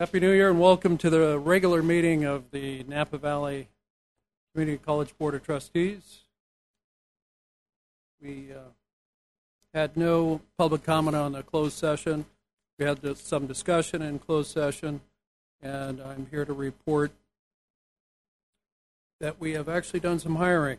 Happy 0.00 0.18
New 0.18 0.32
Year 0.32 0.50
and 0.50 0.58
welcome 0.58 0.98
to 0.98 1.08
the 1.08 1.38
regular 1.38 1.80
meeting 1.80 2.24
of 2.24 2.50
the 2.50 2.82
Napa 2.88 3.16
Valley 3.16 3.68
Community 4.52 4.76
College 4.84 5.16
Board 5.16 5.36
of 5.36 5.44
Trustees. 5.44 6.22
We 8.20 8.48
uh, 8.52 8.72
had 9.72 9.96
no 9.96 10.40
public 10.58 10.82
comment 10.82 11.16
on 11.16 11.30
the 11.30 11.44
closed 11.44 11.78
session. 11.78 12.24
We 12.76 12.86
had 12.86 13.02
just 13.02 13.28
some 13.28 13.46
discussion 13.46 14.02
in 14.02 14.18
closed 14.18 14.50
session, 14.50 15.00
and 15.62 16.02
I'm 16.02 16.26
here 16.28 16.44
to 16.44 16.52
report 16.52 17.12
that 19.20 19.38
we 19.38 19.52
have 19.52 19.68
actually 19.68 20.00
done 20.00 20.18
some 20.18 20.34
hiring. 20.34 20.78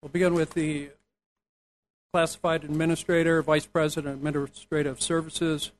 We'll 0.00 0.08
begin 0.08 0.32
with 0.32 0.54
the 0.54 0.92
classified 2.10 2.64
administrator, 2.64 3.42
vice 3.42 3.66
president 3.66 4.14
of 4.14 4.26
administrative 4.26 5.02
services, 5.02 5.72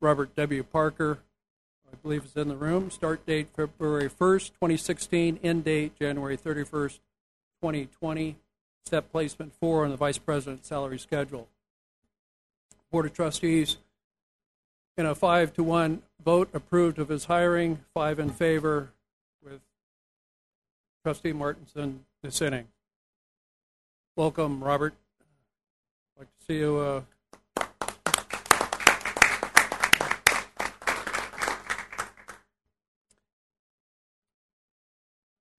Robert 0.00 0.34
W. 0.34 0.62
Parker, 0.62 1.18
I 1.92 1.96
believe 2.02 2.24
is 2.24 2.36
in 2.36 2.48
the 2.48 2.56
room. 2.56 2.90
Start 2.90 3.26
date 3.26 3.48
February 3.54 4.08
1st, 4.08 4.48
2016. 4.54 5.40
End 5.42 5.64
date 5.64 5.98
January 5.98 6.38
31st, 6.38 7.00
2020. 7.60 8.36
Step 8.86 9.12
placement 9.12 9.52
four 9.54 9.84
on 9.84 9.90
the 9.90 9.96
vice 9.96 10.16
president's 10.16 10.68
salary 10.68 10.98
schedule. 10.98 11.48
Board 12.90 13.06
of 13.06 13.12
Trustees, 13.12 13.76
in 14.96 15.04
a 15.04 15.14
five 15.14 15.52
to 15.54 15.62
one 15.62 16.02
vote, 16.24 16.48
approved 16.54 16.98
of 16.98 17.10
his 17.10 17.26
hiring, 17.26 17.80
five 17.92 18.18
in 18.18 18.30
favor, 18.30 18.90
with 19.44 19.60
Trustee 21.04 21.32
Martinson 21.32 22.06
dissenting. 22.22 22.68
Welcome, 24.16 24.64
Robert. 24.64 24.94
I'd 26.16 26.20
like 26.20 26.38
to 26.38 26.44
see 26.46 26.58
you. 26.58 26.78
Uh, 26.78 27.02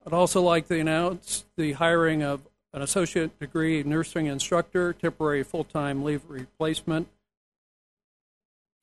I'd 0.06 0.14
also 0.14 0.42
like 0.42 0.68
to 0.70 0.80
announce 0.80 1.46
the 1.58 1.74
hiring 1.74 2.24
of 2.24 2.42
an 2.74 2.82
associate 2.82 3.38
degree 3.40 3.84
nursing 3.84 4.26
instructor, 4.26 4.94
temporary 4.94 5.44
full 5.44 5.64
time 5.64 6.04
leave 6.04 6.22
replacement. 6.28 7.08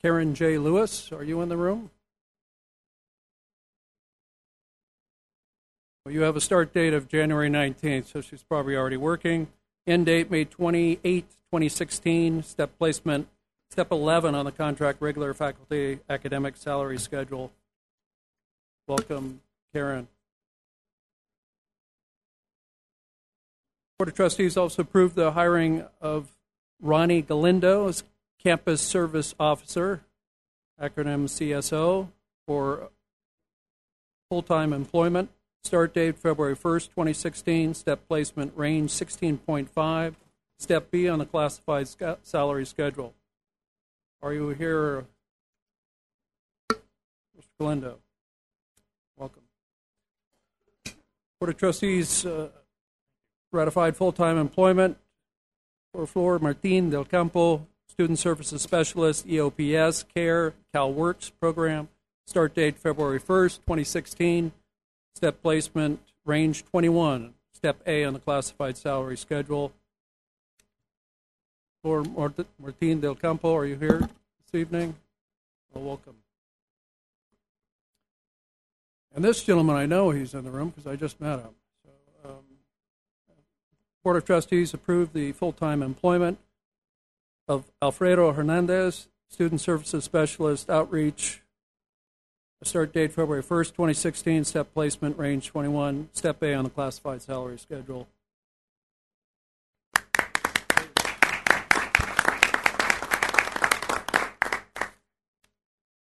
Karen 0.01 0.35
J. 0.35 0.59
Lewis, 0.59 1.11
are 1.11 1.25
you 1.25 1.41
in 1.41 1.49
the 1.49 1.57
room? 1.57 1.91
Well, 6.05 6.15
you 6.15 6.21
have 6.21 6.37
a 6.37 6.41
start 6.41 6.73
date 6.73 6.95
of 6.95 7.09
January 7.09 7.51
19th, 7.51 8.07
so 8.07 8.21
she's 8.21 8.45
probably 8.45 8.77
already 8.77 8.97
working. 8.97 9.49
End 9.89 10.07
date 10.07 10.31
May 10.31 10.45
28, 10.45 11.03
2016. 11.03 12.45
Step 12.45 12.79
placement, 12.79 13.27
step 13.71 13.91
11 13.91 14.37
on 14.37 14.45
the 14.45 14.53
contract 14.53 15.03
regular 15.03 15.35
faculty 15.35 15.99
academic 16.09 16.57
salary 16.57 16.99
schedule. 16.99 17.51
Welcome, 18.87 19.41
Karen. 19.75 20.07
Board 23.99 24.11
of 24.11 24.15
Trustees 24.15 24.57
also 24.57 24.83
approved 24.83 25.17
the 25.17 25.33
hiring 25.33 25.85
of 26.01 26.29
Ronnie 26.81 27.21
Galindo 27.21 27.89
as 27.89 28.05
Campus 28.41 28.81
Service 28.81 29.35
Officer, 29.41 30.05
acronym 30.81 31.25
CSO, 31.25 32.07
for 32.47 32.91
full 34.31 34.43
time 34.43 34.73
employment. 34.73 35.31
Start 35.65 35.95
date 35.95 36.17
February 36.17 36.55
1st, 36.55 36.91
2016. 36.91 37.75
Step 37.75 38.07
placement 38.07 38.53
range 38.55 38.91
16.5. 38.91 40.15
Step 40.61 40.91
B 40.93 41.09
on 41.09 41.19
the 41.19 41.27
classified 41.27 41.89
sca- 41.89 42.19
salary 42.23 42.67
schedule. 42.67 43.15
Are 44.23 44.33
you 44.33 44.51
here, 44.51 45.07
Mr. 46.71 46.79
Galindo? 47.59 47.99
Welcome. 49.17 49.43
Board 51.41 51.51
of 51.51 51.57
Trustees 51.57 52.25
uh, 52.25 52.51
ratified 53.53 53.97
full-time 53.97 54.39
employment 54.39 54.99
for 55.93 56.07
Flor 56.07 56.39
Martin 56.39 56.91
del 56.91 57.05
Campo, 57.05 57.67
Student 57.89 58.19
Services 58.19 58.63
Specialist, 58.63 59.27
EOPS, 59.27 60.05
CARE, 60.15 60.55
CalWorks 60.75 61.33
program. 61.41 61.89
Start 62.27 62.55
date 62.55 62.79
February 62.79 63.19
1st, 63.19 63.57
2016. 63.61 64.53
Step 65.15 65.43
placement 65.43 66.01
range 66.25 66.65
21. 66.67 67.35
Step 67.53 67.81
A 67.87 68.05
on 68.05 68.13
the 68.13 68.21
classified 68.21 68.77
salary 68.77 69.17
schedule. 69.17 69.73
Flor 71.83 72.05
Martin 72.59 73.01
del 73.01 73.15
Campo, 73.15 73.57
are 73.57 73.65
you 73.65 73.77
here 73.77 73.99
this 73.99 74.61
evening? 74.61 74.95
Well, 75.73 75.85
welcome. 75.85 76.17
And 79.15 79.25
this 79.25 79.43
gentleman, 79.43 79.75
I 79.75 79.87
know 79.87 80.11
he's 80.11 80.35
in 80.35 80.45
the 80.45 80.51
room 80.51 80.69
because 80.69 80.87
I 80.87 80.97
just 80.97 81.21
met 81.21 81.41
him. 81.41 81.55
Board 84.09 84.17
of 84.17 84.25
Trustees 84.25 84.73
approved 84.73 85.13
the 85.13 85.33
full-time 85.33 85.83
employment 85.83 86.39
of 87.47 87.71
Alfredo 87.83 88.33
Hernandez, 88.33 89.07
Student 89.29 89.61
Services 89.61 90.03
Specialist, 90.03 90.71
Outreach. 90.71 91.43
Start 92.63 92.95
date 92.95 93.13
February 93.13 93.43
1st, 93.43 93.67
2016. 93.73 94.45
Step 94.45 94.73
placement 94.73 95.19
range 95.19 95.49
21. 95.49 96.09
Step 96.15 96.43
A 96.43 96.55
on 96.55 96.65
the 96.65 96.71
classified 96.71 97.21
salary 97.21 97.59
schedule. 97.59 98.09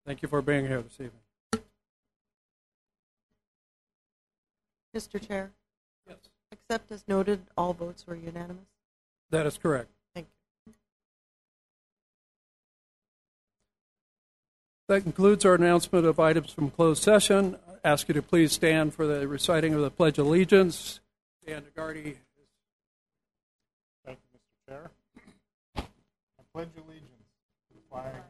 Thank 0.06 0.22
you 0.22 0.28
for 0.28 0.40
being 0.40 0.66
here 0.66 0.80
this 0.80 0.94
evening. 0.94 1.20
Mr. 4.96 5.28
Chair. 5.28 5.52
Except 6.50 6.90
as 6.92 7.04
noted, 7.08 7.40
all 7.56 7.72
votes 7.72 8.06
were 8.06 8.14
unanimous. 8.16 8.66
That 9.30 9.46
is 9.46 9.58
correct. 9.58 9.90
Thank 10.14 10.28
you. 10.66 10.72
That 14.88 15.02
concludes 15.02 15.44
our 15.44 15.54
announcement 15.54 16.06
of 16.06 16.18
items 16.18 16.50
from 16.50 16.70
closed 16.70 17.02
session. 17.02 17.56
I 17.84 17.88
ask 17.88 18.08
you 18.08 18.14
to 18.14 18.22
please 18.22 18.52
stand 18.52 18.94
for 18.94 19.06
the 19.06 19.28
reciting 19.28 19.74
of 19.74 19.82
the 19.82 19.90
Pledge 19.90 20.18
of 20.18 20.26
Allegiance. 20.26 21.00
Dan 21.46 21.62
DeGardi. 21.62 22.16
Thank 24.04 24.18
you, 24.32 24.38
Mr. 24.38 24.68
Chair. 24.68 24.90
I 25.76 25.82
pledge 26.54 26.68
allegiance 26.76 27.28
to 27.68 27.74
the 27.76 27.84
flag 27.90 28.06
of 28.16 28.24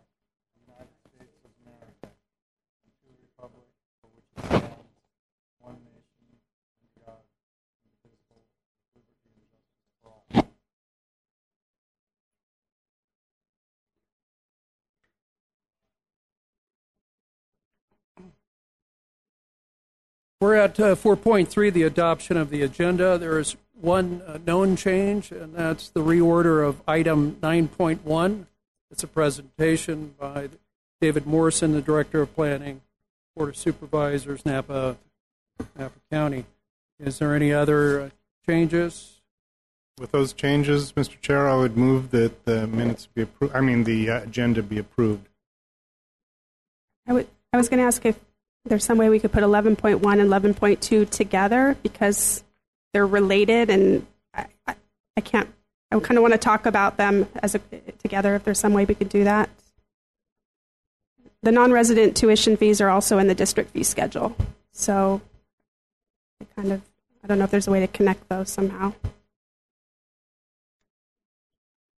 the 0.55 0.63
United 0.67 0.95
States 1.07 1.39
of 1.47 1.51
America 1.63 2.11
and 2.11 2.91
to 2.91 3.07
the 3.07 3.17
republic 3.25 3.67
for 4.03 4.09
which 4.13 4.27
it 4.35 4.43
stands, 4.45 4.91
one 5.63 5.79
nation, 5.87 6.27
under 6.83 6.99
God, 7.07 7.23
indivisible, 7.87 8.43
with 8.95 9.07
liberty 9.09 9.39
and 9.39 9.47
justice 9.55 9.95
for 10.03 10.11
all. 10.11 10.27
We're 20.41 20.55
at 20.55 20.79
uh, 20.79 20.95
4.3, 20.95 21.73
the 21.73 21.83
adoption 21.83 22.37
of 22.37 22.51
the 22.51 22.63
agenda. 22.63 23.19
There 23.19 23.41
is 23.41 23.57
one 23.81 24.23
uh, 24.25 24.39
known 24.47 24.77
change, 24.77 25.33
and 25.33 25.53
that's 25.53 25.89
the 25.89 26.01
reorder 26.01 26.65
of 26.65 26.81
item 26.87 27.37
9.1. 27.43 28.47
It's 28.89 29.03
a 29.03 29.09
presentation 29.09 30.15
by 30.17 30.51
David 31.01 31.27
Morrison, 31.27 31.73
the 31.73 31.83
Director 31.83 32.23
of 32.23 32.33
Planning, 32.37 32.83
Board 33.35 33.49
of 33.49 33.57
Supervisors, 33.57 34.47
Napa, 34.47 34.97
Napa 35.77 35.99
County. 36.09 36.45
Is 37.01 37.19
there 37.19 37.35
any 37.35 37.53
other 37.53 38.01
uh, 38.01 38.11
changes? 38.47 39.21
With 39.99 40.13
those 40.13 40.33
changes, 40.33 40.93
Mr. 40.93 41.21
Chair, 41.21 41.49
I 41.49 41.57
would 41.57 41.77
move 41.77 42.13
that 42.13 42.45
the 42.45 42.69
minutes 42.69 43.07
be 43.07 43.23
approved, 43.23 43.57
I 43.57 43.61
mean, 43.61 43.83
the 43.83 44.09
uh, 44.09 44.23
agenda 44.23 44.63
be 44.63 44.79
approved. 44.79 45.29
I 47.09 47.13
would. 47.13 47.27
I 47.53 47.57
was 47.57 47.69
going 47.69 47.79
to 47.79 47.87
ask 47.87 48.05
if 48.05 48.21
there's 48.65 48.85
some 48.85 48.99
way 48.99 49.09
we 49.09 49.19
could 49.19 49.33
put 49.33 49.43
11.1 49.43 49.95
and 49.95 50.03
11.2 50.03 51.09
together 51.11 51.77
because 51.83 52.43
they're 52.93 53.07
related, 53.07 53.71
and 53.71 54.07
I, 54.35 54.47
I, 54.67 54.75
I 55.17 55.21
can't. 55.21 55.49
I 55.91 55.99
kind 56.01 56.19
of 56.19 56.23
want 56.23 56.33
to 56.33 56.39
talk 56.39 56.67
about 56.67 56.99
them 56.99 57.29
as 57.43 57.55
a, 57.55 57.61
together. 57.99 58.35
If 58.35 58.45
there's 58.45 58.59
some 58.59 58.75
way 58.75 58.85
we 58.85 58.95
could 58.95 59.09
do 59.09 59.25
that. 59.25 59.49
The 61.43 61.53
non-resident 61.53 62.17
tuition 62.17 62.57
fees 62.57 62.81
are 62.81 62.91
also 62.91 63.19
in 63.19 63.27
the 63.27 63.35
district 63.35 63.71
fee 63.71 63.85
schedule, 63.85 64.37
so 64.73 65.21
I 66.41 66.47
kind 66.61 66.73
of. 66.73 66.83
I 67.23 67.27
don't 67.27 67.39
know 67.39 67.45
if 67.45 67.51
there's 67.51 67.69
a 67.69 67.71
way 67.71 67.81
to 67.81 67.89
connect 67.89 68.29
those 68.29 68.49
somehow. 68.49 68.93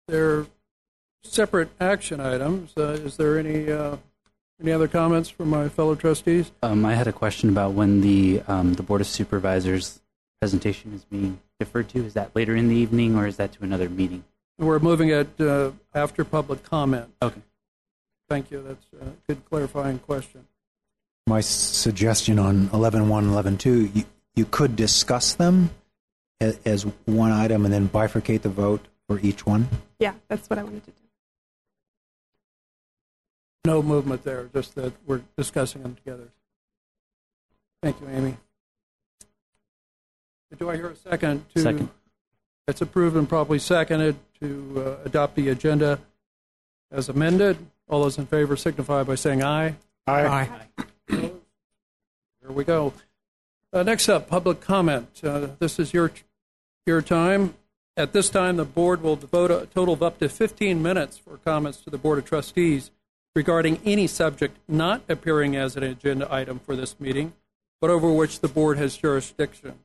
They're 0.07 0.47
separate 1.23 1.69
action 1.79 2.19
items. 2.19 2.73
Uh, 2.75 2.99
is 3.03 3.17
there 3.17 3.37
any 3.37 3.71
uh, 3.71 3.97
any 4.61 4.71
other 4.71 4.87
comments 4.87 5.29
from 5.29 5.49
my 5.49 5.69
fellow 5.69 5.95
trustees? 5.95 6.51
Um, 6.61 6.85
I 6.85 6.95
had 6.95 7.07
a 7.07 7.13
question 7.13 7.49
about 7.49 7.73
when 7.73 8.01
the 8.01 8.41
um, 8.47 8.73
the 8.73 8.83
Board 8.83 9.01
of 9.01 9.07
Supervisors 9.07 10.01
presentation 10.39 10.93
is 10.93 11.03
being 11.05 11.39
deferred 11.59 11.89
to. 11.89 12.05
Is 12.05 12.13
that 12.13 12.35
later 12.35 12.55
in 12.55 12.67
the 12.67 12.75
evening 12.75 13.15
or 13.15 13.27
is 13.27 13.37
that 13.37 13.53
to 13.53 13.63
another 13.63 13.89
meeting? 13.89 14.23
We're 14.57 14.79
moving 14.79 15.09
it 15.09 15.39
uh, 15.39 15.71
after 15.93 16.25
public 16.25 16.63
comment. 16.63 17.13
Okay. 17.21 17.41
Thank 18.27 18.51
you. 18.51 18.61
That's 18.61 18.85
a 19.01 19.13
good 19.27 19.43
clarifying 19.45 19.99
question. 19.99 20.45
My 21.27 21.41
suggestion 21.41 22.39
on 22.39 22.67
11.1 22.69 23.19
and 23.19 23.59
11.2, 23.59 23.95
you, 23.95 24.03
you 24.35 24.45
could 24.45 24.75
discuss 24.75 25.33
them 25.33 25.69
as, 26.41 26.59
as 26.65 26.83
one 27.05 27.31
item 27.31 27.65
and 27.65 27.73
then 27.73 27.87
bifurcate 27.87 28.41
the 28.41 28.49
vote 28.49 28.85
for 29.07 29.19
each 29.19 29.45
one. 29.45 29.67
Yeah, 29.99 30.13
that's 30.27 30.49
what 30.49 30.59
I 30.59 30.63
wanted 30.63 30.85
to 30.85 30.91
do. 30.91 30.98
No 33.65 33.81
movement 33.81 34.23
there, 34.23 34.49
just 34.53 34.75
that 34.75 34.93
we're 35.05 35.21
discussing 35.37 35.83
them 35.83 35.95
together. 35.95 36.29
Thank 37.81 37.99
you, 38.01 38.07
Amy. 38.09 38.37
Do 40.57 40.69
I 40.69 40.75
hear 40.75 40.89
a 40.89 40.95
second 40.95 41.45
to? 41.55 41.61
Second. 41.61 41.89
It's 42.67 42.81
approved 42.81 43.15
and 43.15 43.27
probably 43.27 43.59
seconded 43.59 44.15
to 44.39 44.83
uh, 45.01 45.05
adopt 45.05 45.35
the 45.35 45.49
agenda 45.49 45.99
as 46.91 47.09
amended. 47.09 47.57
All 47.87 48.03
those 48.03 48.17
in 48.17 48.25
favor 48.25 48.55
signify 48.55 49.03
by 49.03 49.15
saying 49.15 49.43
aye. 49.43 49.75
Aye. 50.07 50.49
Here 51.09 51.31
we 52.47 52.63
go. 52.63 52.93
Uh, 53.71 53.83
next 53.83 54.09
up, 54.09 54.27
public 54.27 54.61
comment. 54.61 55.07
Uh, 55.23 55.47
this 55.59 55.79
is 55.79 55.93
your 55.93 56.11
your 56.85 57.01
time. 57.01 57.53
At 57.95 58.13
this 58.13 58.29
time, 58.29 58.55
the 58.57 58.65
board 58.65 59.03
will 59.03 59.17
devote 59.17 59.51
a 59.51 59.67
total 59.67 59.93
of 59.93 60.01
up 60.01 60.19
to 60.19 60.29
15 60.29 60.81
minutes 60.81 61.17
for 61.17 61.37
comments 61.37 61.81
to 61.81 61.89
the 61.89 61.97
Board 61.97 62.17
of 62.17 62.25
Trustees 62.25 62.91
regarding 63.35 63.79
any 63.85 64.07
subject 64.07 64.57
not 64.67 65.01
appearing 65.07 65.55
as 65.55 65.75
an 65.75 65.83
agenda 65.83 66.27
item 66.33 66.59
for 66.59 66.75
this 66.75 66.99
meeting, 66.99 67.33
but 67.81 67.89
over 67.89 68.11
which 68.11 68.39
the 68.39 68.47
board 68.47 68.77
has 68.77 68.97
jurisdiction. 68.97 69.79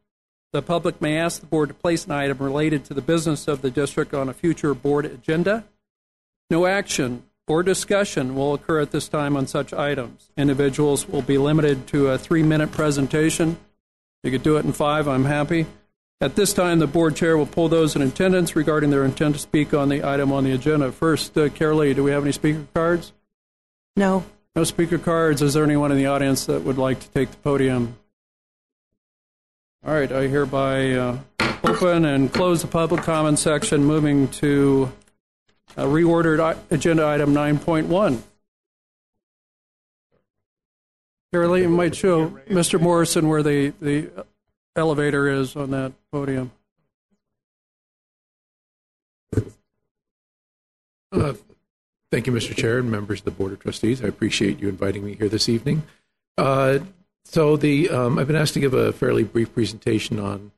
The 0.53 0.63
public 0.63 1.01
may 1.01 1.19
ask 1.19 1.41
the 1.41 1.47
board 1.47 1.69
to 1.69 1.75
place 1.75 2.07
an 2.07 2.13
item 2.13 2.39
related 2.39 2.85
to 2.87 2.95
the 2.95 3.03
business 3.03 3.49
of 3.49 3.61
the 3.61 3.71
district 3.71 4.15
on 4.15 4.29
a 4.29 4.33
future 4.33 4.73
board 4.75 5.05
agenda. 5.05 5.65
No 6.49 6.67
action 6.67 7.25
or 7.47 7.63
discussion 7.63 8.35
will 8.35 8.55
occur 8.55 8.81
at 8.81 8.91
this 8.91 9.09
time 9.09 9.37
on 9.37 9.47
such 9.47 9.73
items. 9.73 10.31
Individuals 10.37 11.09
will 11.09 11.23
be 11.23 11.39
limited 11.39 11.87
to 11.89 12.09
a 12.09 12.19
three 12.19 12.43
minute 12.43 12.71
presentation. 12.73 13.57
You 14.23 14.31
could 14.31 14.43
do 14.43 14.57
it 14.57 14.65
in 14.65 14.73
five, 14.73 15.07
I'm 15.07 15.25
happy. 15.25 15.67
At 16.21 16.37
this 16.37 16.55
time, 16.55 16.79
the 16.79 16.87
board 16.87 17.17
chair 17.17 17.37
will 17.37 17.47
pull 17.47 17.69
those 17.69 17.97
in 17.97 18.01
attendance 18.01 18.57
regarding 18.57 18.91
their 18.91 19.05
intent 19.05 19.35
to 19.35 19.41
speak 19.41 19.75
on 19.75 19.89
the 19.89 20.09
item 20.09 20.33
on 20.33 20.45
the 20.45 20.53
agenda. 20.53 20.91
First, 20.93 21.37
uh, 21.37 21.49
Carolee, 21.49 21.95
do 21.95 22.05
we 22.05 22.13
have 22.13 22.23
any 22.23 22.33
speaker 22.33 22.65
cards? 22.73 23.13
No. 23.97 24.25
No 24.57 24.65
speaker 24.65 24.99
cards. 24.99 25.43
Is 25.43 25.55
there 25.55 25.65
anyone 25.65 25.91
in 25.93 25.99
the 25.99 26.07
audience 26.07 26.47
that 26.47 26.63
would 26.63 26.79
like 26.79 27.01
to 27.01 27.09
take 27.11 27.31
the 27.31 27.37
podium? 27.39 27.97
All 29.87 29.93
right, 29.93 30.11
I 30.11 30.29
hereby 30.29 30.93
uh, 30.93 31.19
open 31.63 32.05
and 32.07 32.33
close 32.33 32.63
the 32.63 32.69
public 32.69 33.03
comment 33.03 33.39
section, 33.39 33.85
moving 33.85 34.29
to 34.29 34.91
uh, 35.77 35.85
reordered 35.85 36.41
i- 36.41 36.57
agenda 36.71 37.07
item 37.07 37.35
9.1. 37.35 38.23
Carolee, 41.35 41.63
you 41.63 41.69
might 41.69 41.95
show 41.95 42.31
Mr. 42.49 42.81
Morrison 42.81 43.29
where 43.29 43.43
the, 43.43 43.75
the 43.81 44.09
elevator 44.77 45.29
is 45.29 45.55
on 45.57 45.71
that 45.73 45.93
podium. 46.13 46.51
Uh, 51.13 51.35
Thank 52.15 52.29
you, 52.29 52.33
Mr. 52.33 52.55
Chair 52.55 52.79
and 52.79 52.89
members 52.93 53.19
of 53.19 53.25
the 53.25 53.33
Board 53.33 53.51
of 53.51 53.59
Trustees. 53.59 54.01
I 54.01 54.07
appreciate 54.07 54.61
you 54.61 54.69
inviting 54.69 55.05
me 55.05 55.17
here 55.17 55.29
this 55.29 55.49
evening. 55.49 55.83
Uh, 56.39 56.79
So 57.25 57.57
the, 57.57 57.91
um, 57.91 58.21
I've 58.21 58.29
been 58.29 58.37
asked 58.37 58.55
to 58.55 58.61
give 58.61 58.73
a 58.73 58.93
fairly 58.93 59.25
brief 59.25 59.53
presentation 59.53 60.21
on 60.21 60.53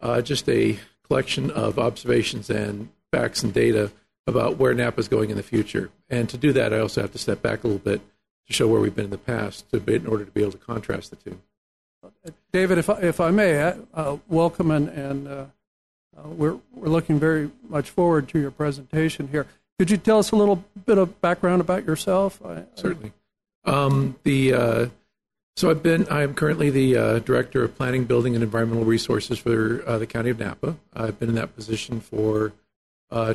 uh, 0.00 0.22
just 0.22 0.48
a 0.48 0.78
collection 1.06 1.50
of 1.50 1.78
observations 1.78 2.48
and 2.48 2.88
facts 3.12 3.42
and 3.42 3.52
data 3.52 3.92
about 4.26 4.56
where 4.56 4.72
Napa 4.72 4.98
is 4.98 5.08
going 5.08 5.28
in 5.28 5.36
the 5.36 5.42
future. 5.42 5.90
And 6.08 6.26
to 6.30 6.38
do 6.38 6.54
that, 6.54 6.72
I 6.72 6.78
also 6.78 7.02
have 7.02 7.12
to 7.12 7.18
step 7.18 7.42
back 7.42 7.64
a 7.64 7.66
little 7.66 7.82
bit 7.82 8.00
to 8.46 8.52
show 8.54 8.66
where 8.66 8.80
we've 8.80 8.96
been 8.96 9.04
in 9.04 9.10
the 9.10 9.18
past 9.18 9.70
to 9.72 9.80
be, 9.80 9.96
in 9.96 10.06
order 10.06 10.24
to 10.24 10.30
be 10.30 10.40
able 10.40 10.52
to 10.52 10.58
contrast 10.58 11.10
the 11.10 11.16
two. 11.16 11.38
David, 12.50 12.78
if 12.78 12.88
I, 12.88 12.94
if 13.00 13.20
I 13.20 13.30
may, 13.30 13.74
uh, 13.92 14.16
welcome 14.26 14.70
and, 14.70 14.88
and 14.88 15.28
uh, 15.28 15.44
uh, 16.16 16.28
we're, 16.28 16.56
we're 16.74 16.88
looking 16.88 17.20
very 17.20 17.50
much 17.68 17.90
forward 17.90 18.26
to 18.28 18.38
your 18.38 18.50
presentation 18.50 19.28
here. 19.28 19.46
Could 19.78 19.90
you 19.90 19.96
tell 19.96 20.18
us 20.18 20.30
a 20.30 20.36
little 20.36 20.64
bit 20.86 20.98
of 20.98 21.20
background 21.20 21.60
about 21.60 21.84
yourself? 21.84 22.40
I, 22.44 22.64
Certainly. 22.74 23.12
Um, 23.64 24.16
the 24.22 24.54
uh, 24.54 24.86
so 25.56 25.70
I've 25.70 25.82
been 25.82 26.06
I'm 26.10 26.34
currently 26.34 26.70
the 26.70 26.96
uh, 26.96 27.18
director 27.20 27.64
of 27.64 27.76
planning, 27.76 28.04
building, 28.04 28.34
and 28.34 28.44
environmental 28.44 28.84
resources 28.84 29.38
for 29.38 29.82
uh, 29.86 29.98
the 29.98 30.06
county 30.06 30.30
of 30.30 30.38
Napa. 30.38 30.76
I've 30.94 31.18
been 31.18 31.28
in 31.28 31.34
that 31.36 31.56
position 31.56 32.00
for 32.00 32.52
uh, 33.10 33.34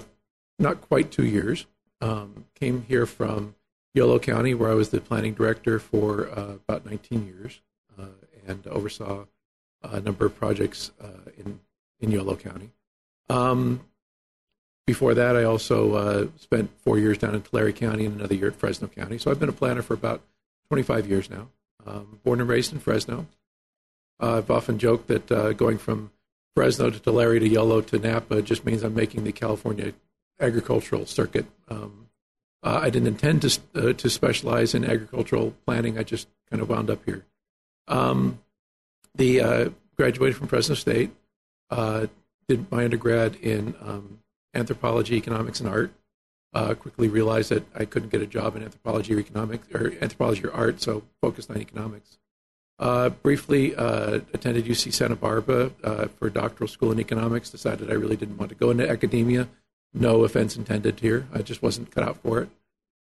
not 0.57 0.81
quite 0.81 1.11
two 1.11 1.25
years. 1.25 1.65
Um, 2.01 2.45
came 2.55 2.83
here 2.87 3.05
from 3.05 3.55
Yolo 3.93 4.19
County, 4.19 4.53
where 4.53 4.71
I 4.71 4.75
was 4.75 4.89
the 4.89 5.01
planning 5.01 5.33
director 5.33 5.79
for 5.79 6.29
uh, 6.29 6.55
about 6.67 6.85
19 6.85 7.25
years, 7.25 7.59
uh, 7.97 8.05
and 8.47 8.65
oversaw 8.67 9.25
a 9.83 9.99
number 9.99 10.25
of 10.25 10.37
projects 10.37 10.91
in 11.37 11.59
in 11.99 12.11
Yolo 12.11 12.35
County. 12.35 12.69
Um, 13.29 13.81
before 14.89 15.13
that, 15.13 15.35
I 15.35 15.43
also 15.43 15.93
uh, 15.93 16.27
spent 16.39 16.71
four 16.83 16.97
years 16.97 17.19
down 17.19 17.35
in 17.35 17.43
Tulare 17.43 17.71
County 17.71 18.07
and 18.07 18.15
another 18.15 18.33
year 18.33 18.47
at 18.47 18.55
Fresno 18.55 18.87
County. 18.87 19.19
So 19.19 19.29
I've 19.29 19.39
been 19.39 19.47
a 19.47 19.51
planner 19.51 19.83
for 19.83 19.93
about 19.93 20.23
25 20.69 21.07
years 21.07 21.29
now. 21.29 21.47
Um, 21.85 22.19
born 22.23 22.41
and 22.41 22.49
raised 22.49 22.73
in 22.73 22.79
Fresno. 22.79 23.27
Uh, 24.19 24.37
I've 24.37 24.49
often 24.49 24.79
joked 24.79 25.05
that 25.05 25.31
uh, 25.31 25.53
going 25.53 25.77
from 25.77 26.09
Fresno 26.55 26.89
to 26.89 26.99
Tulare 26.99 27.37
to 27.37 27.47
Yolo 27.47 27.81
to 27.81 27.99
Napa 27.99 28.41
just 28.41 28.65
means 28.65 28.81
I'm 28.81 28.95
making 28.95 29.25
the 29.25 29.31
California 29.31 29.93
agricultural 30.39 31.05
circuit. 31.05 31.45
Um, 31.67 32.07
uh, 32.63 32.79
I 32.81 32.89
didn't 32.89 33.09
intend 33.09 33.43
to 33.43 33.59
uh, 33.75 33.93
to 33.93 34.09
specialize 34.09 34.73
in 34.73 34.83
agricultural 34.83 35.53
planning. 35.67 35.99
I 35.99 36.03
just 36.03 36.27
kind 36.49 36.63
of 36.63 36.67
wound 36.67 36.89
up 36.89 37.05
here. 37.05 37.25
Um, 37.87 38.39
the 39.13 39.41
uh, 39.41 39.69
graduated 39.95 40.35
from 40.35 40.47
Fresno 40.47 40.73
State. 40.73 41.11
Uh, 41.69 42.07
did 42.47 42.71
my 42.71 42.83
undergrad 42.83 43.35
in 43.35 43.75
um, 43.79 44.19
anthropology, 44.53 45.15
economics, 45.15 45.59
and 45.59 45.69
art. 45.69 45.91
Uh, 46.51 46.73
quickly 46.73 47.07
realized 47.07 47.51
that 47.51 47.63
I 47.75 47.85
couldn't 47.85 48.09
get 48.09 48.23
a 48.23 48.27
job 48.27 48.55
in 48.55 48.63
anthropology 48.63 49.13
or 49.13 49.19
economics 49.19 49.67
or 49.71 49.93
anthropology 50.01 50.45
or 50.45 50.51
art, 50.51 50.81
so 50.81 51.03
focused 51.21 51.51
on 51.51 51.57
economics. 51.57 52.17
Uh, 52.79 53.09
briefly 53.09 53.75
uh, 53.75 54.21
attended 54.33 54.65
UC 54.65 54.93
Santa 54.93 55.15
Barbara 55.15 55.71
uh, 55.83 56.07
for 56.17 56.29
doctoral 56.29 56.67
school 56.67 56.91
in 56.91 56.99
economics. 56.99 57.49
Decided 57.49 57.91
I 57.91 57.95
really 57.95 58.15
didn't 58.15 58.37
want 58.37 58.49
to 58.49 58.55
go 58.55 58.71
into 58.71 58.89
academia. 58.89 59.47
No 59.93 60.23
offense 60.23 60.55
intended 60.55 61.01
here. 61.01 61.27
I 61.33 61.41
just 61.41 61.61
wasn't 61.61 61.91
cut 61.91 62.03
out 62.03 62.17
for 62.17 62.41
it. 62.41 62.49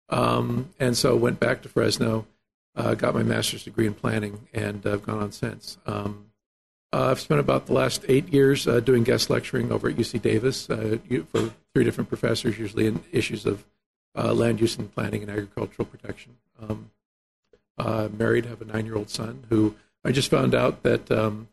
Um, 0.08 0.70
and 0.80 0.96
so 0.96 1.16
went 1.16 1.38
back 1.38 1.62
to 1.62 1.68
Fresno, 1.68 2.26
uh, 2.74 2.94
got 2.94 3.14
my 3.14 3.22
master's 3.22 3.64
degree 3.64 3.86
in 3.86 3.94
planning, 3.94 4.48
and 4.52 4.84
I've 4.86 5.02
gone 5.02 5.22
on 5.22 5.32
since. 5.32 5.78
Um, 5.86 6.27
uh, 6.92 7.10
I've 7.10 7.20
spent 7.20 7.40
about 7.40 7.66
the 7.66 7.74
last 7.74 8.04
eight 8.08 8.32
years 8.32 8.66
uh, 8.66 8.80
doing 8.80 9.04
guest 9.04 9.28
lecturing 9.28 9.70
over 9.70 9.88
at 9.88 9.96
UC 9.96 10.22
Davis 10.22 10.70
uh, 10.70 10.98
for 11.30 11.52
three 11.74 11.84
different 11.84 12.08
professors, 12.08 12.58
usually 12.58 12.86
in 12.86 13.02
issues 13.12 13.44
of 13.44 13.64
uh, 14.16 14.32
land 14.32 14.60
use 14.60 14.76
and 14.78 14.92
planning 14.92 15.22
and 15.22 15.30
agricultural 15.30 15.86
protection. 15.86 16.36
Um, 16.60 16.90
uh, 17.76 18.08
married, 18.16 18.46
have 18.46 18.62
a 18.62 18.64
nine-year-old 18.64 19.10
son 19.10 19.44
who 19.50 19.76
I 20.04 20.12
just 20.12 20.30
found 20.30 20.54
out 20.54 20.82
that 20.82 21.10
um, 21.10 21.48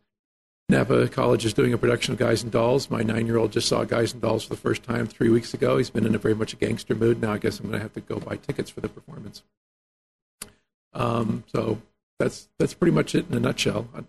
Napa 0.69 1.09
College 1.09 1.45
is 1.45 1.53
doing 1.53 1.73
a 1.73 1.77
production 1.77 2.13
of 2.13 2.19
Guys 2.19 2.41
and 2.41 2.51
Dolls. 2.51 2.89
My 2.89 3.03
nine-year-old 3.03 3.51
just 3.51 3.67
saw 3.67 3.83
Guys 3.83 4.13
and 4.13 4.21
Dolls 4.21 4.45
for 4.45 4.55
the 4.55 4.61
first 4.61 4.83
time 4.83 5.05
three 5.05 5.29
weeks 5.29 5.53
ago. 5.53 5.77
He's 5.77 5.89
been 5.89 6.05
in 6.05 6.15
a 6.15 6.19
very 6.19 6.33
much 6.33 6.53
a 6.53 6.55
gangster 6.55 6.95
mood. 6.95 7.21
Now 7.21 7.33
I 7.33 7.37
guess 7.39 7.59
I'm 7.59 7.67
going 7.67 7.77
to 7.77 7.83
have 7.83 7.93
to 7.93 8.01
go 8.01 8.19
buy 8.19 8.37
tickets 8.37 8.69
for 8.69 8.81
the 8.81 8.89
performance. 8.89 9.43
Um, 10.93 11.43
so 11.47 11.81
that's 12.19 12.47
that's 12.57 12.73
pretty 12.73 12.93
much 12.93 13.13
it 13.13 13.29
in 13.29 13.35
a 13.35 13.39
nutshell. 13.39 13.89
I 13.93 14.05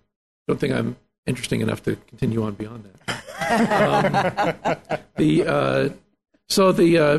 don't 0.47 0.61
think 0.61 0.73
I'm 0.73 0.97
interesting 1.27 1.61
enough 1.61 1.83
to 1.85 1.97
continue 2.09 2.43
on 2.43 2.55
beyond 2.55 2.85
that. 2.85 4.79
Um, 4.89 4.99
the 5.17 5.47
uh, 5.47 5.89
so 6.49 6.73
the 6.73 6.99
uh, 6.99 7.19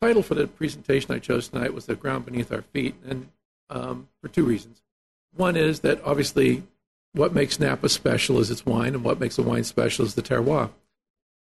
title 0.00 0.22
for 0.22 0.34
the 0.34 0.46
presentation 0.46 1.14
I 1.14 1.18
chose 1.18 1.48
tonight 1.48 1.74
was 1.74 1.86
"The 1.86 1.96
Ground 1.96 2.26
Beneath 2.26 2.52
Our 2.52 2.62
Feet," 2.62 2.94
and 3.06 3.28
um, 3.68 4.08
for 4.22 4.28
two 4.28 4.44
reasons. 4.44 4.82
One 5.34 5.56
is 5.56 5.80
that 5.80 6.02
obviously, 6.04 6.62
what 7.12 7.34
makes 7.34 7.60
Napa 7.60 7.88
special 7.88 8.38
is 8.38 8.50
its 8.50 8.66
wine, 8.66 8.94
and 8.94 9.04
what 9.04 9.20
makes 9.20 9.36
the 9.36 9.42
wine 9.42 9.64
special 9.64 10.04
is 10.04 10.14
the 10.14 10.22
terroir. 10.22 10.70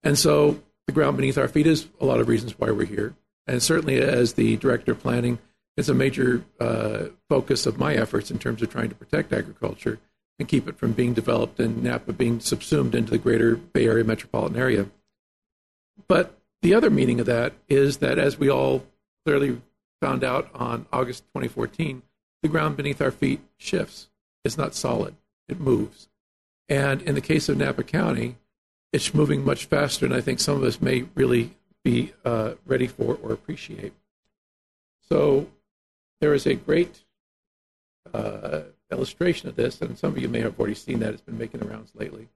And 0.03 0.19
so, 0.19 0.63
the 0.87 0.93
ground 0.93 1.17
beneath 1.17 1.39
our 1.39 1.49
feet 1.49 1.67
is 1.67 1.89
a 2.01 2.07
lot 2.07 2.21
of 2.21 2.29
reasons 2.29 2.59
why 2.59 2.71
we're 2.71 2.87
here. 2.87 3.15
And 3.47 3.63
certainly, 3.63 4.01
as 4.01 4.35
the 4.35 4.57
director 4.57 4.93
of 4.93 5.01
planning, 5.01 5.39
it's 5.77 5.89
a 5.89 5.95
major 5.95 6.43
uh, 6.59 7.07
focus 7.29 7.67
of 7.67 7.79
my 7.79 7.95
efforts 7.95 8.31
in 8.31 8.39
terms 8.39 8.63
of 8.63 8.71
trying 8.71 8.89
to 8.89 8.95
protect 8.95 9.33
agriculture 9.33 10.01
and 10.39 10.49
keep 10.49 10.69
it 10.69 10.77
from 10.77 10.93
being 10.93 11.15
developed 11.15 11.59
and 11.61 11.83
Napa 11.83 12.13
being 12.13 12.41
subsumed 12.41 12.95
into 12.95 13.11
the 13.11 13.19
greater 13.19 13.57
Bay 13.57 13.87
Area 13.87 14.05
metropolitan 14.05 14.59
area. 14.59 14.87
But 16.09 16.39
the 16.63 16.75
other 16.75 16.91
meaning 16.91 17.21
of 17.21 17.27
that 17.27 17.55
is 17.69 17.99
that, 17.99 18.19
as 18.19 18.39
we 18.39 18.51
all 18.51 18.85
clearly 19.25 19.61
found 20.01 20.25
out 20.25 20.51
on 20.55 20.87
August 20.93 21.25
2014, 21.29 22.03
the 22.43 22.49
ground 22.49 22.77
beneath 22.77 23.01
our 23.01 23.11
feet 23.11 23.41
shifts. 23.57 24.09
It's 24.45 24.59
not 24.59 24.75
solid, 24.75 25.17
it 25.49 25.59
moves. 25.59 26.09
And 26.69 27.03
in 27.03 27.15
the 27.15 27.21
case 27.21 27.49
of 27.49 27.57
Napa 27.57 27.83
County, 27.83 28.37
it's 28.93 29.15
moving 29.15 29.45
much 29.45 29.67
faster 29.67 30.07
than 30.07 30.17
I 30.17 30.21
think 30.21 30.41
some 30.41 30.57
of 30.57 30.63
us 30.63 30.81
may 30.81 31.07
really 31.15 31.57
be 31.83 32.13
uh, 32.25 32.55
ready 32.67 32.87
for 32.87 33.19
or 33.23 33.33
appreciate. 33.33 33.93
So 35.09 35.49
there 36.21 36.35
is 36.35 36.47
a 36.47 36.55
great 36.55 37.05
uh, 38.13 38.61
illustration 38.91 39.49
of 39.49 39.57
this, 39.57 39.81
and 39.81 39.99
some 39.99 40.13
of 40.13 40.19
you 40.19 40.29
may 40.29 40.41
have 40.41 40.59
already 40.59 40.75
seen 40.75 41.01
that. 41.01 41.13
It's 41.13 41.23
been 41.23 41.39
making 41.39 41.61
the 41.61 41.67
rounds 41.67 41.91
lately. 41.95 42.29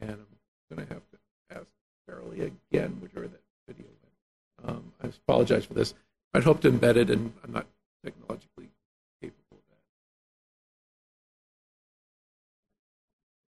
And 0.00 0.10
I'm 0.10 0.76
going 0.76 0.86
to 0.86 0.94
have 0.94 1.02
to 1.10 1.18
ask 1.56 1.66
Carolee 2.08 2.52
again 2.70 3.00
where 3.12 3.28
that 3.28 3.40
video. 3.66 3.86
Um, 4.64 4.92
I 5.02 5.08
apologize 5.08 5.64
for 5.64 5.74
this. 5.74 5.94
I'd 6.34 6.44
hoped 6.44 6.62
to 6.62 6.70
embed 6.70 6.96
it, 6.96 7.10
and 7.10 7.32
I'm 7.44 7.52
not 7.52 7.66
technologically 8.04 8.70
capable 9.20 9.58
of 9.58 9.58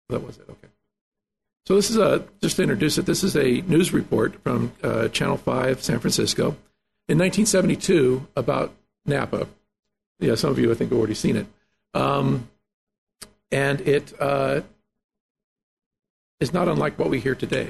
that. 0.08 0.14
That 0.14 0.26
was 0.26 0.38
it. 0.38 0.44
Okay. 0.48 0.68
So 1.66 1.76
this 1.76 1.90
is 1.90 1.96
a 1.96 2.24
just 2.40 2.56
to 2.56 2.62
introduce 2.62 2.98
it. 2.98 3.06
This 3.06 3.22
is 3.22 3.36
a 3.36 3.60
news 3.62 3.92
report 3.92 4.42
from 4.42 4.72
uh, 4.82 5.08
Channel 5.08 5.36
Five, 5.36 5.82
San 5.82 5.98
Francisco, 6.00 6.56
in 7.08 7.18
1972 7.18 8.26
about 8.36 8.72
Napa. 9.06 9.48
Yeah, 10.18 10.34
some 10.36 10.50
of 10.50 10.58
you 10.58 10.70
I 10.70 10.74
think 10.74 10.90
have 10.90 10.98
already 10.98 11.14
seen 11.14 11.36
it, 11.36 11.46
um, 11.94 12.48
and 13.50 13.80
it 13.82 14.12
uh, 14.20 14.62
is 16.40 16.52
not 16.52 16.68
unlike 16.68 16.98
what 16.98 17.10
we 17.10 17.20
hear 17.20 17.34
today. 17.34 17.68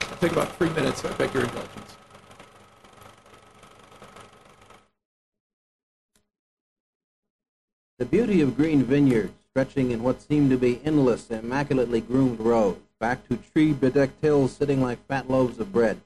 It'll 0.00 0.16
take 0.20 0.32
about 0.32 0.56
three 0.56 0.70
minutes. 0.70 1.04
I 1.04 1.12
beg 1.12 1.32
your 1.34 1.44
indulgence. 1.44 1.96
The 7.98 8.04
beauty 8.04 8.42
of 8.42 8.56
green 8.56 8.82
vineyards, 8.82 9.32
stretching 9.50 9.90
in 9.90 10.02
what 10.02 10.20
seemed 10.20 10.50
to 10.50 10.58
be 10.58 10.80
endless, 10.84 11.30
immaculately 11.30 12.02
groomed 12.02 12.40
rows, 12.40 12.76
back 13.00 13.26
to 13.28 13.36
tree 13.36 13.72
bedecked 13.72 14.20
hills 14.20 14.52
sitting 14.52 14.82
like 14.82 15.06
fat 15.06 15.30
loaves 15.30 15.58
of 15.58 15.72
bread, 15.72 16.00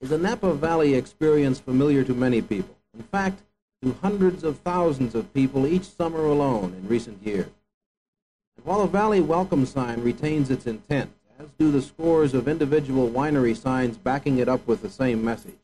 is 0.00 0.12
a 0.12 0.18
Napa 0.18 0.54
Valley 0.54 0.94
experience 0.94 1.58
familiar 1.58 2.04
to 2.04 2.14
many 2.14 2.40
people. 2.40 2.76
In 2.96 3.02
fact, 3.02 3.42
to 3.84 3.94
hundreds 4.00 4.42
of 4.42 4.58
thousands 4.60 5.14
of 5.14 5.32
people 5.34 5.66
each 5.66 5.84
summer 5.84 6.24
alone 6.24 6.74
in 6.74 6.88
recent 6.88 7.22
years. 7.22 7.50
And 8.56 8.64
while 8.64 8.80
the 8.80 8.88
Valley 8.88 9.20
Welcome 9.20 9.66
sign 9.66 10.00
retains 10.00 10.50
its 10.50 10.66
intent, 10.66 11.12
as 11.38 11.48
do 11.58 11.70
the 11.70 11.82
scores 11.82 12.32
of 12.32 12.48
individual 12.48 13.10
winery 13.10 13.54
signs 13.54 13.98
backing 13.98 14.38
it 14.38 14.48
up 14.48 14.66
with 14.66 14.80
the 14.80 14.88
same 14.88 15.22
message, 15.22 15.58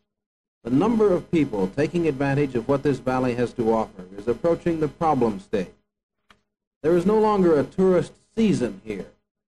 the 0.63 0.71
number 0.71 1.11
of 1.11 1.31
people 1.31 1.67
taking 1.69 2.07
advantage 2.07 2.55
of 2.55 2.69
what 2.69 2.83
this 2.83 2.99
valley 2.99 3.37
has 3.37 3.55
to 3.55 3.73
offer 3.73 4.05
is 4.19 4.29
approaching 4.29 4.81
the 4.81 4.89
problem 4.89 5.41
stage. 5.41 5.69
There 6.83 6.97
is 6.99 7.07
no 7.07 7.19
longer 7.19 7.59
a 7.59 7.65
tourist 7.65 8.13
season 8.37 8.83
here. 8.85 9.07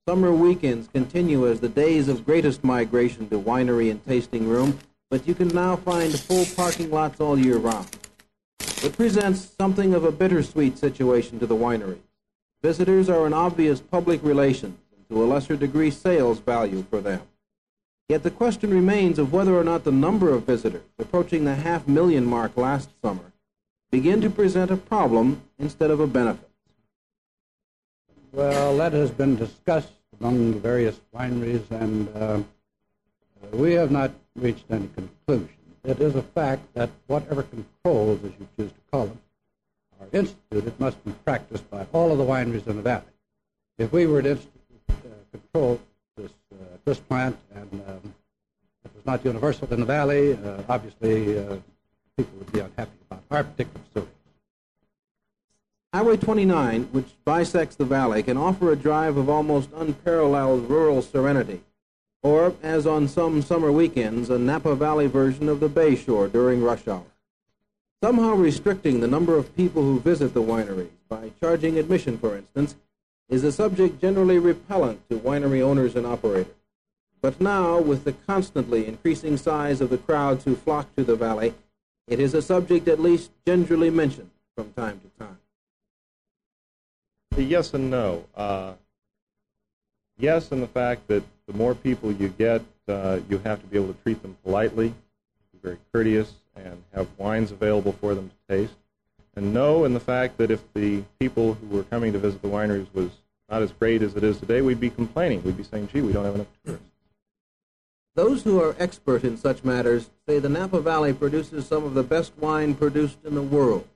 Summer 0.09 0.33
weekends 0.33 0.88
continue 0.88 1.47
as 1.47 1.61
the 1.61 1.69
days 1.69 2.09
of 2.09 2.25
greatest 2.25 2.64
migration 2.64 3.29
to 3.29 3.38
winery 3.38 3.91
and 3.91 4.02
tasting 4.07 4.49
room, 4.49 4.79
but 5.11 5.29
you 5.29 5.35
can 5.35 5.49
now 5.49 5.76
find 5.76 6.19
full 6.19 6.47
parking 6.57 6.91
lots 6.91 7.21
all 7.21 7.38
year 7.38 7.59
round. 7.59 7.99
It 8.83 8.97
presents 8.97 9.49
something 9.57 9.95
of 9.95 10.03
a 10.03 10.11
bittersweet 10.11 10.77
situation 10.77 11.39
to 11.39 11.47
the 11.47 11.55
winery. 11.55 12.01
Visitors 12.62 13.09
are 13.09 13.27
an 13.27 13.33
obvious 13.33 13.81
public 13.81 14.21
relations 14.25 14.77
and 14.97 15.09
to 15.09 15.23
a 15.23 15.25
lesser 15.25 15.55
degree 15.55 15.93
sales 15.93 16.41
value 16.41 16.85
for 16.91 17.01
them. 17.01 17.23
Yet 18.09 18.25
the 18.25 18.31
question 18.33 18.71
remains 18.71 19.21
of 19.21 19.33
whether 19.33 19.57
or 19.57 19.62
not 19.62 19.85
the 19.85 19.93
number 19.93 20.31
of 20.31 20.43
visitors, 20.43 20.83
approaching 20.99 21.45
the 21.45 21.55
half 21.55 21.87
million 21.87 22.27
mark 22.27 22.57
last 22.57 22.89
summer, 23.01 23.33
begin 23.93 24.21
to 24.21 24.31
present 24.31 24.73
a 24.73 24.77
problem 24.77 25.43
instead 25.61 25.93
of 25.93 26.01
a 26.01 26.07
benefit. 26.09 26.51
Well, 28.33 28.77
that 28.79 28.95
has 28.95 29.12
been 29.12 29.37
discussed 29.37 29.93
among 30.19 30.55
the 30.55 30.59
various 30.59 30.99
wineries, 31.15 31.71
and 31.71 32.09
uh, 32.17 32.41
we 33.53 33.75
have 33.75 33.93
not 33.93 34.11
reached 34.35 34.65
any 34.71 34.89
conclusion. 34.89 35.57
It 35.85 36.01
is 36.01 36.15
a 36.15 36.23
fact 36.23 36.75
that 36.75 36.91
whatever 37.09 37.43
controls, 37.43 38.21
as 38.25 38.31
you 38.39 38.49
choose 38.57 38.71
to 38.71 38.79
call 38.93 39.07
them, 39.07 39.21
are 40.01 40.07
instituted 40.12 40.79
must 40.79 41.05
be 41.05 41.12
practiced 41.25 41.69
by 41.71 41.87
all 41.93 42.12
of 42.12 42.19
the 42.19 42.25
wineries 42.25 42.67
in 42.69 42.77
the 42.77 42.83
valley. 42.83 43.05
If 43.79 43.93
we 43.93 44.07
were 44.07 44.23
to 44.23 44.31
institute, 44.31 44.53
uh, 44.91 44.93
control 45.33 45.81
this, 46.17 46.31
uh, 46.53 46.57
this 46.85 47.01
plant 47.01 47.37
and 47.55 47.73
um, 47.89 48.15
it 48.85 48.93
was 48.95 49.05
not 49.05 49.25
universal 49.25 49.73
in 49.73 49.81
the 49.81 49.87
valley, 49.87 50.35
uh, 50.35 50.62
obviously 50.69 51.37
uh, 51.39 51.57
people 52.17 52.39
would 52.39 52.53
be 52.53 52.61
unhappy 52.61 52.93
about 53.11 53.25
our 53.31 53.43
particular 53.43 53.81
facility. 53.87 54.12
Highway 55.93 56.17
29, 56.17 56.85
which 56.93 57.09
bisects 57.25 57.77
the 57.77 57.85
valley, 57.85 58.23
can 58.23 58.37
offer 58.37 58.71
a 58.73 58.77
drive 58.77 59.17
of 59.17 59.29
almost 59.29 59.71
unparalleled 59.75 60.71
rural 60.71 61.03
serenity, 61.03 61.62
or, 62.23 62.55
as 62.62 62.87
on 62.87 63.09
some 63.09 63.43
summer 63.43 63.73
weekends, 63.73 64.31
a 64.31 64.38
Napa 64.38 64.75
Valley 64.75 65.07
version 65.07 65.49
of 65.49 65.61
the 65.61 65.69
Bay 65.69 65.97
Shore 65.97 66.29
during 66.29 66.62
rush 66.62 66.87
hour. 66.87 67.05
Somehow 68.02 68.35
restricting 68.35 69.00
the 69.00 69.09
number 69.09 69.37
of 69.37 69.55
people 69.57 69.83
who 69.83 70.00
visit 70.00 70.35
the 70.35 70.43
wineries 70.43 70.91
by 71.09 71.33
charging 71.41 71.79
admission, 71.79 72.19
for 72.19 72.37
instance, 72.37 72.76
is 73.29 73.45
a 73.45 73.52
subject 73.52 74.00
generally 74.00 74.38
repellent 74.38 75.09
to 75.09 75.19
winery 75.19 75.62
owners 75.62 75.97
and 75.97 76.07
operators. 76.07 76.55
But 77.21 77.41
now, 77.41 77.79
with 77.79 78.05
the 78.05 78.12
constantly 78.12 78.87
increasing 78.87 79.37
size 79.37 79.81
of 79.81 79.91
the 79.91 79.99
crowds 79.99 80.45
who 80.45 80.57
flock 80.57 80.95
to 80.97 81.05
the 81.05 81.17
valley, 81.17 81.55
it 82.09 82.19
is 82.19 82.35
a 82.35 82.43
subject 82.43 82.88
at 82.88 83.00
least 83.00 83.31
gingerly 83.47 83.91
mentioned 83.91 84.31
from 84.57 84.73
time 84.73 85.00
to 85.00 85.25
time. 85.25 85.38
Yes 87.37 87.73
and 87.73 87.91
no. 87.91 88.25
Uh, 88.35 88.75
yes, 90.23 90.52
in 90.52 90.61
the 90.61 90.69
fact 90.69 91.09
that 91.09 91.23
the 91.47 91.52
more 91.52 91.75
people 91.75 92.12
you 92.12 92.29
get, 92.29 92.62
uh, 92.88 93.19
you 93.29 93.38
have 93.38 93.61
to 93.61 93.67
be 93.67 93.76
able 93.76 93.93
to 93.93 94.02
treat 94.02 94.23
them 94.23 94.37
politely, 94.45 94.88
be 94.88 95.59
very 95.62 95.79
courteous, 95.93 96.33
and 96.57 96.83
have 96.95 97.09
wines 97.19 97.50
available 97.50 97.93
for 97.93 98.14
them 98.14 98.31
to 98.31 98.57
taste. 98.57 98.75
And 99.35 99.52
no, 99.52 99.85
in 99.85 99.95
the 99.95 100.00
fact 100.00 100.38
that 100.38 100.50
if 100.50 100.61
the 100.75 101.02
people 101.19 101.55
who 101.55 101.76
were 101.76 101.85
coming 101.85 102.12
to 102.12 102.19
visit 102.19 102.41
the 102.41 102.49
wineries 102.49 102.87
was 102.95 103.11
not 103.50 103.62
as 103.62 103.73
great 103.73 104.02
as 104.02 104.14
it 104.14 104.23
is 104.23 104.38
today, 104.38 104.62
we'd 104.62 104.81
be 104.81 104.91
complaining. 104.91 105.43
We'd 105.43 105.57
be 105.57 105.64
saying, 105.64 105.88
gee, 105.93 106.00
we 106.00 106.12
don't 106.12 106.25
have 106.25 106.35
enough 106.35 106.47
tourists. 106.64 106.87
Those 108.14 108.43
who 108.43 108.61
are 108.61 108.76
expert 108.79 109.25
in 109.25 109.38
such 109.38 109.64
matters 109.64 110.11
say 110.29 110.38
the 110.38 110.50
Napa 110.50 110.81
Valley 110.81 111.14
produces 111.14 111.67
some 111.67 111.85
of 111.85 111.95
the 111.95 112.02
best 112.02 112.33
wine 112.38 112.75
produced 112.75 113.19
in 113.25 113.35
the 113.35 113.43
world. 113.43 113.88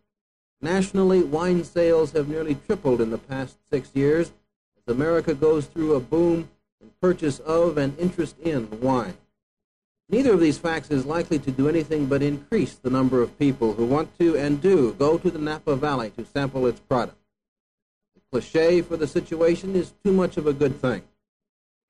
Nationally, 0.62 1.22
wine 1.22 1.64
sales 1.64 2.12
have 2.12 2.28
nearly 2.28 2.54
tripled 2.54 3.02
in 3.02 3.10
the 3.10 3.18
past 3.18 3.58
six 3.70 3.90
years 3.92 4.32
America 4.86 5.34
goes 5.34 5.66
through 5.66 5.94
a 5.94 6.00
boom 6.00 6.48
in 6.80 6.90
purchase 7.00 7.40
of 7.40 7.76
and 7.78 7.98
interest 7.98 8.38
in 8.40 8.80
wine. 8.80 9.16
Neither 10.08 10.34
of 10.34 10.40
these 10.40 10.58
facts 10.58 10.90
is 10.90 11.04
likely 11.04 11.38
to 11.40 11.50
do 11.50 11.68
anything 11.68 12.06
but 12.06 12.22
increase 12.22 12.74
the 12.74 12.90
number 12.90 13.20
of 13.22 13.38
people 13.38 13.74
who 13.74 13.84
want 13.84 14.16
to 14.18 14.36
and 14.36 14.62
do 14.62 14.92
go 14.92 15.18
to 15.18 15.30
the 15.30 15.38
Napa 15.38 15.74
Valley 15.74 16.10
to 16.10 16.24
sample 16.24 16.66
its 16.66 16.78
product. 16.78 17.18
The 18.14 18.20
cliche 18.30 18.82
for 18.82 18.96
the 18.96 19.08
situation 19.08 19.74
is 19.74 19.92
too 20.04 20.12
much 20.12 20.36
of 20.36 20.46
a 20.46 20.52
good 20.52 20.80
thing. 20.80 21.02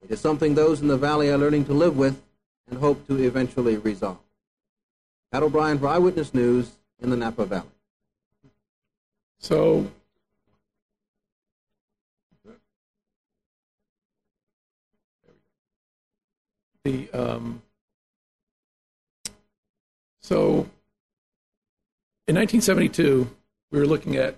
It 0.01 0.09
is 0.11 0.19
something 0.19 0.55
those 0.55 0.81
in 0.81 0.87
the 0.87 0.97
valley 0.97 1.29
are 1.29 1.37
learning 1.37 1.65
to 1.65 1.73
live 1.73 1.97
with 1.97 2.21
and 2.69 2.79
hope 2.79 3.05
to 3.07 3.23
eventually 3.23 3.77
resolve. 3.77 4.19
Pat 5.31 5.43
O'Brien 5.43 5.77
for 5.77 5.87
Eyewitness 5.87 6.33
News 6.33 6.71
in 6.99 7.09
the 7.09 7.17
Napa 7.17 7.45
Valley. 7.45 7.67
So, 9.39 9.91
the 16.87 17.09
um, 17.11 17.61
so 20.21 20.67
in 22.27 22.35
1972 22.35 23.29
we 23.71 23.79
were 23.79 23.85
looking 23.85 24.15
at 24.15 24.35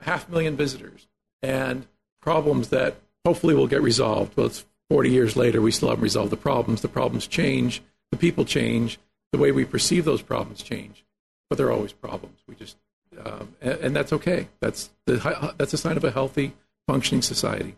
half 0.00 0.28
a 0.28 0.30
million 0.30 0.56
visitors 0.56 1.06
and 1.42 1.86
problems 2.20 2.68
that 2.68 2.96
hopefully 3.24 3.54
will 3.54 3.66
get 3.66 3.82
resolved. 3.82 4.36
Well, 4.36 4.46
it's 4.46 4.64
40 4.88 5.10
years 5.10 5.36
later, 5.36 5.60
we 5.60 5.70
still 5.70 5.88
haven't 5.88 6.02
resolved 6.02 6.30
the 6.30 6.36
problems. 6.36 6.82
The 6.82 6.88
problems 6.88 7.26
change, 7.26 7.82
the 8.10 8.16
people 8.16 8.44
change, 8.44 8.98
the 9.32 9.38
way 9.38 9.52
we 9.52 9.64
perceive 9.64 10.04
those 10.04 10.22
problems 10.22 10.62
change, 10.62 11.04
but 11.48 11.56
they're 11.56 11.72
always 11.72 11.92
problems. 11.92 12.38
We 12.46 12.54
just 12.54 12.76
um, 13.24 13.54
and, 13.60 13.80
and, 13.80 13.96
that's 13.96 14.12
okay. 14.12 14.48
That's 14.60 14.90
the, 15.06 15.54
that's 15.58 15.74
a 15.74 15.78
sign 15.78 15.96
of 15.96 16.04
a 16.04 16.12
healthy, 16.12 16.52
functioning 16.86 17.22
society. 17.22 17.76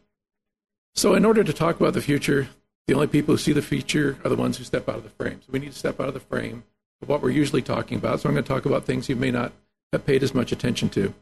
So, 0.95 1.15
in 1.15 1.25
order 1.25 1.43
to 1.43 1.53
talk 1.55 1.81
about 1.81 1.95
the 1.95 2.03
future, 2.03 2.49
the 2.87 2.95
only 2.95 3.07
people 3.07 3.35
who 3.35 3.39
see 3.39 3.53
the 3.53 3.63
future 3.63 4.19
are 4.25 4.29
the 4.29 4.37
ones 4.37 4.59
who 4.59 4.65
step 4.65 4.89
out 4.89 4.97
of 4.97 5.05
the 5.05 5.11
frame. 5.11 5.41
So, 5.41 5.53
we 5.53 5.59
need 5.59 5.73
to 5.73 5.79
step 5.79 6.01
out 6.01 6.09
of 6.09 6.15
the 6.15 6.21
frame 6.21 6.65
of 7.01 7.09
what 7.09 7.23
we're 7.23 7.31
usually 7.31 7.63
talking 7.63 7.99
about. 7.99 8.21
So, 8.21 8.29
I'm 8.29 8.35
going 8.35 8.45
to 8.45 8.49
talk 8.49 8.67
about 8.67 8.85
things 8.85 9.09
you 9.09 9.17
may 9.17 9.31
not 9.31 9.53
have 9.93 10.07
paid 10.07 10.23
as 10.23 10.35
much 10.35 10.53
attention 10.53 10.89
to. 10.91 11.15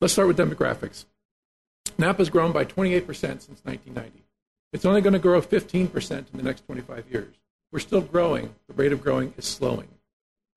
Let's 0.00 0.14
start 0.14 0.28
with 0.28 0.38
demographics. 0.38 1.04
Napa's 1.98 2.30
grown 2.30 2.52
by 2.52 2.64
28% 2.64 3.06
since 3.06 3.60
1990. 3.64 4.24
It's 4.72 4.84
only 4.84 5.00
going 5.00 5.12
to 5.12 5.18
grow 5.18 5.40
15% 5.42 6.10
in 6.10 6.24
the 6.32 6.42
next 6.42 6.64
25 6.66 7.04
years. 7.10 7.34
We're 7.72 7.80
still 7.80 8.00
growing. 8.00 8.54
The 8.68 8.74
rate 8.74 8.92
of 8.92 9.02
growing 9.02 9.34
is 9.36 9.44
slowing. 9.44 9.88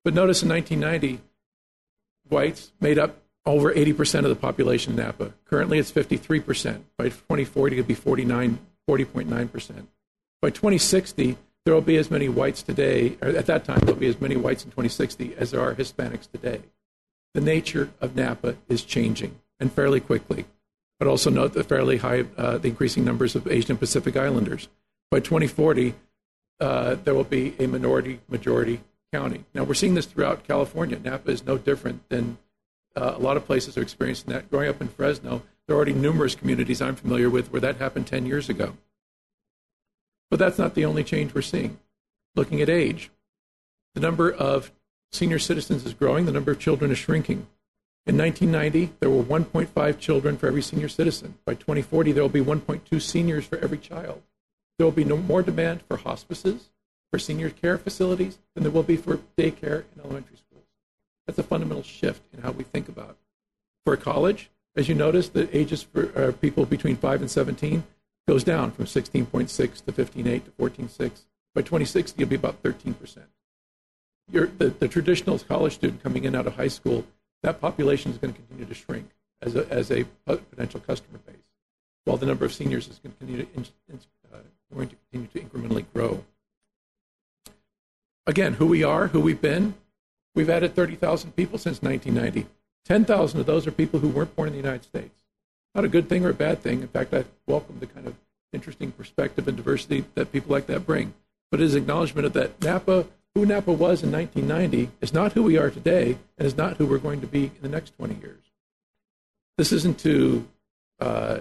But 0.04 0.14
notice 0.14 0.42
in 0.42 0.48
1990, 0.48 1.22
whites 2.28 2.72
made 2.80 2.98
up 2.98 3.18
over 3.46 3.72
80% 3.72 4.20
of 4.20 4.30
the 4.30 4.36
population 4.36 4.92
in 4.92 5.04
Napa. 5.04 5.34
Currently, 5.44 5.78
it's 5.78 5.92
53%. 5.92 6.80
By 6.96 7.04
2040, 7.08 7.78
it'll 7.78 7.86
be 7.86 7.94
49, 7.94 8.58
40.9%. 8.88 9.86
By 10.42 10.50
2060, 10.50 11.36
there 11.64 11.74
will 11.74 11.80
be 11.80 11.96
as 11.96 12.10
many 12.10 12.28
whites 12.28 12.62
today, 12.62 13.16
or 13.22 13.28
at 13.28 13.46
that 13.46 13.64
time, 13.64 13.80
there 13.80 13.94
will 13.94 14.00
be 14.00 14.08
as 14.08 14.20
many 14.20 14.36
whites 14.36 14.64
in 14.64 14.70
2060 14.70 15.34
as 15.36 15.50
there 15.50 15.60
are 15.60 15.74
Hispanics 15.74 16.30
today. 16.30 16.60
The 17.32 17.40
nature 17.40 17.90
of 18.00 18.14
Napa 18.14 18.56
is 18.68 18.82
changing 18.82 19.40
and 19.58 19.72
fairly 19.72 20.00
quickly. 20.00 20.44
But 20.98 21.08
also 21.08 21.30
note 21.30 21.54
the 21.54 21.64
fairly 21.64 21.96
high, 21.96 22.24
uh, 22.36 22.58
the 22.58 22.68
increasing 22.68 23.04
numbers 23.04 23.34
of 23.34 23.48
Asian 23.48 23.76
Pacific 23.76 24.16
Islanders. 24.16 24.68
By 25.10 25.20
2040, 25.20 25.94
uh, 26.60 26.96
there 27.02 27.14
will 27.14 27.24
be 27.24 27.54
a 27.58 27.66
minority 27.66 28.20
majority 28.28 28.80
county. 29.12 29.44
Now, 29.54 29.64
we're 29.64 29.74
seeing 29.74 29.94
this 29.94 30.06
throughout 30.06 30.46
California. 30.46 30.98
Napa 31.02 31.30
is 31.30 31.44
no 31.44 31.58
different 31.58 32.08
than 32.08 32.38
uh, 32.96 33.14
a 33.16 33.18
lot 33.18 33.36
of 33.36 33.46
places 33.46 33.76
are 33.76 33.82
experiencing 33.82 34.32
that. 34.32 34.50
Growing 34.50 34.68
up 34.68 34.80
in 34.80 34.88
Fresno, 34.88 35.42
there 35.66 35.74
are 35.74 35.78
already 35.78 35.92
numerous 35.92 36.34
communities 36.34 36.82
I'm 36.82 36.96
familiar 36.96 37.30
with 37.30 37.52
where 37.52 37.60
that 37.60 37.76
happened 37.76 38.06
10 38.06 38.26
years 38.26 38.48
ago. 38.48 38.76
But 40.30 40.38
that's 40.38 40.58
not 40.58 40.74
the 40.74 40.84
only 40.84 41.04
change 41.04 41.34
we're 41.34 41.42
seeing. 41.42 41.78
Looking 42.34 42.60
at 42.60 42.68
age, 42.68 43.10
the 43.94 44.00
number 44.00 44.30
of 44.30 44.72
senior 45.12 45.38
citizens 45.38 45.86
is 45.86 45.94
growing, 45.94 46.26
the 46.26 46.32
number 46.32 46.50
of 46.50 46.58
children 46.58 46.90
is 46.90 46.98
shrinking. 46.98 47.46
In 48.06 48.18
1990, 48.18 48.96
there 49.00 49.08
were 49.08 49.22
1.5 49.22 49.98
children 49.98 50.36
for 50.36 50.46
every 50.46 50.60
senior 50.60 50.88
citizen. 50.88 51.38
By 51.46 51.54
2040, 51.54 52.12
there 52.12 52.22
will 52.22 52.28
be 52.28 52.42
1.2 52.42 53.00
seniors 53.00 53.46
for 53.46 53.56
every 53.58 53.78
child. 53.78 54.22
There 54.76 54.84
will 54.84 54.92
be 54.92 55.04
no 55.04 55.16
more 55.16 55.42
demand 55.42 55.82
for 55.88 55.96
hospices, 55.96 56.70
for 57.10 57.18
senior 57.18 57.48
care 57.48 57.78
facilities, 57.78 58.38
than 58.54 58.64
there 58.64 58.72
will 58.72 58.82
be 58.82 58.96
for 58.96 59.18
daycare 59.38 59.84
in 59.94 60.00
elementary 60.04 60.36
schools. 60.36 60.66
That's 61.26 61.38
a 61.38 61.44
fundamental 61.44 61.82
shift 61.82 62.22
in 62.34 62.42
how 62.42 62.50
we 62.50 62.64
think 62.64 62.88
about. 62.88 63.16
For 63.84 63.94
a 63.94 63.98
college, 63.98 64.50
as 64.76 64.88
you 64.88 64.94
notice, 64.94 65.28
the 65.28 65.54
ages 65.56 65.82
for 65.82 66.10
uh, 66.16 66.32
people 66.40 66.66
between 66.66 66.96
5 66.96 67.20
and 67.20 67.30
17 67.30 67.84
goes 68.26 68.44
down 68.44 68.70
from 68.70 68.86
16.6 68.86 69.48
to 69.84 69.92
15.8 69.92 70.44
to 70.44 70.50
14.6. 70.52 70.98
By 71.54 71.62
2060, 71.62 72.22
it'll 72.22 72.30
be 72.30 72.36
about 72.36 72.62
13%. 72.62 73.18
You're, 74.30 74.46
the, 74.46 74.70
the 74.70 74.88
traditional 74.88 75.38
college 75.38 75.74
student 75.74 76.02
coming 76.02 76.24
in 76.24 76.34
out 76.34 76.46
of 76.46 76.56
high 76.56 76.68
school 76.68 77.04
that 77.44 77.60
population 77.60 78.10
is 78.10 78.16
going 78.16 78.32
to 78.32 78.40
continue 78.40 78.64
to 78.64 78.74
shrink 78.74 79.10
as 79.42 79.54
a, 79.54 79.70
as 79.70 79.90
a 79.90 80.04
potential 80.26 80.80
customer 80.80 81.18
base, 81.26 81.36
while 82.04 82.16
the 82.16 82.24
number 82.24 82.46
of 82.46 82.54
seniors 82.54 82.88
is 82.88 82.98
going 82.98 83.12
to 83.12 83.18
continue 83.18 83.44
to, 83.44 84.02
uh, 84.32 84.38
going 84.74 84.88
to, 84.88 84.96
continue 85.12 85.28
to 85.28 85.40
incrementally 85.40 85.84
grow. 85.92 86.24
Again, 88.26 88.54
who 88.54 88.64
we 88.64 88.82
are, 88.82 89.08
who 89.08 89.20
we've 89.20 89.42
been, 89.42 89.74
we've 90.34 90.48
added 90.48 90.74
30,000 90.74 91.36
people 91.36 91.58
since 91.58 91.82
1990. 91.82 92.48
10,000 92.84 93.40
of 93.40 93.46
those 93.46 93.66
are 93.66 93.72
people 93.72 94.00
who 94.00 94.08
weren't 94.08 94.34
born 94.36 94.48
in 94.48 94.54
the 94.54 94.60
United 94.60 94.84
States. 94.84 95.22
Not 95.74 95.84
a 95.84 95.88
good 95.88 96.08
thing 96.08 96.24
or 96.24 96.30
a 96.30 96.34
bad 96.34 96.60
thing. 96.60 96.82
In 96.82 96.88
fact, 96.88 97.14
I 97.14 97.24
welcome 97.46 97.78
the 97.80 97.86
kind 97.86 98.06
of 98.06 98.14
interesting 98.52 98.92
perspective 98.92 99.48
and 99.48 99.56
diversity 99.56 100.04
that 100.14 100.32
people 100.32 100.52
like 100.52 100.66
that 100.66 100.86
bring. 100.86 101.14
But 101.50 101.60
it 101.60 101.64
is 101.64 101.74
acknowledgement 101.74 102.26
of 102.26 102.32
that 102.34 102.62
Napa 102.62 103.06
who 103.34 103.44
Napa 103.44 103.72
was 103.72 104.02
in 104.02 104.12
1990 104.12 104.90
is 105.00 105.12
not 105.12 105.32
who 105.32 105.42
we 105.42 105.58
are 105.58 105.70
today 105.70 106.16
and 106.38 106.46
is 106.46 106.56
not 106.56 106.76
who 106.76 106.86
we're 106.86 106.98
going 106.98 107.20
to 107.20 107.26
be 107.26 107.46
in 107.46 107.62
the 107.62 107.68
next 107.68 107.96
20 107.96 108.14
years. 108.20 108.40
This 109.58 109.72
isn't 109.72 109.98
to 110.00 110.46
uh, 111.00 111.38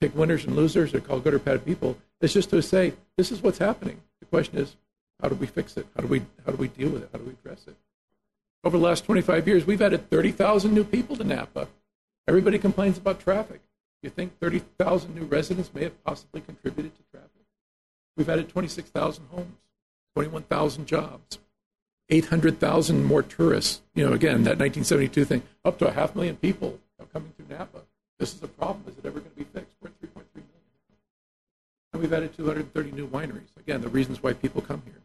pick 0.00 0.16
winners 0.16 0.44
and 0.44 0.56
losers 0.56 0.94
or 0.94 1.00
call 1.00 1.20
good 1.20 1.34
or 1.34 1.38
bad 1.38 1.64
people. 1.64 1.96
It's 2.20 2.32
just 2.32 2.50
to 2.50 2.60
say 2.60 2.94
this 3.16 3.30
is 3.30 3.42
what's 3.42 3.58
happening. 3.58 4.00
The 4.20 4.26
question 4.26 4.58
is, 4.58 4.74
how 5.22 5.28
do 5.28 5.36
we 5.36 5.46
fix 5.46 5.76
it? 5.76 5.86
How 5.96 6.02
do 6.02 6.08
we 6.08 6.22
how 6.44 6.52
do 6.52 6.56
we 6.56 6.68
deal 6.68 6.90
with 6.90 7.02
it? 7.02 7.08
How 7.12 7.18
do 7.18 7.24
we 7.24 7.32
address 7.32 7.64
it? 7.66 7.76
Over 8.64 8.76
the 8.76 8.84
last 8.84 9.04
25 9.04 9.46
years, 9.46 9.66
we've 9.66 9.82
added 9.82 10.10
30,000 10.10 10.72
new 10.74 10.84
people 10.84 11.16
to 11.16 11.24
Napa. 11.24 11.68
Everybody 12.26 12.58
complains 12.58 12.98
about 12.98 13.20
traffic. 13.20 13.60
You 14.02 14.10
think 14.10 14.38
30,000 14.38 15.14
new 15.14 15.24
residents 15.24 15.72
may 15.74 15.84
have 15.84 16.04
possibly 16.04 16.40
contributed 16.40 16.94
to 16.96 17.02
traffic? 17.12 17.30
We've 18.16 18.28
added 18.28 18.48
26,000 18.48 19.24
homes. 19.30 19.56
21,000 20.14 20.86
jobs, 20.86 21.38
800,000 22.08 23.04
more 23.04 23.22
tourists. 23.22 23.82
You 23.94 24.04
know, 24.04 24.14
again, 24.14 24.42
that 24.42 24.58
1972 24.58 25.24
thing, 25.24 25.42
up 25.64 25.78
to 25.78 25.86
a 25.86 25.92
half 25.92 26.16
million 26.16 26.34
people 26.34 26.80
coming 27.12 27.32
through 27.36 27.56
Napa. 27.56 27.82
This 28.18 28.34
is 28.34 28.42
a 28.42 28.48
problem. 28.48 28.82
Is 28.88 28.98
it 28.98 29.06
ever 29.06 29.20
going 29.20 29.30
to 29.30 29.36
be 29.36 29.44
fixed? 29.44 29.76
We're 29.80 29.90
at 29.90 30.00
3.3 30.00 30.24
million. 30.34 30.50
And 31.92 32.02
we've 32.02 32.12
added 32.12 32.36
230 32.36 32.90
new 32.90 33.06
wineries. 33.06 33.56
Again, 33.60 33.80
the 33.80 33.88
reasons 33.88 34.20
why 34.20 34.32
people 34.32 34.60
come 34.60 34.82
here. 34.86 35.00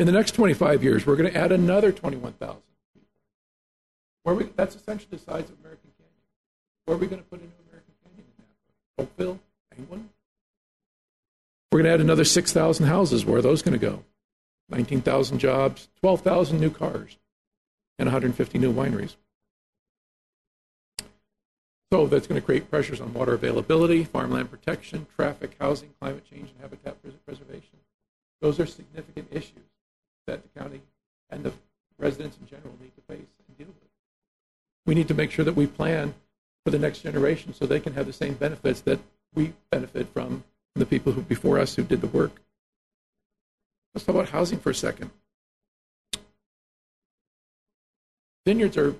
In 0.00 0.06
the 0.06 0.12
next 0.12 0.30
25 0.30 0.82
years, 0.82 1.06
we're 1.06 1.14
going 1.14 1.30
to 1.30 1.38
add 1.38 1.52
another 1.52 1.92
21,000 1.92 2.56
people. 2.94 4.34
We, 4.34 4.44
that's 4.56 4.74
essentially 4.74 5.08
the 5.10 5.18
size 5.18 5.44
of 5.44 5.58
American 5.60 5.90
Canyon. 5.98 6.14
Where 6.86 6.96
are 6.96 6.98
we 6.98 7.06
going 7.06 7.20
to 7.20 7.28
put 7.28 7.40
a 7.40 7.42
new 7.42 7.50
American 7.68 7.92
Canyon 8.02 8.24
in 8.38 8.44
Napa? 8.96 9.10
Oakville? 9.10 9.40
Angwin? 9.78 10.08
We're 11.70 11.80
going 11.80 11.84
to 11.84 11.92
add 11.92 12.00
another 12.00 12.24
6,000 12.24 12.86
houses. 12.86 13.26
Where 13.26 13.40
are 13.40 13.42
those 13.42 13.60
going 13.60 13.78
to 13.78 13.86
go? 13.86 14.02
19,000 14.70 15.38
jobs, 15.38 15.88
12,000 16.00 16.58
new 16.58 16.70
cars, 16.70 17.18
and 17.98 18.06
150 18.06 18.58
new 18.58 18.72
wineries. 18.72 19.16
So 21.92 22.06
that's 22.06 22.26
going 22.26 22.40
to 22.40 22.46
create 22.46 22.70
pressures 22.70 23.02
on 23.02 23.12
water 23.12 23.34
availability, 23.34 24.04
farmland 24.04 24.50
protection, 24.50 25.08
traffic, 25.14 25.56
housing, 25.60 25.90
climate 26.00 26.24
change, 26.24 26.48
and 26.52 26.60
habitat 26.62 26.96
preservation. 27.26 27.80
Those 28.40 28.58
are 28.58 28.64
significant 28.64 29.28
issues 29.30 29.69
that 30.30 30.42
the 30.42 30.60
county 30.60 30.80
and 31.28 31.42
the 31.42 31.52
residents 31.98 32.36
in 32.40 32.46
general 32.46 32.72
need 32.80 32.92
to 32.94 33.02
face 33.02 33.26
and 33.48 33.58
deal 33.58 33.66
with. 33.66 33.90
We 34.86 34.94
need 34.94 35.08
to 35.08 35.14
make 35.14 35.30
sure 35.30 35.44
that 35.44 35.56
we 35.56 35.66
plan 35.66 36.14
for 36.64 36.70
the 36.70 36.78
next 36.78 37.00
generation 37.00 37.52
so 37.52 37.66
they 37.66 37.80
can 37.80 37.94
have 37.94 38.06
the 38.06 38.12
same 38.12 38.34
benefits 38.34 38.80
that 38.82 39.00
we 39.34 39.52
benefit 39.70 40.08
from 40.12 40.44
the 40.74 40.86
people 40.86 41.12
who 41.12 41.22
before 41.22 41.58
us 41.58 41.74
who 41.74 41.82
did 41.82 42.00
the 42.00 42.06
work. 42.06 42.40
Let's 43.92 44.04
talk 44.04 44.14
about 44.14 44.28
housing 44.28 44.58
for 44.58 44.70
a 44.70 44.74
second. 44.74 45.10
Vineyards 48.46 48.76
are 48.76 48.94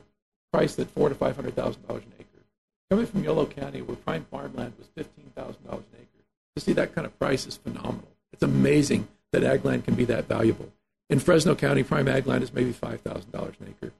priced 0.53 0.79
at 0.79 0.91
four 0.91 1.09
to 1.09 1.15
five 1.15 1.37
hundred 1.37 1.55
thousand 1.55 1.87
dollars 1.87 2.03
an 2.05 2.13
acre. 2.19 2.45
Coming 2.91 3.07
from 3.07 3.23
Yolo 3.25 3.47
County, 3.47 3.83
where 3.83 3.97
prime 3.97 4.27
farmland 4.31 4.75
was 4.79 4.89
fifteen 4.89 5.33
thousand 5.37 5.65
dollars 5.65 5.85
an 5.93 6.01
acre, 6.01 6.25
to 6.57 6.61
see 6.61 6.73
that 6.73 6.95
kind 6.95 7.07
of 7.07 7.17
price 7.19 7.47
is 7.47 7.57
phenomenal. 7.57 8.11
It's 8.33 8.43
amazing 8.43 9.09
that 9.33 9.45
ag 9.45 9.65
land 9.65 9.85
can 9.85 9.95
be 9.95 10.05
that 10.07 10.27
valuable. 10.27 10.73
In 11.11 11.19
Fresno 11.19 11.57
County, 11.57 11.83
prime 11.83 12.07
ag 12.09 12.27
land 12.27 12.45
is 12.45 12.53
maybe 12.53 12.73
five 12.73 13.01
thousand 13.01 13.33
dollars 13.33 13.57
an 13.61 13.67
acre. 13.69 13.93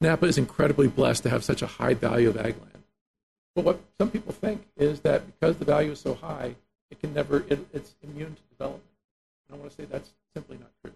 Napa 0.00 0.26
is 0.26 0.38
incredibly 0.38 0.86
blessed 0.86 1.24
to 1.24 1.30
have 1.30 1.42
such 1.42 1.62
a 1.62 1.66
high 1.66 1.94
value 1.94 2.28
of 2.28 2.36
ag 2.36 2.56
land. 2.60 2.84
But 3.56 3.64
what 3.64 3.80
some 3.98 4.10
people 4.10 4.32
think 4.32 4.68
is 4.76 5.00
that 5.00 5.26
because 5.26 5.56
the 5.56 5.64
value 5.64 5.92
is 5.92 5.98
so 5.98 6.14
high, 6.14 6.54
it 6.90 7.00
can 7.00 7.12
never, 7.14 7.44
it, 7.48 7.66
it's 7.72 7.96
immune 8.02 8.36
to 8.36 8.42
development. 8.50 8.84
And 9.48 9.56
I 9.56 9.58
want 9.58 9.70
to 9.70 9.76
say 9.76 9.88
that's 9.90 10.10
simply 10.34 10.58
not 10.58 10.70
true. 10.84 10.92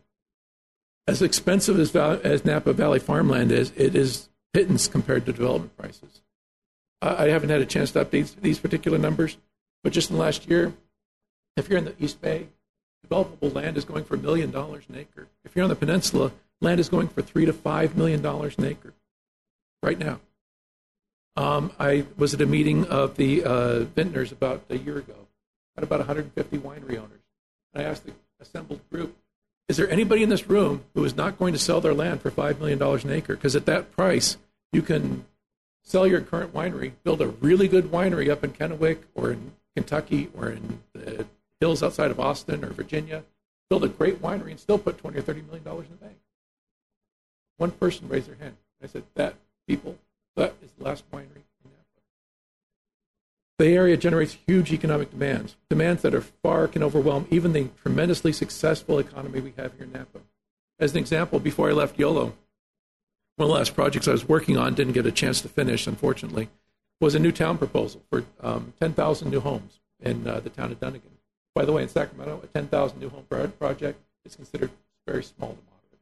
As 1.08 1.22
expensive 1.22 1.80
as, 1.80 1.96
as 1.96 2.44
Napa 2.44 2.72
Valley 2.72 3.00
farmland 3.00 3.50
is, 3.50 3.72
it 3.74 3.96
is 3.96 4.28
pittance 4.52 4.86
compared 4.86 5.26
to 5.26 5.32
development 5.32 5.76
prices. 5.76 6.20
I 7.00 7.28
haven't 7.28 7.48
had 7.48 7.60
a 7.60 7.66
chance 7.66 7.90
to 7.92 8.04
update 8.04 8.40
these 8.40 8.60
particular 8.60 8.98
numbers, 8.98 9.36
but 9.82 9.92
just 9.92 10.10
in 10.10 10.16
the 10.16 10.22
last 10.22 10.48
year, 10.48 10.72
if 11.56 11.68
you're 11.68 11.78
in 11.78 11.86
the 11.86 11.94
East 11.98 12.20
Bay, 12.20 12.46
developable 13.06 13.54
land 13.54 13.76
is 13.76 13.84
going 13.84 14.04
for 14.04 14.14
a 14.14 14.18
million 14.18 14.50
dollars 14.50 14.84
an 14.88 14.96
acre. 14.96 15.26
If 15.44 15.54
you're 15.54 15.62
on 15.62 15.70
the 15.70 15.76
peninsula, 15.76 16.32
land 16.60 16.80
is 16.80 16.88
going 16.88 17.08
for 17.08 17.22
three 17.22 17.44
to 17.44 17.52
five 17.52 17.96
million 17.96 18.22
dollars 18.22 18.56
an 18.58 18.64
acre 18.64 18.94
right 19.82 19.98
now. 19.98 20.20
Um, 21.36 21.72
I 21.78 22.04
was 22.16 22.34
at 22.34 22.40
a 22.40 22.46
meeting 22.46 22.86
of 22.86 23.16
the 23.16 23.42
uh, 23.42 23.80
vintners 23.80 24.32
about 24.32 24.62
a 24.68 24.76
year 24.76 24.98
ago, 24.98 25.14
had 25.74 25.84
about 25.84 26.00
150 26.00 26.58
winery 26.58 26.98
owners. 26.98 27.20
And 27.72 27.82
I 27.82 27.88
asked 27.88 28.04
the 28.04 28.12
assembled 28.40 28.80
group, 28.90 29.16
is 29.68 29.78
there 29.78 29.88
anybody 29.88 30.22
in 30.22 30.28
this 30.28 30.48
room 30.48 30.84
who 30.94 31.04
is 31.04 31.16
not 31.16 31.38
going 31.38 31.54
to 31.54 31.58
sell 31.58 31.80
their 31.80 31.94
land 31.94 32.20
for 32.20 32.30
$5 32.30 32.58
million 32.58 32.82
an 32.82 33.10
acre? 33.10 33.34
Because 33.34 33.56
at 33.56 33.64
that 33.66 33.92
price, 33.92 34.36
you 34.72 34.82
can 34.82 35.24
sell 35.82 36.06
your 36.06 36.20
current 36.20 36.52
winery, 36.52 36.92
build 37.02 37.22
a 37.22 37.28
really 37.28 37.68
good 37.68 37.86
winery 37.86 38.30
up 38.30 38.44
in 38.44 38.52
Kennewick 38.52 38.98
or 39.14 39.32
in 39.32 39.52
Kentucky 39.74 40.28
or 40.36 40.50
in 40.50 40.80
the 40.92 41.26
hills 41.62 41.80
outside 41.80 42.10
of 42.10 42.18
Austin 42.18 42.64
or 42.64 42.70
Virginia, 42.70 43.22
build 43.70 43.84
a 43.84 43.88
great 43.88 44.20
winery 44.20 44.50
and 44.50 44.58
still 44.58 44.78
put 44.78 44.98
20 44.98 45.16
or 45.16 45.22
30 45.22 45.42
million 45.42 45.62
dollars 45.62 45.86
in 45.86 45.92
the 45.92 46.04
bank. 46.04 46.16
One 47.56 47.70
person 47.70 48.08
raised 48.08 48.26
their 48.26 48.34
hand. 48.34 48.56
I 48.82 48.88
said, 48.88 49.04
that 49.14 49.36
people, 49.68 49.96
that 50.34 50.54
is 50.60 50.72
the 50.76 50.84
last 50.84 51.08
winery 51.12 51.36
in 51.36 51.70
Napa. 51.70 52.00
The 53.60 53.68
Area 53.68 53.96
generates 53.96 54.36
huge 54.44 54.72
economic 54.72 55.12
demands, 55.12 55.54
demands 55.70 56.02
that 56.02 56.16
are 56.16 56.20
far 56.20 56.66
can 56.66 56.82
overwhelm 56.82 57.28
even 57.30 57.52
the 57.52 57.68
tremendously 57.80 58.32
successful 58.32 58.98
economy 58.98 59.38
we 59.38 59.52
have 59.56 59.72
here 59.74 59.84
in 59.84 59.92
Napa. 59.92 60.18
As 60.80 60.90
an 60.90 60.98
example, 60.98 61.38
before 61.38 61.68
I 61.68 61.72
left 61.74 61.96
YOLO, 61.96 62.24
one 62.24 62.34
of 63.38 63.46
the 63.46 63.54
last 63.54 63.76
projects 63.76 64.08
I 64.08 64.12
was 64.12 64.28
working 64.28 64.58
on, 64.58 64.74
didn't 64.74 64.94
get 64.94 65.06
a 65.06 65.12
chance 65.12 65.40
to 65.42 65.48
finish, 65.48 65.86
unfortunately, 65.86 66.48
was 67.00 67.14
a 67.14 67.20
new 67.20 67.30
town 67.30 67.56
proposal 67.56 68.02
for 68.10 68.24
um, 68.40 68.72
10,000 68.80 69.30
new 69.30 69.38
homes 69.38 69.78
in 70.00 70.26
uh, 70.26 70.40
the 70.40 70.50
town 70.50 70.72
of 70.72 70.80
Dunnigan. 70.80 71.12
By 71.54 71.64
the 71.64 71.72
way, 71.72 71.82
in 71.82 71.88
Sacramento, 71.88 72.40
a 72.42 72.46
10,000 72.46 72.98
new 72.98 73.10
home 73.10 73.26
project 73.58 74.00
is 74.24 74.36
considered 74.36 74.70
very 75.06 75.22
small 75.22 75.50
to 75.50 75.58
moderate. 75.70 76.00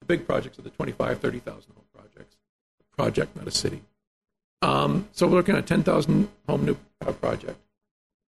The 0.00 0.06
big 0.06 0.26
projects 0.26 0.58
are 0.58 0.62
the 0.62 0.70
25, 0.70 1.20
30,000 1.20 1.72
home 1.74 1.84
projects. 1.94 2.36
A 2.80 2.96
project, 2.96 3.36
not 3.36 3.46
a 3.46 3.52
city. 3.52 3.82
Um, 4.62 5.08
so 5.12 5.26
we're 5.26 5.36
looking 5.36 5.54
at 5.54 5.64
a 5.64 5.66
10,000 5.66 6.28
home 6.48 6.64
new 6.64 6.76
uh, 7.06 7.12
project. 7.12 7.58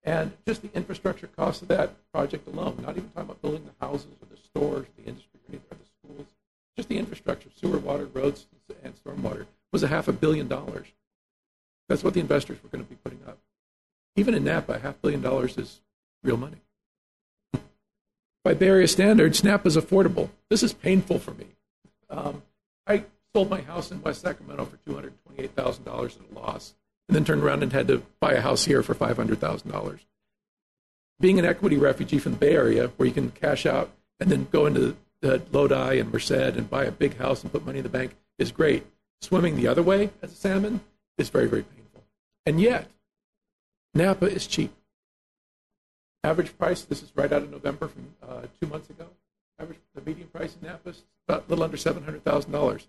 And 0.02 0.32
just 0.46 0.62
the 0.62 0.70
infrastructure 0.74 1.26
cost 1.26 1.60
of 1.60 1.68
that 1.68 1.94
project 2.12 2.48
alone, 2.48 2.78
not 2.80 2.96
even 2.96 3.10
talking 3.10 3.22
about 3.22 3.42
building 3.42 3.64
the 3.66 3.84
houses 3.84 4.12
or 4.22 4.28
the 4.30 4.40
stores, 4.40 4.86
the 4.96 5.04
industry, 5.04 5.40
or 5.52 5.76
the 5.76 5.84
schools, 5.84 6.26
just 6.76 6.88
the 6.88 6.98
infrastructure, 6.98 7.50
sewer, 7.54 7.78
water, 7.78 8.06
roads, 8.06 8.46
and 8.82 8.94
stormwater, 9.04 9.46
was 9.72 9.82
a 9.82 9.88
half 9.88 10.08
a 10.08 10.12
billion 10.12 10.48
dollars. 10.48 10.86
That's 11.88 12.02
what 12.02 12.14
the 12.14 12.20
investors 12.20 12.62
were 12.62 12.70
going 12.70 12.84
to 12.84 12.88
be 12.88 12.96
putting 12.96 13.20
up. 13.26 13.38
Even 14.16 14.34
in 14.34 14.44
Napa, 14.44 14.74
a 14.74 14.78
half 14.78 15.02
billion 15.02 15.20
dollars 15.20 15.58
is 15.58 15.80
real 16.22 16.36
money. 16.36 16.56
By 18.42 18.54
Bay 18.54 18.68
Area 18.68 18.88
standards, 18.88 19.44
Napa 19.44 19.68
is 19.68 19.76
affordable. 19.76 20.30
This 20.48 20.62
is 20.62 20.72
painful 20.72 21.18
for 21.18 21.32
me. 21.32 21.46
Um, 22.08 22.42
I 22.86 23.04
sold 23.34 23.50
my 23.50 23.60
house 23.60 23.90
in 23.90 24.02
West 24.02 24.22
Sacramento 24.22 24.66
for 24.66 24.78
$228,000 24.90 25.86
at 25.86 26.36
a 26.36 26.38
loss, 26.38 26.74
and 27.08 27.14
then 27.14 27.24
turned 27.24 27.42
around 27.42 27.62
and 27.62 27.72
had 27.72 27.88
to 27.88 28.02
buy 28.18 28.32
a 28.32 28.40
house 28.40 28.64
here 28.64 28.82
for 28.82 28.94
$500,000. 28.94 30.00
Being 31.20 31.38
an 31.38 31.44
equity 31.44 31.76
refugee 31.76 32.18
from 32.18 32.32
the 32.32 32.38
Bay 32.38 32.54
Area, 32.54 32.88
where 32.96 33.06
you 33.06 33.12
can 33.12 33.30
cash 33.30 33.66
out 33.66 33.90
and 34.18 34.30
then 34.30 34.48
go 34.50 34.66
into 34.66 34.96
the 35.20 35.42
Lodi 35.52 35.98
and 35.98 36.10
Merced 36.10 36.30
and 36.30 36.70
buy 36.70 36.84
a 36.84 36.90
big 36.90 37.18
house 37.18 37.42
and 37.42 37.52
put 37.52 37.66
money 37.66 37.78
in 37.78 37.82
the 37.82 37.90
bank, 37.90 38.16
is 38.38 38.52
great. 38.52 38.86
Swimming 39.20 39.56
the 39.56 39.68
other 39.68 39.82
way 39.82 40.10
as 40.22 40.32
a 40.32 40.34
salmon 40.34 40.80
is 41.18 41.28
very, 41.28 41.46
very 41.46 41.62
painful. 41.62 42.04
And 42.46 42.58
yet, 42.58 42.88
Napa 43.92 44.26
is 44.26 44.46
cheap. 44.46 44.72
Average 46.22 46.58
price, 46.58 46.82
this 46.82 47.02
is 47.02 47.10
right 47.14 47.32
out 47.32 47.42
of 47.42 47.50
November 47.50 47.88
from 47.88 48.14
uh, 48.22 48.42
two 48.60 48.66
months 48.66 48.90
ago. 48.90 49.06
Average, 49.58 49.78
the 49.94 50.02
median 50.02 50.28
price 50.28 50.56
in 50.60 50.68
Napa 50.68 50.90
is 50.90 51.02
about 51.26 51.44
a 51.46 51.50
little 51.50 51.64
under 51.64 51.76
$700,000. 51.76 52.86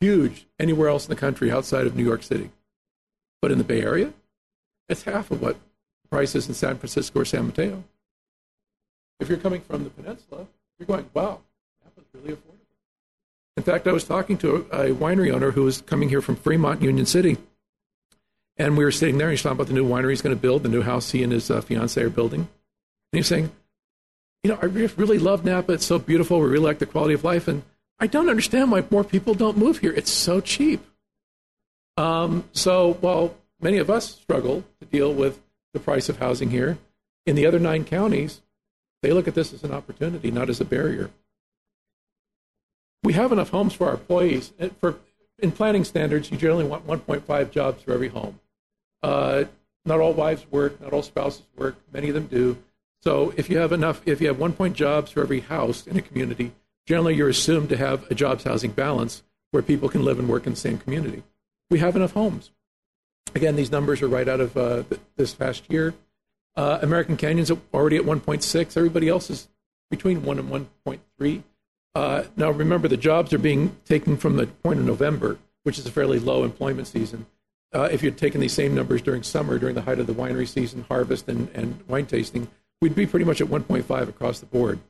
Huge 0.00 0.46
anywhere 0.58 0.88
else 0.88 1.06
in 1.06 1.10
the 1.10 1.20
country 1.20 1.50
outside 1.50 1.86
of 1.86 1.94
New 1.94 2.04
York 2.04 2.24
City. 2.24 2.50
But 3.40 3.52
in 3.52 3.58
the 3.58 3.64
Bay 3.64 3.82
Area, 3.82 4.12
it's 4.88 5.04
half 5.04 5.30
of 5.30 5.40
what 5.40 5.56
the 6.02 6.08
price 6.08 6.34
is 6.34 6.48
in 6.48 6.54
San 6.54 6.76
Francisco 6.78 7.20
or 7.20 7.24
San 7.24 7.46
Mateo. 7.46 7.84
If 9.20 9.28
you're 9.28 9.38
coming 9.38 9.60
from 9.60 9.84
the 9.84 9.90
peninsula, 9.90 10.46
you're 10.78 10.86
going, 10.86 11.08
wow, 11.14 11.40
Napa's 11.84 12.04
really 12.12 12.34
affordable. 12.34 12.52
In 13.56 13.62
fact, 13.62 13.86
I 13.86 13.92
was 13.92 14.04
talking 14.04 14.38
to 14.38 14.66
a, 14.72 14.86
a 14.86 14.94
winery 14.94 15.32
owner 15.32 15.52
who 15.52 15.62
was 15.62 15.82
coming 15.82 16.08
here 16.08 16.22
from 16.22 16.34
Fremont, 16.34 16.82
Union 16.82 17.06
City. 17.06 17.36
And 18.56 18.76
we 18.76 18.84
were 18.84 18.90
sitting 18.90 19.18
there, 19.18 19.28
and 19.28 19.32
he's 19.32 19.42
talking 19.42 19.56
about 19.56 19.68
the 19.68 19.72
new 19.72 19.86
winery 19.86 20.10
he's 20.10 20.22
going 20.22 20.34
to 20.34 20.40
build, 20.40 20.64
the 20.64 20.68
new 20.68 20.82
house 20.82 21.12
he 21.12 21.22
and 21.22 21.32
his 21.32 21.50
uh, 21.50 21.60
fiancee 21.60 22.02
are 22.02 22.10
building. 22.10 22.48
And 23.12 23.18
he's 23.18 23.26
saying, 23.26 23.50
you 24.42 24.50
know, 24.50 24.58
I 24.60 24.66
really 24.66 25.18
love 25.18 25.44
Napa. 25.44 25.72
It's 25.72 25.86
so 25.86 25.98
beautiful. 25.98 26.40
We 26.40 26.48
really 26.48 26.64
like 26.64 26.78
the 26.78 26.86
quality 26.86 27.14
of 27.14 27.24
life. 27.24 27.46
And 27.46 27.62
I 28.00 28.06
don't 28.06 28.28
understand 28.28 28.72
why 28.72 28.84
more 28.90 29.04
people 29.04 29.34
don't 29.34 29.56
move 29.56 29.78
here. 29.78 29.92
It's 29.92 30.10
so 30.10 30.40
cheap. 30.40 30.84
Um, 31.96 32.44
so 32.52 32.94
while 32.94 33.36
many 33.60 33.78
of 33.78 33.90
us 33.90 34.16
struggle 34.16 34.64
to 34.80 34.86
deal 34.86 35.12
with 35.12 35.40
the 35.74 35.80
price 35.80 36.08
of 36.08 36.18
housing 36.18 36.50
here, 36.50 36.78
in 37.26 37.36
the 37.36 37.46
other 37.46 37.58
nine 37.58 37.84
counties, 37.84 38.40
they 39.02 39.12
look 39.12 39.28
at 39.28 39.34
this 39.34 39.52
as 39.52 39.62
an 39.62 39.72
opportunity, 39.72 40.30
not 40.30 40.48
as 40.48 40.60
a 40.60 40.64
barrier. 40.64 41.10
We 43.04 43.12
have 43.12 43.32
enough 43.32 43.50
homes 43.50 43.74
for 43.74 43.88
our 43.88 43.94
employees. 43.94 44.52
For 44.80 44.96
in 45.38 45.52
planning 45.52 45.84
standards, 45.84 46.30
you 46.30 46.36
generally 46.36 46.64
want 46.64 46.86
1.5 46.86 47.50
jobs 47.50 47.82
for 47.82 47.92
every 47.92 48.08
home. 48.08 48.40
Uh, 49.02 49.44
not 49.84 50.00
all 50.00 50.12
wives 50.12 50.46
work, 50.50 50.80
not 50.80 50.92
all 50.92 51.02
spouses 51.02 51.42
work. 51.56 51.76
Many 51.92 52.08
of 52.08 52.14
them 52.14 52.26
do. 52.26 52.56
So 53.02 53.34
if 53.36 53.50
you 53.50 53.58
have 53.58 53.72
enough, 53.72 54.00
if 54.06 54.20
you 54.20 54.28
have 54.28 54.38
one 54.38 54.52
point 54.52 54.76
jobs 54.76 55.10
for 55.10 55.22
every 55.22 55.40
house 55.40 55.86
in 55.86 55.96
a 55.96 56.02
community, 56.02 56.52
generally 56.86 57.14
you're 57.14 57.28
assumed 57.28 57.68
to 57.70 57.76
have 57.76 58.08
a 58.10 58.14
jobs 58.14 58.44
housing 58.44 58.70
balance 58.70 59.22
where 59.50 59.62
people 59.62 59.88
can 59.88 60.04
live 60.04 60.18
and 60.18 60.28
work 60.28 60.46
in 60.46 60.52
the 60.52 60.58
same 60.58 60.78
community. 60.78 61.22
We 61.70 61.80
have 61.80 61.96
enough 61.96 62.12
homes. 62.12 62.50
Again, 63.34 63.56
these 63.56 63.72
numbers 63.72 64.02
are 64.02 64.08
right 64.08 64.28
out 64.28 64.40
of 64.40 64.56
uh, 64.56 64.84
this 65.16 65.34
past 65.34 65.70
year. 65.70 65.94
Uh, 66.54 66.78
American 66.82 67.16
Canyon's 67.16 67.50
already 67.72 67.96
at 67.96 68.02
1.6. 68.02 68.76
Everybody 68.76 69.08
else 69.08 69.30
is 69.30 69.48
between 69.90 70.22
1 70.22 70.38
and 70.38 70.68
1.3. 70.86 71.42
Uh, 71.94 72.24
now, 72.36 72.50
remember, 72.50 72.88
the 72.88 72.96
jobs 72.96 73.32
are 73.32 73.38
being 73.38 73.76
taken 73.84 74.16
from 74.16 74.36
the 74.36 74.46
point 74.46 74.78
of 74.78 74.84
November, 74.84 75.38
which 75.64 75.78
is 75.78 75.86
a 75.86 75.90
fairly 75.90 76.18
low 76.18 76.44
employment 76.44 76.88
season. 76.88 77.26
Uh, 77.74 77.88
if 77.90 78.02
you'd 78.02 78.18
taken 78.18 78.40
these 78.40 78.52
same 78.52 78.74
numbers 78.74 79.00
during 79.00 79.22
summer, 79.22 79.58
during 79.58 79.74
the 79.74 79.82
height 79.82 79.98
of 79.98 80.06
the 80.06 80.12
winery 80.12 80.46
season, 80.46 80.84
harvest, 80.88 81.28
and, 81.28 81.48
and 81.54 81.80
wine 81.88 82.06
tasting, 82.06 82.48
we'd 82.82 82.96
be 82.96 83.06
pretty 83.06 83.24
much 83.24 83.40
at 83.40 83.46
1.5 83.46 84.08
across 84.08 84.40
the 84.40 84.46
board. 84.46 84.80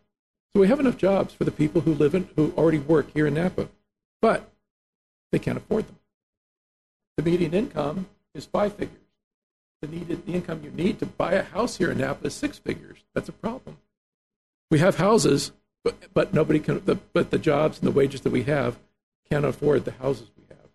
So 0.55 0.61
we 0.61 0.69
have 0.69 0.81
enough 0.81 0.97
jobs 0.97 1.35
for 1.35 1.45
the 1.45 1.53
people 1.53 1.83
who 1.83 1.93
live 1.93 2.15
in, 2.15 2.29
who 2.37 2.53
already 2.57 2.79
work 2.79 3.13
here 3.13 3.27
in 3.27 3.35
Napa, 3.35 3.69
but 4.23 4.51
they 5.31 5.39
can't 5.39 5.59
afford 5.59 5.87
them. 5.87 5.99
The 7.19 7.23
median 7.23 7.53
income 7.53 8.07
is 8.35 8.47
five 8.47 8.75
figures. 8.75 8.99
The 9.83 9.89
needed 9.89 10.25
the 10.27 10.33
income 10.33 10.63
you 10.65 10.71
need 10.71 11.01
to 11.01 11.07
buy 11.07 11.35
a 11.35 11.43
house 11.43 11.77
here 11.77 11.91
in 11.91 11.99
Napa 11.99 12.29
is 12.29 12.35
six 12.35 12.59
figures. 12.59 12.99
That's 13.15 13.29
a 13.29 13.33
problem. 13.33 13.77
We 14.71 14.79
have 14.79 14.97
houses, 14.97 15.53
but, 15.85 15.97
but 16.15 16.33
nobody 16.33 16.61
can. 16.61 16.83
The, 16.85 16.95
but 16.95 17.31
the 17.31 17.39
jobs 17.39 17.79
and 17.79 17.87
the 17.87 17.93
wages 17.93 18.23
that 18.23 18.33
we 18.33 18.45
have 18.45 18.79
can't 19.29 19.45
afford 19.45 19.85
the 19.85 19.93
houses 19.93 20.29
we 20.37 20.45
have, 20.49 20.71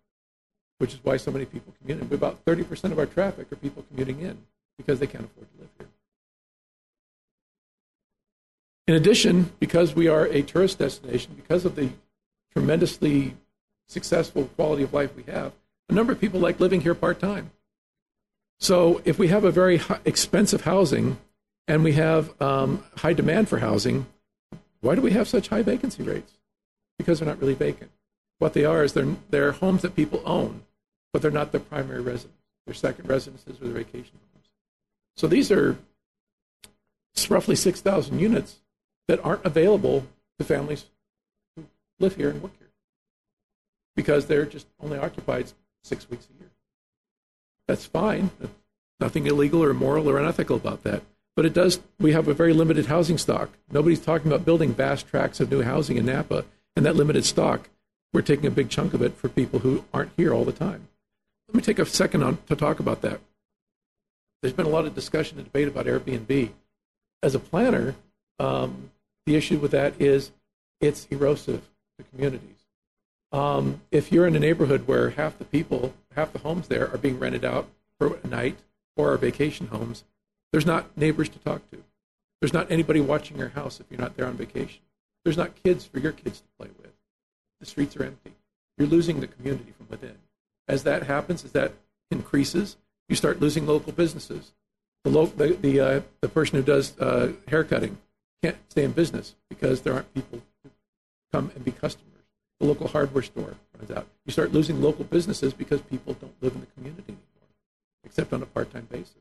which 0.78 0.94
is 0.94 1.00
why 1.02 1.18
so 1.18 1.32
many 1.32 1.46
people 1.46 1.74
commute 1.80 2.02
in. 2.02 2.14
About 2.14 2.40
thirty 2.46 2.64
percent 2.64 2.94
of 2.94 3.00
our 3.00 3.08
traffic 3.08 3.52
are 3.52 3.56
people 3.56 3.84
commuting 3.90 4.20
in 4.20 4.38
because 4.78 5.00
they 5.00 5.08
can't 5.08 5.26
afford 5.26 5.48
to 5.54 5.62
live 5.62 5.70
here. 5.80 5.88
In 8.88 8.96
addition, 8.96 9.52
because 9.60 9.94
we 9.94 10.08
are 10.08 10.26
a 10.28 10.42
tourist 10.42 10.80
destination, 10.80 11.34
because 11.36 11.66
of 11.66 11.76
the 11.76 11.90
tremendously 12.54 13.36
successful 13.88 14.46
quality 14.56 14.84
of 14.84 14.94
life 14.94 15.14
we 15.16 15.24
have, 15.24 15.52
a 15.90 15.94
number 15.94 16.14
of 16.14 16.22
people 16.22 16.40
like 16.40 16.60
living 16.60 16.82
here 16.82 16.96
part 16.96 17.20
time. 17.20 17.52
So 18.60 19.02
if 19.04 19.20
we 19.20 19.28
have 19.28 19.44
a 19.44 19.52
very 19.52 19.82
expensive 20.06 20.62
housing 20.62 21.18
and 21.68 21.84
we 21.84 21.94
have 21.94 22.42
um, 22.42 22.84
high 22.96 23.14
demand 23.14 23.50
for 23.50 23.60
housing, 23.60 24.06
why 24.80 24.96
do 24.96 25.02
we 25.02 25.12
have 25.12 25.28
such 25.28 25.50
high 25.50 25.64
vacancy 25.64 26.04
rates? 26.04 26.34
Because 26.98 27.20
they're 27.20 27.28
not 27.28 27.42
really 27.42 27.54
vacant. 27.54 27.92
What 28.40 28.54
they 28.54 28.64
are 28.64 28.84
is 28.84 28.94
they're, 28.94 29.16
they're 29.30 29.52
homes 29.52 29.82
that 29.82 29.96
people 29.96 30.22
own, 30.26 30.64
but 31.12 31.22
they're 31.22 31.30
not 31.32 31.52
their 31.52 31.62
primary 31.62 32.02
residence. 32.02 32.38
They're 32.66 32.74
second 32.74 33.10
residences 33.10 33.62
or 33.62 33.66
their 33.66 33.84
vacation 33.84 34.18
homes. 34.34 34.50
So 35.18 35.28
these 35.28 35.52
are 35.52 35.78
roughly 37.30 37.56
6,000 37.56 38.20
units 38.20 38.60
that 39.08 39.24
aren't 39.24 39.46
available 39.46 40.06
to 40.38 40.46
families 40.46 40.86
who 41.56 41.66
live 42.00 42.16
here 42.16 42.30
and 42.30 42.42
work 42.42 42.52
here 42.58 42.68
because 43.96 44.28
they're 44.28 44.46
just 44.46 44.68
only 44.80 44.98
occupied 44.98 45.52
six 45.84 46.10
weeks 46.10 46.28
a 46.34 46.40
year. 46.40 46.52
That's 47.68 47.86
fine. 47.86 48.30
Nothing 49.00 49.28
illegal 49.28 49.64
or 49.64 49.72
immoral 49.72 50.10
or 50.10 50.18
unethical 50.18 50.56
about 50.56 50.84
that. 50.84 51.04
But 51.36 51.46
it 51.46 51.54
does, 51.54 51.80
we 52.00 52.14
have 52.14 52.28
a 52.28 52.34
very 52.34 52.54
limited 52.54 52.88
housing 52.88 53.18
stock. 53.18 53.50
Nobody's 53.72 54.00
talking 54.00 54.32
about 54.32 54.46
building 54.46 54.74
vast 54.74 55.08
tracts 55.08 55.40
of 55.40 55.52
new 55.52 55.62
housing 55.62 55.98
in 55.98 56.06
Napa, 56.06 56.46
and 56.76 56.86
that 56.86 56.96
limited 56.96 57.26
stock, 57.26 57.70
we're 58.14 58.22
taking 58.22 58.48
a 58.48 58.52
big 58.52 58.70
chunk 58.70 58.94
of 58.94 59.02
it 59.02 59.16
for 59.16 59.30
people 59.30 59.60
who 59.60 59.84
aren't 59.94 60.12
here 60.18 60.34
all 60.34 60.46
the 60.46 60.52
time. 60.52 60.88
Let 61.48 61.56
me 61.56 61.62
take 61.62 61.80
a 61.80 61.86
second 61.86 62.24
on, 62.24 62.40
to 62.48 62.56
talk 62.56 62.80
about 62.80 63.02
that. 63.02 63.20
There's 64.42 64.54
been 64.54 64.66
a 64.66 64.70
lot 64.70 64.86
of 64.86 64.96
discussion 64.96 65.38
and 65.38 65.46
debate 65.46 65.68
about 65.68 65.86
Airbnb. 65.86 66.52
As 67.22 67.36
a 67.36 67.40
planner, 67.40 67.96
um, 68.40 68.92
the 69.28 69.36
issue 69.36 69.60
with 69.60 69.72
that 69.72 69.94
is 70.00 70.32
it's 70.80 71.06
erosive 71.12 71.70
to 71.98 72.06
communities. 72.06 72.64
Um, 73.34 73.82
if 73.92 74.10
you're 74.10 74.26
in 74.26 74.38
a 74.38 74.40
neighborhood 74.40 74.88
where 74.88 75.10
half 75.10 75.38
the 75.38 75.44
people, 75.44 75.94
half 76.16 76.32
the 76.32 76.40
homes 76.40 76.70
there 76.70 76.90
are 76.90 76.98
being 76.98 77.20
rented 77.20 77.44
out 77.44 77.68
for 78.00 78.18
a 78.24 78.28
night 78.28 78.58
or 78.96 79.12
are 79.12 79.18
vacation 79.18 79.68
homes, 79.68 80.06
there's 80.54 80.66
not 80.66 80.96
neighbors 80.98 81.28
to 81.28 81.40
talk 81.40 81.70
to. 81.72 81.84
There's 82.40 82.54
not 82.54 82.72
anybody 82.72 83.02
watching 83.02 83.38
your 83.38 83.50
house 83.50 83.82
if 83.82 83.88
you're 83.90 84.00
not 84.00 84.16
there 84.16 84.26
on 84.26 84.38
vacation. 84.38 84.80
There's 85.26 85.36
not 85.36 85.62
kids 85.62 85.84
for 85.84 86.00
your 86.00 86.14
kids 86.14 86.40
to 86.40 86.48
play 86.58 86.70
with. 86.82 86.94
The 87.60 87.66
streets 87.66 87.98
are 87.98 88.04
empty. 88.06 88.32
You're 88.78 88.88
losing 88.88 89.20
the 89.20 89.28
community 89.28 89.74
from 89.78 89.88
within. 89.90 90.16
As 90.70 90.84
that 90.84 91.04
happens, 91.04 91.44
as 91.44 91.52
that 91.52 91.74
increases, 92.12 92.78
you 93.10 93.18
start 93.18 93.42
losing 93.42 93.68
local 93.68 93.92
businesses. 93.92 94.54
The, 95.04 95.10
lo- 95.10 95.26
the, 95.26 95.58
the, 95.60 95.80
uh, 95.82 96.02
the 96.22 96.30
person 96.30 96.60
who 96.60 96.64
does 96.64 96.98
uh, 96.98 97.34
haircutting 97.50 97.98
can't 98.42 98.58
stay 98.70 98.84
in 98.84 98.92
business 98.92 99.36
because 99.50 99.82
there 99.82 99.94
aren't 99.94 100.14
people 100.14 100.42
who 100.64 100.70
come 101.32 101.52
and 101.56 101.64
be 101.64 101.72
customers. 101.72 102.08
The 102.60 102.68
local 102.68 102.88
hardware 102.88 103.24
store 103.24 103.56
runs 103.78 103.92
out. 103.92 104.08
You 104.26 104.32
start 104.32 104.52
losing 104.52 104.82
local 104.82 105.06
businesses 105.06 105.54
because 105.54 105.82
people 105.82 106.14
don't 106.14 106.42
live 106.42 106.54
in 106.54 106.62
the 106.62 106.68
community 106.68 107.04
anymore, 107.08 107.50
except 108.04 108.34
on 108.34 108.42
a 108.42 108.48
part 108.48 108.72
time 108.72 108.88
basis. 108.90 109.14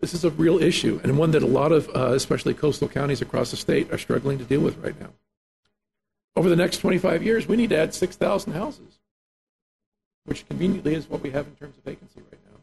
This 0.00 0.14
is 0.14 0.24
a 0.24 0.30
real 0.30 0.62
issue 0.62 1.00
and 1.02 1.18
one 1.18 1.32
that 1.32 1.42
a 1.42 1.46
lot 1.46 1.72
of, 1.72 1.88
uh, 1.94 2.12
especially 2.12 2.54
coastal 2.54 2.88
counties 2.88 3.20
across 3.20 3.50
the 3.50 3.56
state, 3.56 3.92
are 3.92 3.98
struggling 3.98 4.38
to 4.38 4.44
deal 4.44 4.60
with 4.60 4.78
right 4.78 4.98
now. 4.98 5.10
Over 6.36 6.48
the 6.48 6.56
next 6.56 6.78
25 6.78 7.22
years, 7.22 7.48
we 7.48 7.56
need 7.56 7.70
to 7.70 7.78
add 7.78 7.94
6,000 7.94 8.52
houses, 8.52 9.00
which 10.24 10.46
conveniently 10.46 10.94
is 10.94 11.08
what 11.08 11.20
we 11.20 11.30
have 11.30 11.48
in 11.48 11.56
terms 11.56 11.76
of 11.76 11.84
vacancy 11.84 12.20
right 12.30 12.40
now. 12.44 12.60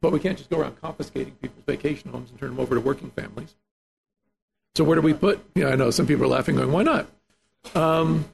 But 0.00 0.10
we 0.10 0.18
can't 0.18 0.36
just 0.36 0.50
go 0.50 0.58
around 0.58 0.80
confiscating 0.80 1.34
people's 1.34 1.64
vacation 1.64 2.10
homes 2.10 2.30
and 2.30 2.40
turn 2.40 2.50
them 2.50 2.58
over 2.60 2.74
to 2.74 2.80
working 2.80 3.10
families. 3.10 3.54
So 4.74 4.84
where 4.84 4.96
do 4.96 5.02
we 5.02 5.14
put? 5.14 5.44
Yeah, 5.54 5.68
I 5.68 5.76
know 5.76 5.90
some 5.90 6.06
people 6.06 6.24
are 6.24 6.28
laughing, 6.28 6.56
going, 6.56 6.72
"Why 6.72 6.82
not?" 6.82 7.06
Um, 7.74 8.24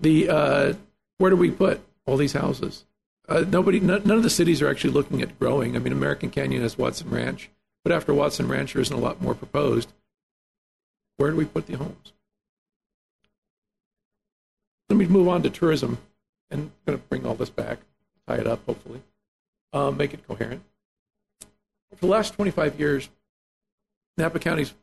the 0.00 0.28
uh, 0.28 0.72
where 1.18 1.30
do 1.30 1.36
we 1.36 1.50
put 1.50 1.80
all 2.06 2.16
these 2.16 2.32
houses? 2.32 2.84
Uh, 3.28 3.44
nobody, 3.46 3.78
none, 3.78 4.02
none 4.04 4.16
of 4.16 4.22
the 4.22 4.30
cities 4.30 4.60
are 4.60 4.68
actually 4.68 4.92
looking 4.92 5.22
at 5.22 5.38
growing. 5.38 5.76
I 5.76 5.78
mean, 5.78 5.92
American 5.92 6.30
Canyon 6.30 6.62
has 6.62 6.76
Watson 6.76 7.10
Ranch. 7.10 7.50
But 7.84 7.92
after 7.92 8.12
Watson 8.12 8.48
Ranch, 8.48 8.72
there 8.72 8.82
isn't 8.82 8.94
a 8.96 9.00
lot 9.00 9.22
more 9.22 9.34
proposed. 9.34 9.92
Where 11.16 11.30
do 11.30 11.36
we 11.36 11.44
put 11.44 11.66
the 11.66 11.76
homes? 11.76 12.12
Let 14.88 14.96
me 14.96 15.06
move 15.06 15.28
on 15.28 15.42
to 15.42 15.50
tourism, 15.50 15.98
and 16.50 16.62
I'm 16.62 16.72
going 16.84 16.98
to 16.98 17.04
bring 17.08 17.24
all 17.24 17.34
this 17.34 17.50
back, 17.50 17.78
tie 18.26 18.36
it 18.36 18.46
up, 18.46 18.60
hopefully, 18.66 19.02
um, 19.72 19.96
make 19.96 20.12
it 20.12 20.26
coherent. 20.26 20.62
For 21.90 21.96
the 22.00 22.06
last 22.06 22.34
25 22.34 22.78
years, 22.80 23.08
Napa 24.16 24.40
County's 24.40 24.74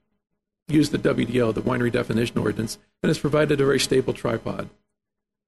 used 0.68 0.92
the 0.92 0.98
WDO, 0.98 1.54
the 1.54 1.62
Winery 1.62 1.92
Definition 1.92 2.38
Ordinance, 2.38 2.78
and 3.02 3.10
has 3.10 3.20
provided 3.20 3.62
a 3.62 3.66
very 3.66 3.80
stable 3.80 4.14
tripod. 4.14 4.70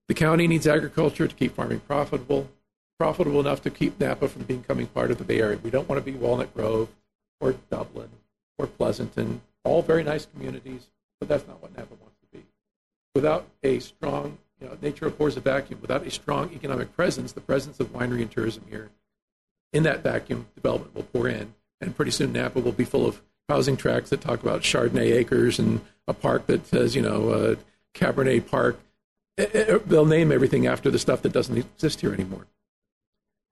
The 0.07 0.13
county 0.13 0.47
needs 0.47 0.65
agriculture 0.65 1.27
to 1.27 1.35
keep 1.35 1.55
farming 1.55 1.81
profitable, 1.81 2.49
profitable 2.97 3.39
enough 3.39 3.61
to 3.63 3.69
keep 3.69 3.99
Napa 3.99 4.27
from 4.27 4.43
becoming 4.43 4.87
part 4.87 5.11
of 5.11 5.17
the 5.17 5.23
Bay 5.23 5.41
Area. 5.41 5.59
We 5.61 5.69
don't 5.69 5.89
want 5.89 6.03
to 6.03 6.11
be 6.11 6.17
Walnut 6.17 6.53
Grove 6.53 6.89
or 7.39 7.53
Dublin 7.69 8.09
or 8.57 8.67
Pleasanton, 8.67 9.41
all 9.63 9.81
very 9.81 10.03
nice 10.03 10.25
communities, 10.25 10.89
but 11.19 11.29
that's 11.29 11.47
not 11.47 11.61
what 11.61 11.75
Napa 11.77 11.95
wants 11.95 12.17
to 12.21 12.37
be. 12.37 12.45
Without 13.13 13.47
a 13.61 13.79
strong, 13.79 14.37
you 14.59 14.67
know, 14.67 14.77
nature 14.81 15.07
abhors 15.07 15.37
a 15.37 15.41
vacuum. 15.41 15.79
Without 15.81 16.05
a 16.05 16.11
strong 16.11 16.51
economic 16.53 16.95
presence, 16.95 17.33
the 17.33 17.41
presence 17.41 17.79
of 17.79 17.93
winery 17.93 18.21
and 18.21 18.31
tourism 18.31 18.63
here, 18.69 18.89
in 19.71 19.83
that 19.83 20.01
vacuum, 20.01 20.47
development 20.55 20.95
will 20.95 21.03
pour 21.03 21.27
in, 21.27 21.53
and 21.79 21.95
pretty 21.95 22.11
soon 22.11 22.33
Napa 22.33 22.59
will 22.59 22.71
be 22.71 22.85
full 22.85 23.05
of 23.05 23.21
housing 23.49 23.75
tracts 23.75 24.11
that 24.11 24.21
talk 24.21 24.41
about 24.41 24.61
Chardonnay 24.61 25.11
acres 25.13 25.59
and 25.59 25.81
a 26.07 26.13
park 26.13 26.47
that 26.47 26.65
says, 26.67 26.95
you 26.95 27.01
know, 27.01 27.29
uh, 27.29 27.55
Cabernet 27.93 28.47
Park. 28.47 28.79
They'll 29.37 30.05
name 30.05 30.31
everything 30.31 30.67
after 30.67 30.91
the 30.91 30.99
stuff 30.99 31.21
that 31.23 31.33
doesn't 31.33 31.57
exist 31.57 32.01
here 32.01 32.13
anymore. 32.13 32.47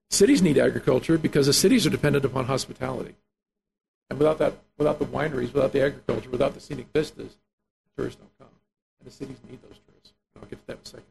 Cities 0.10 0.42
need 0.42 0.58
agriculture 0.58 1.18
because 1.18 1.48
the 1.48 1.54
cities 1.54 1.86
are 1.86 1.90
dependent 1.90 2.24
upon 2.24 2.46
hospitality. 2.46 3.16
And 4.10 4.20
without 4.20 4.38
that, 4.38 4.54
without 4.78 5.00
the 5.00 5.06
wineries, 5.06 5.54
without 5.54 5.74
the 5.74 5.82
agriculture, 5.82 6.30
without 6.30 6.54
the 6.54 6.60
scenic 6.62 6.88
vistas, 6.94 7.38
tourists 7.98 8.20
don't 8.20 8.38
come. 8.38 8.56
And 9.00 9.08
the 9.08 9.12
cities 9.12 9.38
need 9.50 9.62
those 9.62 9.80
tourists. 9.86 10.14
And 10.34 10.44
I'll 10.44 10.50
get 10.50 10.60
to 10.60 10.68
that 10.68 10.74
in 10.74 10.84
a 10.84 10.86
second. 10.86 11.06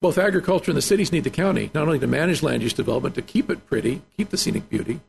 Both 0.00 0.18
agriculture 0.18 0.70
and 0.70 0.78
the 0.78 0.82
cities 0.82 1.12
need 1.12 1.24
the 1.24 1.30
county, 1.30 1.70
not 1.74 1.86
only 1.86 1.98
to 1.98 2.06
manage 2.06 2.42
land 2.42 2.62
use 2.62 2.72
development, 2.72 3.14
to 3.16 3.22
keep 3.22 3.50
it 3.50 3.66
pretty, 3.66 4.02
keep 4.16 4.30
the 4.30 4.38
scenic 4.38 4.68
beauty, 4.68 5.00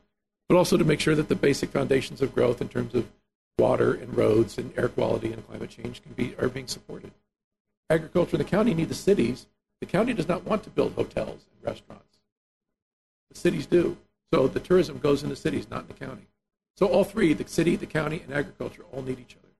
but 0.52 0.58
also 0.58 0.76
to 0.76 0.84
make 0.84 1.00
sure 1.00 1.14
that 1.14 1.30
the 1.30 1.34
basic 1.34 1.70
foundations 1.70 2.20
of 2.20 2.34
growth 2.34 2.60
in 2.60 2.68
terms 2.68 2.94
of 2.94 3.10
water 3.58 3.94
and 3.94 4.14
roads 4.14 4.58
and 4.58 4.70
air 4.76 4.88
quality 4.88 5.32
and 5.32 5.48
climate 5.48 5.70
change 5.70 6.02
can 6.02 6.12
be 6.12 6.34
are 6.38 6.50
being 6.50 6.66
supported. 6.66 7.10
Agriculture 7.88 8.36
and 8.36 8.44
the 8.44 8.50
county 8.50 8.74
need 8.74 8.90
the 8.90 8.94
cities. 8.94 9.46
The 9.80 9.86
county 9.86 10.12
does 10.12 10.28
not 10.28 10.44
want 10.44 10.62
to 10.64 10.68
build 10.68 10.92
hotels 10.92 11.46
and 11.50 11.66
restaurants. 11.66 12.18
The 13.30 13.38
cities 13.38 13.64
do. 13.64 13.96
So 14.30 14.46
the 14.46 14.60
tourism 14.60 14.98
goes 14.98 15.22
in 15.22 15.30
the 15.30 15.36
cities, 15.36 15.70
not 15.70 15.84
in 15.84 15.88
the 15.88 15.94
county. 15.94 16.26
So 16.76 16.86
all 16.86 17.04
three, 17.04 17.32
the 17.32 17.48
city, 17.48 17.76
the 17.76 17.86
county, 17.86 18.20
and 18.22 18.34
agriculture, 18.34 18.82
all 18.92 19.00
need 19.00 19.20
each 19.20 19.36
other. 19.42 19.54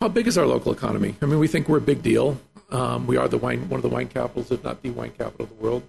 How 0.00 0.06
big 0.06 0.28
is 0.28 0.38
our 0.38 0.46
local 0.46 0.70
economy? 0.70 1.16
I 1.20 1.26
mean, 1.26 1.40
we 1.40 1.48
think 1.48 1.68
we're 1.68 1.78
a 1.78 1.80
big 1.80 2.04
deal. 2.04 2.40
Um, 2.70 3.08
we 3.08 3.16
are 3.16 3.26
the 3.26 3.38
wine, 3.38 3.68
one 3.68 3.78
of 3.78 3.82
the 3.82 3.88
wine 3.88 4.06
capitals, 4.06 4.52
if 4.52 4.62
not 4.62 4.82
the 4.82 4.90
wine 4.90 5.14
capital 5.18 5.46
of 5.46 5.48
the 5.48 5.60
world. 5.64 5.82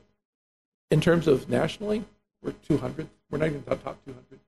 In 0.89 1.01
terms 1.01 1.27
of 1.27 1.47
nationally, 1.47 2.03
we're 2.45 2.53
200. 2.67 3.09
We're 3.29 3.39
not 3.39 3.47
even 3.47 3.63
the 3.65 3.75
top 3.75 3.97
200. 4.05 4.39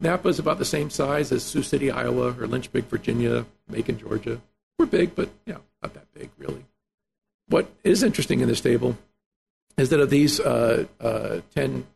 Napa 0.00 0.28
is 0.28 0.38
about 0.38 0.58
the 0.58 0.64
same 0.64 0.90
size 0.90 1.30
as 1.30 1.42
Sioux 1.42 1.62
City, 1.62 1.90
Iowa, 1.90 2.34
or 2.38 2.46
Lynchburg, 2.46 2.84
Virginia, 2.86 3.44
Macon, 3.68 3.98
Georgia. 3.98 4.40
We're 4.78 4.86
big, 4.86 5.14
but 5.14 5.28
you 5.44 5.54
know, 5.54 5.60
not 5.82 5.94
that 5.94 6.12
big, 6.14 6.30
really. 6.38 6.64
What 7.48 7.70
is 7.84 8.02
interesting 8.02 8.40
in 8.40 8.48
this 8.48 8.60
table 8.60 8.96
is 9.76 9.90
that 9.90 10.00
of 10.00 10.10
these 10.10 10.40
uh, 10.40 10.86
uh, 11.00 11.40
10 11.54 11.86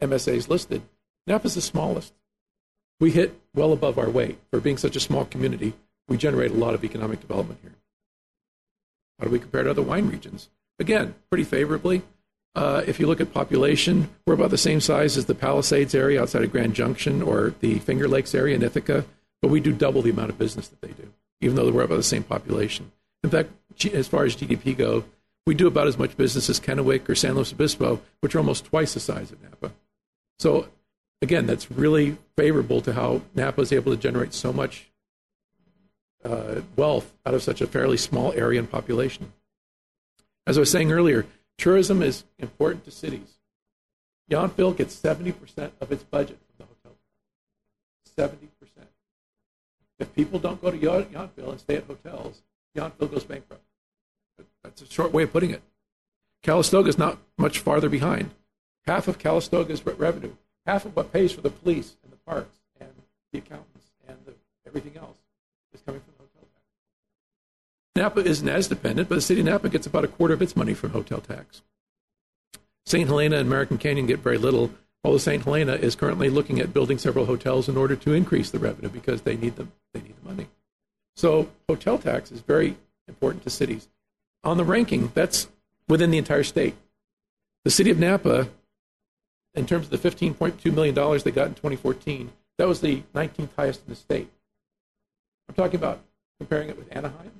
MSAs 0.00 0.48
listed, 0.48 0.82
Napa's 1.26 1.54
the 1.54 1.60
smallest. 1.60 2.12
We 3.00 3.10
hit 3.10 3.38
well 3.54 3.72
above 3.72 3.98
our 3.98 4.10
weight. 4.10 4.38
For 4.50 4.60
being 4.60 4.76
such 4.78 4.96
a 4.96 5.00
small 5.00 5.24
community, 5.24 5.74
we 6.08 6.16
generate 6.16 6.52
a 6.52 6.54
lot 6.54 6.74
of 6.74 6.84
economic 6.84 7.20
development 7.20 7.60
here. 7.62 7.74
How 9.18 9.26
do 9.26 9.30
we 9.30 9.38
compare 9.38 9.64
to 9.64 9.70
other 9.70 9.82
wine 9.82 10.08
regions? 10.08 10.50
Again, 10.78 11.14
pretty 11.28 11.44
favorably. 11.44 12.02
Uh, 12.54 12.82
if 12.86 12.98
you 12.98 13.06
look 13.06 13.20
at 13.20 13.32
population, 13.32 14.08
we're 14.26 14.34
about 14.34 14.50
the 14.50 14.58
same 14.58 14.80
size 14.80 15.16
as 15.16 15.26
the 15.26 15.34
Palisades 15.34 15.94
area 15.94 16.20
outside 16.20 16.42
of 16.42 16.50
Grand 16.50 16.74
Junction 16.74 17.22
or 17.22 17.54
the 17.60 17.78
Finger 17.78 18.08
Lakes 18.08 18.34
area 18.34 18.56
in 18.56 18.62
Ithaca, 18.62 19.04
but 19.40 19.48
we 19.48 19.60
do 19.60 19.72
double 19.72 20.02
the 20.02 20.10
amount 20.10 20.30
of 20.30 20.38
business 20.38 20.68
that 20.68 20.80
they 20.80 20.92
do, 20.92 21.12
even 21.40 21.56
though 21.56 21.70
we're 21.70 21.82
about 21.82 21.96
the 21.96 22.02
same 22.02 22.24
population. 22.24 22.90
In 23.22 23.30
fact, 23.30 23.50
as 23.92 24.08
far 24.08 24.24
as 24.24 24.34
GDP 24.34 24.76
go, 24.76 25.04
we 25.46 25.54
do 25.54 25.66
about 25.66 25.86
as 25.86 25.98
much 25.98 26.16
business 26.16 26.50
as 26.50 26.60
Kennewick 26.60 27.08
or 27.08 27.14
San 27.14 27.34
Luis 27.34 27.52
Obispo, 27.52 28.00
which 28.20 28.34
are 28.34 28.38
almost 28.38 28.64
twice 28.66 28.94
the 28.94 29.00
size 29.00 29.30
of 29.30 29.42
Napa. 29.42 29.72
So, 30.38 30.68
again, 31.22 31.46
that's 31.46 31.70
really 31.70 32.16
favorable 32.36 32.80
to 32.82 32.92
how 32.92 33.22
Napa 33.34 33.60
is 33.60 33.72
able 33.72 33.92
to 33.92 33.98
generate 33.98 34.34
so 34.34 34.52
much 34.52 34.90
uh, 36.24 36.62
wealth 36.76 37.12
out 37.24 37.34
of 37.34 37.42
such 37.42 37.60
a 37.60 37.66
fairly 37.66 37.96
small 37.96 38.32
area 38.32 38.58
and 38.58 38.70
population. 38.70 39.32
As 40.46 40.56
I 40.56 40.60
was 40.60 40.70
saying 40.70 40.92
earlier, 40.92 41.26
tourism 41.60 42.02
is 42.02 42.24
important 42.38 42.84
to 42.86 42.90
cities. 42.90 43.38
Yountville 44.30 44.76
gets 44.76 44.98
70% 44.98 45.72
of 45.80 45.92
its 45.92 46.02
budget 46.04 46.38
from 46.46 46.54
the 46.58 46.64
hotel. 46.64 46.96
70%. 48.16 48.86
If 49.98 50.14
people 50.14 50.38
don't 50.38 50.62
go 50.62 50.70
to 50.70 50.78
Youn- 50.78 51.06
Yountville 51.06 51.50
and 51.50 51.60
stay 51.60 51.76
at 51.76 51.84
hotels, 51.84 52.42
Yountville 52.76 53.10
goes 53.10 53.24
bankrupt. 53.24 53.62
That's 54.62 54.82
a 54.82 54.90
short 54.90 55.12
way 55.12 55.24
of 55.24 55.32
putting 55.32 55.50
it. 55.50 55.62
Calistoga 56.42 56.88
is 56.88 56.96
not 56.96 57.18
much 57.36 57.58
farther 57.58 57.88
behind. 57.88 58.30
Half 58.86 59.08
of 59.08 59.18
Calistoga's 59.18 59.84
revenue, 59.84 60.34
half 60.64 60.86
of 60.86 60.96
what 60.96 61.12
pays 61.12 61.32
for 61.32 61.42
the 61.42 61.50
police 61.50 61.96
and 62.02 62.12
the 62.12 62.16
parks 62.16 62.56
and 62.80 62.88
the 63.32 63.38
accountants 63.38 63.90
and 64.08 64.16
the, 64.24 64.32
everything 64.66 64.96
else 64.96 65.18
is 65.74 65.82
coming 65.84 66.00
from 66.00 66.14
the 66.16 66.22
hotel 66.22 66.40
tax. 66.40 66.64
Napa 67.96 68.20
isn't 68.20 68.48
as 68.48 68.68
dependent, 68.68 69.08
but 69.08 69.16
the 69.16 69.20
city 69.20 69.40
of 69.40 69.46
Napa 69.46 69.68
gets 69.68 69.86
about 69.86 70.04
a 70.04 70.08
quarter 70.08 70.34
of 70.34 70.42
its 70.42 70.54
money 70.54 70.74
from 70.74 70.90
hotel 70.90 71.20
tax. 71.20 71.62
St. 72.86 73.08
Helena 73.08 73.36
and 73.36 73.46
American 73.46 73.78
Canyon 73.78 74.06
get 74.06 74.20
very 74.20 74.38
little, 74.38 74.70
although 75.04 75.18
St. 75.18 75.44
Helena 75.44 75.74
is 75.74 75.96
currently 75.96 76.30
looking 76.30 76.60
at 76.60 76.72
building 76.72 76.98
several 76.98 77.26
hotels 77.26 77.68
in 77.68 77.76
order 77.76 77.96
to 77.96 78.12
increase 78.12 78.50
the 78.50 78.58
revenue 78.58 78.88
because 78.88 79.22
they 79.22 79.36
need 79.36 79.56
the, 79.56 79.66
they 79.92 80.00
need 80.00 80.14
the 80.22 80.28
money. 80.28 80.46
So 81.16 81.48
hotel 81.68 81.98
tax 81.98 82.30
is 82.30 82.40
very 82.40 82.76
important 83.08 83.42
to 83.44 83.50
cities. 83.50 83.88
On 84.44 84.56
the 84.56 84.64
ranking, 84.64 85.10
that's 85.14 85.48
within 85.88 86.10
the 86.10 86.18
entire 86.18 86.44
state. 86.44 86.74
The 87.64 87.70
city 87.70 87.90
of 87.90 87.98
Napa, 87.98 88.48
in 89.54 89.66
terms 89.66 89.90
of 89.90 90.02
the 90.02 90.10
$15.2 90.10 90.72
million 90.72 90.94
they 90.94 91.30
got 91.30 91.48
in 91.48 91.54
2014, 91.54 92.32
that 92.56 92.68
was 92.68 92.80
the 92.80 93.02
19th 93.14 93.50
highest 93.56 93.82
in 93.84 93.90
the 93.90 93.96
state. 93.96 94.30
I'm 95.48 95.54
talking 95.54 95.76
about 95.76 96.00
comparing 96.38 96.68
it 96.68 96.78
with 96.78 96.94
Anaheim 96.96 97.32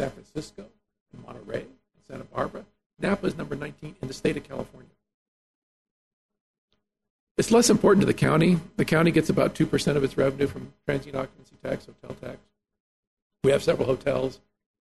San 0.00 0.10
Francisco 0.10 0.64
and 1.12 1.22
Monterey 1.26 1.60
and 1.60 2.04
Santa 2.08 2.24
Barbara. 2.24 2.64
Napa 2.98 3.26
is 3.26 3.36
number 3.36 3.54
19 3.54 3.96
in 4.00 4.08
the 4.08 4.14
state 4.14 4.34
of 4.36 4.44
California. 4.44 4.88
It's 7.36 7.50
less 7.50 7.68
important 7.68 8.00
to 8.00 8.06
the 8.06 8.14
county. 8.14 8.58
The 8.76 8.86
county 8.86 9.10
gets 9.10 9.28
about 9.28 9.54
2% 9.54 9.96
of 9.96 10.04
its 10.04 10.16
revenue 10.16 10.46
from 10.46 10.72
transient 10.86 11.16
occupancy 11.16 11.56
tax, 11.62 11.86
hotel 11.86 12.16
tax. 12.18 12.38
We 13.44 13.50
have 13.50 13.62
several 13.62 13.86
hotels. 13.86 14.40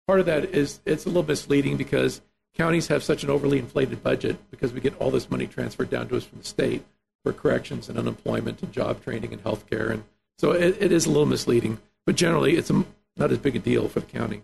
Part 0.06 0.20
of 0.20 0.26
that 0.26 0.46
is 0.46 0.80
it's 0.86 1.04
a 1.04 1.08
little 1.08 1.24
misleading 1.24 1.76
because 1.76 2.22
counties 2.54 2.88
have 2.88 3.02
such 3.02 3.22
an 3.22 3.28
overly 3.28 3.58
inflated 3.58 4.02
budget 4.02 4.38
because 4.50 4.72
we 4.72 4.80
get 4.80 4.98
all 4.98 5.10
this 5.10 5.30
money 5.30 5.46
transferred 5.46 5.90
down 5.90 6.08
to 6.08 6.16
us 6.16 6.24
from 6.24 6.38
the 6.38 6.44
state 6.44 6.86
for 7.22 7.34
corrections 7.34 7.90
and 7.90 7.98
unemployment 7.98 8.62
and 8.62 8.72
job 8.72 9.02
training 9.04 9.34
and 9.34 9.42
health 9.42 9.68
care. 9.68 9.90
And 9.90 10.04
so 10.38 10.52
it, 10.52 10.78
it 10.80 10.90
is 10.90 11.04
a 11.04 11.10
little 11.10 11.26
misleading, 11.26 11.78
but 12.06 12.16
generally 12.16 12.56
it's 12.56 12.70
a, 12.70 12.84
not 13.18 13.30
as 13.30 13.38
big 13.38 13.56
a 13.56 13.58
deal 13.58 13.88
for 13.88 14.00
the 14.00 14.06
county. 14.06 14.42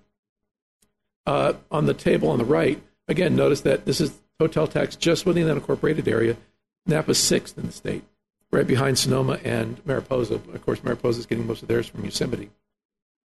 Uh, 1.29 1.53
on 1.71 1.85
the 1.85 1.93
table 1.93 2.31
on 2.31 2.38
the 2.38 2.45
right, 2.45 2.81
again, 3.07 3.37
notice 3.37 3.61
that 3.61 3.85
this 3.85 4.01
is 4.01 4.19
hotel 4.41 4.67
tax 4.67 4.97
just 4.97 5.27
within 5.27 5.47
the 5.47 5.55
unincorporated 5.55 6.09
area. 6.09 6.35
Napa's 6.87 7.19
sixth 7.19 7.59
in 7.59 7.67
the 7.67 7.73
state, 7.73 8.03
right 8.51 8.67
behind 8.67 8.99
Sonoma 8.99 9.38
and 9.45 9.85
Mariposa. 9.85 10.37
Of 10.37 10.64
course, 10.64 10.83
Mariposa 10.83 11.19
is 11.19 11.27
getting 11.27 11.47
most 11.47 11.61
of 11.61 11.69
theirs 11.69 11.87
from 11.87 12.03
Yosemite. 12.03 12.49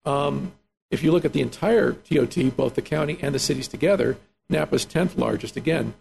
Um, 0.06 0.52
if 0.90 1.02
you 1.02 1.12
look 1.12 1.26
at 1.26 1.34
the 1.34 1.42
entire 1.42 1.92
TOT, 1.92 2.56
both 2.56 2.74
the 2.74 2.80
county 2.80 3.18
and 3.20 3.34
the 3.34 3.38
cities 3.38 3.68
together, 3.68 4.16
Napa's 4.48 4.86
10th 4.86 5.18
largest. 5.18 5.58
Again, 5.58 5.92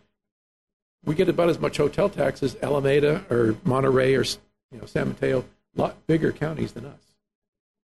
we 1.03 1.15
get 1.15 1.27
about 1.27 1.49
as 1.49 1.59
much 1.59 1.75
hotel 1.75 2.07
tax 2.07 2.41
as 2.41 2.55
Alameda 2.63 3.25
or 3.29 3.57
Monterey 3.65 4.15
or 4.15 4.23
you 4.71 4.79
know, 4.79 4.85
San 4.85 5.09
Mateo, 5.09 5.43
a 5.77 5.81
lot 5.81 6.07
bigger 6.07 6.31
counties 6.31 6.71
than 6.71 6.85
us. 6.85 7.09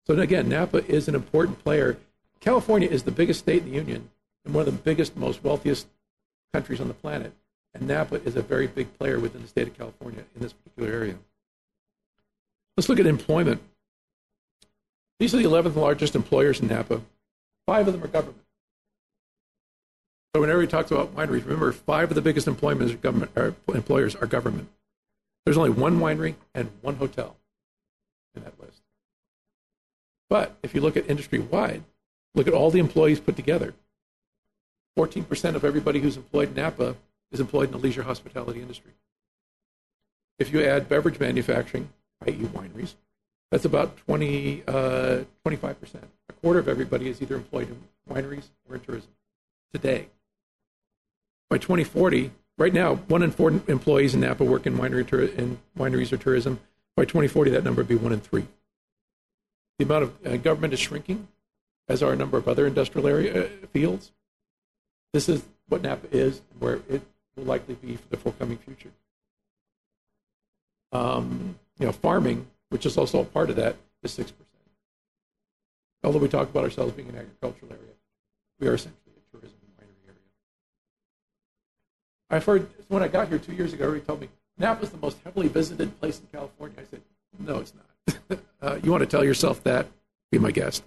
So 0.07 0.19
again, 0.19 0.49
Napa 0.49 0.87
is 0.91 1.09
an 1.09 1.15
important 1.15 1.63
player. 1.63 1.99
California 2.41 2.89
is 2.89 3.03
the 3.03 3.11
biggest 3.11 3.41
state 3.41 3.63
in 3.63 3.71
the 3.71 3.77
union 3.77 4.11
and 4.45 4.55
one 4.55 4.67
of 4.67 4.73
the 4.73 4.81
biggest, 4.81 5.17
most 5.17 5.43
wealthiest 5.43 5.87
countries 6.53 6.81
on 6.81 6.89
the 6.89 6.95
planet. 6.95 7.33
And 7.75 7.87
Napa 7.87 8.17
is 8.25 8.37
a 8.37 8.43
very 8.43 8.67
big 8.67 8.97
player 8.99 9.19
within 9.19 9.43
the 9.43 9.49
state 9.49 9.69
of 9.69 9.77
California 9.77 10.25
in 10.35 10.41
this 10.41 10.53
particular 10.53 10.91
area. 10.91 11.17
Let's 12.77 12.89
look 12.89 13.01
at 13.01 13.07
employment. 13.07 13.61
These 15.19 15.35
are 15.35 15.39
the 15.39 15.45
11th 15.45 15.75
largest 15.75 16.15
employers 16.15 16.61
in 16.61 16.69
Napa. 16.69 17.03
Five 17.67 17.89
of 17.89 17.93
them 17.93 18.03
are 18.03 18.09
government. 18.09 18.45
So 20.35 20.41
whenever 20.41 20.61
he 20.61 20.67
talks 20.67 20.91
about 20.91 21.15
wineries, 21.15 21.45
remember 21.45 21.73
five 21.73 22.11
of 22.11 22.15
the 22.15 22.23
biggest 22.23 22.47
employment 22.47 23.01
are, 23.37 23.55
employers 23.75 24.15
are 24.15 24.27
government. 24.27 24.69
There's 25.45 25.57
only 25.57 25.71
one 25.71 25.99
winery 25.99 26.35
and 26.55 26.71
one 26.83 26.97
hotel 26.97 27.37
in 28.35 28.45
that 28.45 28.61
list. 28.61 28.83
But 30.29 30.57
if 30.63 30.75
you 30.75 30.81
look 30.81 30.97
at 30.97 31.09
industry 31.09 31.39
wide, 31.39 31.83
look 32.39 32.49
at 32.49 32.55
all 32.55 32.71
the 32.71 32.79
employees 32.79 33.21
put 33.21 33.37
together. 33.37 33.75
14% 34.97 35.55
of 35.55 35.65
everybody 35.65 36.01
who's 36.01 36.17
employed 36.17 36.49
in 36.49 36.55
Napa 36.55 36.97
is 37.31 37.41
employed 37.41 37.67
in 37.67 37.73
the 37.73 37.79
leisure 37.79 38.05
hospitality 38.05 38.61
industry. 38.61 38.93
If 40.39 40.53
you 40.53 40.63
add 40.63 40.89
beverage 40.89 41.19
manufacturing, 41.19 41.91
i.e., 42.27 42.33
wineries, 42.33 42.95
that's 43.51 43.65
about 43.65 43.97
20, 43.99 44.63
uh, 44.67 45.25
25%. 45.47 45.75
A 46.29 46.33
quarter 46.35 46.59
of 46.59 46.69
everybody 46.69 47.09
is 47.09 47.21
either 47.21 47.35
employed 47.35 47.69
in 47.69 47.83
wineries 48.13 48.49
or 48.69 48.77
in 48.77 48.81
tourism 48.81 49.11
today. 49.73 50.09
By 51.51 51.59
2040, 51.59 52.31
right 52.57 52.73
now, 52.73 52.97
one 52.97 53.23
in 53.23 53.31
four 53.31 53.51
employees 53.51 54.15
in 54.15 54.21
Napa 54.21 54.45
work 54.45 54.67
in, 54.67 54.77
winery, 54.77 55.35
in 55.37 55.59
wineries 55.79 56.13
or 56.13 56.19
tourism. 56.19 56.61
By 56.97 57.05
2040, 57.05 57.51
that 57.53 57.65
number 57.65 57.81
would 57.81 57.89
be 57.89 57.97
one 57.97 58.13
in 58.13 58.21
three. 58.21 58.47
The 59.79 59.85
amount 59.85 60.05
of 60.05 60.27
uh, 60.27 60.37
government 60.37 60.75
is 60.75 60.81
shrinking, 60.81 61.29
as 61.89 62.03
are 62.03 62.13
a 62.13 62.17
number 62.17 62.37
of 62.37 62.49
other 62.49 62.67
industrial 62.67 63.07
area 63.07 63.45
uh, 63.45 63.49
fields. 63.73 64.13
This 65.13 65.29
is 65.29 65.43
what 65.69 65.83
Napa 65.83 66.07
is, 66.15 66.43
where 66.59 66.81
it 66.89 67.03
will 67.37 67.45
likely 67.45 67.75
be 67.75 67.97
for 67.97 68.09
the 68.09 68.17
forthcoming 68.17 68.59
future. 68.59 68.91
Um, 70.93 71.59
you 71.79 71.87
know, 71.87 71.93
farming, 71.93 72.47
which 72.71 72.87
is 72.87 72.97
also 72.97 73.21
a 73.21 73.25
part 73.25 73.51
of 73.51 73.57
that, 73.57 73.77
is 74.03 74.13
six 74.13 74.31
percent. 74.31 74.49
Although 76.05 76.19
we 76.19 76.29
talk 76.29 76.49
about 76.49 76.65
ourselves 76.65 76.93
being 76.93 77.09
an 77.09 77.17
agricultural 77.17 77.73
area, 77.73 77.95
we 78.61 78.69
are 78.69 78.75
essentially 78.75 79.15
a 79.17 79.37
tourism 79.37 79.59
and 79.63 79.89
winery 79.89 80.09
area. 80.09 80.21
I've 82.31 82.45
heard 82.45 82.69
when 82.89 83.03
I 83.03 83.09
got 83.09 83.29
here 83.29 83.39
two 83.39 83.55
years 83.55 83.73
ago, 83.73 83.85
everybody 83.85 84.07
told 84.07 84.21
me 84.21 84.29
Napa 84.59 84.83
is 84.83 84.91
the 84.91 84.99
most 84.99 85.19
heavily 85.25 85.49
visited 85.49 85.99
place 86.01 86.21
in 86.21 86.27
California. 86.33 86.77
I 86.81 86.85
said, 86.91 87.03
no, 87.39 87.59
it's 87.59 87.73
not. 87.75 88.39
uh, 88.63 88.79
you 88.83 88.91
want 88.91 89.03
to 89.03 89.07
tell 89.07 89.25
yourself 89.25 89.63
that? 89.65 89.87
Be 90.31 90.39
my 90.39 90.51
guest. 90.51 90.85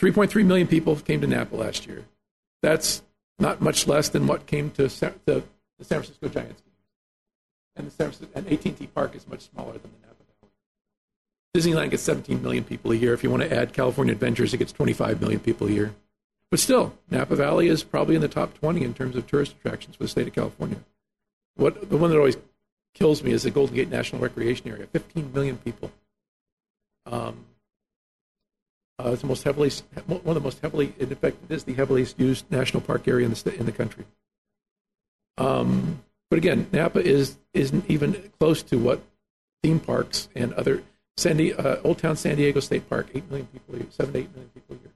3.3 0.00 0.46
million 0.46 0.66
people 0.66 0.96
came 0.96 1.20
to 1.20 1.26
Napa 1.26 1.54
last 1.54 1.86
year. 1.86 2.04
That's 2.62 3.02
not 3.38 3.60
much 3.60 3.86
less 3.86 4.08
than 4.08 4.26
what 4.26 4.46
came 4.46 4.70
to, 4.72 4.84
the 4.84 4.88
San 4.88 5.12
Francisco 5.82 6.28
Giants. 6.28 6.62
And 7.76 7.86
the 7.86 7.90
San 7.90 8.10
Francisco, 8.10 8.30
and 8.34 8.50
AT&T 8.50 8.86
Park 8.94 9.14
is 9.14 9.28
much 9.28 9.48
smaller 9.50 9.72
than 9.72 9.82
the 9.82 10.06
Napa 10.06 10.24
Valley. 10.40 10.52
Disneyland 11.54 11.90
gets 11.90 12.02
17 12.02 12.42
million 12.42 12.64
people 12.64 12.92
a 12.92 12.94
year. 12.94 13.12
If 13.12 13.22
you 13.22 13.30
want 13.30 13.42
to 13.42 13.54
add 13.54 13.72
California 13.72 14.12
Adventures, 14.12 14.54
it 14.54 14.58
gets 14.58 14.72
25 14.72 15.20
million 15.20 15.40
people 15.40 15.66
a 15.66 15.70
year. 15.70 15.94
But 16.50 16.60
still, 16.60 16.94
Napa 17.10 17.36
Valley 17.36 17.68
is 17.68 17.84
probably 17.84 18.16
in 18.16 18.22
the 18.22 18.28
top 18.28 18.54
20 18.54 18.82
in 18.82 18.94
terms 18.94 19.16
of 19.16 19.26
tourist 19.26 19.52
attractions 19.52 19.96
for 19.96 20.04
the 20.04 20.08
state 20.08 20.26
of 20.26 20.34
California. 20.34 20.78
What 21.56 21.90
the 21.90 21.96
one 21.96 22.10
that 22.10 22.16
always 22.16 22.38
kills 22.94 23.22
me 23.22 23.32
is 23.32 23.42
the 23.42 23.50
Golden 23.50 23.76
Gate 23.76 23.90
National 23.90 24.20
Recreation 24.20 24.70
Area. 24.70 24.86
15 24.86 25.32
million 25.32 25.58
people. 25.58 25.92
Um, 27.06 27.44
uh, 29.04 29.12
it's 29.12 29.22
the 29.22 29.28
most 29.28 29.42
heavily 29.42 29.70
one 30.06 30.20
of 30.24 30.34
the 30.34 30.40
most 30.40 30.60
heavily 30.60 30.92
in 30.98 31.14
fact 31.16 31.36
it 31.48 31.54
is 31.54 31.64
the 31.64 31.74
heavily 31.74 32.06
used 32.18 32.50
national 32.50 32.80
park 32.82 33.06
area 33.08 33.26
in 33.26 33.32
the 33.32 33.54
in 33.58 33.66
the 33.66 33.72
country. 33.72 34.04
Um, 35.38 36.02
but 36.28 36.38
again, 36.38 36.66
Napa 36.72 37.00
is 37.00 37.36
isn't 37.54 37.88
even 37.88 38.30
close 38.38 38.62
to 38.64 38.78
what 38.78 39.02
theme 39.62 39.80
parks 39.80 40.28
and 40.34 40.52
other 40.54 40.82
San 41.16 41.36
Di- 41.36 41.52
uh, 41.52 41.76
Old 41.82 41.98
Town 41.98 42.16
San 42.16 42.36
Diego 42.36 42.60
State 42.60 42.88
Park, 42.88 43.08
eight 43.14 43.28
million 43.28 43.46
people, 43.46 43.74
a 43.74 43.78
year, 43.78 43.86
seven 43.90 44.12
to 44.12 44.18
eight 44.20 44.32
million 44.32 44.50
people 44.54 44.76
a 44.76 44.78
year. 44.78 44.92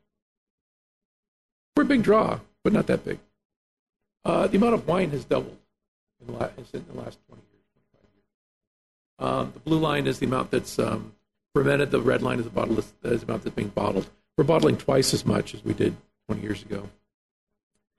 We're 1.77 1.83
a 1.83 1.87
big 1.87 2.03
draw, 2.03 2.41
but 2.63 2.73
not 2.73 2.87
that 2.87 3.05
big. 3.05 3.19
Uh, 4.25 4.47
the 4.47 4.57
amount 4.57 4.75
of 4.75 4.87
wine 4.87 5.11
has 5.11 5.25
doubled 5.25 5.59
in 6.21 6.35
in 6.35 6.35
the 6.35 6.41
last 6.41 6.55
20 6.55 6.73
years, 6.73 6.87
25 6.89 8.01
years. 8.15 8.27
Um, 9.19 9.51
the 9.53 9.61
blue 9.61 9.79
line 9.79 10.07
is 10.07 10.19
the 10.19 10.27
amount 10.27 10.51
that's 10.51 10.79
um, 10.79 11.15
fermented. 11.55 11.91
The 11.91 12.01
red 12.01 12.23
line 12.23 12.39
is 12.39 12.45
the 12.45 12.51
bottle 12.51 12.79
is 12.79 12.93
the 13.03 13.15
amount 13.23 13.45
that's 13.45 13.55
being 13.55 13.69
bottled. 13.69 14.09
We're 14.37 14.45
bottling 14.45 14.77
twice 14.77 15.15
as 15.15 15.25
much 15.25 15.55
as 15.55 15.65
we 15.65 15.73
did 15.73 15.97
20 16.27 16.43
years 16.43 16.63
ago. 16.63 16.89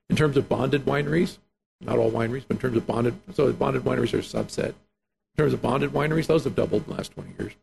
In 0.09 0.15
terms 0.15 0.37
of 0.37 0.49
bonded 0.49 0.85
wineries, 0.85 1.37
not 1.81 1.97
all 1.97 2.11
wineries, 2.11 2.43
but 2.47 2.55
in 2.55 2.61
terms 2.61 2.77
of 2.77 2.85
bonded, 2.85 3.15
so 3.33 3.51
bonded 3.53 3.83
wineries 3.83 4.13
are 4.13 4.19
a 4.19 4.21
subset. 4.21 4.69
In 4.69 5.37
terms 5.37 5.53
of 5.53 5.61
bonded 5.61 5.91
wineries, 5.91 6.27
those 6.27 6.43
have 6.43 6.55
doubled 6.55 6.83
in 6.83 6.89
the 6.89 6.95
last 6.95 7.11
20 7.13 7.33
years. 7.39 7.53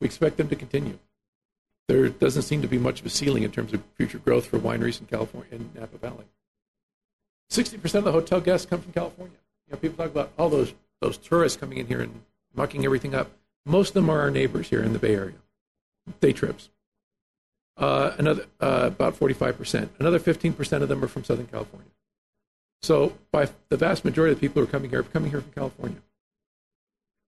We 0.00 0.06
expect 0.06 0.36
them 0.36 0.48
to 0.48 0.56
continue. 0.56 0.98
There 1.88 2.08
doesn't 2.08 2.42
seem 2.42 2.62
to 2.62 2.68
be 2.68 2.78
much 2.78 3.00
of 3.00 3.06
a 3.06 3.10
ceiling 3.10 3.42
in 3.42 3.50
terms 3.50 3.72
of 3.72 3.82
future 3.96 4.18
growth 4.18 4.46
for 4.46 4.58
wineries 4.58 5.00
in 5.00 5.06
California 5.06 5.48
in 5.52 5.70
Napa 5.74 5.98
Valley. 5.98 6.24
60% 7.50 7.94
of 7.94 8.04
the 8.04 8.12
hotel 8.12 8.40
guests 8.40 8.66
come 8.66 8.80
from 8.80 8.92
California. 8.92 9.36
You 9.66 9.72
know, 9.72 9.78
people 9.78 9.96
talk 9.96 10.12
about 10.12 10.32
all 10.38 10.48
those 10.48 10.74
those 11.00 11.18
tourists 11.18 11.58
coming 11.58 11.78
in 11.78 11.86
here 11.86 12.00
and 12.00 12.22
mucking 12.54 12.84
everything 12.84 13.14
up. 13.14 13.30
Most 13.66 13.90
of 13.90 13.94
them 13.94 14.10
are 14.10 14.20
our 14.20 14.30
neighbors 14.30 14.68
here 14.68 14.82
in 14.82 14.92
the 14.92 14.98
Bay 14.98 15.14
Area. 15.14 15.36
Day 16.20 16.32
trips. 16.32 16.68
Uh, 17.76 18.12
another 18.18 18.46
uh, 18.60 18.82
about 18.84 19.18
45%. 19.18 19.88
Another 19.98 20.20
15% 20.20 20.82
of 20.82 20.88
them 20.88 21.02
are 21.02 21.08
from 21.08 21.24
Southern 21.24 21.46
California. 21.46 21.90
So 22.82 23.14
by 23.32 23.48
the 23.70 23.76
vast 23.76 24.04
majority 24.04 24.32
of 24.32 24.40
the 24.40 24.46
people 24.46 24.60
who 24.60 24.68
are 24.68 24.70
coming 24.70 24.90
here 24.90 25.00
are 25.00 25.04
coming 25.04 25.30
here 25.30 25.40
from 25.40 25.52
California. 25.52 26.02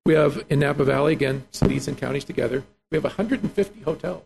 We 0.05 0.15
have 0.15 0.45
in 0.49 0.61
Napa 0.61 0.85
Valley, 0.85 1.15
again, 1.15 1.47
cities 1.51 1.89
and 1.89 1.99
counties 1.99 2.25
together, 2.25 2.63
we 2.91 2.97
have 2.97 3.05
150 3.05 3.81
hotels, 3.81 4.23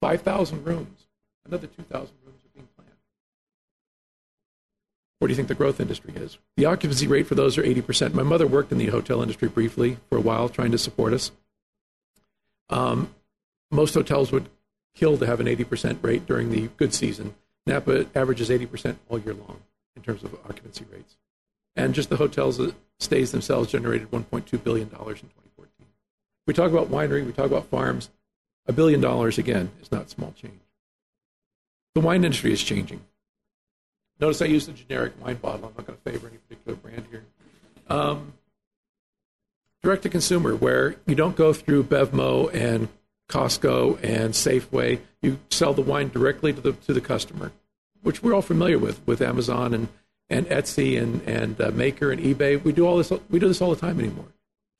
5,000 0.00 0.64
rooms, 0.64 1.06
another 1.44 1.66
2,000 1.66 1.98
rooms 2.24 2.38
are 2.44 2.54
being 2.54 2.68
planned. 2.74 2.90
What 5.22 5.28
do 5.28 5.32
you 5.34 5.36
think 5.36 5.46
the 5.46 5.54
growth 5.54 5.78
industry 5.78 6.12
is? 6.16 6.36
The 6.56 6.64
occupancy 6.64 7.06
rate 7.06 7.28
for 7.28 7.36
those 7.36 7.56
are 7.56 7.62
80%. 7.62 8.12
My 8.12 8.24
mother 8.24 8.44
worked 8.44 8.72
in 8.72 8.78
the 8.78 8.86
hotel 8.86 9.22
industry 9.22 9.46
briefly 9.46 9.98
for 10.08 10.18
a 10.18 10.20
while, 10.20 10.48
trying 10.48 10.72
to 10.72 10.78
support 10.78 11.12
us. 11.12 11.30
Um, 12.70 13.14
most 13.70 13.94
hotels 13.94 14.32
would 14.32 14.48
kill 14.96 15.16
to 15.18 15.24
have 15.24 15.38
an 15.38 15.46
80% 15.46 16.02
rate 16.02 16.26
during 16.26 16.50
the 16.50 16.70
good 16.76 16.92
season. 16.92 17.36
Napa 17.68 18.06
averages 18.16 18.50
80% 18.50 18.96
all 19.08 19.20
year 19.20 19.34
long 19.34 19.60
in 19.94 20.02
terms 20.02 20.24
of 20.24 20.34
occupancy 20.44 20.86
rates. 20.92 21.14
And 21.76 21.94
just 21.94 22.08
the 22.08 22.16
hotels 22.16 22.58
uh, 22.58 22.72
stays 22.98 23.30
themselves 23.30 23.70
generated 23.70 24.10
$1.2 24.10 24.64
billion 24.64 24.88
in 24.88 24.90
2014. 24.90 25.86
We 26.48 26.52
talk 26.52 26.72
about 26.72 26.90
winery, 26.90 27.24
we 27.24 27.32
talk 27.32 27.46
about 27.46 27.66
farms. 27.66 28.10
A 28.66 28.72
billion 28.72 29.00
dollars, 29.00 29.38
again, 29.38 29.70
is 29.80 29.92
not 29.92 30.10
small 30.10 30.32
change. 30.32 30.62
The 31.94 32.00
wine 32.00 32.24
industry 32.24 32.52
is 32.52 32.60
changing. 32.60 33.02
Notice 34.20 34.40
I 34.42 34.46
used 34.46 34.68
a 34.68 34.72
generic 34.72 35.12
wine 35.22 35.36
bottle. 35.36 35.66
I'm 35.66 35.74
not 35.76 35.86
going 35.86 35.98
to 35.98 36.10
favor 36.10 36.28
any 36.28 36.38
particular 36.38 36.76
brand 36.76 37.06
here. 37.10 37.24
Um, 37.88 38.34
direct 39.82 40.04
to 40.04 40.08
consumer, 40.08 40.54
where 40.54 40.96
you 41.06 41.14
don't 41.14 41.36
go 41.36 41.52
through 41.52 41.84
Bevmo 41.84 42.52
and 42.54 42.88
Costco 43.28 43.98
and 44.02 44.34
Safeway. 44.34 45.00
You 45.22 45.40
sell 45.50 45.74
the 45.74 45.82
wine 45.82 46.08
directly 46.08 46.52
to 46.52 46.60
the 46.60 46.72
to 46.72 46.92
the 46.92 47.00
customer, 47.00 47.52
which 48.02 48.22
we're 48.22 48.34
all 48.34 48.42
familiar 48.42 48.78
with 48.78 49.04
with 49.06 49.20
Amazon 49.20 49.74
and 49.74 49.88
and 50.30 50.46
Etsy 50.46 51.00
and 51.00 51.22
and 51.22 51.60
uh, 51.60 51.70
Maker 51.72 52.12
and 52.12 52.20
eBay. 52.20 52.62
We 52.62 52.72
do 52.72 52.86
all 52.86 52.96
this. 52.96 53.12
We 53.30 53.38
do 53.38 53.48
this 53.48 53.60
all 53.60 53.70
the 53.70 53.80
time 53.80 53.98
anymore. 53.98 54.26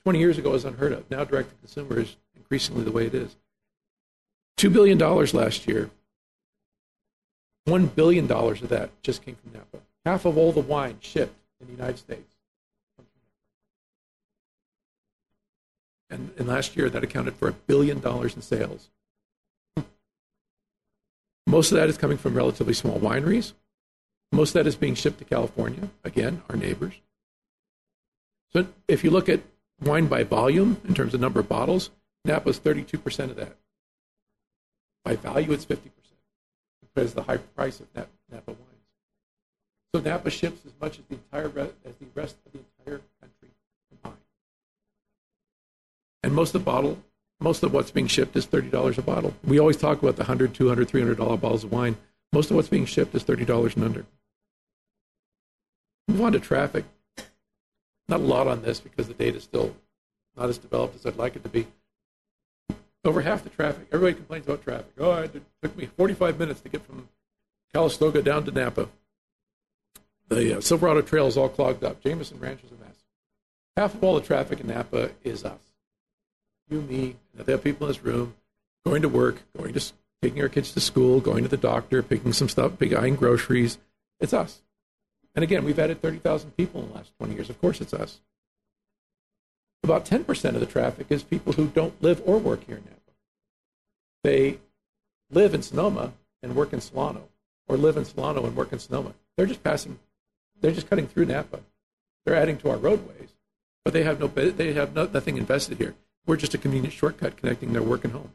Twenty 0.02 0.18
years 0.18 0.38
ago, 0.38 0.50
it 0.50 0.54
was 0.54 0.64
unheard 0.64 0.92
of. 0.92 1.10
Now, 1.10 1.24
direct 1.24 1.50
to 1.50 1.56
consumer 1.56 2.00
is 2.00 2.16
increasingly 2.36 2.84
the 2.84 2.92
way 2.92 3.06
it 3.06 3.14
is. 3.14 3.36
Two 4.56 4.70
billion 4.70 4.98
dollars 4.98 5.34
last 5.34 5.66
year. 5.66 5.90
One 7.64 7.86
billion 7.86 8.26
dollars 8.26 8.62
of 8.62 8.68
that 8.70 8.90
just 9.02 9.24
came 9.24 9.36
from 9.36 9.52
Napa. 9.52 9.78
Half 10.04 10.24
of 10.24 10.36
all 10.36 10.52
the 10.52 10.60
wine 10.60 10.96
shipped 11.00 11.36
in 11.60 11.66
the 11.66 11.72
United 11.72 11.98
States. 11.98 12.34
And, 16.10 16.30
and 16.36 16.46
last 16.46 16.76
year, 16.76 16.90
that 16.90 17.04
accounted 17.04 17.36
for 17.36 17.48
a 17.48 17.52
billion 17.52 18.00
dollars 18.00 18.34
in 18.34 18.42
sales. 18.42 18.90
Most 21.46 21.72
of 21.72 21.76
that 21.76 21.88
is 21.88 21.96
coming 21.96 22.18
from 22.18 22.34
relatively 22.34 22.74
small 22.74 22.98
wineries. 22.98 23.52
Most 24.30 24.50
of 24.50 24.54
that 24.54 24.66
is 24.66 24.76
being 24.76 24.94
shipped 24.94 25.18
to 25.18 25.24
California, 25.24 25.90
again, 26.04 26.42
our 26.48 26.56
neighbors. 26.56 26.94
So 28.52 28.66
if 28.88 29.04
you 29.04 29.10
look 29.10 29.28
at 29.28 29.40
wine 29.80 30.06
by 30.06 30.22
volume 30.22 30.80
in 30.86 30.94
terms 30.94 31.14
of 31.14 31.20
number 31.20 31.40
of 31.40 31.48
bottles, 31.48 31.90
Napa 32.24 32.50
is 32.50 32.60
32% 32.60 33.30
of 33.30 33.36
that. 33.36 33.56
By 35.04 35.16
value, 35.16 35.52
it's 35.52 35.64
50% 35.64 35.78
because 36.94 37.10
of 37.10 37.16
the 37.16 37.22
high 37.22 37.36
price 37.36 37.80
of 37.80 37.86
Napa, 37.94 38.08
wines. 38.46 38.58
So 39.94 40.00
Napa 40.00 40.30
ships 40.30 40.64
as 40.66 40.72
much 40.80 40.98
as 40.98 41.04
the 41.08 41.14
entire 41.14 41.48
re- 41.48 41.72
as 41.84 41.94
the 41.96 42.06
rest 42.14 42.36
of 42.46 42.52
the 42.52 42.58
entire 42.58 43.00
country 43.20 43.48
combined. 43.90 44.20
And 46.22 46.34
most 46.34 46.54
of 46.54 46.64
the 46.64 46.64
bottle, 46.64 46.98
most 47.40 47.62
of 47.62 47.72
what's 47.72 47.90
being 47.90 48.06
shipped 48.06 48.36
is 48.36 48.46
thirty 48.46 48.70
dollars 48.70 48.98
a 48.98 49.02
bottle. 49.02 49.34
We 49.44 49.58
always 49.58 49.76
talk 49.76 50.02
about 50.02 50.16
the 50.16 50.24
hundred, 50.24 50.54
two 50.54 50.68
hundred, 50.68 50.88
three 50.88 51.00
hundred 51.00 51.18
dollar 51.18 51.36
bottles 51.36 51.64
of 51.64 51.72
wine. 51.72 51.96
Most 52.32 52.50
of 52.50 52.56
what's 52.56 52.68
being 52.68 52.86
shipped 52.86 53.14
is 53.14 53.22
thirty 53.22 53.44
dollars 53.44 53.74
and 53.74 53.84
under. 53.84 54.06
Move 56.08 56.22
on 56.22 56.32
to 56.32 56.40
traffic. 56.40 56.84
Not 58.08 58.20
a 58.20 58.24
lot 58.24 58.46
on 58.46 58.62
this 58.62 58.80
because 58.80 59.08
the 59.08 59.14
data 59.14 59.36
is 59.38 59.44
still 59.44 59.74
not 60.36 60.48
as 60.48 60.58
developed 60.58 60.96
as 60.96 61.06
I'd 61.06 61.16
like 61.16 61.36
it 61.36 61.42
to 61.44 61.48
be. 61.48 61.66
Over 63.04 63.22
half 63.22 63.42
the 63.42 63.50
traffic, 63.50 63.88
everybody 63.92 64.14
complains 64.14 64.46
about 64.46 64.62
traffic. 64.62 64.92
Oh, 64.98 65.12
it 65.12 65.42
took 65.62 65.76
me 65.76 65.86
45 65.86 66.38
minutes 66.38 66.60
to 66.60 66.68
get 66.68 66.86
from 66.86 67.08
Calistoga 67.72 68.22
down 68.22 68.44
to 68.44 68.52
Napa. 68.52 68.88
The 70.28 70.58
uh, 70.58 70.60
Silverado 70.60 71.02
Trail 71.02 71.26
is 71.26 71.36
all 71.36 71.48
clogged 71.48 71.82
up. 71.82 72.02
Jameson 72.02 72.38
Ranch 72.38 72.60
is 72.64 72.70
a 72.70 72.84
mess. 72.84 72.96
Half 73.76 73.94
of 73.94 74.04
all 74.04 74.14
the 74.14 74.20
traffic 74.20 74.60
in 74.60 74.68
Napa 74.68 75.10
is 75.24 75.44
us. 75.44 75.60
You, 76.68 76.80
me, 76.82 77.16
and 77.36 77.44
the 77.44 77.54
other 77.54 77.62
people 77.62 77.86
in 77.86 77.92
this 77.92 78.04
room, 78.04 78.34
going 78.86 79.02
to 79.02 79.08
work, 79.08 79.42
going 79.56 79.74
to 79.74 79.92
taking 80.22 80.40
our 80.40 80.48
kids 80.48 80.72
to 80.72 80.80
school, 80.80 81.20
going 81.20 81.42
to 81.42 81.48
the 81.48 81.56
doctor, 81.56 82.02
picking 82.02 82.32
some 82.32 82.48
stuff, 82.48 82.72
buying 82.78 83.16
groceries. 83.16 83.78
It's 84.20 84.32
us. 84.32 84.62
And 85.34 85.42
again, 85.42 85.64
we've 85.64 85.78
added 85.78 86.00
30,000 86.00 86.56
people 86.56 86.82
in 86.82 86.88
the 86.88 86.94
last 86.94 87.12
20 87.18 87.34
years. 87.34 87.50
Of 87.50 87.60
course, 87.60 87.80
it's 87.80 87.92
us. 87.92 88.20
About 89.84 90.04
10% 90.04 90.44
of 90.54 90.60
the 90.60 90.66
traffic 90.66 91.06
is 91.10 91.22
people 91.22 91.54
who 91.54 91.66
don't 91.66 92.00
live 92.02 92.22
or 92.24 92.38
work 92.38 92.64
here 92.66 92.76
in 92.76 92.84
Napa. 92.84 92.98
They 94.22 94.58
live 95.30 95.54
in 95.54 95.62
Sonoma 95.62 96.12
and 96.42 96.54
work 96.54 96.72
in 96.72 96.80
Solano, 96.80 97.28
or 97.66 97.76
live 97.76 97.96
in 97.96 98.04
Solano 98.04 98.44
and 98.44 98.54
work 98.54 98.72
in 98.72 98.78
Sonoma. 98.78 99.14
They're 99.36 99.46
just 99.46 99.64
passing, 99.64 99.98
they're 100.60 100.72
just 100.72 100.88
cutting 100.88 101.08
through 101.08 101.26
Napa. 101.26 101.60
They're 102.24 102.36
adding 102.36 102.58
to 102.58 102.70
our 102.70 102.76
roadways, 102.76 103.30
but 103.84 103.92
they 103.92 104.04
have 104.04 104.20
no, 104.20 104.28
they 104.28 104.72
have 104.74 104.94
no, 104.94 105.08
nothing 105.12 105.36
invested 105.36 105.78
here. 105.78 105.94
We're 106.26 106.36
just 106.36 106.54
a 106.54 106.58
convenient 106.58 106.92
shortcut 106.92 107.36
connecting 107.36 107.72
their 107.72 107.82
work 107.82 108.04
and 108.04 108.12
home. 108.12 108.32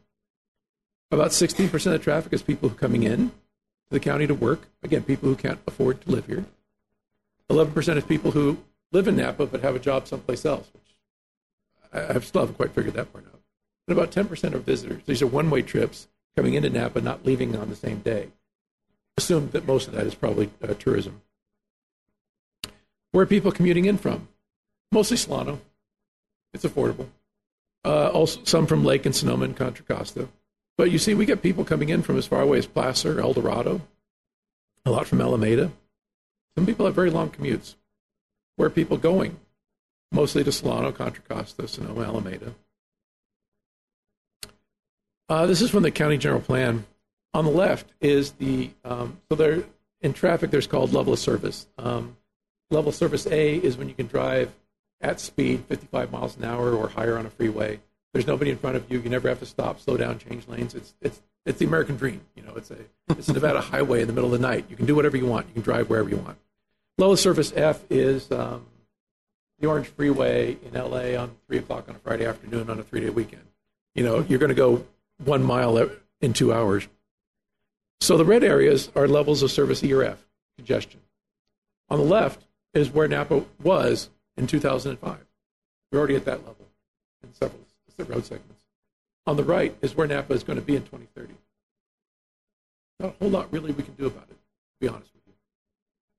About 1.11 1.31
16% 1.31 1.73
of 1.73 1.83
the 1.83 1.99
traffic 1.99 2.33
is 2.33 2.41
people 2.41 2.69
coming 2.69 3.03
in 3.03 3.29
to 3.29 3.91
the 3.91 3.99
county 4.01 4.27
to 4.27 4.33
work. 4.33 4.67
Again, 4.83 5.03
people 5.03 5.29
who 5.29 5.35
can't 5.35 5.59
afford 5.65 6.01
to 6.01 6.11
live 6.11 6.25
here. 6.25 6.45
11% 7.49 7.95
is 7.95 8.03
people 8.03 8.31
who 8.31 8.57
live 8.91 9.07
in 9.07 9.15
Napa 9.15 9.45
but 9.45 9.61
have 9.61 9.75
a 9.75 9.79
job 9.79 10.05
someplace 10.05 10.45
else, 10.45 10.67
which 10.73 10.86
I, 11.93 12.15
I 12.15 12.19
still 12.19 12.41
haven't 12.41 12.55
quite 12.55 12.71
figured 12.71 12.95
that 12.95 13.11
part 13.11 13.25
out. 13.25 13.41
And 13.87 13.97
about 13.97 14.11
10% 14.11 14.53
are 14.53 14.59
visitors. 14.59 15.03
These 15.05 15.21
are 15.21 15.27
one 15.27 15.49
way 15.49 15.61
trips 15.61 16.07
coming 16.35 16.53
into 16.53 16.69
Napa, 16.69 17.01
not 17.01 17.25
leaving 17.25 17.55
on 17.55 17.69
the 17.69 17.75
same 17.75 17.99
day. 17.99 18.29
Assume 19.17 19.49
that 19.51 19.65
most 19.65 19.87
of 19.87 19.93
that 19.95 20.05
is 20.05 20.13
probably 20.13 20.49
uh, 20.61 20.73
tourism. 20.75 21.21
Where 23.11 23.23
are 23.23 23.27
people 23.27 23.51
commuting 23.51 23.85
in 23.85 23.97
from? 23.97 24.27
Mostly 24.91 25.17
Solano. 25.17 25.59
It's 26.53 26.65
affordable. 26.65 27.07
Uh, 27.83 28.09
also, 28.09 28.41
some 28.43 28.67
from 28.67 28.83
Lake 28.83 29.05
and 29.05 29.15
Sonoma 29.15 29.45
and 29.45 29.55
Contra 29.55 29.85
Costa. 29.85 30.27
But 30.77 30.91
you 30.91 30.99
see, 30.99 31.13
we 31.13 31.25
get 31.25 31.41
people 31.41 31.63
coming 31.63 31.89
in 31.89 32.03
from 32.03 32.17
as 32.17 32.27
far 32.27 32.41
away 32.41 32.59
as 32.59 32.67
Placer, 32.67 33.19
El 33.19 33.33
Dorado, 33.33 33.81
a 34.85 34.91
lot 34.91 35.07
from 35.07 35.21
Alameda. 35.21 35.71
Some 36.55 36.65
people 36.65 36.85
have 36.85 36.95
very 36.95 37.09
long 37.09 37.29
commutes. 37.29 37.75
Where 38.55 38.67
are 38.67 38.71
people 38.71 38.97
going? 38.97 39.39
Mostly 40.11 40.43
to 40.43 40.51
Solano, 40.51 40.91
Contra 40.91 41.23
Costa, 41.23 41.67
Sonoma, 41.67 42.03
Alameda. 42.03 42.53
Uh, 45.29 45.45
this 45.45 45.61
is 45.61 45.69
from 45.69 45.83
the 45.83 45.91
county 45.91 46.17
general 46.17 46.41
plan. 46.41 46.85
On 47.33 47.43
the 47.43 47.51
left 47.51 47.93
is 47.99 48.31
the 48.33 48.71
um, 48.85 49.19
so 49.29 49.35
there 49.35 49.63
in 50.01 50.13
traffic. 50.13 50.51
There's 50.51 50.67
called 50.67 50.93
level 50.93 51.13
of 51.13 51.19
service. 51.19 51.67
Um, 51.77 52.17
level 52.71 52.89
of 52.89 52.95
service 52.95 53.27
A 53.27 53.55
is 53.55 53.77
when 53.77 53.89
you 53.89 53.95
can 53.95 54.07
drive 54.07 54.53
at 55.01 55.19
speed, 55.19 55.65
55 55.65 56.11
miles 56.11 56.37
an 56.37 56.45
hour 56.45 56.73
or 56.73 56.89
higher 56.89 57.17
on 57.17 57.25
a 57.25 57.29
freeway. 57.29 57.79
There's 58.13 58.25
nobody 58.25 58.51
in 58.51 58.57
front 58.57 58.77
of 58.77 58.89
you. 58.89 58.99
You 58.99 59.09
never 59.09 59.29
have 59.29 59.39
to 59.39 59.45
stop, 59.45 59.79
slow 59.79 59.97
down, 59.97 60.17
change 60.17 60.47
lanes. 60.47 60.73
It's 60.73 60.93
it's 61.01 61.21
it's 61.45 61.59
the 61.59 61.65
American 61.65 61.97
dream. 61.97 62.21
You 62.35 62.43
know, 62.43 62.53
it's 62.55 62.71
a 62.71 62.77
it's 63.09 63.27
a 63.27 63.33
Nevada 63.33 63.61
highway 63.61 64.01
in 64.01 64.07
the 64.07 64.13
middle 64.13 64.33
of 64.33 64.39
the 64.39 64.47
night. 64.47 64.65
You 64.69 64.75
can 64.75 64.85
do 64.85 64.95
whatever 64.95 65.17
you 65.17 65.25
want. 65.25 65.47
You 65.47 65.53
can 65.53 65.61
drive 65.61 65.89
wherever 65.89 66.09
you 66.09 66.17
want. 66.17 66.37
Level 66.97 67.13
of 67.13 67.19
service 67.19 67.53
F 67.55 67.83
is 67.89 68.31
um, 68.31 68.65
the 69.59 69.67
Orange 69.67 69.87
Freeway 69.87 70.57
in 70.63 70.73
LA 70.73 71.19
on 71.19 71.35
three 71.47 71.57
o'clock 71.57 71.89
on 71.89 71.95
a 71.95 71.99
Friday 71.99 72.25
afternoon 72.25 72.69
on 72.69 72.79
a 72.79 72.83
three 72.83 73.01
day 73.01 73.09
weekend. 73.09 73.43
You 73.95 74.03
know, 74.03 74.25
you're 74.27 74.39
going 74.39 74.49
to 74.49 74.55
go 74.55 74.85
one 75.23 75.43
mile 75.43 75.89
in 76.21 76.33
two 76.33 76.53
hours. 76.53 76.87
So 77.99 78.17
the 78.17 78.25
red 78.25 78.43
areas 78.43 78.91
are 78.95 79.07
levels 79.07 79.41
of 79.41 79.51
service 79.51 79.83
ERF, 79.83 80.23
congestion. 80.57 81.01
On 81.89 81.97
the 81.97 82.05
left 82.05 82.45
is 82.73 82.91
where 82.91 83.07
Napa 83.07 83.43
was 83.63 84.09
in 84.35 84.45
2005. 84.45 85.17
We're 85.91 85.99
already 85.99 86.15
at 86.15 86.25
that 86.25 86.45
level 86.45 86.67
in 87.23 87.33
several 87.33 87.61
road 88.05 88.25
segments. 88.25 88.63
On 89.25 89.35
the 89.35 89.43
right 89.43 89.75
is 89.81 89.95
where 89.95 90.07
Napa 90.07 90.33
is 90.33 90.43
going 90.43 90.59
to 90.59 90.65
be 90.65 90.75
in 90.75 90.83
2030. 90.83 91.33
Not 92.99 93.09
a 93.09 93.17
whole 93.19 93.29
lot 93.29 93.51
really 93.51 93.71
we 93.71 93.83
can 93.83 93.93
do 93.95 94.05
about 94.05 94.27
it, 94.29 94.35
to 94.35 94.79
be 94.79 94.87
honest 94.87 95.11
with 95.13 95.23
you. 95.25 95.33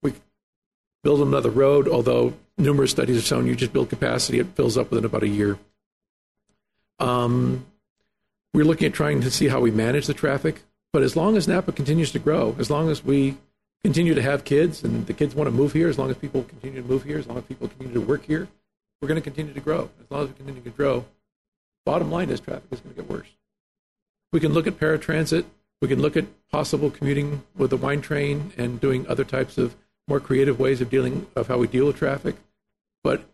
We 0.03 0.13
build 1.03 1.21
another 1.21 1.51
road, 1.51 1.89
although 1.89 2.35
numerous 2.59 2.91
studies 2.91 3.17
have 3.17 3.25
shown 3.25 3.47
you 3.47 3.55
just 3.55 3.73
build 3.73 3.89
capacity, 3.89 4.39
it 4.39 4.49
fills 4.55 4.77
up 4.77 4.91
within 4.91 5.05
about 5.05 5.23
a 5.23 5.29
year. 5.29 5.59
Um, 6.99 7.67
we're 8.53 8.65
looking 8.65 8.89
at 8.89 8.95
trying 8.95 9.21
to 9.21 9.31
see 9.31 9.49
how 9.49 9.61
we 9.61 9.71
manage 9.71 10.07
the 10.07 10.15
traffic. 10.15 10.63
But 10.93 11.03
as 11.03 11.17
long 11.17 11.37
as 11.37 11.47
Napa 11.47 11.73
continues 11.73 12.13
to 12.13 12.19
grow, 12.19 12.57
as 12.59 12.71
long 12.71 12.89
as 12.89 13.05
we 13.05 13.37
continue 13.85 14.15
to 14.15 14.23
have 14.23 14.45
kids 14.45 14.83
and 14.83 15.07
the 15.07 15.13
kids 15.13 15.35
want 15.35 15.49
to 15.49 15.55
move 15.55 15.73
here, 15.73 15.89
as 15.89 15.99
long 15.99 16.11
as 16.11 16.17
people 16.17 16.43
continue 16.45 16.81
to 16.83 16.89
move 16.89 17.05
here, 17.05 17.19
as 17.19 17.27
long 17.27 17.39
as 17.39 17.45
people 17.45 17.69
continue 17.69 17.95
to 17.95 18.01
work 18.01 18.25
here, 18.25 18.49
we're 19.01 19.09
going 19.09 19.21
to 19.21 19.25
continue 19.25 19.53
to 19.53 19.61
grow. 19.61 19.91
As 20.03 20.11
long 20.11 20.23
as 20.23 20.29
we 20.29 20.35
continue 20.35 20.63
to 20.63 20.71
grow, 20.71 21.05
bottom 21.85 22.11
line 22.11 22.31
is 22.31 22.41
traffic 22.41 22.65
is 22.71 22.81
going 22.81 22.95
to 22.95 23.03
get 23.03 23.11
worse. 23.11 23.29
We 24.33 24.41
can 24.41 24.53
look 24.53 24.67
at 24.67 24.79
paratransit. 24.79 25.45
We 25.81 25.89
can 25.89 26.03
look 26.03 26.17
at 26.17 26.27
possible 26.51 26.91
commuting 26.91 27.45
with 27.57 27.71
the 27.71 27.77
wine 27.77 28.01
train 28.01 28.53
and 28.57 28.81
doing 28.81 29.07
other 29.07 29.25
types 29.25 29.59
of 29.59 29.77
more 30.09 30.21
creative 30.21 30.59
ways 30.59 30.81
of 30.81 30.91
dealing 30.91 31.27
of 31.37 31.47
how 31.47 31.59
we 31.59 31.67
deal 31.67 31.87
with 31.87 31.97
traffic. 31.97 32.37
But 33.09 33.25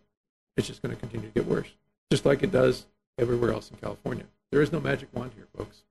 it's 0.55 0.67
just 0.67 0.81
going 0.81 0.95
to 0.95 0.99
continue 1.01 1.27
to 1.27 1.33
get 1.33 1.45
worse, 1.45 1.67
just 2.09 2.25
like 2.25 2.43
it 2.43 2.51
does 2.53 2.85
everywhere 3.17 3.51
else 3.51 3.69
in 3.69 3.75
California. 3.75 4.23
There 4.49 4.61
is 4.61 4.71
no 4.71 4.79
magic 4.79 5.09
wand 5.13 5.31
here, 5.35 5.47
folks. 5.53 5.83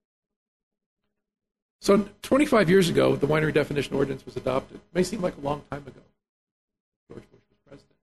So 1.83 2.09
25 2.23 2.71
years 2.71 2.89
ago, 2.89 3.15
the 3.15 3.27
winery 3.27 3.53
definition 3.53 3.95
ordinance 3.95 4.25
was 4.25 4.39
adopted. 4.39 4.79
It 4.79 4.95
may 4.95 5.03
seem 5.03 5.21
like 5.21 5.37
a 5.37 5.41
long 5.43 5.65
time 5.71 5.83
ago. 5.87 6.01
George 7.11 7.25
Bush 7.31 7.43
was 7.51 7.59
president. 7.69 7.97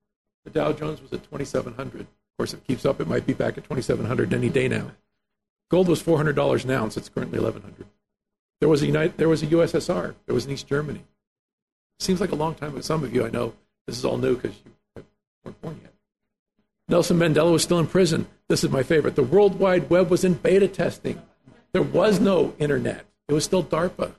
The 0.44 0.52
Dow 0.52 0.72
Jones 0.72 1.02
was 1.02 1.14
at 1.14 1.24
2,700. 1.24 2.02
Of 2.02 2.08
course, 2.38 2.54
if 2.54 2.60
it 2.60 2.68
keeps 2.68 2.86
up, 2.86 3.02
it 3.02 3.08
might 3.08 3.26
be 3.26 3.34
back 3.34 3.58
at 3.58 3.64
2,700 3.64 4.36
any 4.36 4.50
day 4.50 4.68
now. 4.68 4.92
Gold 5.72 5.88
was 5.88 6.04
$400 6.04 6.64
an 6.64 6.70
ounce. 6.70 6.96
It's 6.96 7.10
currently 7.10 7.40
1,100. 7.40 7.88
There 8.60 8.70
was 8.70 8.84
a 8.84 8.86
United, 8.86 9.18
there 9.18 9.30
was 9.30 9.42
a 9.42 9.48
USSR. 9.48 10.14
There 10.28 10.36
was 10.36 10.46
an 10.46 10.52
East 10.52 10.68
Germany. 10.68 11.02
Seems 12.00 12.22
like 12.22 12.34
a 12.34 12.36
long 12.36 12.54
time, 12.54 12.74
but 12.76 12.86
some 12.86 13.04
of 13.04 13.16
you, 13.16 13.26
I 13.26 13.32
know, 13.32 13.54
this 13.88 13.98
is 13.98 14.06
all 14.06 14.20
new 14.20 14.36
because 14.36 14.56
you 14.64 14.72
born 15.50 15.80
yet. 15.82 15.94
Nelson 16.88 17.18
Mandela 17.18 17.52
was 17.52 17.64
still 17.64 17.80
in 17.80 17.88
prison. 17.88 18.28
This 18.48 18.64
is 18.64 18.70
my 18.70 18.84
favorite. 18.84 19.16
The 19.16 19.24
World 19.24 19.60
Wide 19.60 19.89
Web 19.89 20.10
was 20.10 20.24
in 20.24 20.34
beta 20.34 20.68
testing. 20.68 21.22
There 21.72 21.82
was 21.82 22.20
no 22.20 22.54
internet. 22.60 23.06
It 23.28 23.34
was 23.34 23.46
still 23.46 23.64
DARPA. 23.64 24.12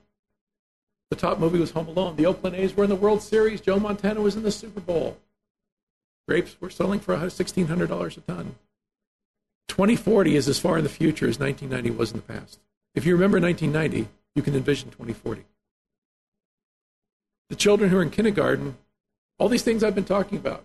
The 1.11 1.17
top 1.17 1.39
movie 1.39 1.59
was 1.59 1.73
Home 1.73 1.89
Alone. 1.89 2.17
The 2.17 2.25
Oakland 2.25 2.57
A's 2.57 2.75
were 2.75 2.85
in 2.85 2.91
the 2.91 2.97
World 2.97 3.23
Series. 3.23 3.61
Joe 3.61 3.79
Montana 3.79 4.23
was 4.23 4.35
in 4.35 4.43
the 4.43 4.51
Super 4.51 4.81
Bowl. 4.81 5.19
Grapes 6.27 6.57
were 6.61 6.71
selling 6.71 7.01
for 7.01 7.15
$1,600 7.15 8.17
a 8.17 8.21
ton. 8.23 8.55
2040 9.69 10.37
is 10.37 10.49
as 10.49 10.59
far 10.59 10.79
in 10.79 10.85
the 10.85 10.91
future 10.91 11.29
as 11.29 11.39
1990 11.39 11.99
was 11.99 12.13
in 12.13 12.17
the 12.17 12.23
past. 12.23 12.59
If 12.95 13.05
you 13.05 13.13
remember 13.13 13.41
1990, 13.41 14.09
you 14.35 14.43
can 14.43 14.55
envision 14.55 14.91
2040. 14.91 15.45
The 17.51 17.57
children 17.57 17.91
who 17.91 17.99
are 17.99 18.03
in 18.03 18.11
kindergarten, 18.11 18.79
all 19.39 19.49
these 19.49 19.63
things 19.63 19.85
I've 19.85 19.95
been 19.95 20.05
talking 20.05 20.39
about, 20.39 20.65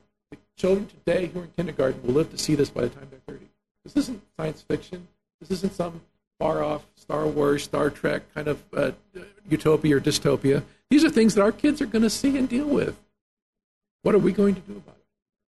children 0.58 0.88
today 0.88 1.28
who 1.28 1.40
are 1.40 1.44
in 1.44 1.52
kindergarten 1.56 2.02
will 2.04 2.14
live 2.14 2.32
to 2.32 2.38
see 2.38 2.56
this 2.56 2.70
by 2.70 2.82
the 2.82 2.90
time 2.90 3.08
they're 3.10 3.36
30. 3.36 3.46
This 3.86 3.96
isn't 3.96 4.22
science 4.36 4.62
fiction. 4.62 5.08
This 5.40 5.52
isn't 5.52 5.74
some 5.74 6.02
far 6.40 6.64
off 6.64 6.86
Star 6.96 7.26
Wars, 7.28 7.64
Star 7.64 7.90
Trek 7.90 8.24
kind 8.34 8.48
of 8.48 8.64
uh, 8.76 8.92
utopia 9.50 9.98
or 9.98 10.02
dystopia. 10.02 10.64
These 10.90 11.06
are 11.06 11.10
things 11.10 11.36
that 11.36 11.42
our 11.42 11.52
kids 11.52 11.82
are 11.82 11.86
going 11.86 12.02
to 12.02 12.10
see 12.10 12.38
and 12.38 12.50
deal 12.50 12.68
with. 12.68 13.00
What 14.02 14.16
are 14.16 14.20
we 14.20 14.32
going 14.32 14.56
to 14.56 14.62
do 14.62 14.74
about 14.74 14.96
it? 14.96 15.06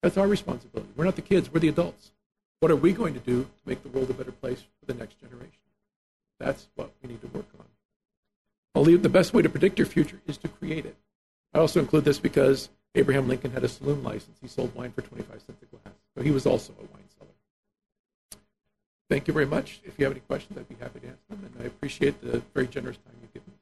That's 0.02 0.16
our 0.16 0.26
responsibility. 0.26 0.90
We're 0.96 1.04
not 1.04 1.16
the 1.16 1.22
kids, 1.22 1.52
we're 1.52 1.60
the 1.60 1.68
adults. 1.68 2.12
What 2.60 2.72
are 2.72 2.76
we 2.76 2.92
going 2.92 3.14
to 3.14 3.20
do 3.20 3.44
to 3.44 3.68
make 3.68 3.82
the 3.82 3.88
world 3.88 4.10
a 4.10 4.14
better 4.14 4.32
place 4.32 4.60
for 4.80 4.92
the 4.92 4.98
next 4.98 5.20
generation? 5.20 5.52
That's 6.40 6.68
what 6.74 6.90
we 7.02 7.08
need 7.08 7.20
to 7.20 7.28
work 7.28 7.46
on. 7.58 7.64
I'll 8.74 8.82
leave 8.82 9.02
the 9.02 9.08
best 9.08 9.32
way 9.32 9.42
to 9.42 9.48
predict 9.48 9.78
your 9.78 9.86
future 9.86 10.20
is 10.26 10.38
to 10.38 10.48
create 10.48 10.86
it. 10.86 10.96
I 11.54 11.58
also 11.58 11.80
include 11.80 12.04
this 12.04 12.18
because 12.18 12.68
Abraham 12.94 13.28
Lincoln 13.28 13.52
had 13.52 13.64
a 13.64 13.68
saloon 13.68 14.02
license. 14.02 14.38
He 14.40 14.48
sold 14.48 14.74
wine 14.74 14.92
for 14.92 15.02
25 15.02 15.28
cents 15.30 15.62
a 15.62 15.66
glass. 15.66 15.94
So 16.16 16.22
he 16.22 16.30
was 16.30 16.46
also 16.46 16.72
a 16.72 16.82
wine 16.82 17.04
seller. 17.18 17.30
Thank 19.10 19.28
you 19.28 19.34
very 19.34 19.46
much. 19.46 19.80
If 19.84 19.98
you 19.98 20.04
have 20.04 20.12
any 20.12 20.20
questions, 20.20 20.58
I'd 20.58 20.68
be 20.68 20.76
happy 20.80 21.00
to 21.00 21.06
answer 21.06 21.18
them. 21.30 21.44
And 21.44 21.62
I 21.62 21.66
appreciate 21.66 22.20
the 22.20 22.42
very 22.54 22.66
generous 22.66 22.96
time 22.96 23.14
you've 23.20 23.32
given 23.32 23.52
me. 23.52 23.54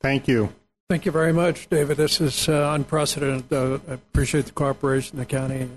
Thank 0.00 0.28
you. 0.28 0.52
Thank 0.90 1.06
you 1.06 1.12
very 1.12 1.32
much, 1.32 1.68
David. 1.70 1.96
This 1.96 2.20
is 2.20 2.48
uh, 2.48 2.72
unprecedented. 2.74 3.50
Uh, 3.52 3.78
I 3.88 3.94
appreciate 3.94 4.46
the 4.46 4.52
cooperation 4.52 5.18
the 5.18 5.24
county 5.24 5.68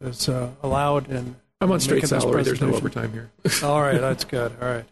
has 0.00 0.28
uh, 0.28 0.50
allowed. 0.62 1.08
And 1.08 1.36
I'm 1.60 1.72
on 1.72 1.80
straight 1.80 2.06
salary. 2.06 2.42
There's 2.42 2.60
no 2.60 2.74
overtime 2.74 3.12
here. 3.12 3.30
All 3.62 3.80
right, 3.80 4.00
that's 4.00 4.24
good. 4.24 4.52
All 4.60 4.68
right. 4.68 4.84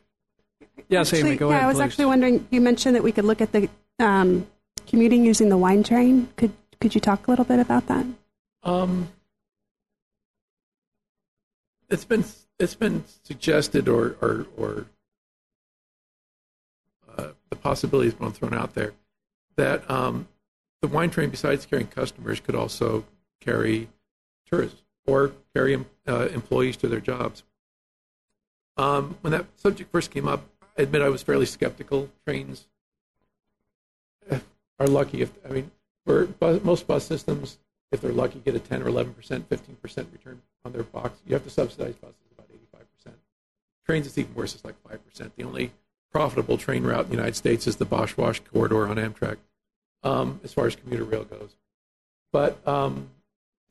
Yes, 0.89 1.13
Amy, 1.13 1.21
Actually, 1.21 1.37
go 1.37 1.51
yeah, 1.51 1.57
ahead. 1.57 1.65
I 1.65 1.69
was 1.69 1.77
please. 1.77 1.83
actually 1.83 2.05
wondering. 2.07 2.49
You 2.51 2.61
mentioned 2.61 2.97
that 2.97 3.03
we 3.05 3.13
could 3.13 3.25
look 3.25 3.41
at 3.41 3.53
the 3.53 3.69
um, 4.01 4.47
commuting 4.91 5.24
using 5.24 5.49
the 5.49 5.57
wine 5.57 5.82
train. 5.84 6.28
Could 6.36 6.53
could 6.80 6.95
you 6.95 7.01
talk 7.01 7.26
a 7.26 7.30
little 7.30 7.45
bit 7.45 7.61
about 7.61 7.86
that? 7.86 8.05
Um, 8.64 9.09
it's 11.88 12.05
been 12.05 12.24
it's 12.59 12.74
been 12.74 13.05
suggested 13.22 13.88
or 13.88 14.16
or, 14.20 14.47
or 14.57 14.86
uh, 17.16 17.28
the 17.49 17.57
possibility 17.57 18.11
has 18.11 18.14
been 18.14 18.32
thrown 18.32 18.55
out 18.55 18.74
there 18.74 18.93
that 19.57 19.88
um, 19.88 20.26
the 20.82 20.88
wine 20.88 21.11
train, 21.11 21.30
besides 21.30 21.66
carrying 21.66 21.88
customers, 21.88 22.41
could 22.41 22.55
also 22.55 23.05
carry 23.41 23.88
tourists 24.51 24.82
or 25.07 25.32
carry 25.55 25.84
uh, 26.09 26.28
employees 26.32 26.76
to 26.78 26.88
their 26.88 27.01
jobs. 27.01 27.45
Um, 28.76 29.16
when 29.20 29.32
that 29.32 29.47
subject 29.57 29.93
first 29.93 30.11
came 30.11 30.26
up, 30.26 30.45
I 30.76 30.82
admit 30.82 31.03
I 31.03 31.11
was 31.11 31.22
fairly 31.22 31.47
skeptical. 31.47 32.09
Trains 32.26 32.66
are 34.81 34.89
lucky 34.89 35.20
if 35.20 35.31
I 35.49 35.53
mean, 35.53 35.70
for 36.07 36.26
bus, 36.26 36.64
most 36.64 36.87
bus 36.87 37.05
systems, 37.05 37.59
if 37.93 38.01
they're 38.01 38.12
lucky, 38.12 38.41
get 38.41 38.55
a 38.55 38.59
10 38.59 38.83
or 38.83 38.89
11 38.89 39.12
percent, 39.14 39.49
15 39.49 39.76
percent 39.76 40.09
return 40.12 40.41
on 40.64 40.72
their 40.72 40.83
box. 40.83 41.20
You 41.26 41.35
have 41.35 41.45
to 41.45 41.51
subsidize 41.51 41.95
buses 41.95 42.16
about 42.33 42.49
85 42.51 42.81
percent. 42.97 43.16
Trains, 43.87 44.07
it's 44.07 44.18
even 44.18 44.35
worse. 44.35 44.55
It's 44.55 44.64
like 44.64 44.76
five 44.89 45.05
percent. 45.07 45.37
The 45.37 45.45
only 45.45 45.72
profitable 46.11 46.59
train 46.59 46.83
route 46.83 47.05
in 47.05 47.11
the 47.11 47.16
United 47.16 47.37
States 47.37 47.66
is 47.66 47.76
the 47.76 47.87
BosWash 47.87 48.41
corridor 48.53 48.89
on 48.89 48.97
Amtrak, 48.97 49.37
um, 50.03 50.41
as 50.43 50.53
far 50.53 50.66
as 50.66 50.74
commuter 50.74 51.05
rail 51.05 51.24
goes. 51.24 51.55
But 52.33 52.66
um, 52.66 53.11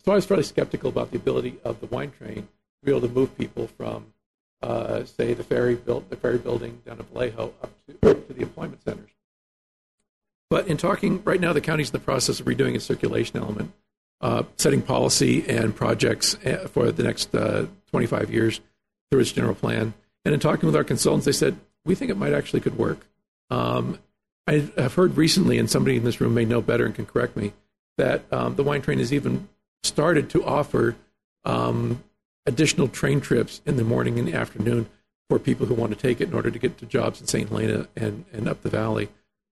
so 0.06 0.12
I 0.12 0.16
was 0.16 0.26
fairly 0.26 0.44
skeptical 0.44 0.90
about 0.90 1.12
the 1.12 1.18
ability 1.18 1.58
of 1.64 1.80
the 1.82 1.88
wine 1.88 2.12
train 2.12 2.36
to 2.36 2.86
be 2.86 2.92
able 2.92 3.08
to 3.08 3.14
move 3.14 3.38
people 3.38 3.68
from, 3.68 4.14
uh, 4.62 5.04
say, 5.04 5.34
the 5.34 5.44
ferry 5.44 5.76
built 5.76 6.10
the 6.10 6.16
ferry 6.16 6.38
building 6.38 6.82
down 6.86 6.98
to 6.98 7.04
Vallejo 7.04 7.54
up 7.62 7.72
to, 7.88 8.10
up 8.10 8.28
to 8.28 8.34
the 8.34 8.42
employment 8.42 8.82
centers. 8.84 9.10
But 10.50 10.68
in 10.68 10.78
talking 10.78 11.24
right 11.24 11.40
now, 11.40 11.54
the 11.54 11.62
county's 11.62 11.90
in 11.90 11.94
the 11.94 12.00
process 12.00 12.40
of 12.40 12.46
redoing 12.46 12.76
its 12.76 12.86
circulation 12.86 13.38
element, 13.38 13.72
uh, 14.22 14.44
setting 14.58 14.82
policy 14.82 15.48
and 15.48 15.76
projects 15.76 16.36
uh, 16.46 16.68
for 16.72 16.92
the 16.92 17.04
next 17.04 17.34
uh, 17.36 17.68
25 17.92 18.32
years 18.32 18.60
through 19.10 19.22
its 19.22 19.32
general 19.32 19.56
plan. 19.56 19.94
And 20.26 20.34
in 20.34 20.40
talking 20.40 20.66
with 20.66 20.76
our 20.76 20.84
consultants, 20.84 21.26
they 21.26 21.32
said 21.32 21.58
we 21.86 21.96
think 21.96 22.12
it 22.12 22.18
might 22.18 22.34
actually 22.34 22.62
could 22.62 22.78
work. 22.78 23.06
Um, 23.50 24.00
I 24.48 24.70
have 24.78 24.96
heard 24.96 25.16
recently, 25.16 25.60
and 25.60 25.70
somebody 25.70 25.98
in 25.98 26.04
this 26.04 26.20
room 26.20 26.34
may 26.34 26.46
know 26.46 26.62
better 26.62 26.86
and 26.86 26.96
can 26.96 27.06
correct 27.06 27.38
me, 27.38 27.54
that 27.98 28.24
um, 28.32 28.56
the 28.56 28.64
wine 28.64 28.82
train 28.82 28.98
has 28.98 29.14
even 29.14 29.48
started 29.84 30.30
to 30.32 30.44
offer 30.44 30.96
um, 31.46 32.04
additional 32.46 32.88
train 32.88 33.22
trips 33.22 33.62
in 33.66 33.78
the 33.78 33.84
morning 33.84 34.18
and 34.18 34.28
the 34.28 34.34
afternoon 34.34 34.90
for 35.30 35.38
people 35.38 35.68
who 35.68 35.76
want 35.76 35.92
to 35.92 35.98
take 35.98 36.20
it 36.20 36.30
in 36.30 36.34
order 36.34 36.50
to 36.50 36.58
get 36.58 36.78
to 36.80 36.86
jobs 36.86 37.22
in 37.22 37.28
St. 37.28 37.50
Helena 37.50 37.88
and, 37.96 38.26
and 38.34 38.50
up 38.50 38.62
the 38.64 38.70
valley. 38.70 39.10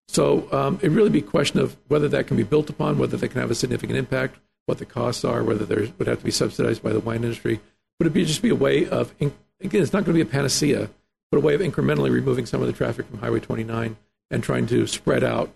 So 0.08 0.48
um, 0.52 0.80
it 0.82 0.90
really 0.90 1.10
be 1.10 1.20
a 1.20 1.24
question 1.24 1.60
of 1.60 1.76
whether 1.88 2.08
that 2.08 2.28
can 2.28 2.38
be 2.38 2.44
built 2.44 2.70
upon, 2.70 2.98
whether 2.98 3.18
they 3.18 3.28
can 3.28 3.42
have 3.42 3.52
a 3.52 3.56
significant 3.56 3.98
impact, 3.98 4.38
what 4.66 4.78
the 4.78 4.86
costs 4.86 5.26
are, 5.26 5.44
whether 5.44 5.66
there 5.66 5.88
would 5.98 6.08
have 6.08 6.20
to 6.20 6.26
be 6.26 6.32
subsidized 6.32 6.82
by 6.82 6.94
the 6.94 7.00
wine 7.00 7.24
industry. 7.24 7.60
Would 8.00 8.08
it 8.08 8.14
be 8.14 8.26
just 8.26 8.42
be 8.42 8.50
a 8.50 8.56
way 8.56 8.88
of 8.88 9.14
again? 9.20 9.82
It's 9.82 9.94
not 9.94 10.06
going 10.06 10.18
to 10.18 10.24
be 10.24 10.30
a 10.30 10.32
panacea, 10.32 10.90
but 11.32 11.38
a 11.38 11.42
way 11.42 11.56
of 11.56 11.62
incrementally 11.62 12.12
removing 12.12 12.46
some 12.46 12.62
of 12.62 12.68
the 12.68 12.74
traffic 12.74 13.08
from 13.08 13.20
Highway 13.20 13.40
29 13.40 13.98
and 14.30 14.44
trying 14.44 14.68
to 14.68 14.88
spread 14.88 15.24
out 15.24 15.52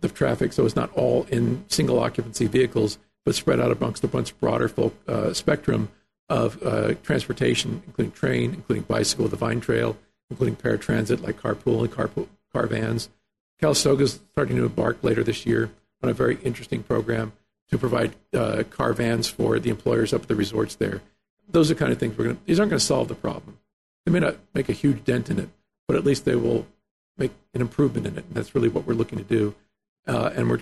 the 0.00 0.08
traffic 0.08 0.52
so 0.52 0.64
it's 0.64 0.76
not 0.76 0.92
all 0.92 1.24
in 1.30 1.64
single 1.68 1.98
occupancy 1.98 2.46
vehicles, 2.46 2.98
but 3.24 3.34
spread 3.34 3.60
out 3.60 3.70
amongst 3.70 4.04
a 4.04 4.10
much 4.12 4.38
broader 4.40 4.68
folk, 4.68 4.94
uh, 5.08 5.32
spectrum 5.32 5.88
of 6.28 6.62
uh, 6.62 6.94
transportation, 7.02 7.82
including 7.86 8.12
train, 8.12 8.54
including 8.54 8.84
bicycle, 8.84 9.28
the 9.28 9.36
Vine 9.36 9.60
Trail, 9.60 9.96
including 10.30 10.56
paratransit 10.56 11.22
like 11.22 11.40
carpool 11.40 11.80
and 11.80 11.92
carpool, 11.92 12.28
car 12.52 12.66
vans. 12.66 13.08
Calistoga 13.64 14.04
is 14.04 14.20
starting 14.32 14.56
to 14.56 14.66
embark 14.66 15.02
later 15.02 15.24
this 15.24 15.46
year 15.46 15.70
on 16.02 16.10
a 16.10 16.12
very 16.12 16.36
interesting 16.42 16.82
program 16.82 17.32
to 17.70 17.78
provide 17.78 18.14
uh, 18.34 18.62
car 18.68 18.92
vans 18.92 19.26
for 19.26 19.58
the 19.58 19.70
employers 19.70 20.12
up 20.12 20.20
at 20.20 20.28
the 20.28 20.34
resorts 20.34 20.74
there. 20.74 21.00
Those 21.48 21.70
are 21.70 21.74
the 21.74 21.80
kind 21.80 21.90
of 21.90 21.98
things 21.98 22.18
we're 22.18 22.24
going 22.24 22.36
to, 22.36 22.44
these 22.44 22.60
aren't 22.60 22.68
going 22.68 22.78
to 22.78 22.84
solve 22.84 23.08
the 23.08 23.14
problem. 23.14 23.56
They 24.04 24.12
may 24.12 24.20
not 24.20 24.36
make 24.52 24.68
a 24.68 24.74
huge 24.74 25.02
dent 25.04 25.30
in 25.30 25.38
it, 25.38 25.48
but 25.88 25.96
at 25.96 26.04
least 26.04 26.26
they 26.26 26.34
will 26.34 26.66
make 27.16 27.30
an 27.54 27.62
improvement 27.62 28.06
in 28.06 28.18
it. 28.18 28.26
And 28.26 28.34
that's 28.34 28.54
really 28.54 28.68
what 28.68 28.86
we're 28.86 28.92
looking 28.92 29.16
to 29.16 29.24
do. 29.24 29.54
Uh, 30.06 30.30
and 30.34 30.50
we're, 30.50 30.60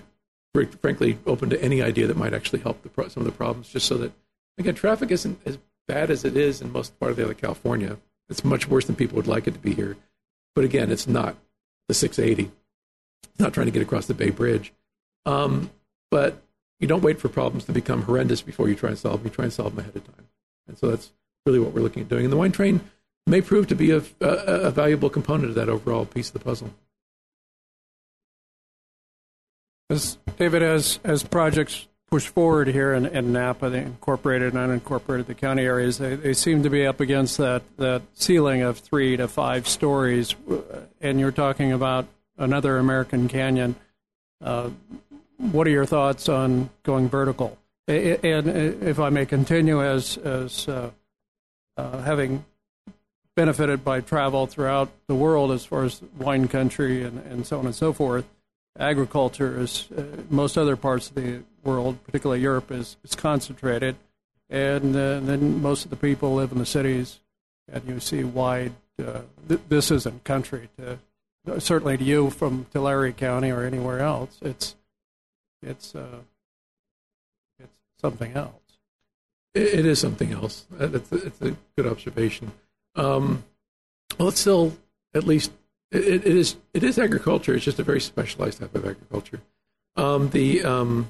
we're 0.55 0.67
frankly 0.67 1.19
open 1.25 1.49
to 1.49 1.61
any 1.61 1.81
idea 1.81 2.07
that 2.07 2.15
might 2.15 2.33
actually 2.33 2.59
help 2.59 2.87
pro- 2.93 3.09
some 3.09 3.19
of 3.19 3.25
the 3.25 3.37
problems, 3.37 3.67
just 3.67 3.85
so 3.85 3.97
that, 3.97 4.13
again, 4.57 4.75
traffic 4.75 5.11
isn't 5.11 5.41
as 5.45 5.57
bad 5.89 6.09
as 6.09 6.23
it 6.23 6.37
is 6.37 6.61
in 6.61 6.71
most 6.71 6.97
part 7.01 7.11
of 7.11 7.17
the 7.17 7.25
other 7.25 7.33
California. 7.33 7.97
It's 8.29 8.45
much 8.45 8.69
worse 8.69 8.85
than 8.85 8.95
people 8.95 9.17
would 9.17 9.27
like 9.27 9.45
it 9.45 9.55
to 9.55 9.59
be 9.59 9.73
here. 9.73 9.97
But 10.55 10.63
again, 10.63 10.89
it's 10.89 11.05
not 11.05 11.35
the 11.89 11.93
680 11.93 12.49
not 13.39 13.53
trying 13.53 13.65
to 13.67 13.71
get 13.71 13.81
across 13.81 14.07
the 14.07 14.13
Bay 14.13 14.29
Bridge. 14.29 14.73
Um, 15.25 15.69
but 16.11 16.41
you 16.79 16.87
don't 16.87 17.01
wait 17.01 17.19
for 17.19 17.29
problems 17.29 17.65
to 17.65 17.71
become 17.71 18.03
horrendous 18.03 18.41
before 18.41 18.69
you 18.69 18.75
try 18.75 18.89
and 18.89 18.97
solve 18.97 19.19
them. 19.19 19.27
You 19.27 19.35
try 19.35 19.45
and 19.45 19.53
solve 19.53 19.75
them 19.75 19.85
ahead 19.85 19.95
of 19.95 20.05
time. 20.05 20.27
And 20.67 20.77
so 20.77 20.89
that's 20.89 21.11
really 21.45 21.59
what 21.59 21.73
we're 21.73 21.81
looking 21.81 22.03
at 22.03 22.09
doing. 22.09 22.25
And 22.25 22.31
the 22.31 22.37
wine 22.37 22.51
train 22.51 22.81
may 23.25 23.41
prove 23.41 23.67
to 23.67 23.75
be 23.75 23.91
a, 23.91 24.01
a, 24.19 24.27
a 24.27 24.71
valuable 24.71 25.09
component 25.09 25.49
of 25.49 25.55
that 25.55 25.69
overall 25.69 26.05
piece 26.05 26.27
of 26.27 26.33
the 26.33 26.39
puzzle. 26.39 26.73
As 29.89 30.17
David, 30.37 30.63
as 30.63 30.99
as 31.03 31.23
projects 31.23 31.87
push 32.09 32.27
forward 32.27 32.67
here 32.67 32.93
in, 32.93 33.05
in 33.05 33.33
Napa, 33.33 33.69
the 33.69 33.77
incorporated 33.77 34.53
and 34.53 34.81
unincorporated 34.81 35.25
the 35.25 35.33
county 35.33 35.63
areas, 35.63 35.97
they, 35.97 36.15
they 36.15 36.33
seem 36.33 36.63
to 36.63 36.69
be 36.69 36.85
up 36.85 36.99
against 36.99 37.37
that, 37.37 37.63
that 37.77 38.01
ceiling 38.13 38.61
of 38.61 38.77
three 38.77 39.17
to 39.17 39.27
five 39.27 39.67
stories. 39.67 40.35
And 41.01 41.19
you're 41.19 41.31
talking 41.31 41.71
about 41.71 42.05
another 42.37 42.77
American 42.77 43.27
Canyon. 43.27 43.75
Uh, 44.41 44.69
what 45.37 45.67
are 45.67 45.71
your 45.71 45.85
thoughts 45.85 46.29
on 46.29 46.69
going 46.83 47.09
vertical? 47.09 47.57
And 47.87 48.47
if 48.47 48.99
I 48.99 49.09
may 49.09 49.25
continue, 49.25 49.83
as 49.83 50.17
as 50.17 50.67
uh, 50.67 50.91
uh, 51.75 52.01
having 52.01 52.45
benefited 53.35 53.83
by 53.83 53.99
travel 53.99 54.47
throughout 54.47 54.89
the 55.07 55.15
world 55.15 55.51
as 55.51 55.65
far 55.65 55.83
as 55.83 56.01
wine 56.17 56.47
country 56.47 57.03
and, 57.03 57.19
and 57.25 57.45
so 57.45 57.59
on 57.59 57.65
and 57.65 57.75
so 57.75 57.91
forth, 57.91 58.25
agriculture 58.77 59.59
is 59.59 59.87
uh, 59.97 60.03
most 60.29 60.57
other 60.57 60.75
parts 60.75 61.09
of 61.09 61.15
the 61.15 61.41
world, 61.63 62.01
particularly 62.05 62.41
Europe, 62.41 62.71
is, 62.71 62.95
is 63.03 63.15
concentrated, 63.15 63.95
and 64.49 64.95
uh, 64.95 65.19
then 65.19 65.61
most 65.61 65.83
of 65.83 65.89
the 65.89 65.95
people 65.95 66.35
live 66.35 66.51
in 66.51 66.59
the 66.59 66.65
cities, 66.65 67.19
and 67.71 67.83
you 67.87 67.99
see 67.99 68.23
wide. 68.23 68.73
Uh, 68.99 69.21
th- 69.47 69.61
this 69.69 69.89
isn't 69.89 70.23
country 70.23 70.69
to 70.77 70.99
certainly 71.59 71.97
to 71.97 72.03
you 72.03 72.29
from 72.29 72.65
Tulare 72.71 73.11
County 73.11 73.51
or 73.51 73.63
anywhere 73.63 73.99
else. 73.99 74.37
It's 74.41 74.75
it's 75.61 75.95
uh, 75.95 76.19
it's 77.59 77.71
something 78.01 78.33
else. 78.33 78.79
it, 79.53 79.79
it 79.79 79.85
is 79.85 79.99
something 79.99 80.31
else. 80.31 80.65
It's 80.79 81.11
a, 81.11 81.15
it's 81.15 81.41
a 81.41 81.55
good 81.77 81.87
observation. 81.87 82.51
Um, 82.95 83.43
well, 84.17 84.29
it's 84.29 84.39
still 84.39 84.77
at 85.13 85.25
least 85.25 85.51
it, 85.91 86.03
it 86.03 86.25
is 86.25 86.57
it 86.73 86.83
is 86.83 86.97
agriculture. 86.97 87.53
It's 87.53 87.65
just 87.65 87.79
a 87.79 87.83
very 87.83 88.01
specialized 88.01 88.59
type 88.59 88.75
of 88.75 88.85
agriculture. 88.85 89.41
Um, 89.95 90.29
the 90.29 90.63
um, 90.63 91.09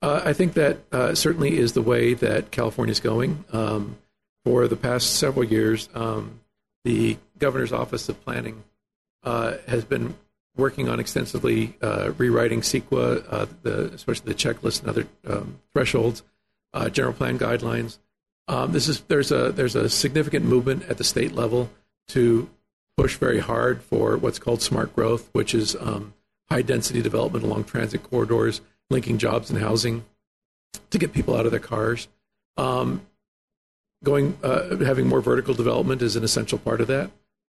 uh, 0.00 0.22
I 0.24 0.32
think 0.32 0.54
that 0.54 0.78
uh, 0.90 1.14
certainly 1.14 1.58
is 1.58 1.72
the 1.72 1.82
way 1.82 2.14
that 2.14 2.50
California 2.50 2.92
is 2.92 3.00
going. 3.00 3.44
Um, 3.52 3.98
for 4.44 4.66
the 4.66 4.76
past 4.76 5.14
several 5.14 5.44
years, 5.44 5.88
um, 5.94 6.40
the 6.84 7.16
governor's 7.38 7.72
office 7.72 8.08
of 8.08 8.20
planning 8.24 8.64
uh, 9.24 9.54
has 9.66 9.84
been 9.84 10.14
working 10.56 10.88
on 10.88 11.00
extensively 11.00 11.76
uh, 11.80 12.12
rewriting 12.18 12.60
CEQA, 12.60 13.24
uh, 13.28 13.46
the, 13.62 13.84
especially 13.92 14.32
the 14.32 14.38
checklist 14.38 14.80
and 14.80 14.88
other 14.88 15.06
um, 15.26 15.58
thresholds, 15.72 16.22
general 16.92 17.14
plan 17.14 17.38
guidelines. 17.38 17.98
Um, 18.48 18.72
this 18.72 18.88
is 18.88 19.00
there's 19.02 19.30
a 19.30 19.52
there's 19.52 19.76
a 19.76 19.88
significant 19.88 20.44
movement 20.44 20.84
at 20.88 20.98
the 20.98 21.04
state 21.04 21.32
level 21.32 21.70
to 22.08 22.50
push 22.96 23.16
very 23.16 23.38
hard 23.38 23.82
for 23.82 24.16
what's 24.16 24.38
called 24.38 24.60
smart 24.60 24.94
growth, 24.94 25.28
which 25.32 25.54
is 25.54 25.76
um, 25.76 26.12
high 26.50 26.62
density 26.62 27.00
development 27.00 27.44
along 27.44 27.64
transit 27.64 28.02
corridors, 28.02 28.60
linking 28.90 29.18
jobs 29.18 29.50
and 29.50 29.60
housing 29.60 30.04
to 30.90 30.98
get 30.98 31.12
people 31.12 31.36
out 31.36 31.46
of 31.46 31.52
their 31.52 31.60
cars. 31.60 32.08
Um, 32.56 33.06
going 34.04 34.36
uh, 34.42 34.76
having 34.78 35.06
more 35.06 35.20
vertical 35.20 35.54
development 35.54 36.02
is 36.02 36.16
an 36.16 36.24
essential 36.24 36.58
part 36.58 36.80
of 36.80 36.88
that. 36.88 37.10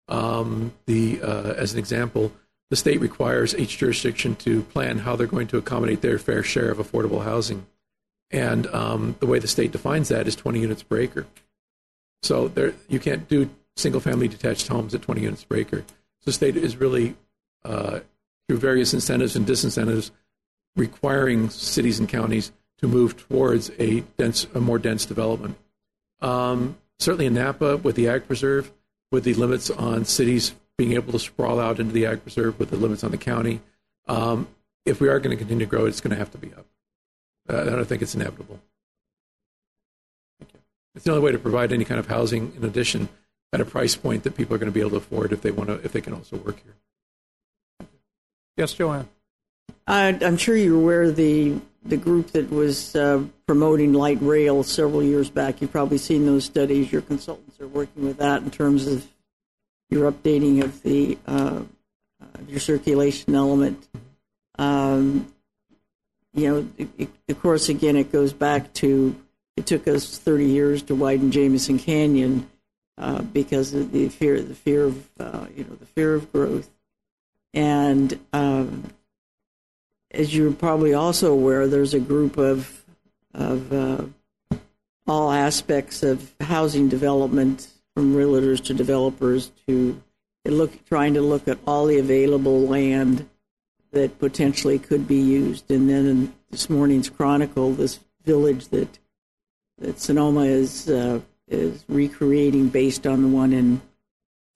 Um, 0.09 0.73
the 0.87 1.21
uh, 1.23 1.53
as 1.55 1.73
an 1.73 1.79
example, 1.79 2.33
the 2.71 2.77
state 2.77 3.01
requires 3.01 3.57
each 3.57 3.79
jurisdiction 3.79 4.37
to 4.37 4.63
plan 4.63 4.99
how 4.99 5.17
they're 5.17 5.27
going 5.27 5.49
to 5.49 5.59
accommodate 5.59 6.01
their 6.01 6.19
fair 6.19 6.43
share 6.43 6.71
of 6.71 6.79
affordable 6.79 7.25
housing, 7.25 7.67
and 8.31 8.67
um, 8.69 9.17
the 9.21 9.27
way 9.27 9.39
the 9.39 9.49
state 9.49 9.73
defines 9.73 10.09
that 10.09 10.27
is 10.27 10.37
20 10.37 10.61
units 10.61 10.83
per 10.83 10.99
acre. 10.99 11.27
So 12.23 12.49
there, 12.49 12.75
you 12.89 12.99
can't 12.99 13.29
do 13.29 13.51
single-family 13.77 14.29
detached 14.29 14.69
homes 14.69 14.95
at 14.95 15.03
20 15.03 15.21
units 15.21 15.45
per 15.45 15.57
acre. 15.57 15.85
So 16.21 16.27
the 16.27 16.33
state 16.33 16.57
is 16.57 16.77
really 16.77 17.15
uh, 17.65 18.01
through 18.49 18.59
various 18.59 18.95
incentives 18.95 19.37
and 19.37 19.47
disincentives 19.47 20.11
requiring 20.77 21.51
cities 21.51 21.99
and 21.99 22.09
counties 22.09 22.53
to 22.79 22.87
move 22.87 23.17
towards 23.17 23.71
a 23.79 24.01
dense, 24.19 24.47
a 24.55 24.61
more 24.61 24.79
dense 24.79 25.07
development. 25.07 25.57
Um, 26.21 26.77
certainly 26.99 27.27
in 27.27 27.35
Napa, 27.35 27.79
with 27.79 27.97
the 27.97 28.09
Ag 28.09 28.27
Preserve, 28.27 28.73
with 29.17 29.25
the 29.25 29.33
limits 29.33 29.71
on 29.71 30.05
cities 30.05 30.55
being 30.77 30.93
able 30.93 31.11
to 31.11 31.19
sprawl 31.19 31.59
out 31.59 31.81
into 31.81 31.91
the 31.91 32.05
ag 32.05 32.21
preserve, 32.21 32.59
with 32.59 32.69
the 32.69 32.77
limits 32.77 33.03
on 33.03 33.13
the 33.13 33.17
county. 33.17 33.63
Um, 34.07 34.47
if 34.85 35.01
we 35.01 35.09
are 35.09 35.19
going 35.19 35.35
to 35.35 35.39
continue 35.39 35.65
to 35.65 35.71
grow, 35.71 35.87
it's 35.87 36.03
going 36.03 36.11
to 36.11 36.19
have 36.19 36.31
to 36.33 36.39
be 36.39 36.53
up. 36.53 36.67
Uh, 37.49 37.63
I 37.63 37.65
don't 37.65 37.87
think 37.87 38.03
it's 38.03 38.15
inevitable. 38.15 38.61
It's 40.95 41.07
the 41.07 41.13
only 41.13 41.25
way 41.25 41.33
to 41.33 41.39
provide 41.39 41.73
any 41.73 41.87
kind 41.87 41.99
of 41.99 42.09
housing 42.09 42.53
in 42.59 42.65
addition 42.65 43.09
at 43.55 43.63
a 43.63 43.65
price 43.65 43.97
point 43.97 44.23
that 44.25 44.37
people 44.37 44.55
are 44.55 44.59
going 44.59 44.71
to 44.71 44.75
be 44.75 44.81
able 44.81 44.91
to 44.91 44.97
afford 44.97 45.33
if 45.33 45.41
they 45.41 45.51
want 45.51 45.71
to, 45.71 45.77
if 45.77 45.93
they 45.93 46.03
can 46.03 46.13
also 46.13 46.37
work 46.37 46.63
here. 46.63 47.89
Yes, 48.59 48.75
Joanne. 48.75 49.09
I, 49.87 50.09
I'm 50.21 50.37
sure 50.37 50.55
you're 50.55 50.77
aware 50.77 51.11
the 51.11 51.59
the 51.89 51.97
group 51.97 52.29
that 52.33 52.51
was 52.51 52.95
uh, 52.97 53.23
promoting 53.47 53.93
light 53.93 54.19
rail 54.21 54.63
several 54.63 55.03
years 55.03 55.31
back. 55.31 55.61
You've 55.61 55.73
probably 55.73 55.99
seen 55.99 56.27
those 56.27 56.45
studies. 56.45 56.93
Your 56.93 57.03
consultants 57.03 57.61
are 57.61 57.69
working 57.69 58.05
with 58.05 58.19
that 58.19 58.43
in 58.43 58.51
terms 58.51 58.87
of 58.87 59.07
your 59.91 60.11
updating 60.11 60.63
of 60.63 60.83
the 60.83 61.19
uh, 61.27 61.63
uh, 62.21 62.41
your 62.49 62.61
circulation 62.61 63.35
element. 63.35 63.89
Um, 64.59 65.33
you 66.35 66.49
know, 66.49 66.69
it, 66.77 66.89
it, 66.99 67.09
of 67.29 67.41
course, 67.41 67.69
again, 67.69 67.97
it 67.97 68.13
goes 68.13 68.33
back 68.33 68.73
to 68.75 69.15
it 69.57 69.67
took 69.67 69.89
us 69.89 70.19
30 70.19 70.45
years 70.45 70.83
to 70.83 70.95
widen 70.95 71.31
Jameson 71.31 71.79
Canyon 71.79 72.49
uh, 72.99 73.23
because 73.23 73.75
of 73.75 73.93
the 73.93 74.09
fear, 74.09 74.41
the 74.41 74.55
fear 74.55 74.85
of 74.85 75.09
uh, 75.19 75.47
you 75.55 75.65
know 75.65 75.75
the 75.77 75.87
fear 75.87 76.15
of 76.15 76.31
growth, 76.33 76.71
and 77.55 78.19
um, 78.33 78.85
as 80.17 80.35
you're 80.35 80.53
probably 80.53 80.95
also 80.95 81.33
aware, 81.33 81.69
there's 81.69 81.95
a 81.95 82.01
group 82.01 82.39
of 82.39 82.85
of 83.35 83.73
uh, 83.73 84.05
all 85.07 85.31
aspects 85.31 86.03
of 86.03 86.35
housing 86.41 86.89
development, 86.89 87.69
from 87.95 88.15
realtors 88.15 88.65
to 88.65 88.75
developers, 88.75 89.53
to 89.67 90.03
look 90.47 90.85
trying 90.87 91.15
to 91.15 91.21
look 91.21 91.47
at 91.47 91.59
all 91.67 91.87
the 91.87 91.99
available 91.99 92.63
land 92.63 93.29
that 93.93 94.19
potentially 94.19 94.79
could 94.79 95.07
be 95.07 95.21
used. 95.21 95.71
And 95.71 95.89
then 95.89 96.07
in 96.07 96.35
this 96.51 96.71
morning's 96.71 97.11
Chronicle, 97.11 97.73
this 97.73 98.01
village 98.25 98.69
that 98.69 98.99
that 99.79 100.01
Sonoma 100.01 100.45
is 100.45 100.89
uh, 100.89 101.21
is 101.47 101.85
recreating 101.89 102.69
based 102.69 103.07
on 103.07 103.23
the 103.23 103.29
one 103.29 103.53
in 103.53 103.83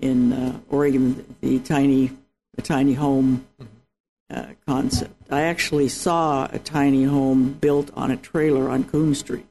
in 0.00 0.32
uh, 0.32 0.58
Oregon, 0.70 1.36
the 1.40 1.58
tiny 1.58 2.11
the 2.54 2.62
tiny 2.62 2.94
home 2.94 3.46
uh, 4.30 4.46
concept. 4.66 5.19
I 5.31 5.43
actually 5.43 5.89
saw 5.89 6.49
a 6.51 6.59
tiny 6.59 7.05
home 7.05 7.53
built 7.53 7.91
on 7.95 8.11
a 8.11 8.16
trailer 8.16 8.68
on 8.68 8.85
Coombs 8.85 9.20
Street, 9.20 9.47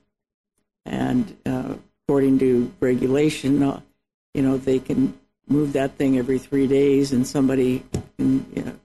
and 0.86 1.38
uh, 1.46 1.76
according 2.04 2.40
to 2.40 2.72
regulation, 2.80 3.64
uh, 3.64 3.82
you 4.34 4.42
know 4.42 4.58
they 4.58 4.80
can 4.80 5.18
move 5.48 5.74
that 5.74 5.96
thing 5.96 6.18
every 6.18 6.38
three 6.38 6.68
days, 6.68 7.12
and 7.12 7.26
somebody 7.26 7.84
can 8.18 8.46
you 8.56 8.64
know, 8.64 8.76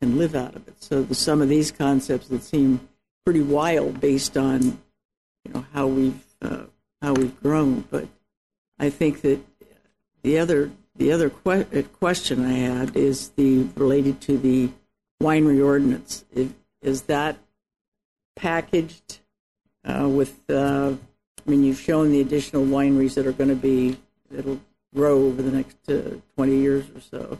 can 0.00 0.16
live 0.16 0.34
out 0.34 0.56
of 0.56 0.66
it. 0.68 0.82
So 0.82 1.02
the, 1.02 1.14
some 1.14 1.42
of 1.42 1.48
these 1.48 1.70
concepts 1.70 2.28
that 2.28 2.42
seem 2.42 2.88
pretty 3.24 3.42
wild 3.42 4.00
based 4.00 4.36
on 4.36 4.62
you 5.44 5.52
know 5.52 5.66
how 5.72 5.86
we've 5.86 6.24
uh, 6.40 6.64
how 7.02 7.12
we've 7.12 7.38
grown, 7.42 7.84
but 7.90 8.08
I 8.78 8.90
think 8.90 9.20
that 9.20 9.40
the 10.22 10.38
other 10.38 10.70
the 10.96 11.12
other 11.12 11.30
que- 11.30 11.82
question 11.98 12.44
I 12.44 12.52
had 12.52 12.96
is 12.96 13.30
the 13.30 13.66
related 13.76 14.20
to 14.22 14.38
the 14.38 14.70
winery 15.22 15.64
ordinance. 15.64 16.24
Is 16.82 17.02
that 17.02 17.38
packaged 18.36 19.20
uh, 19.84 20.08
with? 20.08 20.38
Uh, 20.48 20.94
I 21.46 21.50
mean, 21.50 21.64
you've 21.64 21.80
shown 21.80 22.12
the 22.12 22.20
additional 22.20 22.64
wineries 22.64 23.14
that 23.14 23.26
are 23.26 23.32
going 23.32 23.50
to 23.50 23.56
be 23.56 23.96
that'll 24.30 24.60
grow 24.94 25.26
over 25.26 25.40
the 25.40 25.50
next 25.50 25.76
uh, 25.88 26.16
20 26.36 26.56
years 26.56 26.84
or 26.94 27.00
so. 27.00 27.38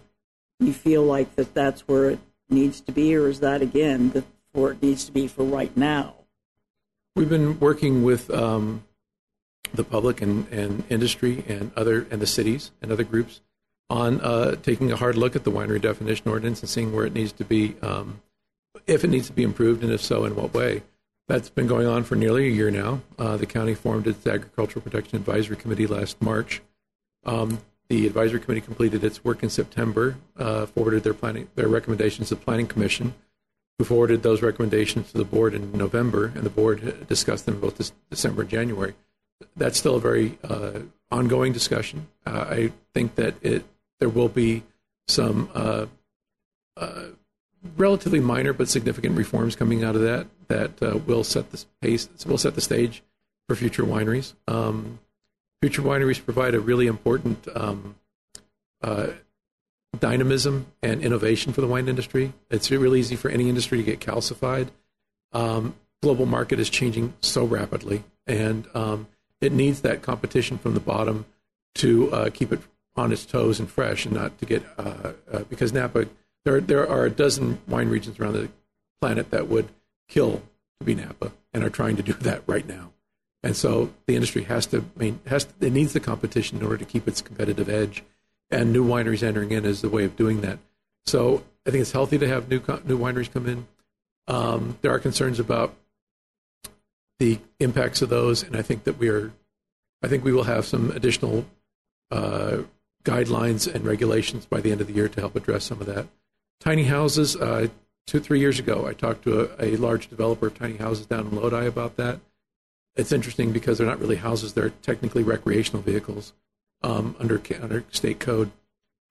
You 0.61 0.72
feel 0.72 1.03
like 1.03 1.35
that 1.37 1.55
that's 1.55 1.87
where 1.87 2.11
it 2.11 2.18
needs 2.49 2.81
to 2.83 2.93
be, 2.93 3.14
or 3.14 3.29
is 3.29 3.41
that 3.41 3.62
again 3.62 4.11
the 4.11 4.24
where 4.53 4.72
it 4.72 4.83
needs 4.83 5.05
to 5.05 5.12
be 5.12 5.29
for 5.29 5.45
right 5.45 5.76
now? 5.76 6.14
We've 7.14 7.29
been 7.29 7.61
working 7.61 8.03
with 8.03 8.31
um, 8.31 8.85
the 9.72 9.85
public 9.85 10.20
and, 10.22 10.49
and 10.49 10.85
industry 10.89 11.45
and 11.47 11.70
other 11.76 12.07
and 12.11 12.20
the 12.20 12.26
cities 12.26 12.70
and 12.81 12.91
other 12.91 13.05
groups 13.05 13.41
on 13.91 14.20
uh, 14.20 14.57
taking 14.57 14.93
a 14.93 14.97
hard 14.97 15.16
look 15.16 15.34
at 15.34 15.45
the 15.45 15.51
winery 15.51 15.80
definition 15.80 16.30
ordinance 16.30 16.61
and 16.61 16.68
seeing 16.68 16.93
where 16.95 17.07
it 17.07 17.14
needs 17.14 17.32
to 17.32 17.45
be, 17.45 17.74
um, 17.82 18.20
if 18.86 19.05
it 19.05 19.09
needs 19.09 19.26
to 19.28 19.32
be 19.32 19.43
improved, 19.43 19.82
and 19.82 19.93
if 19.93 20.03
so, 20.03 20.24
in 20.24 20.36
what 20.36 20.53
way. 20.53 20.82
That's 21.26 21.51
been 21.51 21.66
going 21.66 21.86
on 21.86 22.05
for 22.05 22.14
nearly 22.14 22.49
a 22.49 22.51
year 22.51 22.70
now. 22.70 23.03
Uh, 23.18 23.36
the 23.36 23.47
county 23.47 23.74
formed 23.74 24.07
its 24.07 24.26
Agricultural 24.26 24.82
Protection 24.82 25.16
Advisory 25.16 25.57
Committee 25.57 25.86
last 25.86 26.20
March. 26.22 26.62
Um, 27.24 27.61
the 27.89 28.07
advisory 28.07 28.41
committee 28.41 28.61
completed 28.61 29.03
its 29.03 29.24
work 29.24 29.43
in 29.43 29.51
September, 29.51 30.16
uh, 30.36 30.66
forwarded 30.66 31.05
their 31.05 31.14
planning 31.14 31.49
their 31.55 31.68
recommendations 31.68 32.28
to 32.28 32.34
the 32.34 32.41
Planning 32.41 32.66
Commission, 32.66 33.14
who 33.78 33.84
forwarded 33.84 34.22
those 34.22 34.43
recommendations 34.43 35.11
to 35.12 35.18
the 35.18 35.24
board 35.24 35.55
in 35.55 35.72
November, 35.72 36.26
and 36.34 36.45
the 36.45 36.51
board 36.51 37.07
discussed 37.09 37.47
them 37.47 37.61
both 37.61 37.78
this 37.78 37.93
December 38.11 38.43
and 38.43 38.51
January. 38.51 38.95
That's 39.57 39.78
still 39.78 39.97
a 39.97 40.01
very 40.01 40.39
uh, 40.45 40.80
ongoing 41.11 41.53
discussion. 41.53 42.09
Uh, 42.26 42.47
I 42.49 42.72
think 42.93 43.14
that 43.14 43.34
it 43.43 43.64
there 44.01 44.09
will 44.09 44.28
be 44.28 44.62
some 45.09 45.51
uh, 45.55 45.86
uh, 46.76 47.05
relatively 47.76 48.20
minor 48.20 48.53
but 48.53 48.68
significant 48.68 49.16
reforms 49.16 49.57
coming 49.57 49.82
out 49.82 49.96
of 49.96 50.03
that 50.03 50.26
that 50.49 50.82
uh, 50.82 50.99
will 51.07 51.24
set 51.24 51.51
the 51.51 51.64
pace, 51.82 52.09
will 52.26 52.38
set 52.38 52.55
the 52.55 52.61
stage 52.61 53.03
for 53.49 53.57
future 53.57 53.82
wineries. 53.82 54.34
Um, 54.46 55.01
future 55.61 55.82
wineries 55.82 56.22
provide 56.22 56.55
a 56.55 56.61
really 56.61 56.86
important 56.86 57.46
um, 57.55 57.96
uh, 58.82 59.09
dynamism 59.99 60.66
and 60.82 61.03
innovation 61.03 61.53
for 61.53 61.61
the 61.61 61.66
wine 61.66 61.88
industry. 61.88 62.32
It's 62.51 62.70
really 62.70 63.01
easy 63.01 63.16
for 63.16 63.30
any 63.30 63.49
industry 63.49 63.78
to 63.78 63.84
get 63.84 64.01
calcified. 64.01 64.68
Um, 65.32 65.74
global 66.03 66.26
market 66.26 66.61
is 66.61 66.70
changing 66.70 67.14
so 67.20 67.44
rapidly, 67.44 68.05
and 68.26 68.66
um, 68.74 69.09
it 69.40 69.53
needs 69.53 69.80
that 69.82 70.03
competition 70.03 70.59
from 70.59 70.74
the 70.74 70.80
bottom 70.80 71.26
to 71.76 72.12
uh, 72.12 72.30
keep 72.32 72.53
it 72.53 72.61
on 72.99 73.12
its 73.12 73.24
toes 73.24 73.61
and 73.61 73.70
fresh, 73.70 74.05
and 74.05 74.14
not 74.14 74.38
to 74.38 74.46
get 74.46 74.62
uh, 74.78 75.12
uh, 75.32 75.44
because 75.49 75.72
Napa. 75.72 76.07
There, 76.44 76.61
there 76.61 76.88
are 76.88 77.05
a 77.05 77.11
dozen 77.11 77.61
wine 77.66 77.88
regions 77.88 78.18
around 78.18 78.34
the 78.34 78.49
planet 79.01 79.30
that 79.32 79.49
would 79.49 79.68
kill 80.09 80.42
to 80.80 80.84
be 80.84 80.94
Napa, 80.94 81.32
and 81.53 81.64
are 81.64 81.70
trying 81.70 81.96
to 81.96 82.03
do 82.03 82.12
that 82.20 82.42
right 82.46 82.66
now. 82.66 82.92
And 83.42 83.57
so 83.57 83.92
the 84.07 84.14
industry 84.14 84.42
has 84.44 84.66
to 84.66 84.84
main, 84.96 85.20
has 85.26 85.44
to, 85.44 85.66
it 85.66 85.72
needs 85.72 85.92
the 85.92 86.01
competition 86.01 86.59
in 86.59 86.64
order 86.64 86.78
to 86.78 86.84
keep 86.84 87.07
its 87.07 87.22
competitive 87.22 87.68
edge, 87.68 88.03
and 88.51 88.72
new 88.72 88.84
wineries 88.84 89.22
entering 89.22 89.53
in 89.53 89.64
is 89.64 89.80
the 89.80 89.88
way 89.88 90.05
of 90.05 90.16
doing 90.16 90.40
that. 90.40 90.59
So 91.07 91.44
I 91.66 91.70
think 91.70 91.82
it's 91.82 91.92
healthy 91.92 92.18
to 92.18 92.28
have 92.28 92.49
new 92.49 92.61
new 92.84 92.99
wineries 92.99 93.32
come 93.32 93.46
in. 93.46 93.66
Um, 94.26 94.78
there 94.82 94.92
are 94.92 94.99
concerns 94.99 95.38
about 95.38 95.74
the 97.18 97.38
impacts 97.61 98.03
of 98.03 98.09
those, 98.09 98.42
and 98.42 98.57
I 98.57 98.62
think 98.62 98.84
that 98.84 98.99
we 98.99 99.09
are, 99.09 99.32
I 100.03 100.09
think 100.09 100.24
we 100.24 100.32
will 100.32 100.44
have 100.44 100.66
some 100.66 100.90
additional 100.90 101.46
uh, 102.11 102.59
guidelines 103.09 103.73
and 103.73 103.85
regulations 103.85 104.47
by 104.47 104.61
the 104.61 104.73
end 104.73 104.81
of 104.81 104.87
the 104.87 104.93
year 104.93 105.09
to 105.09 105.21
help 105.21 105.37
address 105.37 105.65
some 105.65 105.81
of 105.81 105.87
that. 105.87 106.07
Tiny 106.61 106.85
houses. 106.85 107.37
Uh, 107.37 107.69
two 108.07 108.21
three 108.21 108.41
years 108.41 108.59
ago, 108.59 108.87
I 108.87 108.93
talked 108.93 109.23
to 109.25 109.51
a, 109.59 109.75
a 109.75 109.77
large 109.77 110.09
developer 110.09 110.49
of 110.49 110.59
tiny 110.59 110.77
houses 110.77 111.07
down 111.07 111.27
in 111.27 111.37
Lodi 111.37 111.67
about 111.67 111.97
that 111.97 112.21
it's 112.99 113.13
interesting 113.13 113.53
because 113.53 113.79
they're 113.79 113.87
not 113.87 114.01
really 114.01 114.17
houses; 114.17 114.53
they're 114.53 114.71
technically 114.71 115.23
recreational 115.23 115.81
vehicles 115.81 116.35
um, 116.83 117.15
under 117.19 117.41
under 117.63 117.85
state 117.93 118.19
code. 118.19 118.51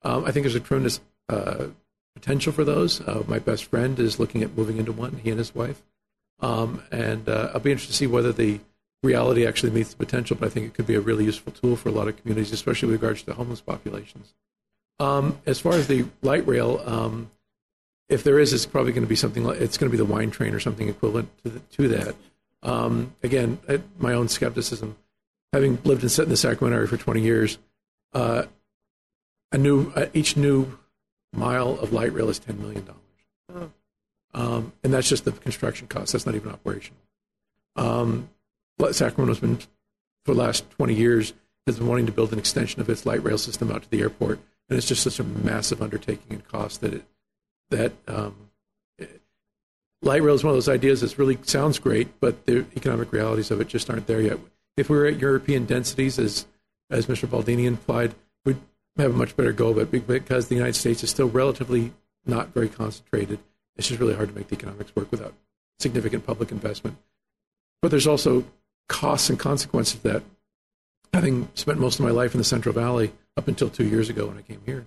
Um, 0.02 0.24
I 0.24 0.30
think 0.30 0.44
there's 0.44 0.54
a 0.54 0.60
tremendous 0.60 1.00
uh, 1.28 1.68
potential 2.14 2.52
for 2.52 2.64
those. 2.64 3.00
Uh, 3.00 3.24
my 3.26 3.38
best 3.38 3.64
friend 3.64 3.98
is 3.98 4.20
looking 4.20 4.42
at 4.42 4.56
moving 4.56 4.76
into 4.76 4.92
one. 4.92 5.16
He 5.24 5.30
and 5.30 5.38
his 5.38 5.54
wife, 5.54 5.82
um, 6.40 6.82
and 6.92 7.28
uh, 7.28 7.50
I'll 7.54 7.60
be 7.60 7.72
interested 7.72 7.92
to 7.92 7.96
see 7.96 8.06
whether 8.06 8.30
the 8.30 8.60
reality 9.02 9.46
actually 9.46 9.70
meets 9.70 9.90
the 9.90 9.96
potential. 9.96 10.36
But 10.38 10.46
I 10.46 10.48
think 10.50 10.66
it 10.66 10.74
could 10.74 10.86
be 10.86 10.94
a 10.94 11.00
really 11.00 11.24
useful 11.24 11.52
tool 11.52 11.76
for 11.76 11.88
a 11.88 11.92
lot 11.92 12.08
of 12.08 12.16
communities, 12.20 12.52
especially 12.52 12.88
with 12.88 13.02
regards 13.02 13.22
to 13.22 13.34
homeless 13.34 13.60
populations. 13.60 14.34
Um, 15.00 15.38
as 15.46 15.60
far 15.60 15.74
as 15.74 15.86
the 15.86 16.06
light 16.22 16.46
rail, 16.46 16.82
um, 16.84 17.30
if 18.08 18.24
there 18.24 18.38
is, 18.38 18.52
it's 18.52 18.66
probably 18.66 18.92
going 18.92 19.04
to 19.04 19.08
be 19.08 19.16
something 19.16 19.44
like 19.44 19.60
it's 19.60 19.76
going 19.76 19.90
to 19.90 19.96
be 19.96 20.02
the 20.02 20.10
wine 20.10 20.30
train 20.30 20.54
or 20.54 20.60
something 20.60 20.88
equivalent 20.88 21.28
to, 21.44 21.50
the, 21.50 21.60
to 21.60 21.88
that. 21.88 22.16
Um, 22.62 23.14
again, 23.22 23.58
my 23.98 24.14
own 24.14 24.28
skepticism, 24.28 24.96
having 25.52 25.78
lived 25.84 26.02
and 26.02 26.10
set 26.10 26.24
in 26.24 26.30
the 26.30 26.36
Sacramento 26.36 26.76
area 26.76 26.88
for 26.88 26.96
20 26.96 27.20
years, 27.20 27.58
uh, 28.12 28.44
a 29.52 29.58
new 29.58 29.92
uh, 29.94 30.06
each 30.12 30.36
new 30.36 30.78
mile 31.32 31.78
of 31.78 31.92
light 31.92 32.12
rail 32.12 32.28
is 32.28 32.38
10 32.38 32.60
million 32.60 32.84
dollars, 32.84 33.70
um, 34.34 34.72
and 34.82 34.92
that's 34.92 35.08
just 35.08 35.24
the 35.24 35.32
construction 35.32 35.86
cost. 35.86 36.12
That's 36.12 36.26
not 36.26 36.34
even 36.34 36.50
operational. 36.50 37.00
Sacramento's 38.92 39.40
been 39.40 39.58
for 40.24 40.34
the 40.34 40.40
last 40.40 40.68
20 40.72 40.94
years 40.94 41.32
has 41.66 41.78
been 41.78 41.86
wanting 41.86 42.06
to 42.06 42.12
build 42.12 42.32
an 42.32 42.38
extension 42.38 42.80
of 42.80 42.88
its 42.88 43.04
light 43.04 43.22
rail 43.22 43.38
system 43.38 43.70
out 43.70 43.82
to 43.82 43.90
the 43.90 44.00
airport, 44.00 44.38
and 44.68 44.76
it's 44.76 44.86
just 44.86 45.02
such 45.02 45.20
a 45.20 45.24
massive 45.24 45.82
undertaking 45.82 46.30
and 46.30 46.46
cost 46.48 46.80
that 46.80 46.94
it 46.94 47.04
that 47.70 47.92
um, 48.06 48.34
light 50.02 50.22
rail 50.22 50.34
is 50.34 50.44
one 50.44 50.50
of 50.50 50.56
those 50.56 50.68
ideas 50.68 51.00
that 51.00 51.18
really 51.18 51.38
sounds 51.42 51.78
great, 51.78 52.20
but 52.20 52.46
the 52.46 52.64
economic 52.76 53.12
realities 53.12 53.50
of 53.50 53.60
it 53.60 53.68
just 53.68 53.90
aren't 53.90 54.06
there 54.06 54.20
yet. 54.20 54.38
If 54.76 54.88
we 54.88 54.96
were 54.96 55.06
at 55.06 55.18
European 55.18 55.66
densities, 55.66 56.18
as 56.18 56.46
as 56.90 57.06
Mr. 57.06 57.28
Baldini 57.28 57.64
implied, 57.66 58.14
we'd 58.44 58.56
have 58.96 59.14
a 59.14 59.16
much 59.16 59.36
better 59.36 59.52
go 59.52 59.68
of 59.68 59.78
it 59.78 60.06
because 60.06 60.48
the 60.48 60.54
United 60.54 60.74
States 60.74 61.02
is 61.04 61.10
still 61.10 61.28
relatively 61.28 61.92
not 62.24 62.54
very 62.54 62.68
concentrated. 62.68 63.38
It's 63.76 63.88
just 63.88 64.00
really 64.00 64.14
hard 64.14 64.30
to 64.30 64.34
make 64.34 64.48
the 64.48 64.56
economics 64.56 64.96
work 64.96 65.10
without 65.10 65.34
significant 65.78 66.26
public 66.26 66.50
investment. 66.50 66.96
But 67.82 67.90
there's 67.90 68.06
also 68.06 68.44
costs 68.88 69.30
and 69.30 69.38
consequences 69.38 69.96
of 69.96 70.02
that. 70.02 70.22
Having 71.12 71.48
spent 71.54 71.78
most 71.78 71.98
of 71.98 72.04
my 72.04 72.10
life 72.10 72.34
in 72.34 72.38
the 72.38 72.44
Central 72.44 72.74
Valley 72.74 73.12
up 73.36 73.48
until 73.48 73.70
two 73.70 73.86
years 73.86 74.08
ago 74.08 74.26
when 74.26 74.38
I 74.38 74.42
came 74.42 74.60
here, 74.66 74.86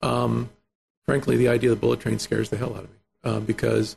um, 0.00 0.48
frankly, 1.04 1.36
the 1.36 1.48
idea 1.48 1.70
of 1.70 1.76
the 1.76 1.80
bullet 1.80 2.00
train 2.00 2.18
scares 2.18 2.48
the 2.48 2.56
hell 2.56 2.74
out 2.74 2.84
of 2.84 2.90
me 2.90 2.96
um, 3.24 3.44
because 3.44 3.96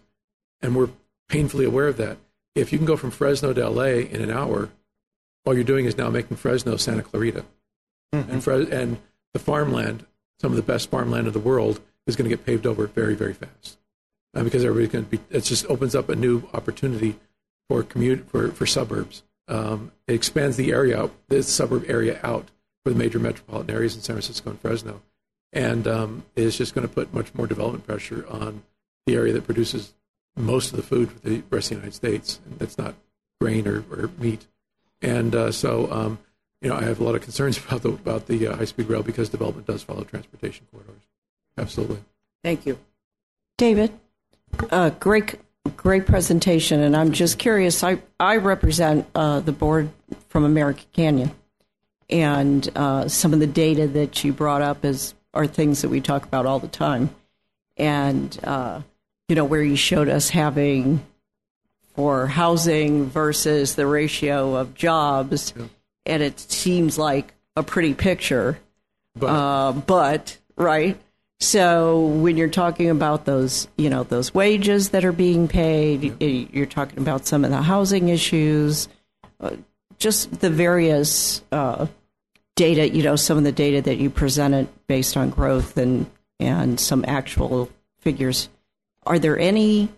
and 0.62 0.76
we're 0.76 0.90
painfully 1.30 1.66
aware 1.66 1.88
of 1.88 1.98
that. 1.98 2.18
if 2.56 2.72
you 2.74 2.78
can 2.78 2.86
go 2.86 2.98
from 2.98 3.12
Fresno 3.12 3.54
to 3.54 3.70
LA 3.70 4.04
in 4.12 4.22
an 4.22 4.30
hour, 4.30 4.70
all 5.46 5.54
you're 5.54 5.64
doing 5.64 5.86
is 5.86 5.98
now 5.98 6.10
making 6.10 6.38
Fresno 6.38 6.76
Santa 6.76 7.02
Clarita. 7.02 7.46
And, 8.12 8.44
Fres- 8.44 8.70
and 8.70 8.98
the 9.34 9.40
farmland, 9.40 10.06
some 10.40 10.52
of 10.52 10.58
the 10.58 10.62
best 10.62 10.90
farmland 10.90 11.28
in 11.28 11.34
the 11.34 11.40
world, 11.40 11.80
is 12.06 12.18
going 12.18 12.30
to 12.30 12.36
get 12.36 12.46
paved 12.46 12.68
over 12.68 12.88
very, 12.88 13.16
very 13.16 13.34
fast. 13.34 13.78
Uh, 14.34 14.44
because 14.44 14.64
everybody's 14.64 14.92
going 14.92 15.06
to 15.06 15.12
be, 15.12 15.20
it 15.30 15.42
just 15.42 15.66
opens 15.68 15.96
up 15.96 16.10
a 16.10 16.16
new 16.16 16.44
opportunity 16.54 17.18
for 17.70 17.84
commute 17.84 18.30
for, 18.30 18.52
for 18.52 18.66
suburbs. 18.66 19.24
Um, 19.52 19.92
it 20.08 20.14
expands 20.14 20.56
the 20.56 20.72
area 20.72 20.98
out, 20.98 21.12
the 21.28 21.44
suburb 21.44 21.84
area 21.88 22.20
out 22.24 22.50
for 22.84 22.90
the 22.90 22.96
major 22.96 23.20
metropolitan 23.20 23.76
areas 23.76 23.96
in 23.96 24.02
San 24.02 24.16
Francisco 24.16 24.50
and 24.50 24.60
Fresno, 24.60 25.02
and 25.52 25.88
um, 25.88 26.24
it's 26.38 26.58
just 26.58 26.74
going 26.74 26.88
to 26.88 26.94
put 26.94 27.14
much 27.14 27.34
more 27.36 27.48
development 27.48 27.86
pressure 27.86 28.26
on 28.30 28.64
the 29.06 29.16
area 29.16 29.34
that 29.34 29.44
produces 29.44 29.94
most 30.38 30.72
of 30.72 30.78
the 30.78 30.84
food 30.84 31.12
for 31.12 31.20
the 31.20 31.44
rest 31.50 31.70
of 31.70 31.78
the 31.78 31.82
United 31.82 31.94
States. 31.94 32.40
And 32.46 32.60
that's 32.60 32.78
not 32.78 32.96
grain 33.42 33.68
or, 33.68 33.84
or 33.92 34.10
meat, 34.18 34.48
and 35.02 35.36
uh, 35.36 35.52
so 35.52 35.92
um, 35.92 36.20
you 36.62 36.70
know 36.70 36.76
I 36.76 36.84
have 36.84 37.02
a 37.02 37.04
lot 37.04 37.16
of 37.16 37.22
concerns 37.22 37.58
about 37.66 37.82
the 37.82 37.90
about 37.90 38.28
the 38.28 38.48
uh, 38.48 38.56
high 38.56 38.66
speed 38.66 38.88
rail 38.88 39.04
because 39.04 39.28
development 39.28 39.68
does 39.68 39.84
follow 39.84 40.06
transportation 40.06 40.66
corridors. 40.72 41.04
Absolutely. 41.58 42.00
Thank 42.42 42.66
you. 42.66 42.80
David, 43.58 43.92
uh, 44.72 44.92
great, 44.92 45.36
great 45.76 46.06
presentation, 46.06 46.82
and 46.82 46.96
I'm 46.96 47.12
just 47.12 47.40
curious. 47.40 47.84
I 47.84 48.02
I 48.20 48.38
represent 48.38 49.08
uh, 49.16 49.40
the 49.40 49.52
board 49.52 49.90
from 50.30 50.44
American 50.44 50.86
Canyon, 50.94 51.32
and 52.10 52.70
uh, 52.76 53.08
some 53.08 53.34
of 53.34 53.40
the 53.40 53.48
data 53.48 53.88
that 53.88 54.24
you 54.24 54.34
brought 54.34 54.62
up 54.62 54.86
is 54.86 55.14
are 55.34 55.48
things 55.48 55.82
that 55.82 55.90
we 55.90 56.02
talk 56.02 56.24
about 56.24 56.46
all 56.46 56.60
the 56.60 56.68
time, 56.68 57.10
and 57.78 58.38
uh, 58.44 58.82
you 59.28 59.36
know 59.36 59.46
where 59.46 59.64
you 59.64 59.76
showed 59.76 60.10
us 60.10 60.30
having 60.30 61.06
for 61.96 62.28
housing 62.28 63.06
versus 63.06 63.76
the 63.76 63.86
ratio 63.86 64.56
of 64.56 64.74
jobs, 64.74 65.54
and 66.06 66.24
it 66.24 66.40
seems 66.40 66.98
like 66.98 67.34
a 67.56 67.64
pretty 67.64 67.94
picture 67.94 68.60
But 69.16 69.28
uh, 69.28 69.72
but 69.74 70.38
right. 70.56 70.98
So 71.42 72.02
when 72.02 72.38
you're 72.38 72.50
talking 72.50 72.92
about 72.92 73.26
those, 73.26 73.68
you 73.76 73.90
know, 73.90 74.04
those 74.04 74.32
wages 74.32 74.90
that 74.90 75.04
are 75.04 75.12
being 75.12 75.48
paid, 75.48 76.22
you're 76.22 76.68
talking 76.68 77.00
about 77.00 77.26
some 77.26 77.44
of 77.44 77.50
the 77.50 77.64
housing 77.64 78.10
issues, 78.10 78.88
uh, 79.40 79.56
just 79.98 80.40
the 80.40 80.52
various 80.52 81.42
uh, 81.52 81.88
data. 82.56 82.88
You 82.88 83.02
know, 83.02 83.16
some 83.16 83.40
of 83.40 83.44
the 83.44 83.52
data 83.52 83.82
that 83.82 83.98
you 83.98 84.12
presented 84.12 84.70
based 84.86 85.18
on 85.18 85.32
growth 85.32 85.78
and 85.78 86.06
and 86.40 86.80
some 86.80 87.04
actual 87.08 87.72
figures. 88.02 88.48
Are 89.08 89.18
there 89.18 89.40
any 89.40 89.90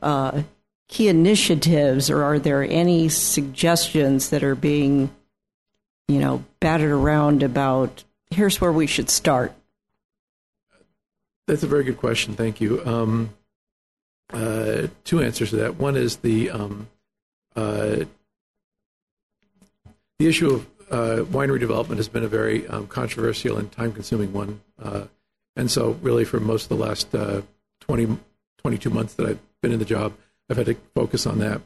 uh, 0.00 0.42
key 0.88 1.08
initiatives, 1.08 2.08
or 2.08 2.22
are 2.22 2.38
there 2.38 2.62
any 2.62 3.10
suggestions 3.10 4.30
that 4.30 4.42
are 4.42 4.54
being, 4.54 5.10
you 6.08 6.18
know, 6.18 6.44
battered 6.60 6.92
around 6.92 7.42
about? 7.42 8.04
Here's 8.30 8.58
where 8.58 8.72
we 8.72 8.86
should 8.86 9.10
start. 9.10 9.52
That's 11.48 11.62
a 11.62 11.66
very 11.66 11.82
good 11.82 11.96
question. 11.96 12.34
Thank 12.34 12.60
you. 12.60 12.84
Um, 12.84 13.30
uh, 14.30 14.88
two 15.04 15.22
answers 15.22 15.48
to 15.48 15.56
that. 15.56 15.76
One 15.76 15.96
is 15.96 16.18
the 16.18 16.50
um, 16.50 16.88
uh, 17.56 18.04
the 20.18 20.28
issue 20.28 20.50
of 20.50 20.66
uh, 20.90 21.24
winery 21.24 21.58
development 21.58 22.00
has 22.00 22.08
been 22.08 22.22
a 22.22 22.28
very 22.28 22.68
um, 22.68 22.86
controversial 22.86 23.56
and 23.56 23.72
time-consuming 23.72 24.34
one, 24.34 24.60
uh, 24.82 25.04
and 25.56 25.70
so 25.70 25.92
really 26.02 26.26
for 26.26 26.38
most 26.38 26.64
of 26.64 26.68
the 26.68 26.84
last 26.84 27.14
uh, 27.14 27.40
20, 27.80 28.18
22 28.58 28.90
months 28.90 29.14
that 29.14 29.26
I've 29.26 29.40
been 29.62 29.72
in 29.72 29.78
the 29.78 29.86
job, 29.86 30.12
I've 30.50 30.58
had 30.58 30.66
to 30.66 30.74
focus 30.94 31.26
on 31.26 31.38
that. 31.38 31.62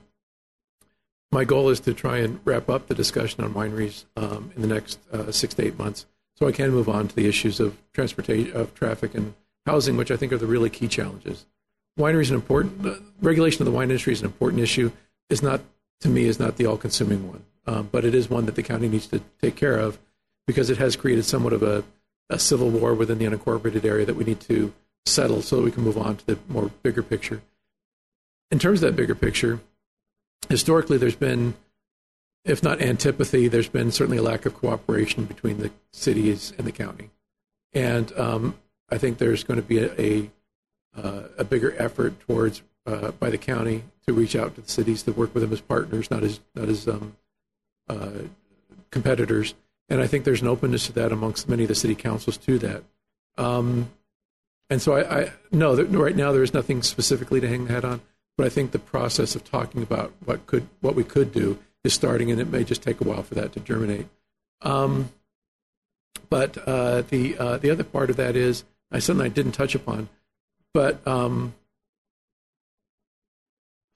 My 1.32 1.42
goal 1.42 1.70
is 1.70 1.80
to 1.80 1.92
try 1.92 2.18
and 2.18 2.38
wrap 2.44 2.70
up 2.70 2.86
the 2.86 2.94
discussion 2.94 3.42
on 3.42 3.52
wineries 3.54 4.04
um, 4.16 4.52
in 4.54 4.62
the 4.62 4.68
next 4.68 5.00
uh, 5.12 5.32
six 5.32 5.54
to 5.54 5.66
eight 5.66 5.76
months, 5.76 6.06
so 6.36 6.46
I 6.46 6.52
can 6.52 6.70
move 6.70 6.88
on 6.88 7.08
to 7.08 7.16
the 7.16 7.26
issues 7.26 7.58
of 7.58 7.76
transportation, 7.92 8.56
of 8.56 8.74
traffic, 8.76 9.16
and 9.16 9.34
housing, 9.66 9.96
which 9.96 10.10
I 10.10 10.16
think 10.16 10.32
are 10.32 10.38
the 10.38 10.46
really 10.46 10.70
key 10.70 10.88
challenges. 10.88 11.46
Winery 11.98 12.22
is 12.22 12.30
an 12.30 12.36
important 12.36 12.86
uh, 12.86 12.94
regulation 13.20 13.62
of 13.62 13.66
the 13.66 13.76
wine 13.76 13.90
industry 13.90 14.12
is 14.12 14.20
an 14.20 14.26
important 14.26 14.62
issue. 14.62 14.90
Is 15.28 15.42
not 15.42 15.60
to 16.00 16.08
me 16.08 16.24
is 16.24 16.38
not 16.38 16.56
the 16.56 16.66
all-consuming 16.66 17.28
one, 17.28 17.44
um, 17.66 17.88
but 17.92 18.04
it 18.04 18.14
is 18.14 18.28
one 18.28 18.46
that 18.46 18.54
the 18.54 18.62
county 18.62 18.88
needs 18.88 19.06
to 19.08 19.20
take 19.40 19.56
care 19.56 19.78
of 19.78 19.98
because 20.46 20.68
it 20.68 20.78
has 20.78 20.96
created 20.96 21.24
somewhat 21.24 21.52
of 21.52 21.62
a, 21.62 21.84
a 22.28 22.38
civil 22.38 22.70
war 22.70 22.94
within 22.94 23.18
the 23.18 23.24
unincorporated 23.24 23.84
area 23.84 24.04
that 24.04 24.16
we 24.16 24.24
need 24.24 24.40
to 24.40 24.72
settle 25.06 25.42
so 25.42 25.56
that 25.56 25.62
we 25.62 25.70
can 25.70 25.84
move 25.84 25.98
on 25.98 26.16
to 26.16 26.26
the 26.26 26.38
more 26.48 26.70
bigger 26.82 27.02
picture. 27.02 27.42
In 28.50 28.58
terms 28.58 28.82
of 28.82 28.90
that 28.90 28.96
bigger 28.96 29.14
picture, 29.14 29.60
historically 30.48 30.98
there's 30.98 31.16
been, 31.16 31.54
if 32.44 32.62
not 32.62 32.82
antipathy, 32.82 33.48
there's 33.48 33.68
been 33.68 33.90
certainly 33.90 34.18
a 34.18 34.22
lack 34.22 34.44
of 34.44 34.54
cooperation 34.54 35.24
between 35.24 35.58
the 35.58 35.70
cities 35.92 36.52
and 36.58 36.66
the 36.66 36.72
county, 36.72 37.10
and 37.72 38.12
um, 38.18 38.58
I 38.92 38.98
think 38.98 39.18
there's 39.18 39.42
going 39.42 39.56
to 39.56 39.66
be 39.66 39.78
a 39.78 40.00
a, 40.00 40.30
uh, 40.96 41.22
a 41.38 41.44
bigger 41.44 41.74
effort 41.78 42.20
towards 42.20 42.62
uh, 42.86 43.12
by 43.12 43.30
the 43.30 43.38
county 43.38 43.84
to 44.06 44.12
reach 44.12 44.36
out 44.36 44.54
to 44.56 44.60
the 44.60 44.70
cities 44.70 45.02
to 45.04 45.12
work 45.12 45.34
with 45.34 45.42
them 45.42 45.52
as 45.52 45.62
partners, 45.62 46.10
not 46.10 46.22
as 46.22 46.40
not 46.54 46.68
as 46.68 46.86
um, 46.86 47.16
uh, 47.88 48.10
competitors. 48.90 49.54
And 49.88 50.00
I 50.00 50.06
think 50.06 50.24
there's 50.24 50.42
an 50.42 50.48
openness 50.48 50.86
to 50.86 50.92
that 50.92 51.10
amongst 51.10 51.48
many 51.48 51.64
of 51.64 51.68
the 51.68 51.74
city 51.74 51.94
councils 51.94 52.36
to 52.38 52.58
that. 52.58 52.84
Um, 53.38 53.90
and 54.68 54.80
so 54.80 54.94
I, 54.94 55.20
I 55.20 55.32
no, 55.50 55.74
right 55.82 56.16
now 56.16 56.32
there 56.32 56.42
is 56.42 56.54
nothing 56.54 56.82
specifically 56.82 57.40
to 57.40 57.48
hang 57.48 57.64
the 57.64 57.72
hat 57.72 57.84
on, 57.84 58.02
but 58.36 58.46
I 58.46 58.50
think 58.50 58.72
the 58.72 58.78
process 58.78 59.34
of 59.34 59.44
talking 59.44 59.82
about 59.82 60.12
what 60.24 60.46
could 60.46 60.68
what 60.80 60.94
we 60.94 61.04
could 61.04 61.32
do 61.32 61.58
is 61.82 61.94
starting, 61.94 62.30
and 62.30 62.40
it 62.40 62.50
may 62.50 62.62
just 62.62 62.82
take 62.82 63.00
a 63.00 63.04
while 63.04 63.22
for 63.22 63.34
that 63.36 63.52
to 63.54 63.60
germinate. 63.60 64.06
Um, 64.60 65.10
but 66.28 66.56
uh, 66.68 67.02
the 67.02 67.38
uh, 67.38 67.56
the 67.56 67.70
other 67.70 67.84
part 67.84 68.10
of 68.10 68.16
that 68.16 68.36
is 68.36 68.64
I 68.92 68.98
something 68.98 69.24
I 69.24 69.28
didn't 69.28 69.52
touch 69.52 69.74
upon, 69.74 70.08
but 70.74 71.06
um, 71.06 71.54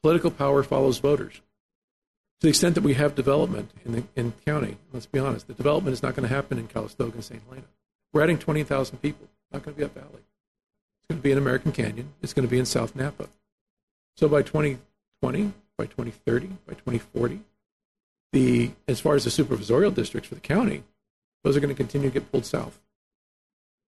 political 0.03 0.31
power 0.31 0.63
follows 0.63 0.99
voters. 0.99 1.35
To 2.41 2.47
the 2.47 2.49
extent 2.49 2.75
that 2.75 2.85
we 2.85 2.95
have 2.95 3.15
development 3.15 3.71
in 3.85 3.93
the 3.93 4.05
in 4.15 4.33
county, 4.45 4.77
let's 4.93 5.07
be 5.07 5.19
honest, 5.19 5.47
the 5.47 5.55
development 5.55 5.95
is 5.95 6.03
not 6.03 6.17
going 6.17 6.29
to 6.29 6.35
happen 6.35 6.59
in 6.59 6.67
Calistoga 6.67 7.15
and 7.15 7.25
St. 7.25 7.43
Helena. 7.47 7.67
We're 8.13 8.23
adding 8.23 8.39
twenty 8.39 8.63
thousand 8.63 8.99
people. 8.99 9.29
Not 9.53 9.63
going 9.63 9.75
to 9.75 9.79
be 9.79 9.85
up 9.85 9.95
valley. 9.95 10.09
It's 10.15 11.09
going 11.09 11.19
to 11.19 11.23
be 11.23 11.33
in 11.33 11.39
American 11.39 11.73
Canyon. 11.73 12.13
It's 12.23 12.33
going 12.33 12.47
to 12.47 12.51
be 12.51 12.59
in 12.59 12.67
South 12.67 12.97
Napa. 12.97 13.29
So 14.17 14.29
by 14.29 14.43
2020, 14.43 15.53
by 15.79 15.85
2030, 15.87 16.47
by 16.67 16.73
2040, 16.73 17.41
the 18.33 18.73
as 18.89 19.01
far 19.01 19.15
as 19.15 19.25
the 19.25 19.31
supervisorial 19.31 19.95
districts 19.95 20.29
for 20.29 20.35
the 20.35 20.41
county, 20.41 20.83
those 21.45 21.57
are 21.57 21.61
going 21.61 21.75
to 21.75 21.77
continue 21.77 22.09
to 22.09 22.15
get 22.15 22.31
pulled 22.31 22.45
south. 22.45 22.81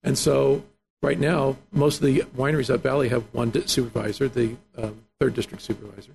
And 0.02 0.16
so 0.16 0.62
right 1.02 1.18
now, 1.18 1.56
most 1.72 1.96
of 1.96 2.06
the 2.06 2.20
wineries 2.36 2.72
up 2.72 2.82
Valley 2.82 3.08
have 3.08 3.24
one 3.32 3.66
supervisor, 3.66 4.28
the 4.28 4.56
um, 4.76 5.02
third 5.18 5.34
district 5.34 5.62
supervisor, 5.62 6.12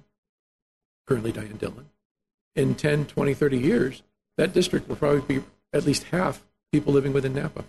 currently 1.08 1.32
Diane 1.32 1.58
Dillon. 1.58 1.90
In 2.56 2.76
10, 2.76 3.06
20, 3.06 3.34
30 3.34 3.58
years, 3.58 4.04
that 4.38 4.54
district 4.54 4.88
will 4.88 4.96
probably 4.96 5.40
be 5.40 5.44
at 5.74 5.86
least 5.86 6.04
half 6.06 6.44
people 6.72 6.94
living 6.94 7.14
within 7.14 7.34
Napa. 7.34 7.66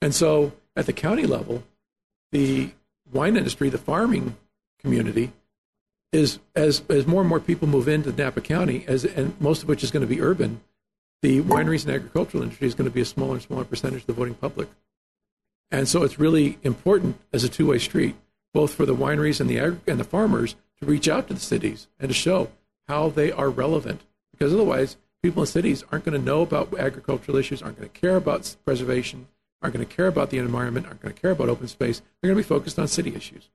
And 0.00 0.14
so 0.14 0.52
at 0.76 0.86
the 0.86 0.92
county 0.92 1.26
level, 1.26 1.62
the 2.32 2.70
wine 3.12 3.36
industry, 3.36 3.68
the 3.68 3.78
farming 3.78 4.36
community, 4.78 5.32
is 6.12 6.38
as, 6.54 6.82
as 6.88 7.06
more 7.06 7.20
and 7.20 7.28
more 7.28 7.40
people 7.40 7.68
move 7.68 7.86
into 7.86 8.12
Napa 8.12 8.40
County, 8.40 8.84
as, 8.88 9.04
and 9.04 9.38
most 9.40 9.62
of 9.62 9.68
which 9.68 9.84
is 9.84 9.90
going 9.90 10.00
to 10.00 10.06
be 10.06 10.20
urban, 10.20 10.60
the 11.22 11.42
wineries 11.42 11.84
and 11.84 11.94
agricultural 11.94 12.42
industry 12.42 12.66
is 12.66 12.74
going 12.74 12.88
to 12.88 12.94
be 12.94 13.02
a 13.02 13.04
smaller 13.04 13.34
and 13.34 13.42
smaller 13.42 13.64
percentage 13.64 14.00
of 14.00 14.06
the 14.06 14.12
voting 14.12 14.34
public. 14.34 14.68
And 15.70 15.88
so 15.88 16.02
it's 16.02 16.18
really 16.18 16.58
important 16.62 17.20
as 17.32 17.44
a 17.44 17.48
two-way 17.48 17.78
street, 17.78 18.16
both 18.52 18.74
for 18.74 18.84
the 18.84 18.94
wineries 18.94 19.40
and 19.40 19.48
the 19.48 19.58
and 19.58 20.00
the 20.00 20.04
farmers 20.04 20.56
to 20.80 20.86
reach 20.86 21.08
out 21.08 21.28
to 21.28 21.34
the 21.34 21.40
cities 21.40 21.88
and 21.98 22.08
to 22.08 22.14
show 22.14 22.50
how 22.88 23.08
they 23.08 23.30
are 23.30 23.50
relevant. 23.50 24.02
Because 24.32 24.52
otherwise, 24.52 24.96
people 25.22 25.42
in 25.42 25.46
cities 25.46 25.84
aren't 25.92 26.04
going 26.04 26.18
to 26.18 26.24
know 26.24 26.42
about 26.42 26.76
agricultural 26.76 27.36
issues, 27.36 27.62
aren't 27.62 27.78
going 27.78 27.90
to 27.90 28.00
care 28.00 28.16
about 28.16 28.56
preservation, 28.64 29.28
aren't 29.62 29.74
going 29.74 29.86
to 29.86 29.94
care 29.94 30.06
about 30.06 30.30
the 30.30 30.38
environment, 30.38 30.86
aren't 30.86 31.02
going 31.02 31.14
to 31.14 31.20
care 31.20 31.30
about 31.30 31.48
open 31.48 31.68
space. 31.68 32.00
They're 32.20 32.32
going 32.32 32.42
to 32.42 32.48
be 32.48 32.54
focused 32.54 32.78
on 32.78 32.88
city 32.88 33.14
issues. 33.14 33.50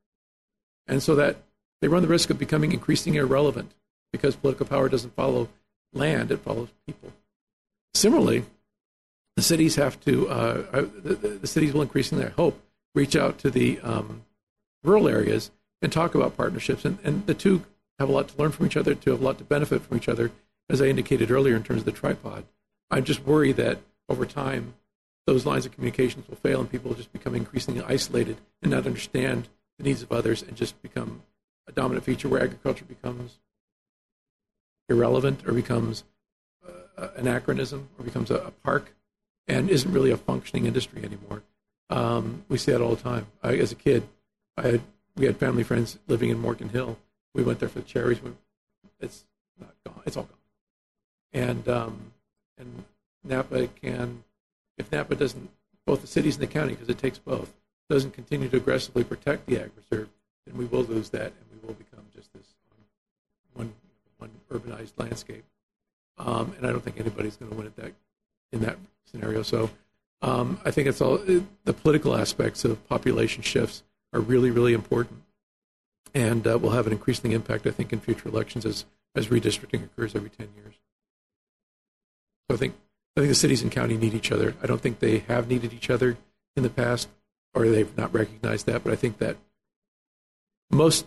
And 0.88 1.02
so 1.02 1.16
that 1.16 1.38
they 1.82 1.88
run 1.88 2.04
the 2.04 2.08
risk 2.08 2.30
of 2.30 2.40
becoming 2.40 2.72
increasingly 2.72 3.20
irrelevant 3.20 3.74
because 4.12 4.36
political 4.36 4.66
power 4.66 4.88
doesn't 4.88 5.16
follow 5.16 5.50
land, 5.94 6.32
it 6.32 6.38
follows 6.38 6.70
people. 6.86 7.12
Similarly, 7.94 8.46
the 9.36 9.42
cities 9.42 9.76
have 9.76 10.00
to, 10.02 10.30
uh, 10.30 10.66
uh, 10.72 10.82
the, 11.04 11.16
the, 11.16 11.28
the 11.28 11.48
cities 11.48 11.74
will 11.74 11.82
increasingly, 11.82 12.26
I 12.26 12.30
hope, 12.30 12.62
reach 12.94 13.16
out 13.16 13.38
to 13.40 13.52
the 13.52 13.80
um, 13.82 14.24
rural 14.84 15.08
areas 15.08 15.52
and 15.82 15.92
talk 15.92 16.16
about 16.16 16.38
partnerships. 16.38 16.86
And, 16.86 16.98
and 17.04 17.26
the 17.28 17.34
two 17.34 17.64
have 18.00 18.10
a 18.10 18.12
lot 18.12 18.30
to 18.30 18.38
learn 18.38 18.52
from 18.52 18.66
each 18.66 18.78
other, 18.78 18.96
to 18.96 19.12
have 19.12 19.22
a 19.22 19.24
lot 19.24 19.38
to 19.40 19.44
benefit 19.44 19.82
from 19.82 19.98
each 19.98 20.08
other, 20.08 20.32
as 20.70 20.82
I 20.82 20.86
indicated 20.86 21.32
earlier 21.32 21.56
in 21.56 21.64
terms 21.64 21.82
of 21.82 21.86
the 21.86 21.92
tripod. 21.92 22.46
I'm 22.90 23.04
just 23.04 23.26
worried 23.26 23.58
that 23.58 23.80
over 24.08 24.26
time, 24.26 24.76
those 25.28 25.46
lines 25.46 25.66
of 25.66 25.74
communications 25.74 26.28
will 26.28 26.38
fail 26.38 26.60
and 26.60 26.72
people 26.72 26.90
will 26.90 26.98
just 26.98 27.12
become 27.12 27.36
increasingly 27.36 27.82
isolated 27.82 28.38
and 28.62 28.72
not 28.72 28.86
understand 28.86 29.50
the 29.78 29.84
needs 29.84 30.02
of 30.02 30.12
others 30.12 30.42
and 30.42 30.56
just 30.56 30.80
become 30.82 31.24
a 31.68 31.72
dominant 31.72 32.06
feature 32.06 32.30
where 32.30 32.44
agriculture 32.44 32.86
becomes 32.86 33.40
irrelevant 34.88 35.42
or 35.48 35.54
becomes 35.54 36.04
uh, 36.98 37.08
anachronism 37.16 37.90
or 37.98 38.06
becomes 38.06 38.30
a, 38.30 38.36
a 38.36 38.52
park 38.52 38.96
and 39.48 39.70
isn't 39.70 39.92
really 39.92 40.12
a 40.12 40.18
functioning 40.18 40.66
industry 40.66 41.04
anymore. 41.04 41.44
Um, 41.90 42.46
we 42.50 42.58
see 42.58 42.72
that 42.72 42.82
all 42.82 42.96
the 42.96 43.02
time. 43.02 43.28
I, 43.44 43.56
as 43.58 43.72
a 43.72 43.76
kid, 43.76 44.08
I 44.58 44.64
had, 44.64 44.82
we 45.16 45.26
had 45.26 45.38
family 45.38 45.64
friends 45.64 46.00
living 46.08 46.30
in 46.30 46.40
Morgan 46.40 46.70
Hill. 46.70 46.98
We 47.34 47.44
went 47.44 47.60
there 47.60 47.70
for 47.70 47.80
the 47.80 47.86
cherries. 47.86 48.22
We, 48.22 48.32
it's 49.00 49.26
not 49.60 49.76
gone. 49.86 50.02
It's 50.06 50.18
all 50.18 50.24
gone. 50.24 50.38
And 51.34 51.68
um, 51.68 52.14
and 52.58 52.86
Napa 53.24 53.68
can, 53.68 54.24
if 54.78 54.92
Napa 54.92 55.16
doesn't, 55.16 55.50
both 55.86 56.02
the 56.02 56.08
cities 56.08 56.36
and 56.36 56.44
the 56.44 56.52
county, 56.52 56.74
because 56.74 56.90
it 56.90 56.98
takes 56.98 57.20
both, 57.20 57.54
doesn't 57.90 58.12
continue 58.12 58.50
to 58.50 58.58
aggressively 58.58 59.04
protect 59.04 59.46
the 59.46 59.60
ag 59.60 59.72
reserve, 59.76 60.10
then 60.48 60.58
we 60.58 60.66
will 60.66 60.84
lose 60.84 61.10
that, 61.10 61.28
and 61.28 61.62
we 61.62 61.68
will 61.68 61.76
become 61.76 62.06
just 62.16 62.34
this 62.34 62.56
one 63.54 63.74
one 64.18 64.32
urbanized 64.50 64.94
landscape. 64.98 65.44
Um, 66.18 66.54
and 66.58 66.66
I 66.66 66.72
don't 66.72 66.84
think 66.84 67.00
anybody's 67.00 67.36
going 67.36 67.52
to 67.52 67.58
win 67.58 67.68
at 67.68 67.76
that 67.76 67.92
in 68.54 68.62
that 68.62 68.78
scenario. 69.06 69.42
So 69.42 69.70
um, 70.22 70.60
I 70.66 70.72
think 70.72 70.88
it's 70.88 71.02
all 71.02 71.18
the 71.18 71.74
political 71.74 72.16
aspects 72.16 72.66
of 72.66 72.88
population 72.88 73.44
shifts 73.44 73.84
are 74.14 74.20
really 74.20 74.52
really 74.52 74.74
important, 74.74 75.24
and 76.14 76.48
uh, 76.48 76.58
will 76.58 76.72
have 76.72 76.88
an 76.88 76.94
increasing 76.94 77.32
impact, 77.32 77.68
I 77.68 77.72
think, 77.72 77.94
in 77.94 78.00
future 78.00 78.30
elections 78.30 78.66
as 78.66 78.86
as 79.16 79.28
redistricting 79.28 79.84
occurs 79.84 80.16
every 80.16 80.30
ten 80.30 80.50
years. 80.56 80.76
So 82.50 82.56
I 82.56 82.58
think 82.58 82.76
I 83.16 83.22
think 83.22 83.30
the 83.30 83.36
cities 83.36 83.62
and 83.62 83.72
county 83.72 83.98
need 83.98 84.14
each 84.14 84.32
other. 84.32 84.56
I 84.62 84.68
don't 84.68 84.82
think 84.82 85.00
they 85.00 85.20
have 85.20 85.48
needed 85.48 85.74
each 85.74 85.90
other 85.90 86.18
in 86.56 86.64
the 86.64 86.70
past, 86.70 87.10
or 87.54 87.68
they've 87.68 87.98
not 87.98 88.14
recognized 88.14 88.66
that. 88.66 88.84
But 88.84 88.94
I 88.94 88.96
think 88.96 89.18
that 89.20 89.38
most 90.72 91.06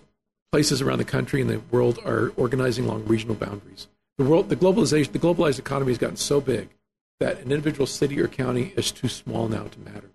places 0.53 0.81
around 0.81 0.99
the 0.99 1.05
country 1.05 1.41
and 1.41 1.51
the 1.51 1.61
world 1.71 1.99
are 2.05 2.33
organizing 2.37 2.87
along 2.87 3.05
regional 3.05 3.35
boundaries. 3.35 3.89
The 4.17 4.25
world, 4.25 4.49
the 4.49 4.57
globalization, 4.57 5.13
the 5.13 5.19
globalized 5.19 5.59
economy 5.59 5.91
has 5.91 5.99
gotten 5.99 6.17
so 6.17 6.41
big 6.41 6.71
that 7.21 7.39
an 7.39 7.51
individual 7.51 7.87
city 7.87 8.21
or 8.21 8.29
county 8.29 8.73
is 8.77 8.93
too 8.93 9.09
small 9.09 9.49
now 9.49 9.65
to 9.65 9.81
matter. 9.81 10.11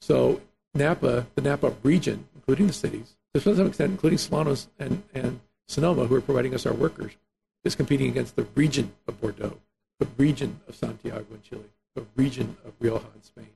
So 0.00 0.40
Napa, 0.74 1.26
the 1.34 1.42
Napa 1.42 1.74
region, 1.82 2.28
including 2.34 2.68
the 2.68 2.72
cities, 2.72 3.16
to 3.34 3.40
some 3.40 3.66
extent, 3.66 3.92
including 3.92 4.18
Solanos 4.18 4.68
and, 4.78 5.02
and 5.12 5.40
Sonoma, 5.66 6.06
who 6.06 6.14
are 6.14 6.20
providing 6.20 6.54
us 6.54 6.66
our 6.66 6.72
workers, 6.72 7.12
is 7.64 7.74
competing 7.74 8.08
against 8.08 8.36
the 8.36 8.46
region 8.54 8.92
of 9.06 9.20
Bordeaux, 9.20 9.58
the 9.98 10.08
region 10.16 10.60
of 10.68 10.76
Santiago 10.76 11.26
in 11.32 11.42
Chile, 11.42 11.70
the 11.94 12.04
region 12.16 12.56
of 12.64 12.72
Rioja 12.80 13.06
in 13.14 13.22
Spain. 13.22 13.50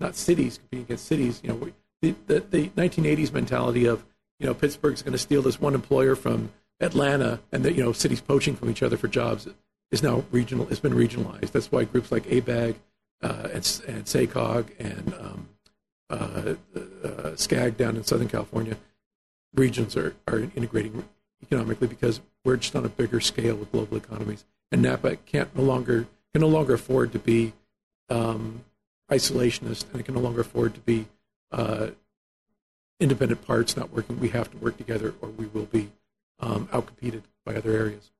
Not 0.00 0.16
cities 0.16 0.58
competing 0.58 0.84
against 0.86 1.06
cities. 1.06 1.40
You 1.42 1.50
know, 1.50 1.72
the, 2.00 2.14
the, 2.26 2.40
the 2.40 2.68
1980s 2.70 3.32
mentality 3.32 3.86
of 3.86 4.04
you 4.40 4.46
know, 4.46 4.54
Pittsburgh's 4.54 5.02
going 5.02 5.12
to 5.12 5.18
steal 5.18 5.40
this 5.40 5.60
one 5.60 5.74
employer 5.74 6.16
from 6.16 6.50
Atlanta, 6.80 7.38
and 7.52 7.64
that 7.64 7.76
you 7.76 7.84
know, 7.84 7.92
cities 7.92 8.20
poaching 8.20 8.56
from 8.56 8.68
each 8.68 8.82
other 8.82 8.96
for 8.96 9.06
jobs 9.06 9.46
is 9.92 10.02
now 10.02 10.24
regional. 10.32 10.66
It's 10.70 10.80
been 10.80 10.94
regionalized. 10.94 11.52
That's 11.52 11.70
why 11.70 11.84
groups 11.84 12.10
like 12.10 12.24
ABAG 12.24 12.74
uh, 13.22 13.48
and, 13.52 13.82
and 13.86 14.04
SACOG 14.04 14.70
and 14.80 15.14
um, 15.20 15.48
uh, 16.10 16.54
uh, 16.74 17.30
SCAG 17.36 17.76
down 17.76 17.96
in 17.96 18.02
Southern 18.02 18.28
California 18.28 18.76
regions 19.54 19.96
are, 19.96 20.16
are 20.26 20.40
integrating 20.56 21.04
economically 21.42 21.86
because 21.86 22.20
we're 22.44 22.56
just 22.56 22.74
on 22.74 22.84
a 22.84 22.88
bigger 22.88 23.20
scale 23.20 23.54
with 23.54 23.70
global 23.70 23.96
economies. 23.96 24.44
And 24.72 24.82
Napa 24.82 25.16
can't 25.16 25.54
no 25.54 25.62
longer 25.62 26.06
can 26.32 26.40
no 26.40 26.48
longer 26.48 26.74
afford 26.74 27.12
to 27.12 27.18
be 27.18 27.52
um, 28.08 28.64
isolationist, 29.10 29.84
and 29.92 30.00
it 30.00 30.04
can 30.04 30.14
no 30.14 30.20
longer 30.20 30.40
afford 30.40 30.72
to 30.74 30.80
be 30.80 31.06
uh, 31.50 31.88
independent 32.98 33.46
parts 33.46 33.76
not 33.76 33.92
working. 33.92 34.18
We 34.18 34.30
have 34.30 34.50
to 34.50 34.56
work 34.56 34.78
together, 34.78 35.14
or 35.20 35.28
we 35.28 35.44
will 35.46 35.66
be 35.66 35.90
um, 36.40 36.68
outcompeted 36.68 37.22
by 37.44 37.54
other 37.54 37.72
areas. 37.72 38.10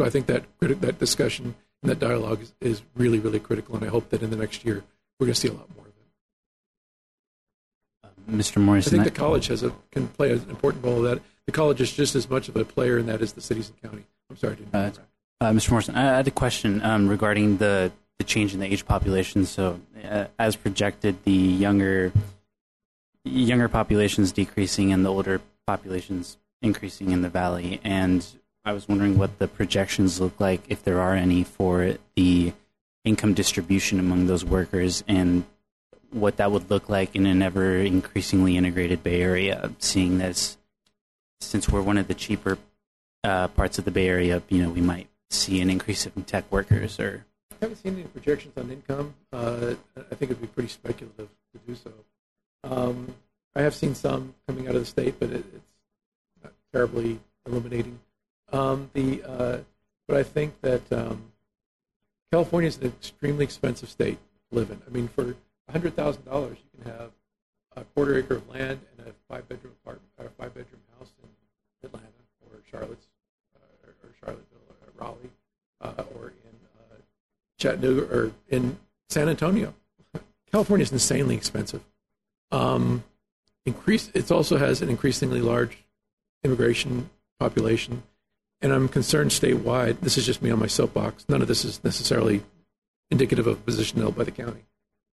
So 0.00 0.06
I 0.06 0.08
think 0.08 0.28
that 0.28 0.44
that 0.60 0.98
discussion 0.98 1.54
and 1.82 1.90
that 1.90 1.98
dialogue 1.98 2.40
is, 2.40 2.54
is 2.62 2.80
really, 2.94 3.18
really 3.18 3.38
critical, 3.38 3.76
and 3.76 3.84
I 3.84 3.88
hope 3.88 4.08
that 4.08 4.22
in 4.22 4.30
the 4.30 4.36
next 4.36 4.64
year 4.64 4.82
we're 5.18 5.26
going 5.26 5.34
to 5.34 5.38
see 5.38 5.48
a 5.48 5.52
lot 5.52 5.68
more 5.76 5.84
of 5.84 5.92
it. 8.32 8.34
Mr. 8.34 8.62
Morrison, 8.62 8.98
I 8.98 9.04
think 9.04 9.14
the 9.14 9.20
college 9.20 9.48
has 9.48 9.62
a 9.62 9.74
can 9.90 10.08
play 10.08 10.32
an 10.32 10.46
important 10.48 10.82
role 10.82 11.04
in 11.04 11.04
that. 11.04 11.20
The 11.44 11.52
college 11.52 11.82
is 11.82 11.92
just 11.92 12.14
as 12.14 12.30
much 12.30 12.48
of 12.48 12.56
a 12.56 12.64
player 12.64 12.96
in 12.96 13.04
that 13.08 13.20
as 13.20 13.34
the 13.34 13.42
cities 13.42 13.68
and 13.68 13.82
county. 13.90 14.06
I'm 14.30 14.38
sorry, 14.38 14.56
uh, 14.72 14.90
uh, 15.42 15.50
Mr. 15.50 15.72
Morrison, 15.72 15.94
I 15.94 16.16
had 16.16 16.26
a 16.26 16.30
question 16.30 16.82
um, 16.82 17.06
regarding 17.06 17.58
the 17.58 17.92
the 18.16 18.24
change 18.24 18.54
in 18.54 18.60
the 18.60 18.72
age 18.72 18.86
population. 18.86 19.44
So, 19.44 19.82
uh, 20.02 20.28
as 20.38 20.56
projected, 20.56 21.24
the 21.24 21.30
younger 21.30 22.10
younger 23.26 23.68
populations 23.68 24.32
decreasing 24.32 24.94
and 24.94 25.04
the 25.04 25.10
older 25.10 25.42
populations 25.66 26.38
increasing 26.62 27.10
in 27.10 27.20
the 27.20 27.28
valley. 27.28 27.80
And 27.84 28.26
I 28.64 28.72
was 28.72 28.88
wondering 28.88 29.16
what 29.16 29.38
the 29.38 29.48
projections 29.48 30.20
look 30.20 30.38
like, 30.38 30.62
if 30.68 30.84
there 30.84 31.00
are 31.00 31.14
any, 31.14 31.44
for 31.44 31.96
the 32.14 32.52
income 33.04 33.32
distribution 33.32 33.98
among 33.98 34.26
those 34.26 34.44
workers 34.44 35.02
and 35.08 35.44
what 36.10 36.36
that 36.36 36.52
would 36.52 36.70
look 36.70 36.88
like 36.88 37.16
in 37.16 37.24
an 37.24 37.40
ever 37.40 37.76
increasingly 37.76 38.56
integrated 38.56 39.02
Bay 39.02 39.22
Area, 39.22 39.72
seeing 39.78 40.18
this 40.18 40.58
since 41.40 41.68
we're 41.68 41.80
one 41.80 41.96
of 41.96 42.08
the 42.08 42.14
cheaper 42.14 42.58
uh, 43.24 43.48
parts 43.48 43.78
of 43.78 43.86
the 43.86 43.90
Bay 43.90 44.08
Area, 44.08 44.42
you 44.48 44.62
know, 44.62 44.68
we 44.68 44.82
might 44.82 45.08
see 45.30 45.60
an 45.60 45.70
increase 45.70 46.06
in 46.06 46.24
tech 46.24 46.50
workers 46.50 47.00
or 47.00 47.24
I 47.52 47.66
haven't 47.66 47.76
seen 47.76 47.94
any 47.94 48.04
projections 48.04 48.56
on 48.56 48.70
income. 48.70 49.14
Uh, 49.32 49.74
I 49.96 50.14
think 50.14 50.30
it'd 50.30 50.40
be 50.40 50.46
pretty 50.46 50.70
speculative 50.70 51.28
to 51.52 51.58
do 51.66 51.74
so. 51.74 51.92
Um, 52.64 53.14
I 53.54 53.62
have 53.62 53.74
seen 53.74 53.94
some 53.94 54.34
coming 54.46 54.66
out 54.66 54.74
of 54.74 54.80
the 54.80 54.86
state, 54.86 55.16
but 55.18 55.30
it, 55.30 55.44
it's 55.54 56.42
not 56.42 56.52
terribly 56.72 57.20
illuminating. 57.46 57.98
Um, 58.52 58.90
the 58.92 59.22
uh, 59.24 59.58
but 60.08 60.16
I 60.16 60.22
think 60.22 60.60
that 60.62 60.92
um, 60.92 61.32
California 62.32 62.68
is 62.68 62.78
an 62.78 62.86
extremely 62.86 63.44
expensive 63.44 63.88
state 63.88 64.18
to 64.50 64.56
live 64.58 64.70
in. 64.70 64.80
I 64.86 64.90
mean, 64.90 65.08
for 65.08 65.36
hundred 65.70 65.94
thousand 65.94 66.24
dollars, 66.24 66.58
you 66.58 66.82
can 66.82 66.92
have 66.92 67.10
a 67.76 67.84
quarter 67.84 68.18
acre 68.18 68.36
of 68.36 68.48
land 68.48 68.80
and 68.98 69.06
a 69.06 69.12
five 69.28 69.48
bedroom 69.48 69.74
apartment, 69.82 70.10
or 70.18 70.26
a 70.26 70.30
five 70.30 70.54
bedroom 70.54 70.80
house 70.98 71.10
in 71.22 71.88
Atlanta 71.88 72.06
or 72.50 72.58
Charlotte's 72.70 73.06
uh, 73.56 73.86
or 73.86 74.12
Charlottesville 74.20 74.58
or 74.68 75.04
Raleigh 75.04 75.30
uh, 75.80 76.02
or 76.18 76.26
in 76.28 76.56
uh, 76.78 76.96
Chattanooga 77.58 78.02
or 78.12 78.32
in 78.48 78.78
San 79.08 79.28
Antonio. 79.28 79.74
California 80.50 80.82
is 80.82 80.92
insanely 80.92 81.36
expensive. 81.36 81.82
Um, 82.50 83.04
increase. 83.64 84.10
It 84.14 84.30
also 84.32 84.56
has 84.56 84.82
an 84.82 84.88
increasingly 84.88 85.40
large 85.40 85.84
immigration 86.42 87.10
population, 87.38 88.02
and 88.62 88.72
I'm 88.72 88.88
concerned 88.88 89.30
statewide. 89.30 90.00
This 90.00 90.18
is 90.18 90.26
just 90.26 90.42
me 90.42 90.50
on 90.50 90.58
my 90.58 90.66
soapbox. 90.66 91.24
None 91.28 91.42
of 91.42 91.48
this 91.48 91.64
is 91.64 91.82
necessarily 91.82 92.42
indicative 93.10 93.46
of 93.46 93.58
a 93.58 93.62
position 93.62 94.00
held 94.00 94.16
by 94.16 94.24
the 94.24 94.30
county. 94.30 94.64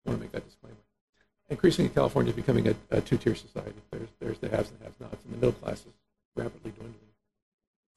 I 0.05 0.09
want 0.09 0.19
to 0.19 0.23
make 0.23 0.31
that 0.31 0.45
disclaimer. 0.45 0.75
Increasingly, 1.49 1.89
California 1.89 2.31
is 2.31 2.35
becoming 2.35 2.67
a, 2.67 2.75
a 2.91 3.01
two-tier 3.01 3.35
society. 3.35 3.73
There's 3.91 4.09
there's 4.19 4.39
the 4.39 4.49
haves 4.49 4.69
and 4.69 4.79
the 4.79 4.85
have-nots, 4.85 5.23
and 5.23 5.33
the 5.33 5.37
middle 5.37 5.53
class 5.53 5.79
is 5.79 5.93
rapidly 6.35 6.71
dwindling. 6.71 6.95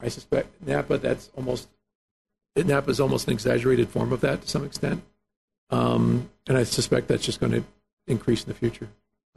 I 0.00 0.08
suspect 0.08 0.66
Napa. 0.66 0.98
That's 0.98 1.30
almost 1.36 1.68
Napa 2.56 2.90
is 2.90 3.00
almost 3.00 3.26
an 3.26 3.32
exaggerated 3.32 3.88
form 3.88 4.12
of 4.12 4.20
that 4.20 4.42
to 4.42 4.48
some 4.48 4.64
extent, 4.64 5.02
um, 5.70 6.30
and 6.46 6.56
I 6.56 6.62
suspect 6.62 7.08
that's 7.08 7.24
just 7.24 7.40
going 7.40 7.52
to 7.52 7.64
increase 8.06 8.44
in 8.44 8.48
the 8.48 8.54
future. 8.54 8.88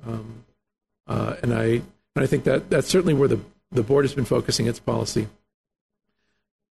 Um, 0.05 0.45
uh, 1.07 1.35
and 1.41 1.53
I 1.53 1.63
and 1.63 2.23
I 2.23 2.27
think 2.27 2.43
that 2.43 2.69
that's 2.69 2.87
certainly 2.87 3.15
where 3.15 3.27
the 3.27 3.39
the 3.71 3.83
board 3.83 4.05
has 4.05 4.13
been 4.13 4.25
focusing 4.25 4.67
its 4.67 4.79
policy. 4.79 5.27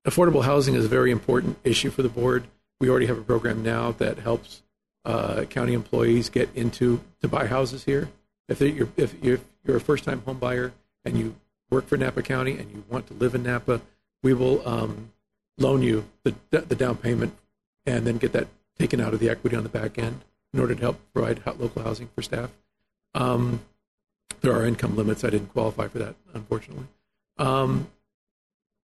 Affordable 0.08 0.42
housing 0.42 0.74
is 0.74 0.86
a 0.86 0.88
very 0.88 1.10
important 1.10 1.58
issue 1.64 1.90
for 1.90 2.00
the 2.00 2.08
board. 2.08 2.46
We 2.80 2.88
already 2.88 3.04
have 3.04 3.18
a 3.18 3.22
program 3.22 3.62
now 3.62 3.92
that 3.92 4.16
helps 4.16 4.62
uh, 5.04 5.44
county 5.50 5.74
employees 5.74 6.30
get 6.30 6.48
into 6.54 7.02
to 7.20 7.28
buy 7.28 7.46
houses 7.46 7.84
here. 7.84 8.08
If 8.48 8.62
you're 8.62 8.88
if 8.96 9.22
you're, 9.22 9.40
you're 9.66 9.76
a 9.76 9.80
first 9.80 10.04
time 10.04 10.22
home 10.22 10.38
buyer 10.38 10.72
and 11.04 11.18
you 11.18 11.34
work 11.68 11.86
for 11.86 11.98
Napa 11.98 12.22
County 12.22 12.52
and 12.52 12.70
you 12.70 12.84
want 12.88 13.06
to 13.08 13.14
live 13.14 13.34
in 13.34 13.42
Napa, 13.42 13.82
we 14.22 14.32
will 14.32 14.66
um, 14.66 15.12
loan 15.58 15.82
you 15.82 16.06
the 16.24 16.34
the 16.50 16.74
down 16.74 16.96
payment 16.96 17.36
and 17.84 18.06
then 18.06 18.16
get 18.16 18.32
that 18.32 18.48
taken 18.78 19.02
out 19.02 19.12
of 19.12 19.20
the 19.20 19.28
equity 19.28 19.56
on 19.56 19.62
the 19.62 19.68
back 19.68 19.98
end 19.98 20.24
in 20.54 20.60
order 20.60 20.74
to 20.74 20.80
help 20.80 20.98
provide 21.12 21.42
local 21.58 21.82
housing 21.82 22.08
for 22.14 22.22
staff. 22.22 22.50
Um, 23.14 23.60
there 24.40 24.54
are 24.54 24.64
income 24.64 24.96
limits. 24.96 25.22
I 25.22 25.28
didn't 25.28 25.52
qualify 25.52 25.88
for 25.88 25.98
that, 25.98 26.14
unfortunately. 26.32 26.86
Um, 27.36 27.88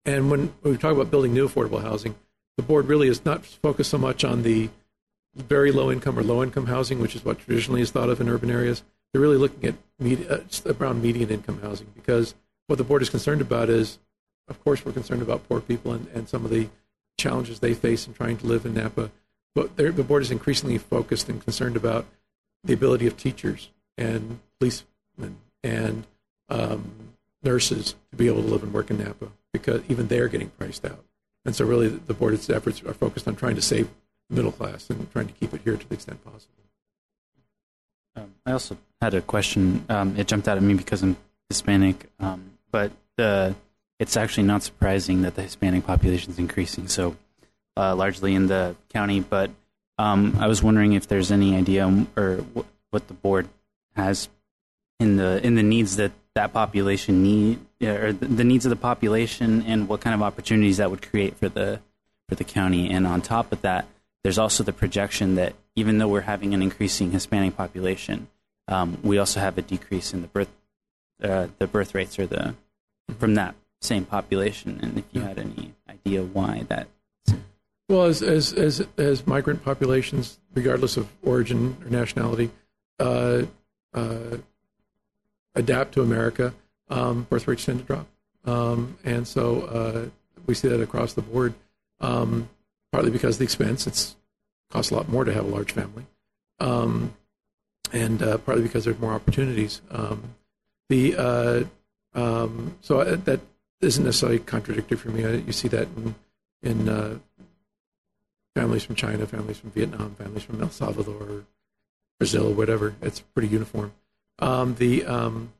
and 0.06 0.30
when, 0.30 0.54
we 0.64 0.78
talk 0.78 0.94
about 0.94 1.12
building 1.12 1.34
new 1.34 1.48
affordable 1.48 1.82
housing, 1.82 2.16
the 2.58 2.64
board 2.64 2.88
really 2.88 3.08
is 3.08 3.24
not 3.26 3.46
focused 3.46 3.90
so 3.90 3.98
much 3.98 4.24
on 4.24 4.44
the 4.44 4.70
very 5.36 5.72
low 5.72 5.92
income 5.92 6.20
or 6.20 6.24
low 6.24 6.44
income 6.44 6.68
housing, 6.68 7.00
which 7.00 7.16
is 7.16 7.26
what 7.26 7.40
traditionally 7.40 7.82
is 7.82 7.92
thought 7.92 8.10
of 8.10 8.22
in 8.22 8.30
urban 8.30 8.52
areas. 8.52 8.84
They're 9.12 9.22
really 9.22 9.38
looking 9.38 9.66
at 9.66 9.76
med- 10.00 10.28
uh, 10.30 10.74
around 10.80 11.02
median 11.02 11.30
income 11.30 11.62
housing 11.62 11.88
because 11.96 12.36
what 12.68 12.78
the 12.78 12.84
board 12.84 13.02
is 13.02 13.10
concerned 13.10 13.42
about 13.42 13.70
is, 13.70 14.00
of 14.48 14.62
course, 14.64 14.86
we're 14.86 14.92
concerned 14.92 15.22
about 15.22 15.48
poor 15.48 15.62
people 15.62 15.94
and, 15.94 16.08
and 16.14 16.28
some 16.30 16.46
of 16.46 16.52
the 16.52 16.70
challenges 17.18 17.60
they 17.60 17.74
face 17.74 18.06
in 18.06 18.14
trying 18.14 18.38
to 18.38 18.46
live 18.46 18.66
in 18.66 18.74
Napa. 18.74 19.12
But 19.56 19.78
the 19.78 19.92
board 19.92 20.24
is 20.24 20.32
increasingly 20.32 20.78
focused 20.78 21.30
and 21.30 21.44
concerned 21.44 21.76
about 21.76 22.06
the 22.64 22.74
ability 22.74 23.08
of 23.08 23.18
teachers 23.18 23.70
and 23.98 24.40
policemen 24.60 25.38
and 25.64 26.06
um, 26.50 26.92
nurses 27.44 27.96
to 28.10 28.18
be 28.18 28.28
able 28.28 28.42
to 28.42 28.48
live 28.48 28.64
and 28.64 28.74
work 28.74 28.90
in 28.90 28.98
Napa 28.98 29.32
because 29.54 29.82
even 29.88 30.08
they're 30.08 30.28
getting 30.28 30.50
priced 30.50 30.84
out. 30.84 31.06
And 31.46 31.56
so, 31.56 31.66
really, 31.66 31.88
the 31.88 32.14
board's 32.14 32.50
efforts 32.50 32.82
are 32.84 32.94
focused 32.94 33.28
on 33.28 33.36
trying 33.36 33.56
to 33.56 33.62
save 33.62 33.90
middle 34.30 34.52
class 34.52 34.90
and 34.90 35.12
trying 35.12 35.28
to 35.28 35.34
keep 35.34 35.54
it 35.54 35.62
here 35.64 35.78
to 35.78 35.88
the 35.88 35.96
extent 35.96 36.24
possible. 36.24 36.54
Um, 38.16 38.34
I 38.46 38.52
also 38.52 38.78
had 39.02 39.14
a 39.14 39.22
question. 39.22 39.86
Um, 39.90 40.16
it 40.18 40.28
jumped 40.28 40.48
out 40.48 40.58
at 40.58 40.64
me 40.64 40.74
because 40.74 41.04
I'm 41.04 41.18
Hispanic, 41.50 42.10
um, 42.20 42.58
but 42.72 42.92
uh, 43.18 43.54
it's 44.00 44.18
actually 44.18 44.44
not 44.44 44.64
surprising 44.64 45.22
that 45.24 45.36
the 45.36 45.44
Hispanic 45.44 45.86
population 45.86 46.32
is 46.32 46.40
increasing 46.40 46.88
so 46.88 47.16
uh, 47.78 47.96
largely 47.96 48.36
in 48.36 48.48
the 48.48 48.76
county. 48.90 49.20
But 49.20 49.52
um, 49.98 50.38
I 50.40 50.48
was 50.48 50.64
wondering 50.64 50.94
if 50.94 51.08
there's 51.08 51.32
any 51.32 51.56
idea 51.56 52.06
or 52.16 52.38
what 52.90 53.08
the 53.08 53.14
board 53.14 53.48
has 53.96 54.30
in 55.00 55.18
the 55.18 55.46
in 55.46 55.56
the 55.56 55.64
needs 55.64 55.98
that 55.98 56.12
that 56.36 56.54
population 56.54 57.22
need 57.22 57.60
or 57.82 58.12
the, 58.12 58.44
needs 58.44 58.66
of 58.66 58.72
the 58.72 58.76
population 58.76 59.62
and 59.64 59.88
what 59.88 60.02
kind 60.02 60.14
of 60.14 60.22
opportunities 60.22 60.78
that 60.78 60.90
would 60.90 61.02
create 61.02 61.38
for 61.38 61.50
the 61.50 61.80
for 62.28 62.36
the 62.36 62.44
county. 62.44 62.90
And 62.90 63.06
on 63.06 63.22
top 63.22 63.52
of 63.52 63.62
that, 63.62 63.86
there's 64.24 64.38
also 64.38 64.64
the 64.64 64.74
projection 64.74 65.36
that 65.36 65.54
even 65.76 65.98
though 65.98 66.08
we're 66.08 66.22
having 66.22 66.54
an 66.54 66.62
increasing 66.62 67.12
Hispanic 67.12 67.56
population, 67.56 68.28
um, 68.68 68.98
we 69.04 69.18
also 69.18 69.40
have 69.40 69.58
a 69.58 69.62
decrease 69.62 70.14
in 70.14 70.22
the 70.22 70.28
birth 70.28 70.50
uh, 71.22 71.48
the 71.60 71.68
birth 71.68 71.94
rates 71.94 72.18
or 72.18 72.26
the 72.26 72.56
from 73.20 73.36
that 73.36 73.56
same 73.82 74.06
population. 74.06 74.80
And 74.82 74.98
if 74.98 75.06
you 75.12 75.22
had 75.22 75.38
any 75.38 75.74
idea 75.90 76.24
why 76.24 76.66
that. 76.70 76.88
Well, 77.90 78.06
as 78.06 78.22
as 78.22 78.54
as, 78.54 78.88
as 78.98 79.28
migrant 79.28 79.64
populations, 79.64 80.40
regardless 80.56 80.98
of 80.98 81.10
origin 81.22 81.78
or 81.84 81.90
nationality, 81.90 82.50
uh, 83.00 83.44
uh, 83.94 84.38
adapt 85.56 85.94
to 85.94 86.02
America, 86.02 86.54
um, 86.90 87.28
birth 87.30 87.48
rates 87.48 87.66
tend 87.66 87.80
to 87.80 87.86
drop, 87.86 88.08
um, 88.46 88.98
and 89.04 89.28
so 89.28 89.62
uh, 89.62 90.10
we 90.46 90.54
see 90.54 90.68
that 90.68 90.82
across 90.82 91.14
the 91.14 91.22
board. 91.22 91.54
Um, 92.00 92.50
partly 92.92 93.12
because 93.12 93.36
of 93.36 93.40
the 93.40 93.46
expense; 93.46 93.88
it's 93.88 94.16
costs 94.72 94.92
a 94.92 94.96
lot 94.96 95.10
more 95.10 95.24
to 95.24 95.34
have 95.34 95.46
a 95.46 95.50
large 95.50 95.72
family, 95.72 96.06
um, 96.60 97.14
and 97.92 98.22
uh, 98.22 98.38
partly 98.40 98.64
because 98.64 98.86
there's 98.86 99.00
more 99.00 99.14
opportunities. 99.14 99.82
Um, 99.92 100.36
the 100.90 101.16
uh, 101.18 101.64
um, 102.14 102.78
so 102.82 103.00
uh, 103.00 103.16
that 103.26 103.40
isn't 103.82 104.04
necessarily 104.04 104.40
contradictory 104.40 104.98
for 104.98 105.10
me. 105.10 105.26
I, 105.26 105.32
you 105.36 105.52
see 105.52 105.68
that 105.70 105.88
in 105.96 106.16
in 106.62 106.90
uh, 106.90 107.18
families 108.56 108.84
from 108.84 108.96
China, 108.96 109.26
families 109.26 109.58
from 109.58 109.72
Vietnam, 109.72 110.16
families 110.16 110.44
from 110.44 110.62
El 110.62 110.70
Salvador, 110.70 111.46
Brazil, 112.20 112.54
whatever. 112.54 112.96
It's 113.02 113.20
pretty 113.20 113.50
uniform. 113.50 113.94
Um, 114.40 114.76
the 114.76 115.06
um, 115.06 115.54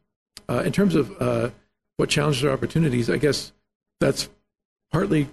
uh, 0.50 0.64
in 0.66 0.72
terms 0.72 0.96
of 0.96 1.22
uh, 1.22 1.50
what 1.98 2.10
challenges 2.10 2.44
or 2.44 2.52
opportunities, 2.52 3.10
I 3.10 3.18
guess 3.18 3.52
that's 4.00 4.30
partly 4.92 5.30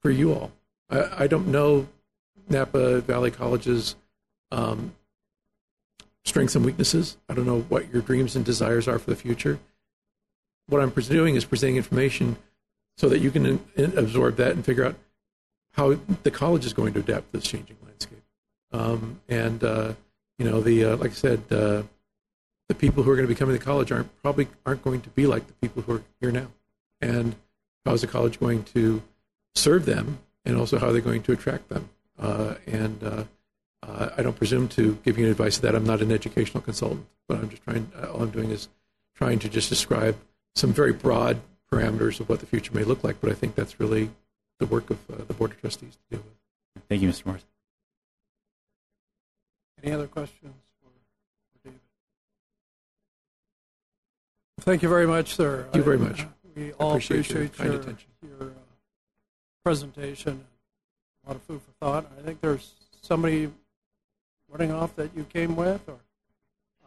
for 0.00 0.10
you 0.10 0.32
all. 0.32 0.52
I, 0.90 1.24
I 1.24 1.26
don't 1.26 1.48
know 1.48 1.88
Napa 2.48 3.00
Valley 3.00 3.30
College's 3.30 3.96
um, 4.50 4.94
strengths 6.24 6.54
and 6.54 6.64
weaknesses. 6.64 7.16
I 7.28 7.34
don't 7.34 7.46
know 7.46 7.60
what 7.68 7.92
your 7.92 8.02
dreams 8.02 8.36
and 8.36 8.44
desires 8.44 8.86
are 8.86 8.98
for 8.98 9.10
the 9.10 9.16
future. 9.16 9.58
What 10.68 10.80
I'm 10.80 10.90
doing 10.90 11.34
is 11.34 11.44
presenting 11.44 11.76
information 11.76 12.36
so 12.96 13.08
that 13.08 13.18
you 13.20 13.30
can 13.30 13.46
in, 13.46 13.64
in 13.76 13.98
absorb 13.98 14.36
that 14.36 14.52
and 14.52 14.64
figure 14.64 14.84
out 14.84 14.96
how 15.72 15.98
the 16.22 16.30
college 16.30 16.64
is 16.64 16.72
going 16.72 16.92
to 16.92 17.00
adapt 17.00 17.32
to 17.32 17.38
this 17.38 17.48
changing 17.48 17.76
landscape. 17.84 18.22
Um, 18.72 19.20
and 19.28 19.64
uh, 19.64 19.94
you 20.38 20.44
know, 20.48 20.60
the 20.60 20.84
uh, 20.84 20.96
like 20.96 21.10
I 21.10 21.14
said, 21.14 21.42
uh, 21.50 21.82
the 22.72 22.78
people 22.78 23.02
who 23.02 23.10
are 23.10 23.16
going 23.16 23.28
to 23.28 23.32
be 23.32 23.38
coming 23.38 23.56
to 23.56 23.62
college 23.62 23.92
aren't 23.92 24.22
probably 24.22 24.48
aren't 24.64 24.82
going 24.82 25.02
to 25.02 25.10
be 25.10 25.26
like 25.26 25.46
the 25.46 25.52
people 25.54 25.82
who 25.82 25.96
are 25.96 26.02
here 26.20 26.32
now. 26.32 26.48
And 27.00 27.34
how 27.84 27.92
is 27.92 28.00
the 28.00 28.06
college 28.06 28.40
going 28.40 28.64
to 28.76 29.02
serve 29.54 29.84
them, 29.84 30.20
and 30.44 30.56
also 30.56 30.78
how 30.78 30.88
are 30.88 30.92
they 30.92 31.00
going 31.00 31.22
to 31.24 31.32
attract 31.32 31.68
them? 31.68 31.90
Uh, 32.18 32.54
and 32.66 33.02
uh, 33.04 33.24
uh, 33.82 34.10
I 34.16 34.22
don't 34.22 34.36
presume 34.36 34.68
to 34.68 34.98
give 35.04 35.18
you 35.18 35.30
advice 35.30 35.58
that 35.58 35.74
I'm 35.74 35.84
not 35.84 36.00
an 36.00 36.10
educational 36.10 36.62
consultant, 36.62 37.06
but 37.28 37.38
I'm 37.38 37.50
just 37.50 37.62
trying. 37.62 37.92
All 38.10 38.22
I'm 38.22 38.30
doing 38.30 38.50
is 38.50 38.68
trying 39.14 39.38
to 39.40 39.50
just 39.50 39.68
describe 39.68 40.16
some 40.54 40.72
very 40.72 40.94
broad 40.94 41.40
parameters 41.70 42.20
of 42.20 42.28
what 42.28 42.40
the 42.40 42.46
future 42.46 42.72
may 42.72 42.84
look 42.84 43.04
like. 43.04 43.20
But 43.20 43.30
I 43.30 43.34
think 43.34 43.54
that's 43.54 43.80
really 43.80 44.10
the 44.60 44.66
work 44.66 44.88
of 44.88 44.98
uh, 45.12 45.24
the 45.26 45.34
board 45.34 45.50
of 45.50 45.60
trustees 45.60 45.96
to 45.96 46.16
deal 46.16 46.24
with. 46.24 46.84
Thank 46.88 47.02
you, 47.02 47.10
Mr. 47.10 47.26
Morris. 47.26 47.44
Any 49.82 49.92
other 49.92 50.06
questions 50.06 50.54
Thank 54.62 54.82
you 54.82 54.88
very 54.88 55.06
much, 55.06 55.34
sir. 55.34 55.64
Thank 55.72 55.76
you 55.76 55.82
very 55.82 55.98
much. 55.98 56.22
I, 56.22 56.26
we 56.54 56.72
all 56.74 56.90
appreciate 56.90 57.30
appreciate, 57.30 57.38
your 57.40 57.48
kind 57.48 57.72
your, 57.72 57.80
attention. 57.80 58.08
your 58.22 58.48
uh, 58.48 58.52
presentation. 59.64 60.44
A 61.24 61.28
lot 61.28 61.36
of 61.36 61.42
food 61.42 61.60
for 61.62 61.70
thought. 61.84 62.10
I 62.18 62.22
think 62.22 62.40
there's 62.40 62.72
somebody 63.00 63.50
running 64.50 64.70
off 64.72 64.94
that 64.96 65.10
you 65.16 65.24
came 65.24 65.56
with, 65.56 65.80
or 65.88 65.96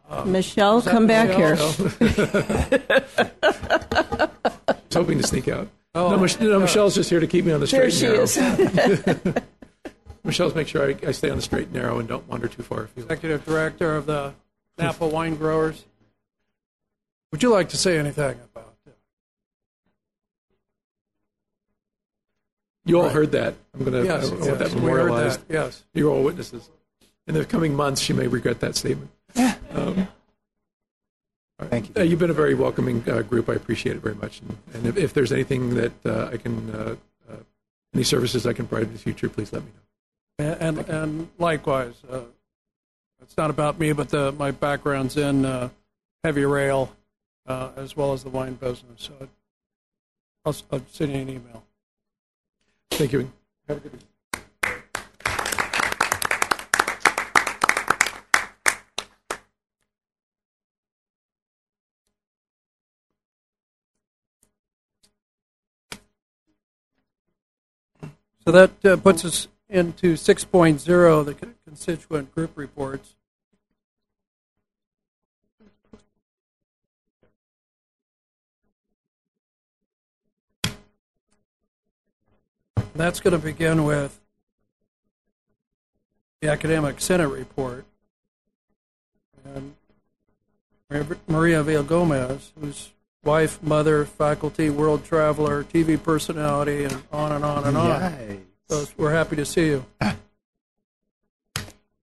uh, 0.08 0.24
Michelle, 0.24 0.76
was 0.76 0.84
that 0.84 0.90
come 0.90 1.06
back 1.06 1.28
Michelle? 1.28 1.72
here. 1.72 1.92
I 3.42 4.28
was 4.68 4.94
hoping 4.94 5.18
to 5.18 5.26
sneak 5.26 5.48
out. 5.48 5.68
Oh, 5.94 6.10
no, 6.10 6.18
Mich- 6.18 6.38
no, 6.40 6.56
uh, 6.56 6.60
Michelle's 6.60 6.94
just 6.94 7.10
here 7.10 7.20
to 7.20 7.26
keep 7.26 7.44
me 7.44 7.52
on 7.52 7.60
the 7.60 7.66
straight 7.66 7.92
There 7.94 8.22
and 8.22 8.36
narrow. 8.36 9.24
is. 9.24 9.34
Michelle's 10.24 10.54
make 10.54 10.68
sure 10.68 10.88
I, 10.88 10.96
I 11.08 11.12
stay 11.12 11.30
on 11.30 11.36
the 11.36 11.42
straight 11.42 11.64
and 11.64 11.74
narrow 11.74 11.98
and 11.98 12.08
don't 12.08 12.26
wander 12.28 12.48
too 12.48 12.62
far 12.62 12.84
afield. 12.84 13.04
executive 13.10 13.44
director 13.44 13.96
of 13.96 14.06
the 14.06 14.34
Napa 14.78 15.06
Wine 15.06 15.36
Growers. 15.36 15.84
Would 17.36 17.42
you 17.42 17.50
like 17.50 17.68
to 17.68 17.76
say 17.76 17.98
anything 17.98 18.40
about 18.54 18.72
it? 18.86 18.96
You 22.86 22.96
all 22.96 23.02
Right. 23.02 23.12
heard 23.12 23.32
that. 23.32 23.56
I'm 23.74 23.80
going 23.80 23.92
to 23.92 24.04
Yes, 24.06 24.24
I 24.24 24.34
want 24.36 24.44
yes, 24.46 24.58
that 24.58 24.74
memorialized. 24.74 25.46
that, 25.48 25.52
yes. 25.52 25.84
You're 25.92 26.10
all 26.10 26.22
witnesses. 26.22 26.70
In 27.26 27.34
the 27.34 27.44
coming 27.44 27.74
months, 27.74 28.00
she 28.00 28.14
may 28.14 28.26
regret 28.26 28.60
that 28.60 28.74
statement. 28.74 29.10
Um, 29.70 30.08
Thank 31.68 31.88
you. 31.90 31.94
uh, 31.98 32.04
you've 32.04 32.18
been 32.20 32.30
a 32.30 32.32
very 32.32 32.54
welcoming 32.54 33.04
uh, 33.06 33.20
group. 33.20 33.50
I 33.50 33.52
appreciate 33.52 33.96
it 33.96 34.02
very 34.02 34.14
much. 34.14 34.40
And, 34.40 34.56
and 34.72 34.86
if, 34.86 34.96
if 34.96 35.12
there's 35.12 35.30
anything 35.30 35.74
that 35.74 35.92
uh, 36.06 36.30
I 36.32 36.38
can, 36.38 36.70
uh, 36.70 36.96
uh, 37.30 37.36
any 37.92 38.04
services 38.04 38.46
I 38.46 38.54
can 38.54 38.66
provide 38.66 38.86
in 38.86 38.94
the 38.94 38.98
future, 38.98 39.28
please 39.28 39.52
let 39.52 39.62
me 39.62 39.68
know. 40.38 40.54
And 40.62 40.78
and, 40.78 40.88
and 40.88 41.28
likewise, 41.38 41.96
uh, 42.10 42.20
it's 43.20 43.36
not 43.36 43.50
about 43.50 43.78
me, 43.78 43.92
but 43.92 44.08
the, 44.08 44.32
my 44.32 44.52
background's 44.52 45.18
in 45.18 45.44
uh, 45.44 45.68
heavy 46.24 46.46
rail 46.46 46.96
uh, 47.46 47.70
as 47.76 47.96
well 47.96 48.12
as 48.12 48.22
the 48.24 48.30
wine 48.30 48.54
business. 48.54 48.96
So 48.96 49.28
I'll, 50.44 50.56
I'll 50.72 50.86
send 50.90 51.12
you 51.12 51.18
an 51.18 51.28
email. 51.28 51.64
Thank 52.90 53.12
you. 53.12 53.30
Have 53.68 53.78
a 53.78 53.80
good 53.80 53.92
week. 53.92 54.02
So 68.46 68.52
that 68.52 68.84
uh, 68.84 68.96
puts 68.96 69.24
us 69.24 69.48
into 69.68 70.14
6.0, 70.14 71.24
the 71.24 71.34
constituent 71.66 72.32
group 72.32 72.52
reports. 72.54 73.16
That's 82.96 83.20
going 83.20 83.32
to 83.32 83.38
begin 83.38 83.84
with 83.84 84.18
the 86.40 86.48
Academic 86.48 87.00
Senate 87.00 87.28
report. 87.28 87.84
And 89.44 89.74
Maria 91.28 91.62
Villagomez, 91.62 92.50
whose 92.60 92.90
wife, 93.24 93.62
mother, 93.62 94.04
faculty, 94.04 94.70
world 94.70 95.04
traveler, 95.04 95.64
TV 95.64 96.02
personality, 96.02 96.84
and 96.84 97.02
on 97.12 97.32
and 97.32 97.44
on 97.44 97.64
and 97.64 97.76
on. 97.76 98.46
So 98.68 98.86
we're 98.96 99.12
happy 99.12 99.36
to 99.36 99.44
see 99.44 99.66
you. 99.66 99.84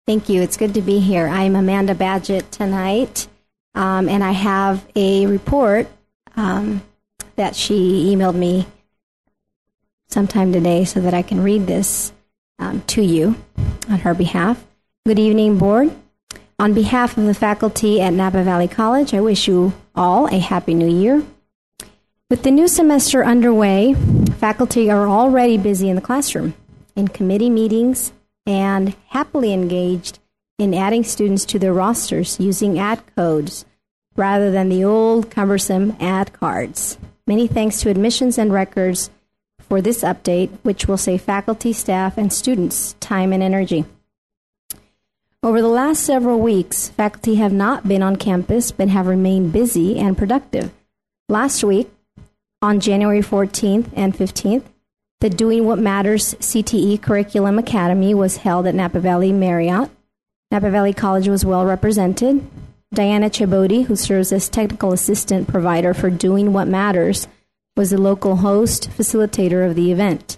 Thank 0.05 0.29
you. 0.29 0.41
It's 0.41 0.57
good 0.57 0.73
to 0.73 0.81
be 0.81 0.99
here. 0.99 1.27
I'm 1.27 1.55
Amanda 1.55 1.95
Badgett 1.95 2.49
tonight, 2.49 3.27
um, 3.75 4.09
and 4.09 4.23
I 4.23 4.31
have 4.31 4.85
a 4.95 5.25
report 5.27 5.87
um, 6.35 6.81
that 7.35 7.55
she 7.55 8.13
emailed 8.13 8.35
me 8.35 8.65
sometime 10.11 10.51
today 10.51 10.85
so 10.85 10.99
that 11.01 11.13
I 11.13 11.21
can 11.21 11.43
read 11.43 11.67
this 11.67 12.11
um, 12.59 12.81
to 12.87 13.01
you 13.01 13.35
on 13.89 13.99
her 13.99 14.13
behalf. 14.13 14.63
Good 15.05 15.19
evening, 15.19 15.57
Board. 15.57 15.91
On 16.59 16.73
behalf 16.73 17.17
of 17.17 17.25
the 17.25 17.33
faculty 17.33 17.99
at 18.01 18.13
Napa 18.13 18.43
Valley 18.43 18.67
College, 18.67 19.13
I 19.13 19.21
wish 19.21 19.47
you 19.47 19.73
all 19.95 20.27
a 20.27 20.37
Happy 20.37 20.73
New 20.73 20.87
Year. 20.87 21.23
With 22.29 22.43
the 22.43 22.51
new 22.51 22.67
semester 22.67 23.25
underway, 23.25 23.95
faculty 24.37 24.91
are 24.91 25.07
already 25.07 25.57
busy 25.57 25.89
in 25.89 25.95
the 25.95 26.01
classroom, 26.01 26.53
in 26.95 27.07
committee 27.07 27.49
meetings, 27.49 28.13
and 28.45 28.95
happily 29.07 29.53
engaged 29.53 30.19
in 30.59 30.73
adding 30.73 31.03
students 31.03 31.45
to 31.45 31.57
their 31.57 31.73
rosters 31.73 32.39
using 32.39 32.77
ad 32.77 33.01
codes 33.15 33.65
rather 34.15 34.51
than 34.51 34.69
the 34.69 34.83
old 34.83 35.31
cumbersome 35.31 35.95
ad 35.99 36.31
cards. 36.33 36.97
Many 37.25 37.47
thanks 37.47 37.81
to 37.81 37.89
admissions 37.89 38.37
and 38.37 38.53
records 38.53 39.09
for 39.71 39.79
this 39.79 40.03
update, 40.03 40.49
which 40.63 40.85
will 40.85 40.97
save 40.97 41.21
faculty, 41.21 41.71
staff, 41.71 42.17
and 42.17 42.33
students 42.33 42.93
time 42.99 43.31
and 43.31 43.41
energy. 43.41 43.85
Over 45.41 45.61
the 45.61 45.69
last 45.69 46.03
several 46.03 46.41
weeks, 46.41 46.89
faculty 46.89 47.35
have 47.35 47.53
not 47.53 47.87
been 47.87 48.03
on 48.03 48.17
campus 48.17 48.73
but 48.73 48.89
have 48.89 49.07
remained 49.07 49.53
busy 49.53 49.97
and 49.97 50.17
productive. 50.17 50.73
Last 51.29 51.63
week, 51.63 51.89
on 52.61 52.81
January 52.81 53.21
14th 53.21 53.87
and 53.95 54.13
15th, 54.13 54.65
the 55.21 55.29
Doing 55.29 55.65
What 55.65 55.79
Matters 55.79 56.33
CTE 56.33 57.01
Curriculum 57.01 57.57
Academy 57.57 58.13
was 58.13 58.35
held 58.35 58.67
at 58.67 58.75
Napa 58.75 58.99
Valley 58.99 59.31
Marriott. 59.31 59.89
Napa 60.51 60.69
Valley 60.69 60.91
College 60.91 61.29
was 61.29 61.45
well 61.45 61.65
represented. 61.65 62.45
Diana 62.93 63.29
Chabodi, 63.29 63.85
who 63.85 63.95
serves 63.95 64.33
as 64.33 64.49
technical 64.49 64.91
assistant 64.91 65.47
provider 65.47 65.93
for 65.93 66.09
Doing 66.09 66.51
What 66.51 66.67
Matters, 66.67 67.25
was 67.75 67.91
the 67.91 67.97
local 67.97 68.37
host 68.37 68.89
facilitator 68.89 69.67
of 69.67 69.75
the 69.75 69.91
event. 69.91 70.37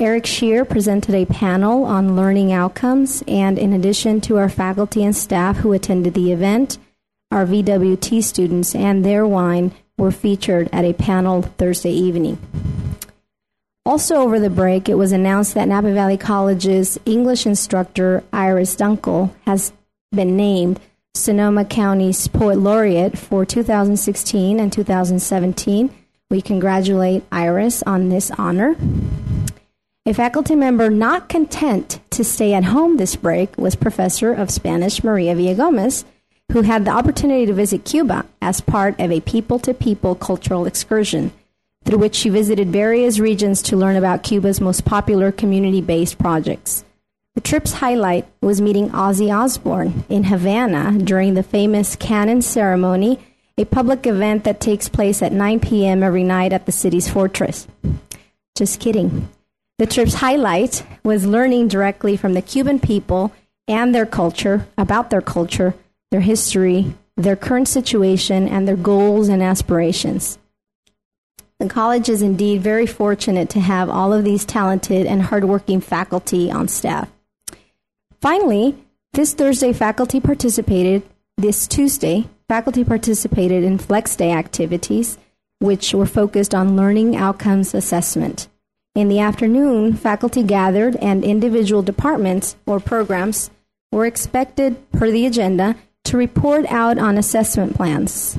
Eric 0.00 0.26
Shear 0.26 0.64
presented 0.64 1.14
a 1.14 1.26
panel 1.26 1.84
on 1.84 2.16
learning 2.16 2.52
outcomes, 2.52 3.22
and 3.28 3.58
in 3.58 3.72
addition 3.72 4.20
to 4.22 4.36
our 4.38 4.48
faculty 4.48 5.04
and 5.04 5.14
staff 5.14 5.58
who 5.58 5.72
attended 5.72 6.14
the 6.14 6.32
event, 6.32 6.78
our 7.30 7.46
VWT 7.46 8.22
students 8.22 8.74
and 8.74 9.04
their 9.04 9.26
wine 9.26 9.72
were 9.96 10.10
featured 10.10 10.68
at 10.72 10.84
a 10.84 10.92
panel 10.92 11.42
Thursday 11.42 11.92
evening. 11.92 12.38
Also, 13.84 14.16
over 14.16 14.38
the 14.38 14.50
break, 14.50 14.88
it 14.88 14.94
was 14.94 15.12
announced 15.12 15.54
that 15.54 15.68
Napa 15.68 15.92
Valley 15.92 16.16
College's 16.16 16.98
English 17.04 17.46
instructor, 17.46 18.22
Iris 18.32 18.76
Dunkel, 18.76 19.32
has 19.44 19.72
been 20.12 20.36
named 20.36 20.80
Sonoma 21.14 21.64
County's 21.64 22.28
Poet 22.28 22.58
Laureate 22.58 23.18
for 23.18 23.44
2016 23.44 24.60
and 24.60 24.72
2017. 24.72 25.90
We 26.32 26.40
congratulate 26.40 27.24
Iris 27.30 27.82
on 27.82 28.08
this 28.08 28.30
honor. 28.30 28.74
A 30.06 30.14
faculty 30.14 30.56
member 30.56 30.88
not 30.88 31.28
content 31.28 32.00
to 32.08 32.24
stay 32.24 32.54
at 32.54 32.64
home 32.64 32.96
this 32.96 33.16
break 33.16 33.58
was 33.58 33.76
Professor 33.76 34.32
of 34.32 34.50
Spanish 34.50 35.04
Maria 35.04 35.34
Villagomez, 35.34 36.04
who 36.50 36.62
had 36.62 36.86
the 36.86 36.90
opportunity 36.90 37.44
to 37.44 37.52
visit 37.52 37.84
Cuba 37.84 38.24
as 38.40 38.62
part 38.62 38.98
of 38.98 39.12
a 39.12 39.20
people 39.20 39.58
to 39.58 39.74
people 39.74 40.14
cultural 40.14 40.64
excursion, 40.64 41.32
through 41.84 41.98
which 41.98 42.14
she 42.14 42.30
visited 42.30 42.68
various 42.72 43.18
regions 43.18 43.60
to 43.64 43.76
learn 43.76 43.96
about 43.96 44.22
Cuba's 44.22 44.58
most 44.58 44.86
popular 44.86 45.32
community 45.32 45.82
based 45.82 46.16
projects. 46.16 46.82
The 47.34 47.42
trip's 47.42 47.74
highlight 47.74 48.26
was 48.40 48.62
meeting 48.62 48.88
Ozzy 48.88 49.30
Osbourne 49.30 50.04
in 50.08 50.24
Havana 50.24 50.98
during 50.98 51.34
the 51.34 51.42
famous 51.42 51.94
Cannon 51.94 52.40
ceremony, 52.40 53.18
a 53.58 53.64
public 53.64 54.06
event 54.06 54.44
that 54.44 54.60
takes 54.60 54.88
place 54.88 55.22
at 55.22 55.32
9 55.32 55.60
p.m. 55.60 56.02
every 56.02 56.24
night 56.24 56.52
at 56.52 56.66
the 56.66 56.72
city's 56.72 57.08
fortress. 57.08 57.66
Just 58.56 58.80
kidding. 58.80 59.28
The 59.78 59.86
trip's 59.86 60.14
highlight 60.14 60.84
was 61.02 61.26
learning 61.26 61.68
directly 61.68 62.16
from 62.16 62.34
the 62.34 62.42
Cuban 62.42 62.78
people 62.78 63.32
and 63.68 63.94
their 63.94 64.06
culture, 64.06 64.66
about 64.76 65.10
their 65.10 65.20
culture, 65.20 65.74
their 66.10 66.20
history, 66.20 66.94
their 67.16 67.36
current 67.36 67.68
situation, 67.68 68.48
and 68.48 68.66
their 68.66 68.76
goals 68.76 69.28
and 69.28 69.42
aspirations. 69.42 70.38
The 71.58 71.68
college 71.68 72.08
is 72.08 72.22
indeed 72.22 72.60
very 72.60 72.86
fortunate 72.86 73.48
to 73.50 73.60
have 73.60 73.88
all 73.88 74.12
of 74.12 74.24
these 74.24 74.44
talented 74.44 75.06
and 75.06 75.22
hardworking 75.22 75.80
faculty 75.80 76.50
on 76.50 76.68
staff. 76.68 77.08
Finally, 78.20 78.76
this 79.12 79.34
Thursday, 79.34 79.72
faculty 79.72 80.20
participated, 80.20 81.02
this 81.36 81.66
Tuesday, 81.66 82.28
faculty 82.52 82.84
participated 82.84 83.64
in 83.64 83.78
Flex 83.78 84.14
Day 84.14 84.30
activities, 84.30 85.16
which 85.60 85.94
were 85.94 86.04
focused 86.04 86.54
on 86.54 86.76
learning 86.76 87.16
outcomes 87.16 87.72
assessment. 87.72 88.46
In 88.94 89.08
the 89.08 89.20
afternoon, 89.20 89.94
faculty 89.94 90.42
gathered 90.42 90.94
and 90.96 91.24
individual 91.24 91.80
departments 91.80 92.54
or 92.66 92.78
programs 92.78 93.50
were 93.90 94.04
expected, 94.04 94.76
per 94.90 95.10
the 95.10 95.24
agenda, 95.24 95.76
to 96.04 96.18
report 96.18 96.66
out 96.66 96.98
on 96.98 97.16
assessment 97.16 97.74
plans. 97.74 98.36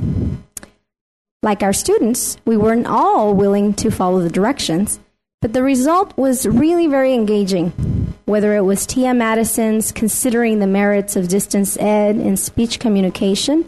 Like 1.41 1.63
our 1.63 1.73
students, 1.73 2.37
we 2.45 2.55
weren't 2.55 2.85
all 2.85 3.33
willing 3.33 3.73
to 3.81 3.89
follow 3.89 4.21
the 4.21 4.29
directions, 4.29 4.99
but 5.41 5.53
the 5.53 5.63
result 5.63 6.15
was 6.15 6.45
really 6.45 6.85
very 6.85 7.15
engaging. 7.15 7.71
Whether 8.25 8.55
it 8.55 8.61
was 8.61 8.85
Tia 8.85 9.15
Madison's 9.15 9.91
considering 9.91 10.59
the 10.59 10.67
merits 10.67 11.15
of 11.15 11.29
distance 11.29 11.77
ed 11.77 12.17
in 12.17 12.37
speech 12.37 12.79
communication 12.79 13.67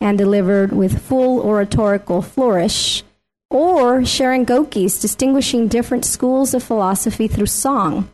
and 0.00 0.18
delivered 0.18 0.72
with 0.72 1.02
full 1.02 1.40
oratorical 1.40 2.22
flourish, 2.22 3.02
or 3.50 4.04
Sharon 4.04 4.44
Goki's 4.44 5.00
distinguishing 5.00 5.68
different 5.68 6.04
schools 6.04 6.54
of 6.54 6.62
philosophy 6.62 7.28
through 7.28 7.46
song. 7.46 8.10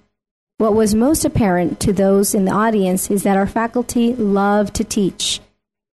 What 0.59 0.75
was 0.75 0.95
most 0.95 1.25
apparent 1.25 1.81
to 1.81 1.93
those 1.93 2.35
in 2.35 2.45
the 2.45 2.53
audience 2.53 3.11
is 3.11 3.23
that 3.23 3.37
our 3.37 3.47
faculty 3.47 4.15
love 4.15 4.73
to 4.75 4.85
teach, 4.85 5.41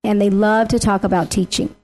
and 0.04 0.22
they 0.22 0.30
love 0.30 0.68
to 0.68 0.80
talk 0.80 1.04
about 1.04 1.32
teaching. 1.32 1.76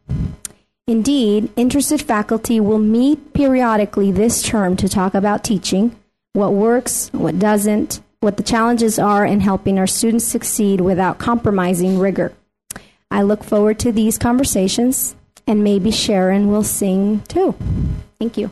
Indeed, 0.86 1.50
interested 1.56 2.02
faculty 2.02 2.60
will 2.60 2.80
meet 2.80 3.34
periodically 3.34 4.12
this 4.12 4.42
term 4.44 4.78
to 4.78 4.88
talk 4.88 5.16
about 5.16 5.44
teaching, 5.44 5.96
what 6.34 6.54
works, 6.54 7.10
what 7.14 7.40
doesn't, 7.40 8.00
what 8.20 8.38
the 8.38 8.44
challenges 8.44 8.98
are 8.98 9.26
in 9.26 9.40
helping 9.42 9.80
our 9.80 9.88
students 9.88 10.26
succeed 10.26 10.80
without 10.80 11.18
compromising 11.18 12.00
rigor. 12.00 12.32
I 13.10 13.22
look 13.22 13.44
forward 13.44 13.80
to 13.80 13.92
these 13.92 14.18
conversations, 14.18 15.16
and 15.46 15.64
maybe 15.64 15.92
Sharon 15.92 16.52
will 16.52 16.64
sing 16.64 17.22
too. 17.28 17.56
Thank 18.20 18.38
you. 18.38 18.50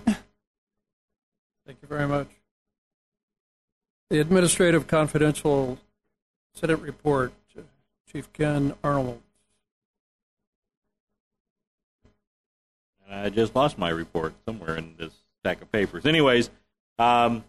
Thank 1.66 1.80
you 1.82 1.88
very 1.88 2.08
much. 2.08 2.28
The 4.10 4.20
Administrative 4.20 4.88
Confidential 4.88 5.80
Senate 6.54 6.80
Report, 6.80 7.34
Chief 8.12 8.32
Ken 8.34 8.74
Arnold. 8.84 9.22
I 13.10 13.30
just 13.30 13.56
lost 13.56 13.78
my 13.78 13.90
report 13.90 14.34
somewhere 14.46 14.78
in 14.78 14.96
this 14.98 15.14
stack 15.42 15.62
of 15.62 15.72
papers. 15.72 16.06
Anyways, 16.06 16.50
um, 16.98 17.44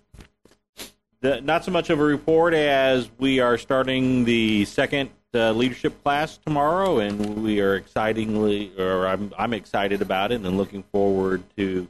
the, 1.20 1.40
not 1.40 1.64
so 1.64 1.70
much 1.70 1.90
of 1.90 2.00
a 2.00 2.04
report 2.04 2.54
as 2.54 3.10
we 3.18 3.40
are 3.40 3.58
starting 3.58 4.24
the 4.24 4.64
second 4.64 5.10
uh, 5.36 5.52
leadership 5.52 6.02
class 6.02 6.38
tomorrow, 6.38 6.98
and 6.98 7.42
we 7.42 7.60
are 7.60 7.76
excitingly, 7.76 8.72
or 8.78 9.06
I'm, 9.06 9.32
I'm 9.38 9.52
excited 9.52 10.02
about 10.02 10.32
it, 10.32 10.40
and 10.40 10.56
looking 10.56 10.82
forward 10.84 11.42
to 11.56 11.88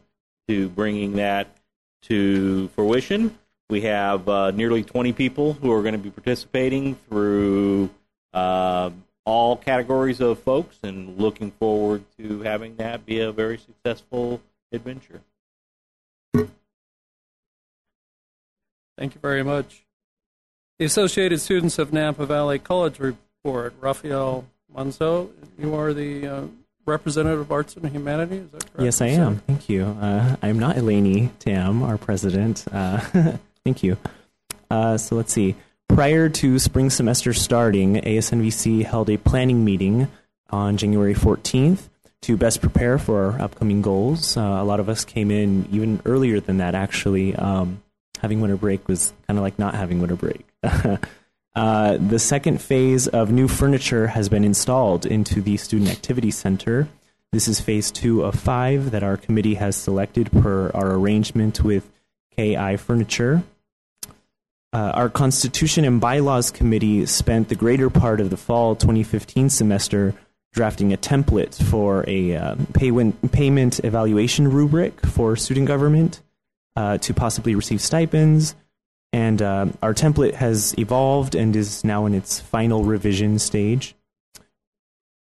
to 0.49 0.68
bringing 0.70 1.14
that 1.14 1.57
to 2.03 2.68
fruition. 2.68 3.39
We 3.68 3.81
have 3.82 4.28
uh, 4.28 4.52
nearly 4.52 4.85
20 4.85 5.12
people 5.12 5.55
who 5.55 5.73
are 5.73 5.82
going 5.82 5.94
to 5.94 5.98
be 5.98 6.10
participating 6.10 6.94
through 7.09 7.90
uh, 8.32 8.90
all 9.24 9.56
categories 9.56 10.20
of 10.20 10.39
folks, 10.39 10.78
and 10.82 11.18
looking 11.18 11.51
forward 11.52 12.05
to 12.18 12.43
having 12.43 12.77
that 12.77 13.05
be 13.05 13.20
a 13.20 13.32
very 13.32 13.59
successful 13.59 14.40
adventure. 14.73 15.20
Thank 18.97 19.14
you 19.14 19.20
very 19.20 19.43
much. 19.43 19.85
The 20.78 20.85
Associated 20.85 21.40
Students 21.40 21.78
of 21.78 21.93
Napa 21.93 22.24
Valley 22.27 22.59
College 22.59 22.98
report. 23.47 23.74
Rafael 23.81 24.44
Manzo, 24.74 25.31
you 25.59 25.74
are 25.74 25.93
the 25.93 26.27
uh, 26.27 26.43
representative 26.85 27.40
of 27.40 27.52
Arts 27.52 27.77
and 27.77 27.89
Humanities, 27.89 28.43
is 28.43 28.51
that 28.51 28.73
correct? 28.73 28.85
Yes, 28.85 29.01
I 29.01 29.06
am. 29.06 29.39
Thank 29.39 29.68
you. 29.68 29.85
Uh, 29.85 30.36
I'm 30.43 30.59
not 30.59 30.77
Eleni 30.77 31.31
Tam, 31.39 31.82
our 31.82 31.97
president. 31.97 32.64
Uh, 32.73 32.98
thank 33.64 33.82
you. 33.82 33.97
Uh, 34.68 34.98
so 34.98 35.14
let's 35.14 35.32
see. 35.32 35.55
Prior 35.89 36.28
to 36.28 36.59
spring 36.59 36.90
semester 36.90 37.32
starting, 37.32 37.94
ASNVC 37.97 38.85
held 38.85 39.09
a 39.09 39.16
planning 39.16 39.64
meeting 39.64 40.09
on 40.51 40.77
January 40.77 41.14
14th 41.14 41.89
to 42.23 42.36
best 42.36 42.60
prepare 42.60 42.98
for 42.98 43.27
our 43.27 43.40
upcoming 43.40 43.82
goals. 43.82 44.36
Uh, 44.36 44.40
a 44.40 44.64
lot 44.64 44.81
of 44.81 44.89
us 44.89 45.05
came 45.05 45.31
in 45.31 45.68
even 45.70 46.01
earlier 46.05 46.40
than 46.40 46.59
that, 46.59 46.74
actually. 46.74 47.36
Um, 47.36 47.82
having 48.20 48.40
winter 48.40 48.56
break 48.56 48.89
was 48.89 49.12
kind 49.28 49.39
of 49.39 49.44
like 49.44 49.59
not 49.59 49.77
having 49.77 50.01
winter 50.01 50.16
break. 50.16 50.44
uh, 51.57 51.97
the 51.97 52.19
second 52.19 52.61
phase 52.61 53.09
of 53.09 53.33
new 53.33 53.49
furniture 53.49 54.09
has 54.09 54.28
been 54.28 54.45
installed 54.45 55.07
into 55.07 55.41
the 55.41 55.57
Student 55.57 55.91
Activity 55.91 56.31
Center. 56.31 56.87
This 57.33 57.49
is 57.49 57.61
phase 57.61 57.91
two 57.91 58.23
of 58.23 58.35
five 58.35 58.91
that 58.91 59.03
our 59.03 59.16
committee 59.16 59.55
has 59.55 59.74
selected 59.74 60.31
per 60.31 60.70
our 60.74 60.93
arrangement 60.93 61.65
with 61.65 61.91
KI 62.37 62.77
Furniture. 62.77 63.43
Uh, 64.74 64.91
our 64.93 65.09
Constitution 65.09 65.87
and 65.87 65.99
Bylaws 65.99 66.51
Committee 66.51 67.07
spent 67.07 67.49
the 67.49 67.55
greater 67.55 67.89
part 67.89 68.20
of 68.20 68.28
the 68.28 68.37
fall 68.37 68.77
2015 68.77 69.49
semester 69.49 70.12
drafting 70.53 70.93
a 70.93 70.99
template 70.99 71.55
for 71.55 72.05
a 72.07 72.37
uh, 72.37 72.57
payment, 72.74 73.33
payment 73.33 73.83
evaluation 73.83 74.51
rubric 74.51 75.01
for 75.07 75.37
student 75.37 75.66
government 75.66 76.20
uh, 76.77 76.99
to 76.99 77.15
possibly 77.15 77.55
receive 77.55 77.81
stipends. 77.81 78.55
And 79.16 79.40
uh, 79.40 79.68
our 79.82 79.94
template 79.94 80.34
has 80.34 80.74
evolved 80.76 81.34
and 81.34 81.56
is 81.56 81.82
now 81.82 82.05
in 82.05 82.12
its 82.12 82.38
final 82.38 82.84
revision 82.84 83.38
stage. 83.38 83.94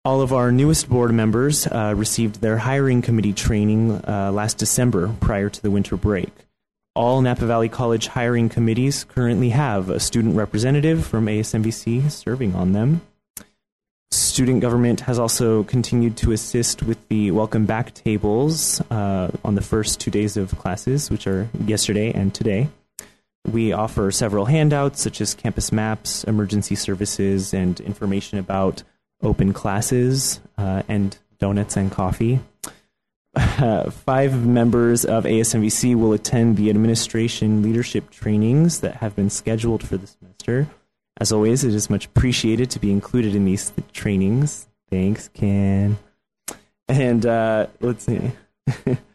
All 0.04 0.20
of 0.20 0.32
our 0.32 0.52
newest 0.52 0.88
board 0.88 1.12
members 1.12 1.66
uh, 1.66 1.92
received 1.96 2.40
their 2.40 2.59
hiring 2.59 3.02
committee 3.02 3.32
training 3.32 3.90
uh, 4.06 4.30
last 4.32 4.59
December 4.59 5.12
prior 5.20 5.48
to 5.48 5.60
the 5.60 5.68
winter 5.68 5.96
break. 5.96 6.30
All 6.94 7.20
Napa 7.22 7.44
Valley 7.44 7.68
College 7.68 8.06
hiring 8.06 8.48
committees 8.48 9.02
currently 9.02 9.48
have 9.48 9.90
a 9.90 9.98
student 9.98 10.36
representative 10.36 11.04
from 11.04 11.26
ASNVC 11.26 12.09
serving 12.09 12.54
on 12.54 12.70
them. 12.70 13.00
Student 14.12 14.60
government 14.60 15.00
has 15.00 15.18
also 15.18 15.64
continued 15.64 16.16
to 16.18 16.30
assist 16.30 16.84
with 16.84 17.09
the 17.09 17.32
welcome 17.32 17.66
back 17.66 17.94
tables 17.94 18.80
uh, 18.92 19.32
on 19.44 19.56
the 19.56 19.60
first 19.60 19.98
two 19.98 20.12
days 20.12 20.36
of 20.36 20.56
classes, 20.56 21.10
which 21.10 21.26
are 21.26 21.48
yesterday 21.66 22.12
and 22.12 22.32
today. 22.32 22.68
We 23.47 23.73
offer 23.73 24.10
several 24.10 24.44
handouts 24.44 25.01
such 25.01 25.20
as 25.20 25.35
campus 25.35 25.73
maps, 25.73 26.24
emergency 26.24 26.74
services, 26.74 27.52
and 27.52 27.81
information 27.81 28.39
about 28.39 28.82
open 29.23 29.52
classes 29.52 30.40
uh, 30.59 30.82
and 30.89 31.16
donuts 31.39 31.77
and 31.77 31.90
coffee. 31.90 32.40
Uh, 33.35 33.90
five 34.06 34.47
members 34.47 35.05
of 35.05 35.24
ASNVC 35.24 35.97
will 35.97 36.12
attend 36.12 36.56
the 36.56 36.70
administration 36.70 37.62
leadership 37.62 38.10
trainings 38.10 38.81
that 38.81 38.97
have 38.97 39.16
been 39.16 39.31
scheduled 39.31 39.86
for 39.86 39.97
the 39.97 40.06
semester. 40.06 40.69
As 41.19 41.32
always, 41.32 41.64
it 41.64 41.74
is 41.74 41.90
much 41.90 42.06
appreciated 42.06 42.70
to 42.70 42.78
be 42.78 42.90
included 42.90 43.35
in 43.35 43.44
these 43.44 43.73
trainings. 43.93 44.69
Thanks, 44.89 45.28
Ken. 45.28 45.98
And 46.89 47.27
uh, 47.27 47.66
let's 47.81 48.05
see. 48.05 48.32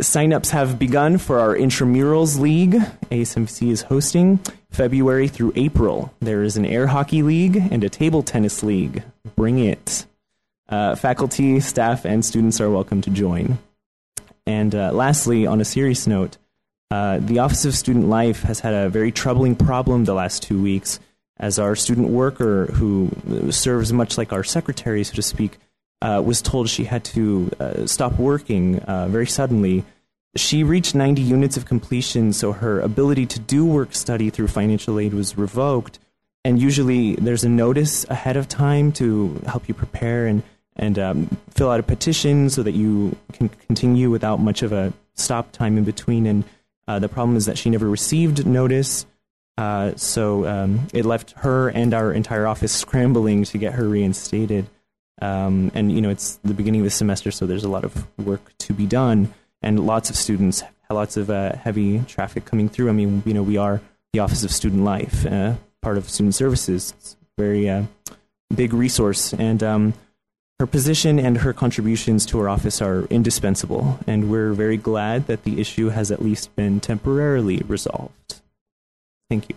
Signups 0.00 0.50
have 0.50 0.78
begun 0.78 1.16
for 1.16 1.38
our 1.38 1.56
Intramurals 1.56 2.38
League. 2.38 2.74
ASMC 3.10 3.70
is 3.70 3.80
hosting 3.80 4.38
February 4.70 5.26
through 5.26 5.54
April. 5.56 6.12
There 6.20 6.42
is 6.42 6.58
an 6.58 6.66
air 6.66 6.86
hockey 6.86 7.22
league 7.22 7.56
and 7.56 7.82
a 7.82 7.88
table 7.88 8.22
tennis 8.22 8.62
league. 8.62 9.02
Bring 9.36 9.58
it. 9.58 10.04
Uh, 10.68 10.96
faculty, 10.96 11.60
staff, 11.60 12.04
and 12.04 12.22
students 12.22 12.60
are 12.60 12.68
welcome 12.68 13.00
to 13.00 13.10
join. 13.10 13.56
And 14.46 14.74
uh, 14.74 14.92
lastly, 14.92 15.46
on 15.46 15.62
a 15.62 15.64
serious 15.64 16.06
note, 16.06 16.36
uh, 16.90 17.18
the 17.18 17.38
Office 17.38 17.64
of 17.64 17.74
Student 17.74 18.06
Life 18.06 18.42
has 18.42 18.60
had 18.60 18.74
a 18.74 18.90
very 18.90 19.10
troubling 19.10 19.56
problem 19.56 20.04
the 20.04 20.12
last 20.12 20.42
two 20.42 20.60
weeks 20.60 21.00
as 21.38 21.58
our 21.58 21.74
student 21.74 22.08
worker, 22.08 22.66
who 22.66 23.10
serves 23.50 23.94
much 23.94 24.18
like 24.18 24.34
our 24.34 24.44
secretary, 24.44 25.04
so 25.04 25.14
to 25.14 25.22
speak, 25.22 25.58
uh, 26.02 26.22
was 26.24 26.42
told 26.42 26.68
she 26.68 26.84
had 26.84 27.04
to 27.04 27.50
uh, 27.58 27.86
stop 27.86 28.18
working 28.18 28.78
uh, 28.80 29.08
very 29.08 29.26
suddenly. 29.26 29.84
She 30.36 30.62
reached 30.62 30.94
90 30.94 31.22
units 31.22 31.56
of 31.56 31.64
completion, 31.64 32.32
so 32.32 32.52
her 32.52 32.80
ability 32.80 33.26
to 33.26 33.40
do 33.40 33.64
work 33.64 33.94
study 33.94 34.28
through 34.28 34.48
financial 34.48 34.98
aid 34.98 35.14
was 35.14 35.38
revoked. 35.38 35.98
And 36.44 36.60
usually 36.60 37.16
there's 37.16 37.42
a 37.42 37.48
notice 37.48 38.04
ahead 38.08 38.36
of 38.36 38.46
time 38.48 38.92
to 38.92 39.40
help 39.46 39.66
you 39.68 39.74
prepare 39.74 40.26
and, 40.26 40.42
and 40.76 40.98
um, 40.98 41.36
fill 41.50 41.70
out 41.70 41.80
a 41.80 41.82
petition 41.82 42.50
so 42.50 42.62
that 42.62 42.72
you 42.72 43.16
can 43.32 43.48
continue 43.48 44.10
without 44.10 44.38
much 44.38 44.62
of 44.62 44.72
a 44.72 44.92
stop 45.14 45.50
time 45.52 45.78
in 45.78 45.84
between. 45.84 46.26
And 46.26 46.44
uh, 46.86 46.98
the 46.98 47.08
problem 47.08 47.36
is 47.36 47.46
that 47.46 47.58
she 47.58 47.70
never 47.70 47.88
received 47.88 48.46
notice. 48.46 49.06
Uh, 49.58 49.92
so 49.96 50.46
um, 50.46 50.86
it 50.92 51.06
left 51.06 51.32
her 51.38 51.70
and 51.70 51.94
our 51.94 52.12
entire 52.12 52.46
office 52.46 52.72
scrambling 52.72 53.44
to 53.44 53.58
get 53.58 53.72
her 53.72 53.88
reinstated. 53.88 54.68
Um, 55.20 55.70
and 55.74 55.90
you 55.90 56.00
know 56.00 56.10
it's 56.10 56.36
the 56.44 56.54
beginning 56.54 56.82
of 56.82 56.84
the 56.84 56.90
semester, 56.90 57.30
so 57.30 57.46
there's 57.46 57.64
a 57.64 57.68
lot 57.68 57.84
of 57.84 58.06
work 58.18 58.52
to 58.58 58.74
be 58.74 58.86
done, 58.86 59.32
and 59.62 59.86
lots 59.86 60.10
of 60.10 60.16
students, 60.16 60.62
lots 60.90 61.16
of 61.16 61.30
uh, 61.30 61.56
heavy 61.56 62.00
traffic 62.00 62.44
coming 62.44 62.68
through. 62.68 62.88
I 62.88 62.92
mean, 62.92 63.22
you 63.24 63.34
know, 63.34 63.42
we 63.42 63.56
are 63.56 63.80
the 64.12 64.20
Office 64.20 64.44
of 64.44 64.50
Student 64.50 64.84
Life, 64.84 65.26
uh, 65.26 65.54
part 65.82 65.96
of 65.96 66.08
Student 66.08 66.34
Services, 66.34 66.94
it's 66.96 67.16
a 67.38 67.42
very 67.42 67.68
uh, 67.68 67.84
big 68.54 68.72
resource, 68.72 69.32
and 69.32 69.62
um, 69.62 69.94
her 70.58 70.66
position 70.66 71.18
and 71.18 71.38
her 71.38 71.52
contributions 71.52 72.24
to 72.26 72.40
our 72.40 72.48
office 72.48 72.80
are 72.80 73.04
indispensable, 73.04 73.98
and 74.06 74.30
we're 74.30 74.52
very 74.52 74.76
glad 74.76 75.26
that 75.26 75.44
the 75.44 75.60
issue 75.60 75.90
has 75.90 76.10
at 76.10 76.22
least 76.22 76.54
been 76.56 76.80
temporarily 76.80 77.58
resolved. 77.66 78.40
Thank 79.28 79.48
you. 79.48 79.56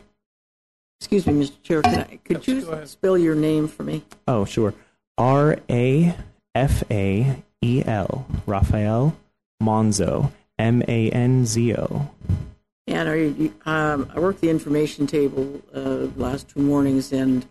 Excuse 1.00 1.26
me, 1.26 1.34
Mr. 1.34 1.64
Chair. 1.64 1.82
Can 1.82 2.00
I, 2.00 2.20
could 2.26 2.46
you 2.46 2.86
spell 2.86 3.18
your 3.18 3.36
name 3.36 3.70
for 3.70 3.84
me? 3.84 4.04
Oh, 4.28 4.44
sure. 4.44 4.74
R 5.20 5.58
A 5.70 6.16
F 6.56 6.84
A 6.90 7.44
E 7.62 7.84
L, 7.86 8.26
Rafael 8.46 9.18
Manzo, 9.62 10.32
M 10.58 10.82
A 10.88 11.10
N 11.12 11.46
Z 11.46 11.76
O. 11.76 12.10
And 12.88 13.08
are 13.10 13.18
you, 13.18 13.54
um, 13.66 14.10
I 14.16 14.20
worked 14.20 14.42
the 14.42 14.50
information 14.50 15.06
table 15.06 15.62
uh, 15.76 16.08
last 16.16 16.50
two 16.50 16.62
mornings, 16.62 17.12
and 17.12 17.46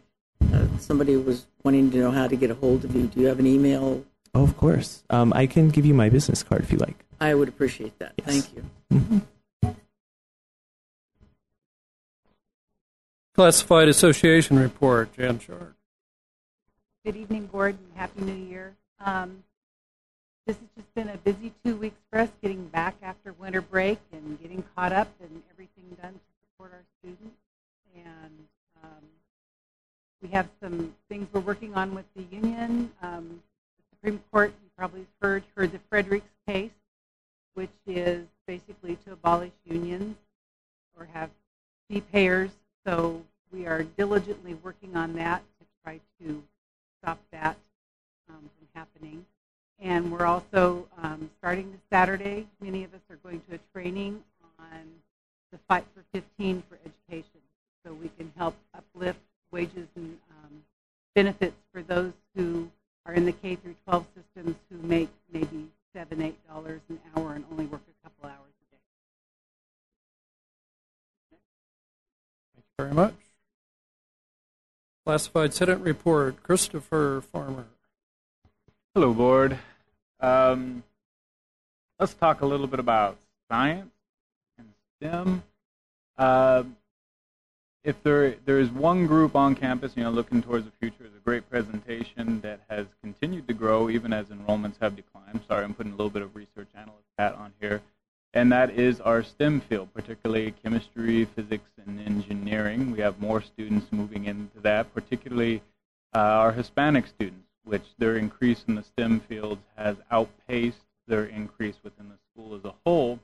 uh, 0.53 0.67
somebody 0.79 1.15
was 1.17 1.47
wanting 1.63 1.91
to 1.91 1.99
know 1.99 2.11
how 2.11 2.27
to 2.27 2.35
get 2.35 2.51
a 2.51 2.55
hold 2.55 2.85
of 2.85 2.97
you. 2.97 3.07
Do 3.07 3.21
you 3.21 3.27
have 3.27 3.39
an 3.39 3.47
email? 3.47 4.05
Oh, 4.35 4.43
of 4.43 4.57
course. 4.57 5.05
Um, 5.11 5.33
I 5.35 5.47
can 5.47 5.69
give 5.69 5.85
you 5.87 5.95
my 5.95 6.09
business 6.09 6.43
card 6.43 6.63
if 6.63 6.73
you 6.73 6.79
like. 6.79 7.05
I 7.21 7.35
would 7.35 7.49
appreciate 7.49 7.99
that. 7.99 8.15
Yes. 8.19 8.27
Thank 8.27 8.57
you. 8.57 8.65
Mm-hmm. 8.93 9.19
Classified 13.35 13.89
Association 13.89 14.59
report, 14.59 15.13
Jan 15.13 15.39
Short. 15.39 15.75
Good 17.09 17.17
evening, 17.17 17.47
board, 17.47 17.75
and 17.79 17.99
Happy 17.99 18.21
New 18.21 18.35
Year. 18.35 18.75
Um, 19.01 19.43
this 20.47 20.57
has 20.57 20.67
just 20.77 20.95
been 20.95 21.09
a 21.09 21.17
busy 21.17 21.55
two 21.65 21.75
weeks 21.75 21.97
for 22.11 22.19
us, 22.19 22.29
getting 22.43 22.69
back 22.69 22.97
after 23.03 23.33
winter 23.33 23.63
break 23.63 23.99
and 24.13 24.39
getting 24.43 24.63
caught 24.77 24.93
up 24.93 25.09
and 25.23 25.43
everything 25.51 25.85
done 26.03 26.13
to 26.13 26.21
support 26.43 26.75
our 26.75 26.83
students. 27.01 27.35
And 27.97 28.47
um, 28.85 29.01
we 30.21 30.29
have 30.29 30.51
some 30.63 30.95
things 31.09 31.27
we're 31.33 31.41
working 31.41 31.75
on 31.75 31.95
with 31.95 32.05
the 32.15 32.25
union. 32.25 32.93
Um, 33.01 33.41
the 33.79 33.97
Supreme 33.97 34.23
Court, 34.31 34.53
you 34.63 34.69
probably 34.77 35.07
heard, 35.23 35.45
heard 35.57 35.73
the 35.73 35.81
Friedrichs 35.89 36.29
case, 36.47 36.73
which 37.55 37.71
is 37.87 38.27
basically 38.47 38.97
to 39.07 39.13
abolish 39.15 39.53
unions 39.65 40.15
or 40.95 41.09
have 41.15 41.31
fee 41.89 42.03
payers. 42.03 42.51
So 42.87 43.23
we 43.51 43.65
are 43.65 43.83
diligently 43.83 44.59
working 44.63 44.95
on 44.95 45.15
that 45.15 45.43
to 45.59 45.67
try 45.83 46.01
to 46.21 46.43
stop 47.03 47.19
that 47.33 47.57
um, 48.29 48.37
from 48.37 48.69
happening. 48.75 49.25
And 49.81 50.11
we're 50.11 50.27
also 50.27 50.89
um, 51.03 51.31
starting 51.39 51.71
this 51.71 51.81
Saturday. 51.91 52.47
Many 52.61 52.85
of 52.85 52.93
us 52.95 53.01
are 53.11 53.17
going 53.17 53.41
to 53.49 53.55
a 53.57 53.59
training 53.73 54.23
on 54.59 54.81
the 55.53 55.59
fight 55.69 55.85
for 55.95 56.03
15 56.13 56.63
for 56.69 56.79
education, 56.85 57.41
so 57.85 57.93
we 57.93 58.11
can 58.19 58.33
help 58.37 58.57
uplift 58.75 59.21
wages 59.51 59.87
and 59.97 60.19
um, 60.45 60.63
benefits 61.15 61.57
for 61.73 61.83
those 61.83 62.13
who 62.35 62.69
are 63.07 63.15
in 63.15 63.25
the 63.25 63.33
K 63.33 63.57
through 63.57 63.77
12 63.87 64.05
systems 64.15 64.57
who 64.71 64.87
make 64.87 65.09
maybe 65.33 65.69
seven, 65.95 66.21
eight 66.23 66.37
dollars 66.49 66.81
an 66.89 66.99
hour 67.17 67.33
and 67.35 67.45
only 67.51 67.67
work 67.67 67.81
a 67.89 68.05
couple 68.09 68.29
hours 68.29 68.53
a 68.61 68.75
day. 68.75 68.81
Thank 72.55 72.65
you 72.67 72.85
very 72.85 72.95
much. 72.95 73.28
Classified 75.09 75.55
Senate 75.55 75.81
report, 75.81 76.43
Christopher 76.43 77.23
Farmer. 77.33 77.65
Hello, 78.93 79.15
board. 79.15 79.57
Um, 80.21 80.83
let's 81.99 82.13
talk 82.13 82.43
a 82.43 82.47
little 82.47 82.67
bit 82.67 82.79
about 82.79 83.17
science 83.51 83.89
and 84.59 84.69
STEM. 85.01 85.43
Uh, 86.19 86.65
if 87.85 88.03
there 88.03 88.35
there 88.45 88.61
is 88.61 88.69
one 88.69 89.07
group 89.07 89.35
on 89.35 89.55
campus, 89.55 89.97
you 89.97 90.05
know, 90.05 90.11
looking 90.11 90.43
towards 90.43 90.67
the 90.67 90.73
future, 90.79 91.05
is 91.05 91.17
a 91.17 91.25
great 91.25 91.49
presentation 91.49 92.43
that 92.43 92.61
has 92.69 92.85
continued 93.03 93.49
to 93.49 93.55
grow 93.55 93.89
even 93.89 94.13
as 94.13 94.27
enrollments 94.27 94.79
have 94.79 94.95
declined. 94.95 95.41
Sorry, 95.49 95.65
I'm 95.65 95.73
putting 95.73 95.93
a 95.93 95.97
little 95.97 96.11
bit 96.11 96.21
of 96.21 96.37
research 96.37 96.69
analyst 96.75 97.07
hat 97.17 97.33
on 97.33 97.55
here, 97.63 97.81
and 98.35 98.53
that 98.53 98.71
is 98.71 99.01
our 99.01 99.23
STEM 99.23 99.61
field, 99.63 99.89
particularly 99.95 100.55
chemistry, 100.63 101.25
physics, 101.25 101.71
and 101.87 102.01
engineering. 102.01 102.91
We 102.91 103.01
have 103.01 103.21
more 103.21 103.43
students 103.43 103.87
moving 103.91 104.27
into 104.27 104.61
that, 104.61 104.93
particularly 104.95 105.63
uh, 106.15 106.19
our 106.19 106.53
Hispanic 106.53 107.07
students 107.07 107.49
which 107.69 107.85
their 107.99 108.17
increase 108.17 108.65
in 108.67 108.75
the 108.75 108.83
STEM 108.83 109.21
fields 109.21 109.61
has 109.77 109.97
outpaced 110.11 110.85
their 111.07 111.25
increase 111.27 111.77
within 111.85 112.09
the 112.09 112.17
school 112.33 112.57
as 112.57 112.65
a 112.65 112.75
whole. 112.85 113.19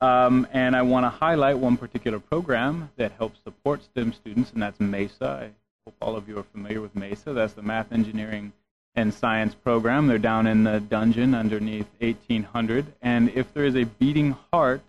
Um, 0.00 0.46
and 0.52 0.74
I 0.74 0.82
want 0.82 1.04
to 1.04 1.10
highlight 1.10 1.58
one 1.58 1.76
particular 1.76 2.18
program 2.18 2.90
that 2.96 3.12
helps 3.12 3.40
support 3.44 3.82
STEM 3.82 4.12
students, 4.12 4.50
and 4.52 4.62
that's 4.62 4.80
MESA. 4.80 5.26
I 5.26 5.50
hope 5.86 5.94
all 6.00 6.16
of 6.16 6.28
you 6.28 6.38
are 6.38 6.42
familiar 6.42 6.80
with 6.80 6.94
MESA. 6.96 7.32
That's 7.32 7.52
the 7.54 7.62
Math, 7.62 7.92
Engineering, 7.92 8.52
and 8.94 9.12
Science 9.12 9.54
program. 9.54 10.06
They're 10.06 10.18
down 10.18 10.46
in 10.46 10.64
the 10.64 10.80
dungeon 10.80 11.34
underneath 11.34 11.88
1800. 11.98 12.86
And 13.02 13.30
if 13.30 13.52
there 13.52 13.64
is 13.64 13.76
a 13.76 13.84
beating 13.84 14.36
heart 14.52 14.82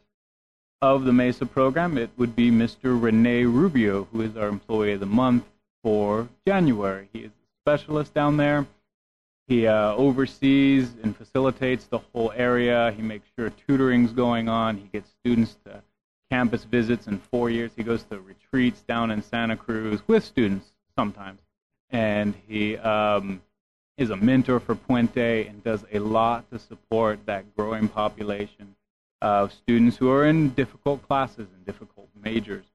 of 0.82 1.06
the 1.06 1.14
MESA 1.14 1.48
program, 1.48 1.98
it 1.98 2.10
would 2.18 2.36
be 2.36 2.52
Mr. 2.52 3.02
Rene 3.02 3.46
Rubio, 3.46 4.08
who 4.12 4.22
is 4.22 4.38
our 4.38 4.48
Employee 4.48 4.94
of 4.94 5.00
the 5.00 5.06
Month 5.06 5.46
for 5.84 6.30
January. 6.48 7.10
He 7.14 7.20
is 7.20 7.32
a 7.32 7.62
specialist 7.64 8.14
down 8.14 8.38
there. 8.38 8.68
He 9.48 9.68
uh, 9.68 9.94
oversees 9.94 10.92
and 11.04 11.16
facilitates 11.16 11.86
the 11.86 12.00
whole 12.00 12.32
area. 12.36 12.92
He 12.96 13.04
makes 13.04 13.28
sure 13.38 13.52
tutoring's 13.52 14.12
going 14.12 14.50
on. 14.50 14.78
He 14.78 14.88
gets 14.92 15.10
students 15.20 15.56
to 15.66 15.84
campus 16.32 16.64
visits 16.64 17.08
in 17.08 17.20
four 17.20 17.50
years. 17.50 17.72
He 17.76 17.84
goes 17.84 18.04
to 18.04 18.20
retreats 18.20 18.82
down 18.82 19.12
in 19.12 19.22
Santa 19.22 19.56
Cruz 19.56 20.02
with 20.08 20.24
students 20.24 20.72
sometimes. 20.98 21.42
And 21.92 22.34
he 22.48 22.78
um, 22.78 23.42
is 23.98 24.10
a 24.10 24.16
mentor 24.16 24.60
for 24.60 24.76
Puente 24.76 25.48
and 25.48 25.64
does 25.64 25.86
a 25.94 26.00
lot 26.00 26.50
to 26.52 26.60
support 26.60 27.20
that 27.26 27.56
growing 27.56 27.88
population 27.88 28.76
of 29.22 29.54
students 29.54 29.98
who 29.98 30.10
are 30.12 30.26
in 30.26 30.50
difficult 30.50 31.06
classes 31.08 31.48
and 31.56 31.66
difficult 31.66 32.10
majors. 32.22 32.66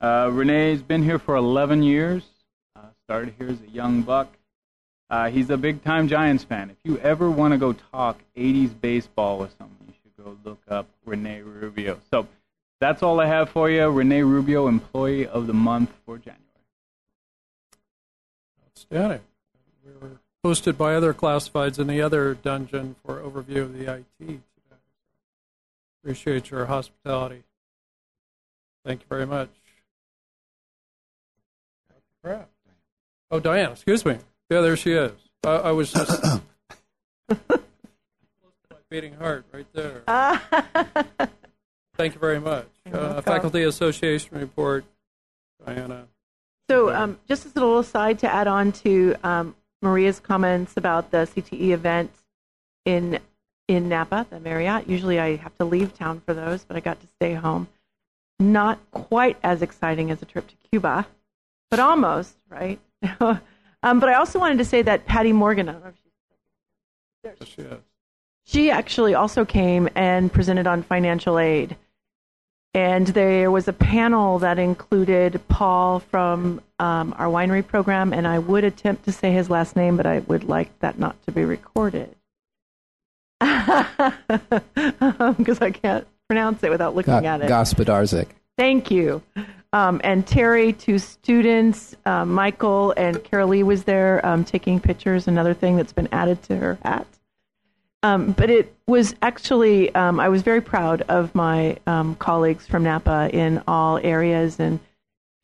Uh, 0.00 0.30
Rene's 0.32 0.82
been 0.82 1.02
here 1.02 1.18
for 1.18 1.34
11 1.34 1.82
years. 1.82 2.24
Uh, 2.76 2.82
started 3.04 3.34
here 3.38 3.48
as 3.48 3.60
a 3.60 3.70
young 3.70 4.02
buck. 4.02 4.32
Uh, 5.10 5.30
he's 5.30 5.50
a 5.50 5.56
big 5.56 5.82
time 5.82 6.06
Giants 6.06 6.44
fan. 6.44 6.70
If 6.70 6.76
you 6.84 6.98
ever 6.98 7.30
want 7.30 7.52
to 7.52 7.58
go 7.58 7.72
talk 7.72 8.20
80s 8.36 8.78
baseball 8.80 9.38
with 9.38 9.52
someone, 9.58 9.76
you 9.86 9.94
should 10.02 10.24
go 10.24 10.36
look 10.44 10.60
up 10.68 10.86
Rene 11.04 11.40
Rubio. 11.40 11.98
So 12.10 12.28
that's 12.80 13.02
all 13.02 13.18
I 13.18 13.26
have 13.26 13.48
for 13.48 13.68
you. 13.68 13.88
Rene 13.88 14.22
Rubio, 14.22 14.68
Employee 14.68 15.26
of 15.26 15.46
the 15.46 15.54
Month 15.54 15.92
for 16.04 16.18
January. 16.18 16.44
Outstanding. 18.66 19.20
We 19.84 19.92
were 20.00 20.20
hosted 20.48 20.78
by 20.78 20.94
other 20.94 21.12
classifieds 21.12 21.78
in 21.78 21.86
the 21.86 22.00
other 22.00 22.32
dungeon 22.32 22.96
for 23.04 23.20
overview 23.20 23.62
of 23.62 23.74
the 23.74 23.92
IT 23.92 24.06
today. 24.18 24.40
Appreciate 26.02 26.50
your 26.50 26.64
hospitality. 26.64 27.42
Thank 28.82 29.00
you 29.02 29.06
very 29.10 29.26
much. 29.26 29.50
Crap. 32.24 32.48
Oh, 33.30 33.40
Diane, 33.40 33.72
excuse 33.72 34.06
me. 34.06 34.16
Yeah, 34.48 34.62
there 34.62 34.76
she 34.76 34.92
is. 34.92 35.12
I, 35.44 35.50
I 35.50 35.70
was 35.72 35.92
just 35.92 36.18
close 36.18 36.40
to 37.28 37.60
my 38.70 38.76
beating 38.88 39.12
heart 39.14 39.44
right 39.52 39.66
there. 39.74 40.02
Thank 41.96 42.14
you 42.14 42.20
very 42.20 42.40
much. 42.40 42.68
Uh. 42.90 43.20
Faculty 43.20 43.64
Association 43.64 44.38
report, 44.38 44.86
Diana. 45.66 46.06
So, 46.70 46.94
um, 46.94 47.18
just 47.28 47.44
as 47.44 47.52
a 47.52 47.54
little 47.56 47.78
aside 47.80 48.18
to 48.20 48.32
add 48.32 48.46
on 48.46 48.72
to 48.72 49.14
um, 49.22 49.54
Maria's 49.82 50.20
comments 50.20 50.76
about 50.76 51.10
the 51.10 51.18
CTE 51.18 51.70
event 51.70 52.10
in 52.84 53.18
in 53.68 53.88
Napa, 53.88 54.26
the 54.30 54.40
Marriott. 54.40 54.88
Usually, 54.88 55.20
I 55.20 55.36
have 55.36 55.56
to 55.58 55.64
leave 55.64 55.96
town 55.96 56.22
for 56.24 56.32
those, 56.32 56.64
but 56.64 56.76
I 56.76 56.80
got 56.80 57.00
to 57.00 57.06
stay 57.06 57.34
home. 57.34 57.68
Not 58.40 58.78
quite 58.92 59.36
as 59.42 59.62
exciting 59.62 60.10
as 60.10 60.22
a 60.22 60.24
trip 60.24 60.46
to 60.48 60.54
Cuba, 60.70 61.06
but 61.70 61.78
almost 61.78 62.36
right. 62.48 62.80
um, 63.20 63.40
but 63.82 64.08
I 64.08 64.14
also 64.14 64.38
wanted 64.38 64.58
to 64.58 64.64
say 64.64 64.82
that 64.82 65.06
Patty 65.06 65.32
Morgan. 65.32 65.68
I 65.68 65.72
don't 65.72 65.84
know 65.84 65.88
if 65.90 65.96
she's 65.96 66.08
Yes, 67.24 67.48
she 67.48 67.64
she 68.46 68.70
actually 68.70 69.14
also 69.14 69.44
came 69.44 69.88
and 69.94 70.32
presented 70.32 70.66
on 70.66 70.82
financial 70.82 71.38
aid. 71.38 71.76
And 72.74 73.06
there 73.08 73.50
was 73.50 73.66
a 73.66 73.72
panel 73.72 74.38
that 74.40 74.58
included 74.58 75.40
Paul 75.48 76.00
from 76.00 76.60
um, 76.78 77.14
our 77.18 77.26
winery 77.26 77.66
program, 77.66 78.12
and 78.12 78.26
I 78.26 78.38
would 78.38 78.64
attempt 78.64 79.04
to 79.06 79.12
say 79.12 79.32
his 79.32 79.48
last 79.50 79.74
name, 79.74 79.96
but 79.96 80.06
I 80.06 80.20
would 80.20 80.44
like 80.44 80.78
that 80.80 80.98
not 80.98 81.16
to 81.26 81.32
be 81.32 81.44
recorded. 81.44 82.14
Because 85.38 85.60
I 85.60 85.70
can't 85.70 86.06
pronounce 86.28 86.62
it 86.62 86.70
without 86.70 86.94
looking 86.94 87.26
at 87.26 87.40
it. 87.40 87.48
Gospodarczyk. 87.48 88.26
Thank 88.56 88.90
you. 88.90 89.22
Um, 89.72 90.00
and 90.02 90.26
Terry, 90.26 90.72
two 90.72 90.98
students, 90.98 91.94
uh, 92.06 92.24
Michael 92.24 92.92
and 92.96 93.16
Carolee 93.18 93.62
was 93.62 93.84
there 93.84 94.24
um, 94.24 94.44
taking 94.44 94.80
pictures, 94.80 95.28
another 95.28 95.54
thing 95.54 95.76
that's 95.76 95.92
been 95.92 96.08
added 96.10 96.42
to 96.44 96.56
her 96.56 96.78
hat. 96.82 97.06
Um, 98.02 98.32
but 98.32 98.48
it 98.48 98.74
was 98.86 99.14
actually, 99.22 99.94
um, 99.94 100.20
I 100.20 100.28
was 100.28 100.42
very 100.42 100.60
proud 100.60 101.02
of 101.02 101.34
my 101.34 101.78
um, 101.86 102.14
colleagues 102.16 102.66
from 102.66 102.84
Napa 102.84 103.30
in 103.32 103.62
all 103.66 103.98
areas, 103.98 104.60
and 104.60 104.78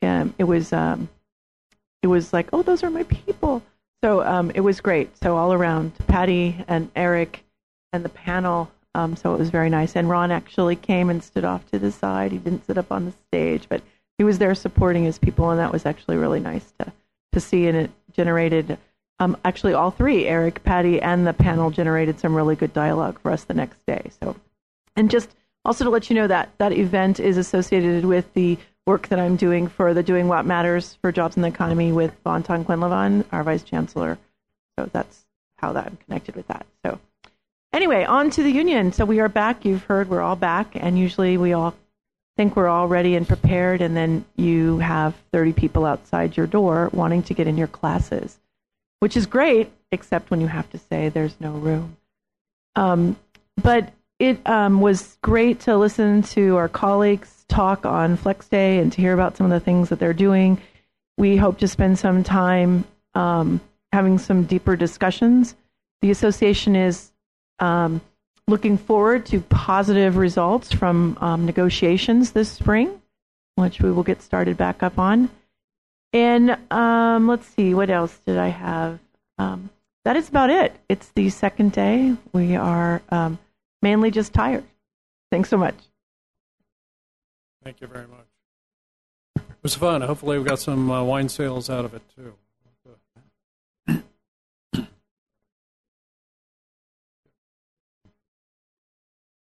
um, 0.01 0.33
it 0.37 0.45
was, 0.45 0.71
um, 0.71 1.09
it 2.01 2.07
was 2.07 2.31
like, 2.31 2.47
oh, 2.53 2.61
those 2.61 2.83
are 2.83 2.89
my 2.89 3.03
people. 3.03 3.61
So 4.03 4.23
um, 4.23 4.51
it 4.55 4.61
was 4.61 4.79
great. 4.79 5.17
So 5.21 5.35
all 5.35 5.51
around, 5.51 5.93
Patty 6.07 6.63
and 6.67 6.89
Eric 6.95 7.43
and 7.91 8.05
the 8.05 8.09
panel. 8.09 8.71
So 9.15 9.33
it 9.33 9.39
was 9.39 9.49
very 9.49 9.69
nice. 9.69 9.97
And 9.97 10.09
Ron 10.09 10.31
actually 10.31 10.77
came 10.77 11.09
and 11.09 11.21
stood 11.21 11.43
off 11.43 11.69
to 11.71 11.79
the 11.79 11.91
side. 11.91 12.31
He 12.31 12.37
didn't 12.37 12.65
sit 12.65 12.77
up 12.77 12.93
on 12.93 13.03
the 13.05 13.13
stage, 13.27 13.67
but 13.67 13.81
he 14.17 14.23
was 14.23 14.37
there 14.37 14.55
supporting 14.55 15.03
his 15.03 15.17
people, 15.17 15.49
and 15.49 15.59
that 15.59 15.73
was 15.73 15.85
actually 15.85 16.15
really 16.15 16.39
nice 16.39 16.71
to 16.79 16.93
to 17.33 17.39
see. 17.41 17.67
And 17.67 17.75
it 17.77 17.91
generated 18.13 18.77
um, 19.19 19.37
actually 19.45 19.73
all 19.73 19.91
three, 19.91 20.27
Eric, 20.27 20.63
Patty, 20.63 21.01
and 21.01 21.25
the 21.25 21.33
panel 21.33 21.71
generated 21.71 22.19
some 22.19 22.35
really 22.35 22.55
good 22.55 22.73
dialogue 22.73 23.19
for 23.19 23.31
us 23.31 23.43
the 23.43 23.53
next 23.53 23.85
day. 23.85 24.11
So, 24.21 24.35
and 24.95 25.09
just 25.09 25.29
also 25.63 25.83
to 25.83 25.89
let 25.89 26.09
you 26.09 26.15
know 26.15 26.27
that 26.27 26.49
that 26.57 26.73
event 26.73 27.19
is 27.19 27.37
associated 27.37 28.05
with 28.05 28.33
the 28.33 28.57
work 28.85 29.07
that 29.07 29.19
I'm 29.19 29.35
doing 29.35 29.67
for 29.67 29.93
the 29.93 30.03
Doing 30.03 30.27
What 30.27 30.45
Matters 30.45 30.97
for 31.01 31.11
Jobs 31.11 31.35
in 31.35 31.41
the 31.41 31.47
Economy 31.47 31.91
with 31.91 32.13
Van 32.23 32.43
Ton-Quinlivan, 32.43 33.25
our 33.31 33.43
vice 33.43 33.63
chancellor. 33.63 34.17
So 34.77 34.89
that's 34.91 35.25
how 35.57 35.73
that 35.73 35.87
I'm 35.87 35.97
connected 36.05 36.35
with 36.35 36.47
that. 36.47 36.65
So 36.85 36.99
anyway, 37.73 38.03
on 38.03 38.29
to 38.31 38.43
the 38.43 38.51
union. 38.51 38.91
So 38.91 39.05
we 39.05 39.19
are 39.19 39.29
back. 39.29 39.65
You've 39.65 39.83
heard 39.83 40.09
we're 40.09 40.21
all 40.21 40.35
back, 40.35 40.71
and 40.75 40.99
usually 40.99 41.37
we 41.37 41.53
all 41.53 41.73
think 42.37 42.55
we're 42.55 42.67
all 42.67 42.87
ready 42.87 43.15
and 43.15 43.27
prepared, 43.27 43.81
and 43.81 43.95
then 43.95 44.25
you 44.35 44.79
have 44.79 45.15
30 45.31 45.53
people 45.53 45.85
outside 45.85 46.35
your 46.35 46.47
door 46.47 46.89
wanting 46.93 47.23
to 47.23 47.33
get 47.33 47.47
in 47.47 47.57
your 47.57 47.67
classes, 47.67 48.37
which 48.99 49.17
is 49.17 49.25
great, 49.25 49.71
except 49.91 50.31
when 50.31 50.41
you 50.41 50.47
have 50.47 50.69
to 50.71 50.77
say 50.77 51.09
there's 51.09 51.35
no 51.39 51.51
room. 51.51 51.97
Um, 52.75 53.15
but 53.61 53.93
it 54.19 54.39
um, 54.47 54.81
was 54.81 55.17
great 55.21 55.59
to 55.61 55.77
listen 55.77 56.21
to 56.23 56.55
our 56.55 56.69
colleagues 56.69 57.45
talk 57.47 57.85
on 57.85 58.15
Flex 58.15 58.47
Day 58.47 58.79
and 58.79 58.91
to 58.93 59.01
hear 59.01 59.13
about 59.13 59.37
some 59.37 59.45
of 59.45 59.51
the 59.51 59.59
things 59.59 59.89
that 59.89 59.99
they're 59.99 60.13
doing. 60.13 60.61
We 61.17 61.37
hope 61.37 61.59
to 61.59 61.67
spend 61.67 61.99
some 61.99 62.23
time 62.23 62.85
um, 63.13 63.61
having 63.91 64.17
some 64.17 64.43
deeper 64.43 64.75
discussions. 64.75 65.55
The 66.01 66.11
association 66.11 66.75
is 66.75 67.11
um, 67.59 68.01
looking 68.47 68.77
forward 68.77 69.25
to 69.27 69.39
positive 69.41 70.17
results 70.17 70.71
from 70.71 71.17
um, 71.21 71.45
negotiations 71.45 72.31
this 72.31 72.51
spring, 72.51 73.01
which 73.55 73.81
we 73.81 73.91
will 73.91 74.03
get 74.03 74.21
started 74.21 74.57
back 74.57 74.83
up 74.83 74.99
on. 74.99 75.29
And 76.15 76.57
um, 76.71 77.27
let's 77.27 77.45
see, 77.45 77.73
what 77.73 77.89
else 77.89 78.17
did 78.25 78.37
I 78.37 78.47
have? 78.47 78.99
Um, 79.37 79.69
that 80.05 80.15
is 80.15 80.29
about 80.29 80.49
it. 80.49 80.73
It's 80.87 81.09
the 81.09 81.29
second 81.29 81.73
day. 81.73 82.15
We 82.31 82.55
are 82.55 83.01
um, 83.09 83.37
mainly 83.81 84.11
just 84.11 84.33
tired. 84.33 84.63
Thanks 85.29 85.49
so 85.49 85.57
much. 85.57 85.75
Thank 87.65 87.81
you 87.81 87.87
very 87.87 88.07
much. 88.07 88.27
It 89.35 89.43
was 89.61 89.75
fun. 89.75 90.03
Hopefully, 90.03 90.39
we 90.39 90.45
got 90.45 90.59
some 90.59 90.89
uh, 90.89 91.03
wine 91.03 91.27
sales 91.27 91.69
out 91.69 91.83
of 91.83 91.93
it 91.93 92.01
too. 92.15 92.33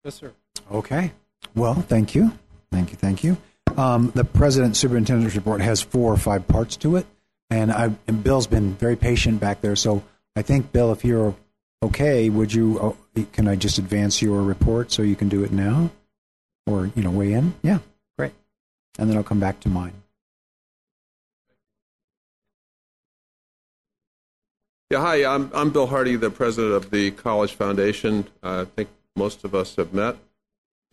Yes, 0.03 0.15
sir. 0.15 0.33
Okay. 0.71 1.11
Well, 1.53 1.75
thank 1.75 2.15
you. 2.15 2.31
Thank 2.71 2.89
you. 2.89 2.97
Thank 2.97 3.23
you. 3.23 3.37
Um, 3.77 4.11
the 4.15 4.23
president 4.23 4.77
superintendent's 4.77 5.35
report 5.35 5.61
has 5.61 5.81
four 5.81 6.13
or 6.13 6.17
five 6.17 6.47
parts 6.47 6.77
to 6.77 6.95
it, 6.95 7.05
and, 7.49 7.71
I, 7.71 7.91
and 8.07 8.23
Bill's 8.23 8.47
been 8.47 8.73
very 8.73 8.95
patient 8.95 9.39
back 9.39 9.61
there. 9.61 9.75
So 9.75 10.03
I 10.35 10.41
think, 10.41 10.71
Bill, 10.71 10.91
if 10.91 11.03
you're 11.03 11.35
okay, 11.83 12.29
would 12.29 12.53
you? 12.53 12.79
Oh, 12.79 12.97
can 13.33 13.47
I 13.47 13.55
just 13.55 13.77
advance 13.77 14.21
your 14.21 14.41
report 14.41 14.91
so 14.91 15.01
you 15.01 15.15
can 15.15 15.29
do 15.29 15.43
it 15.43 15.51
now, 15.51 15.91
or 16.65 16.89
you 16.95 17.03
know, 17.03 17.11
weigh 17.11 17.33
in? 17.33 17.53
Yeah, 17.61 17.79
great. 18.17 18.33
And 18.97 19.09
then 19.09 19.17
I'll 19.17 19.23
come 19.23 19.39
back 19.39 19.59
to 19.61 19.69
mine. 19.69 19.93
Yeah, 24.91 25.01
hi, 25.01 25.25
I'm, 25.25 25.51
I'm 25.53 25.71
Bill 25.71 25.87
Hardy, 25.87 26.15
the 26.15 26.29
president 26.29 26.73
of 26.75 26.91
the 26.91 27.11
College 27.11 27.55
Foundation. 27.55 28.27
Uh, 28.43 28.61
I 28.61 28.65
think 28.75 28.89
most 29.15 29.43
of 29.43 29.55
us 29.55 29.75
have 29.77 29.93
met. 29.93 30.15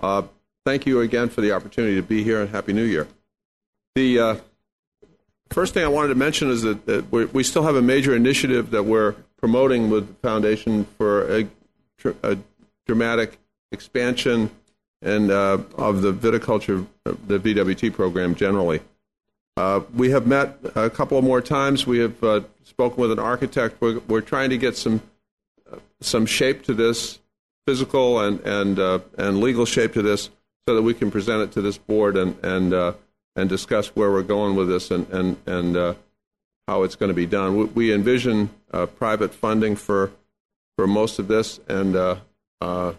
Uh, 0.02 0.22
thank 0.64 0.86
you 0.86 1.00
again 1.00 1.28
for 1.28 1.40
the 1.40 1.52
opportunity 1.52 1.96
to 1.96 2.02
be 2.02 2.22
here, 2.22 2.40
and 2.40 2.50
Happy 2.50 2.72
New 2.72 2.84
Year. 2.84 3.08
The 3.94 4.18
uh, 4.18 4.36
first 5.50 5.74
thing 5.74 5.84
I 5.84 5.88
wanted 5.88 6.08
to 6.08 6.14
mention 6.14 6.50
is 6.50 6.62
that, 6.62 6.86
that 6.86 7.12
we 7.12 7.42
still 7.42 7.62
have 7.64 7.76
a 7.76 7.82
major 7.82 8.14
initiative 8.14 8.70
that 8.70 8.84
we're 8.84 9.14
promoting 9.36 9.90
with 9.90 10.08
the 10.08 10.14
foundation 10.14 10.84
for 10.96 11.30
a, 11.30 11.48
a 12.22 12.38
dramatic 12.86 13.38
expansion 13.70 14.50
and 15.02 15.30
uh, 15.30 15.58
of 15.76 16.02
the 16.02 16.12
viticulture, 16.12 16.86
uh, 17.04 17.14
the 17.26 17.38
VWT 17.38 17.92
program 17.92 18.34
generally. 18.34 18.80
Uh, 19.56 19.80
we 19.94 20.10
have 20.10 20.26
met 20.26 20.58
a 20.74 20.88
couple 20.88 21.20
more 21.20 21.40
times. 21.40 21.86
We 21.86 21.98
have 21.98 22.22
uh, 22.24 22.40
spoken 22.64 23.00
with 23.00 23.12
an 23.12 23.18
architect. 23.18 23.76
We're, 23.80 23.98
we're 24.08 24.22
trying 24.22 24.50
to 24.50 24.58
get 24.58 24.76
some 24.76 25.02
uh, 25.70 25.76
some 26.00 26.24
shape 26.24 26.64
to 26.64 26.74
this, 26.74 27.18
physical 27.66 28.20
and 28.20 28.40
and 28.40 28.78
uh, 28.78 29.00
and 29.18 29.40
legal 29.40 29.66
shape 29.66 29.92
to 29.94 30.02
this, 30.02 30.30
so 30.66 30.74
that 30.74 30.82
we 30.82 30.94
can 30.94 31.10
present 31.10 31.42
it 31.42 31.52
to 31.52 31.60
this 31.60 31.78
board 31.78 32.16
and 32.16 32.36
and 32.44 32.72
uh, 32.72 32.92
and 33.34 33.48
discuss 33.48 33.88
where 33.88 34.10
we're 34.10 34.22
going 34.22 34.54
with 34.54 34.68
this 34.68 34.90
and 34.90 35.08
and 35.10 35.36
and 35.46 35.76
uh, 35.76 35.94
how 36.68 36.82
it's 36.84 36.94
going 36.94 37.08
to 37.08 37.14
be 37.14 37.26
done. 37.26 37.56
We, 37.56 37.64
we 37.64 37.92
envision 37.92 38.50
uh, 38.72 38.86
private 38.86 39.34
funding 39.34 39.76
for 39.76 40.12
for 40.76 40.86
most 40.86 41.18
of 41.18 41.28
this, 41.28 41.58
and 41.68 41.96
uh, 41.96 42.16
uh, 42.60 42.92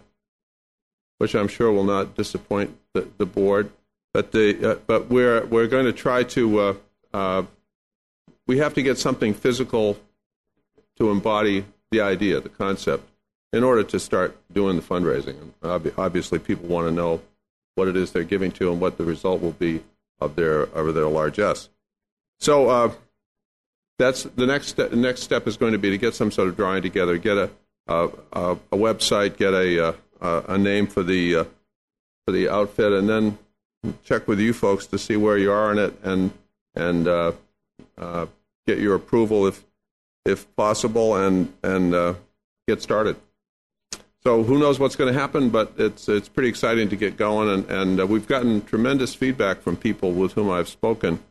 which 1.18 1.34
I'm 1.34 1.48
sure 1.48 1.72
will 1.72 1.84
not 1.84 2.14
disappoint 2.14 2.76
the, 2.92 3.08
the 3.18 3.26
board. 3.26 3.70
But 4.12 4.32
the 4.32 4.72
uh, 4.72 4.74
but 4.86 5.08
we're 5.08 5.44
we're 5.46 5.66
going 5.66 5.86
to 5.86 5.92
try 5.92 6.22
to 6.24 6.78
we 8.46 8.58
have 8.58 8.74
to 8.74 8.82
get 8.82 8.98
something 8.98 9.32
physical 9.32 9.98
to 10.98 11.10
embody 11.10 11.64
the 11.90 12.02
idea, 12.02 12.40
the 12.40 12.50
concept, 12.50 13.08
in 13.54 13.64
order 13.64 13.82
to 13.82 13.98
start 13.98 14.36
doing 14.52 14.76
the 14.76 14.82
fundraising. 14.82 15.36
Obviously, 15.96 16.38
people 16.38 16.68
want 16.68 16.86
to 16.86 16.92
know 16.92 17.22
what 17.74 17.88
it 17.88 17.96
is 17.96 18.12
they're 18.12 18.24
giving 18.24 18.52
to 18.52 18.70
and 18.70 18.80
what 18.80 18.98
the 18.98 19.04
result 19.04 19.40
will 19.40 19.52
be 19.52 19.82
of 20.20 20.36
their 20.36 20.62
of 20.62 20.94
their 20.94 21.06
largesse. 21.06 21.68
So 22.40 22.68
uh, 22.68 22.92
that's 23.98 24.24
the 24.24 24.46
next 24.46 24.68
step. 24.68 24.92
Next 24.92 25.22
step 25.22 25.46
is 25.46 25.56
going 25.56 25.72
to 25.72 25.78
be 25.78 25.90
to 25.90 25.98
get 25.98 26.14
some 26.14 26.30
sort 26.30 26.48
of 26.48 26.56
drawing 26.56 26.82
together, 26.82 27.18
get 27.18 27.36
a 27.36 27.50
a, 27.86 28.08
a, 28.32 28.52
a 28.72 28.76
website, 28.76 29.36
get 29.36 29.52
a, 29.52 29.88
uh, 29.88 29.92
a 30.20 30.54
a 30.54 30.58
name 30.58 30.86
for 30.86 31.02
the 31.02 31.36
uh, 31.36 31.44
for 32.24 32.32
the 32.32 32.48
outfit, 32.48 32.92
and 32.92 33.08
then 33.08 33.38
check 34.02 34.26
with 34.26 34.40
you 34.40 34.52
folks 34.52 34.86
to 34.86 34.98
see 34.98 35.16
where 35.16 35.38
you 35.38 35.52
are 35.52 35.72
in 35.72 35.78
it, 35.78 35.94
and 36.02 36.32
and 36.74 37.06
uh, 37.06 37.32
uh, 37.98 38.26
get 38.66 38.78
your 38.78 38.94
approval 38.94 39.46
if 39.46 39.64
if 40.24 40.54
possible, 40.56 41.16
and 41.16 41.52
and 41.62 41.94
uh, 41.94 42.14
get 42.66 42.80
started. 42.82 43.16
So 44.26 44.42
who 44.42 44.58
knows 44.58 44.78
what's 44.78 44.96
going 44.96 45.12
to 45.12 45.20
happen, 45.20 45.50
but 45.50 45.74
it's 45.76 46.08
it's 46.08 46.30
pretty 46.30 46.48
exciting 46.48 46.88
to 46.88 46.96
get 46.96 47.18
going, 47.18 47.50
and 47.50 47.70
and 47.70 48.00
uh, 48.00 48.06
we've 48.06 48.26
gotten 48.26 48.64
tremendous 48.64 49.14
feedback 49.14 49.60
from 49.60 49.76
people 49.76 50.12
with 50.12 50.32
whom 50.32 50.50
I've 50.50 50.68
spoken, 50.68 51.22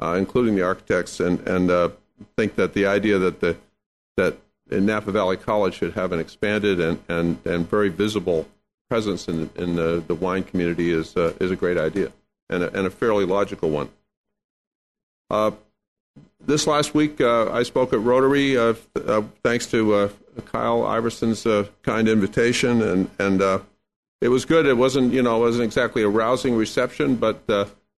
uh, 0.00 0.16
including 0.18 0.56
the 0.56 0.62
architects, 0.62 1.20
and 1.20 1.38
and 1.46 1.70
uh, 1.70 1.90
think 2.36 2.56
that 2.56 2.74
the 2.74 2.86
idea 2.86 3.18
that 3.18 3.38
the 3.38 3.56
that 4.16 4.38
Napa 4.70 5.12
Valley 5.12 5.36
College 5.36 5.74
should 5.74 5.92
have 5.92 6.10
an 6.10 6.18
expanded 6.18 6.80
and 6.80 6.98
and, 7.08 7.38
and 7.46 7.70
very 7.70 7.90
visible 7.90 8.48
presence 8.90 9.28
in 9.28 9.48
in 9.54 9.76
the, 9.76 10.02
the 10.04 10.14
wine 10.16 10.42
community 10.42 10.90
is 10.90 11.16
uh, 11.16 11.34
is 11.40 11.52
a 11.52 11.56
great 11.56 11.78
idea 11.78 12.10
and 12.50 12.64
a, 12.64 12.76
and 12.76 12.88
a 12.88 12.90
fairly 12.90 13.24
logical 13.24 13.70
one. 13.70 13.88
This 16.44 16.66
last 16.66 16.92
week, 16.92 17.20
uh, 17.20 17.52
I 17.52 17.62
spoke 17.62 17.92
at 17.92 18.00
Rotary, 18.00 18.58
uh, 18.58 18.74
uh, 18.96 19.22
thanks 19.44 19.66
to 19.66 19.94
uh, 19.94 20.08
Kyle 20.46 20.84
Iverson's 20.84 21.46
uh, 21.46 21.66
kind 21.82 22.08
invitation, 22.08 22.82
and 22.82 23.10
and 23.20 23.40
uh, 23.40 23.60
it 24.20 24.28
was 24.28 24.44
good. 24.44 24.66
It 24.66 24.76
wasn't 24.76 25.12
you 25.12 25.22
know 25.22 25.36
it 25.36 25.40
wasn't 25.40 25.64
exactly 25.64 26.02
a 26.02 26.08
rousing 26.08 26.56
reception, 26.56 27.14
but 27.14 27.44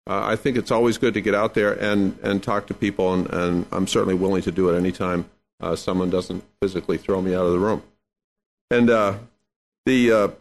I 0.08 0.34
think 0.34 0.56
it's 0.56 0.72
always 0.72 0.98
good 0.98 1.14
to 1.14 1.20
get 1.20 1.36
out 1.36 1.54
there 1.54 1.72
and 1.72 2.18
and 2.22 2.42
talk 2.42 2.66
to 2.66 2.74
people, 2.74 3.14
and, 3.14 3.32
and 3.32 3.66
I'm 3.70 3.86
certainly 3.86 4.14
willing 4.14 4.42
to 4.42 4.50
do 4.50 4.70
it 4.70 4.76
anytime 4.76 5.30
someone 5.76 6.10
doesn't 6.10 6.42
physically 6.60 6.98
throw 6.98 7.22
me 7.22 7.36
out 7.36 7.46
of 7.46 7.52
the 7.52 7.60
room. 7.60 7.84
And 8.72 8.88
the 9.86 10.34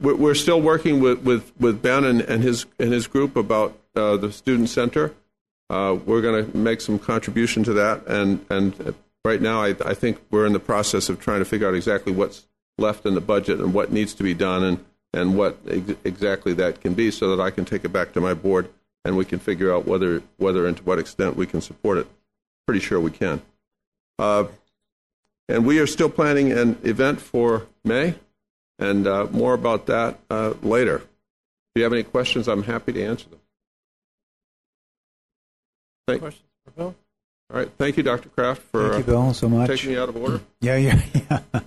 we're, 0.00 0.34
still 0.34 0.62
working 0.62 1.00
with, 1.00 1.20
with, 1.20 1.52
with 1.60 1.82
Ben 1.82 2.04
and, 2.04 2.22
and 2.22 2.42
his 2.42 2.64
and 2.78 2.90
his 2.90 3.06
group 3.06 3.36
about 3.36 3.78
the 3.92 4.30
student 4.32 4.70
center. 4.70 5.14
Uh, 5.70 5.98
we're 6.04 6.20
going 6.20 6.50
to 6.50 6.56
make 6.56 6.80
some 6.80 6.98
contribution 6.98 7.64
to 7.64 7.72
that, 7.72 8.06
and 8.06 8.44
and 8.50 8.94
right 9.24 9.40
now 9.40 9.62
I, 9.62 9.74
I 9.84 9.94
think 9.94 10.20
we're 10.30 10.46
in 10.46 10.52
the 10.52 10.60
process 10.60 11.08
of 11.08 11.20
trying 11.20 11.40
to 11.40 11.44
figure 11.44 11.66
out 11.66 11.74
exactly 11.74 12.12
what's 12.12 12.46
left 12.76 13.06
in 13.06 13.14
the 13.14 13.20
budget 13.20 13.60
and 13.60 13.72
what 13.72 13.92
needs 13.92 14.14
to 14.14 14.22
be 14.22 14.34
done, 14.34 14.62
and 14.62 14.84
and 15.12 15.36
what 15.36 15.58
ex- 15.68 15.94
exactly 16.04 16.52
that 16.54 16.80
can 16.80 16.94
be, 16.94 17.10
so 17.10 17.34
that 17.34 17.42
I 17.42 17.50
can 17.50 17.64
take 17.64 17.84
it 17.84 17.92
back 17.92 18.12
to 18.12 18.20
my 18.20 18.34
board 18.34 18.68
and 19.04 19.16
we 19.16 19.24
can 19.24 19.38
figure 19.38 19.72
out 19.72 19.86
whether 19.86 20.22
whether 20.38 20.66
and 20.66 20.76
to 20.76 20.82
what 20.82 20.98
extent 20.98 21.36
we 21.36 21.46
can 21.46 21.60
support 21.60 21.98
it. 21.98 22.06
Pretty 22.66 22.80
sure 22.80 22.98
we 22.98 23.10
can. 23.10 23.42
Uh, 24.18 24.44
and 25.48 25.66
we 25.66 25.78
are 25.78 25.86
still 25.86 26.08
planning 26.08 26.52
an 26.52 26.78
event 26.82 27.20
for 27.20 27.66
May, 27.84 28.14
and 28.78 29.06
uh, 29.06 29.26
more 29.30 29.52
about 29.52 29.86
that 29.86 30.18
uh, 30.30 30.54
later. 30.62 30.96
If 30.96 31.76
you 31.76 31.82
have 31.82 31.92
any 31.92 32.02
questions, 32.02 32.48
I'm 32.48 32.62
happy 32.62 32.92
to 32.94 33.04
answer 33.04 33.28
them. 33.28 33.40
Thank, 36.06 36.20
Questions 36.20 36.48
for 36.64 36.70
Bill? 36.72 36.94
All 37.52 37.58
right, 37.58 37.70
thank 37.78 37.96
you, 37.96 38.02
Dr. 38.02 38.28
Kraft, 38.28 38.62
for 38.62 38.92
Thank 38.92 39.06
you, 39.06 39.12
Bill, 39.12 39.34
so 39.34 39.48
much. 39.48 39.68
taking 39.68 39.90
me 39.90 39.98
out 39.98 40.08
of 40.08 40.16
order. 40.16 40.40
Yeah, 40.60 40.76
yeah, 40.76 41.02
yeah. 41.30 41.60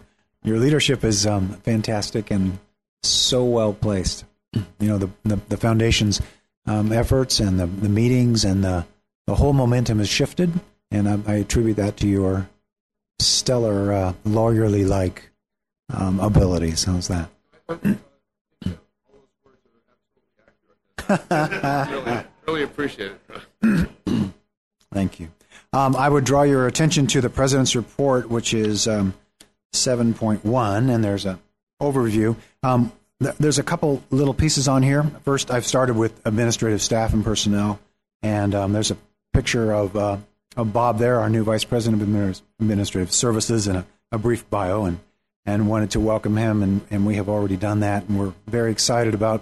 Your 0.43 0.59
leadership 0.59 1.03
is 1.03 1.25
um, 1.25 1.49
fantastic 1.63 2.31
and 2.31 2.59
so 3.03 3.43
well 3.43 3.73
placed. 3.73 4.25
You 4.53 4.87
know, 4.87 4.97
the 4.97 5.09
the, 5.23 5.35
the 5.49 5.57
foundation's 5.57 6.21
um, 6.65 6.91
efforts 6.91 7.39
and 7.39 7.59
the, 7.59 7.67
the 7.67 7.89
meetings 7.89 8.43
and 8.43 8.63
the 8.63 8.85
the 9.27 9.35
whole 9.35 9.53
momentum 9.53 9.99
has 9.99 10.09
shifted, 10.09 10.51
and 10.89 11.09
I, 11.09 11.19
I 11.27 11.33
attribute 11.35 11.77
that 11.77 11.97
to 11.97 12.07
your 12.07 12.49
stellar 13.19 13.91
uh, 13.91 14.13
lawyerly 14.25 14.87
like 14.87 15.29
um, 15.93 16.19
abilities. 16.19 16.85
How's 16.85 17.09
that? 17.09 17.29
really, 21.89 22.23
really 22.47 22.63
appreciate 22.63 23.11
it. 23.61 23.89
Thank 24.93 25.19
you. 25.19 25.29
Um, 25.73 25.95
I 25.95 26.07
would 26.07 26.23
draw 26.23 26.43
your 26.43 26.67
attention 26.67 27.07
to 27.07 27.21
the 27.21 27.29
president's 27.29 27.75
report, 27.75 28.29
which 28.29 28.53
is 28.53 28.87
um, 28.87 29.13
7.1, 29.73 30.89
and 30.89 31.03
there's 31.03 31.25
a 31.25 31.39
overview. 31.81 32.35
Um, 32.63 32.91
th- 33.21 33.35
there's 33.37 33.59
a 33.59 33.63
couple 33.63 34.03
little 34.09 34.33
pieces 34.33 34.67
on 34.67 34.83
here. 34.83 35.03
First, 35.23 35.51
I've 35.51 35.65
started 35.65 35.95
with 35.95 36.19
administrative 36.25 36.81
staff 36.81 37.13
and 37.13 37.23
personnel, 37.23 37.79
and 38.21 38.55
um, 38.55 38.73
there's 38.73 38.91
a 38.91 38.97
picture 39.33 39.71
of, 39.71 39.95
uh, 39.95 40.17
of 40.55 40.73
Bob 40.73 40.99
there, 40.99 41.19
our 41.19 41.29
new 41.29 41.43
vice 41.43 41.63
president 41.63 42.01
of 42.01 42.07
Adminis- 42.07 42.41
administrative 42.59 43.11
services, 43.11 43.67
and 43.67 43.79
a, 43.79 43.85
a 44.11 44.17
brief 44.17 44.49
bio, 44.49 44.85
and 44.85 44.99
and 45.47 45.69
wanted 45.69 45.91
to 45.91 45.99
welcome 45.99 46.35
him, 46.35 46.61
and, 46.61 46.81
and 46.91 47.05
we 47.05 47.15
have 47.15 47.29
already 47.29 47.55
done 47.55 47.79
that, 47.79 48.03
and 48.03 48.19
we're 48.19 48.33
very 48.47 48.69
excited 48.69 49.13
about 49.13 49.41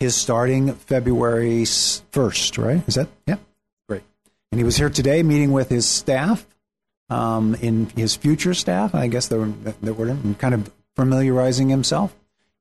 his 0.00 0.16
starting 0.16 0.72
February 0.72 1.64
1st, 1.64 2.64
right? 2.64 2.82
Is 2.88 2.94
that? 2.94 3.08
Yeah. 3.26 3.36
And 4.54 4.60
he 4.60 4.64
was 4.64 4.76
here 4.76 4.88
today 4.88 5.24
meeting 5.24 5.50
with 5.50 5.68
his 5.68 5.84
staff, 5.84 6.46
um, 7.10 7.56
in 7.56 7.86
his 7.96 8.14
future 8.14 8.54
staff, 8.54 8.94
I 8.94 9.08
guess 9.08 9.26
that 9.26 9.36
were, 9.36 10.16
kind 10.38 10.54
of 10.54 10.72
familiarizing 10.94 11.70
himself. 11.70 12.14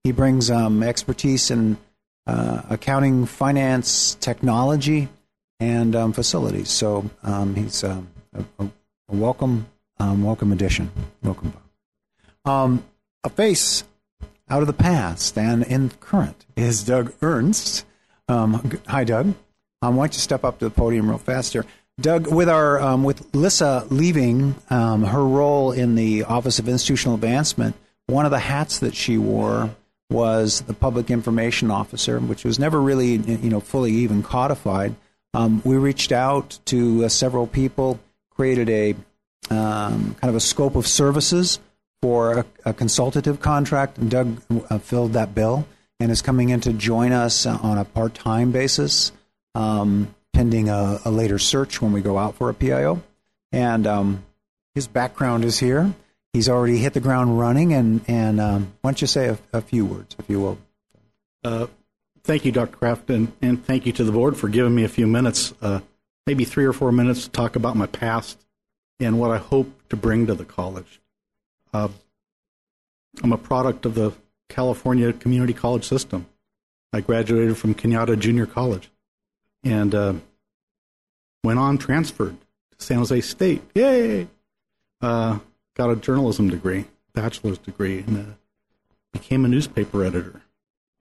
He 0.03 0.11
brings 0.11 0.49
um, 0.49 0.81
expertise 0.81 1.51
in 1.51 1.77
uh, 2.25 2.63
accounting, 2.71 3.27
finance, 3.27 4.15
technology, 4.15 5.07
and 5.59 5.95
um, 5.95 6.13
facilities. 6.13 6.71
So 6.71 7.11
um, 7.21 7.53
he's 7.53 7.83
um, 7.83 8.07
a, 8.33 8.43
a, 8.63 8.69
welcome, 9.09 9.67
um, 9.99 10.23
welcome 10.23 10.51
addition. 10.51 10.89
Welcome, 11.21 11.53
Bob. 12.43 12.81
A 13.23 13.29
face 13.29 13.83
out 14.49 14.61
of 14.61 14.67
the 14.67 14.73
past 14.73 15.37
and 15.37 15.63
in 15.63 15.91
current 15.99 16.47
is 16.55 16.83
Doug 16.83 17.13
Ernst. 17.21 17.85
Hi, 18.27 19.03
Doug. 19.03 19.35
Why 19.79 19.91
don't 19.91 20.13
you 20.13 20.19
step 20.19 20.43
up 20.43 20.57
to 20.57 20.65
the 20.65 20.71
podium 20.71 21.07
real 21.07 21.19
fast 21.19 21.53
here? 21.53 21.65
Doug, 22.01 22.33
with 22.33 22.49
our 22.49 22.79
um, 22.81 23.03
with 23.03 23.33
Lissa 23.35 23.85
leaving 23.89 24.55
um, 24.69 25.03
her 25.03 25.23
role 25.23 25.71
in 25.71 25.95
the 25.95 26.23
Office 26.23 26.57
of 26.57 26.67
Institutional 26.67 27.15
Advancement, 27.15 27.75
one 28.07 28.25
of 28.25 28.31
the 28.31 28.39
hats 28.39 28.79
that 28.79 28.95
she 28.95 29.17
wore 29.17 29.75
was 30.09 30.61
the 30.61 30.73
Public 30.73 31.11
Information 31.11 31.69
Officer, 31.69 32.19
which 32.19 32.43
was 32.43 32.57
never 32.57 32.81
really 32.81 33.17
you 33.17 33.49
know 33.49 33.59
fully 33.59 33.91
even 33.91 34.23
codified. 34.23 34.95
Um, 35.35 35.61
we 35.63 35.77
reached 35.77 36.11
out 36.11 36.59
to 36.65 37.05
uh, 37.05 37.09
several 37.09 37.47
people, 37.47 37.99
created 38.31 38.69
a 38.69 38.95
um, 39.49 40.15
kind 40.19 40.29
of 40.29 40.35
a 40.35 40.39
scope 40.39 40.75
of 40.75 40.87
services 40.87 41.59
for 42.01 42.39
a, 42.39 42.45
a 42.65 42.73
consultative 42.73 43.39
contract. 43.39 43.97
And 43.97 44.09
Doug 44.09 44.41
uh, 44.69 44.77
filled 44.77 45.13
that 45.13 45.33
bill 45.35 45.67
and 45.99 46.11
is 46.11 46.21
coming 46.21 46.49
in 46.49 46.59
to 46.61 46.73
join 46.73 47.11
us 47.11 47.45
on 47.45 47.77
a 47.77 47.85
part 47.85 48.13
time 48.13 48.51
basis, 48.51 49.11
um, 49.55 50.13
pending 50.33 50.69
a, 50.69 50.99
a 51.05 51.11
later 51.11 51.39
search 51.39 51.81
when 51.81 51.93
we 51.93 52.01
go 52.01 52.17
out 52.17 52.35
for 52.35 52.49
a 52.49 52.53
PIO. 52.53 53.01
And 53.51 53.87
um, 53.87 54.25
his 54.75 54.87
background 54.87 55.45
is 55.45 55.59
here. 55.59 55.93
He's 56.33 56.49
already 56.49 56.79
hit 56.79 56.93
the 56.93 56.99
ground 56.99 57.39
running. 57.39 57.73
And, 57.73 58.01
and 58.07 58.41
um, 58.41 58.73
why 58.81 58.91
don't 58.91 59.01
you 59.01 59.07
say 59.07 59.27
a, 59.29 59.37
a 59.53 59.61
few 59.61 59.85
words, 59.85 60.15
if 60.17 60.29
you 60.29 60.39
will? 60.41 60.57
Uh, 61.43 61.67
thank 62.23 62.45
you, 62.45 62.51
Dr. 62.51 62.75
Kraft, 62.75 63.09
and, 63.09 63.31
and 63.41 63.63
thank 63.63 63.85
you 63.85 63.91
to 63.93 64.03
the 64.03 64.11
board 64.11 64.35
for 64.37 64.49
giving 64.49 64.73
me 64.73 64.83
a 64.83 64.89
few 64.89 65.05
minutes, 65.05 65.53
uh, 65.61 65.81
maybe 66.25 66.45
three 66.45 66.65
or 66.65 66.73
four 66.73 66.91
minutes 66.91 67.25
to 67.25 67.29
talk 67.29 67.55
about 67.55 67.75
my 67.75 67.85
past 67.85 68.39
and 68.99 69.19
what 69.19 69.31
I 69.31 69.37
hope 69.37 69.69
to 69.89 69.95
bring 69.95 70.27
to 70.27 70.33
the 70.33 70.45
college. 70.45 71.01
Uh, 71.73 71.89
I'm 73.21 73.33
a 73.33 73.37
product 73.37 73.85
of 73.85 73.95
the 73.95 74.13
California 74.49 75.13
community 75.13 75.53
college 75.53 75.87
system. 75.87 76.25
I 76.91 77.01
graduated 77.01 77.57
from 77.57 77.75
Cañada 77.75 78.17
Junior 78.17 78.45
College 78.45 78.89
and 79.63 79.93
uh, 79.95 80.13
went 81.43 81.59
on 81.59 81.77
transferred 81.77 82.37
to 82.71 82.85
San 82.85 82.97
Jose 82.97 83.21
State. 83.21 83.61
Yay! 83.75 84.27
Uh, 85.01 85.39
got 85.75 85.89
a 85.89 85.95
journalism 85.95 86.49
degree, 86.49 86.85
bachelor's 87.13 87.57
degree, 87.57 87.99
and 87.99 88.17
uh, 88.17 88.33
became 89.11 89.45
a 89.45 89.47
newspaper 89.47 90.03
editor 90.03 90.41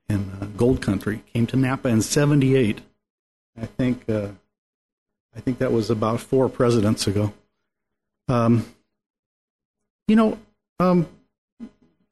in 0.09 0.31
uh, 0.41 0.47
Gold 0.57 0.81
Country. 0.81 1.23
Came 1.33 1.47
to 1.49 1.57
Napa 1.57 1.89
in 1.89 2.03
'78. 2.03 2.81
I 3.61 3.67
think 3.67 4.09
uh, 4.09 4.29
I 5.37 5.41
think 5.41 5.59
that 5.59 5.73
was 5.73 5.91
about 5.91 6.21
four 6.21 6.49
presidents 6.49 7.07
ago. 7.07 7.33
Um, 8.29 8.67
you 10.09 10.17
know, 10.17 10.39
um, 10.79 11.09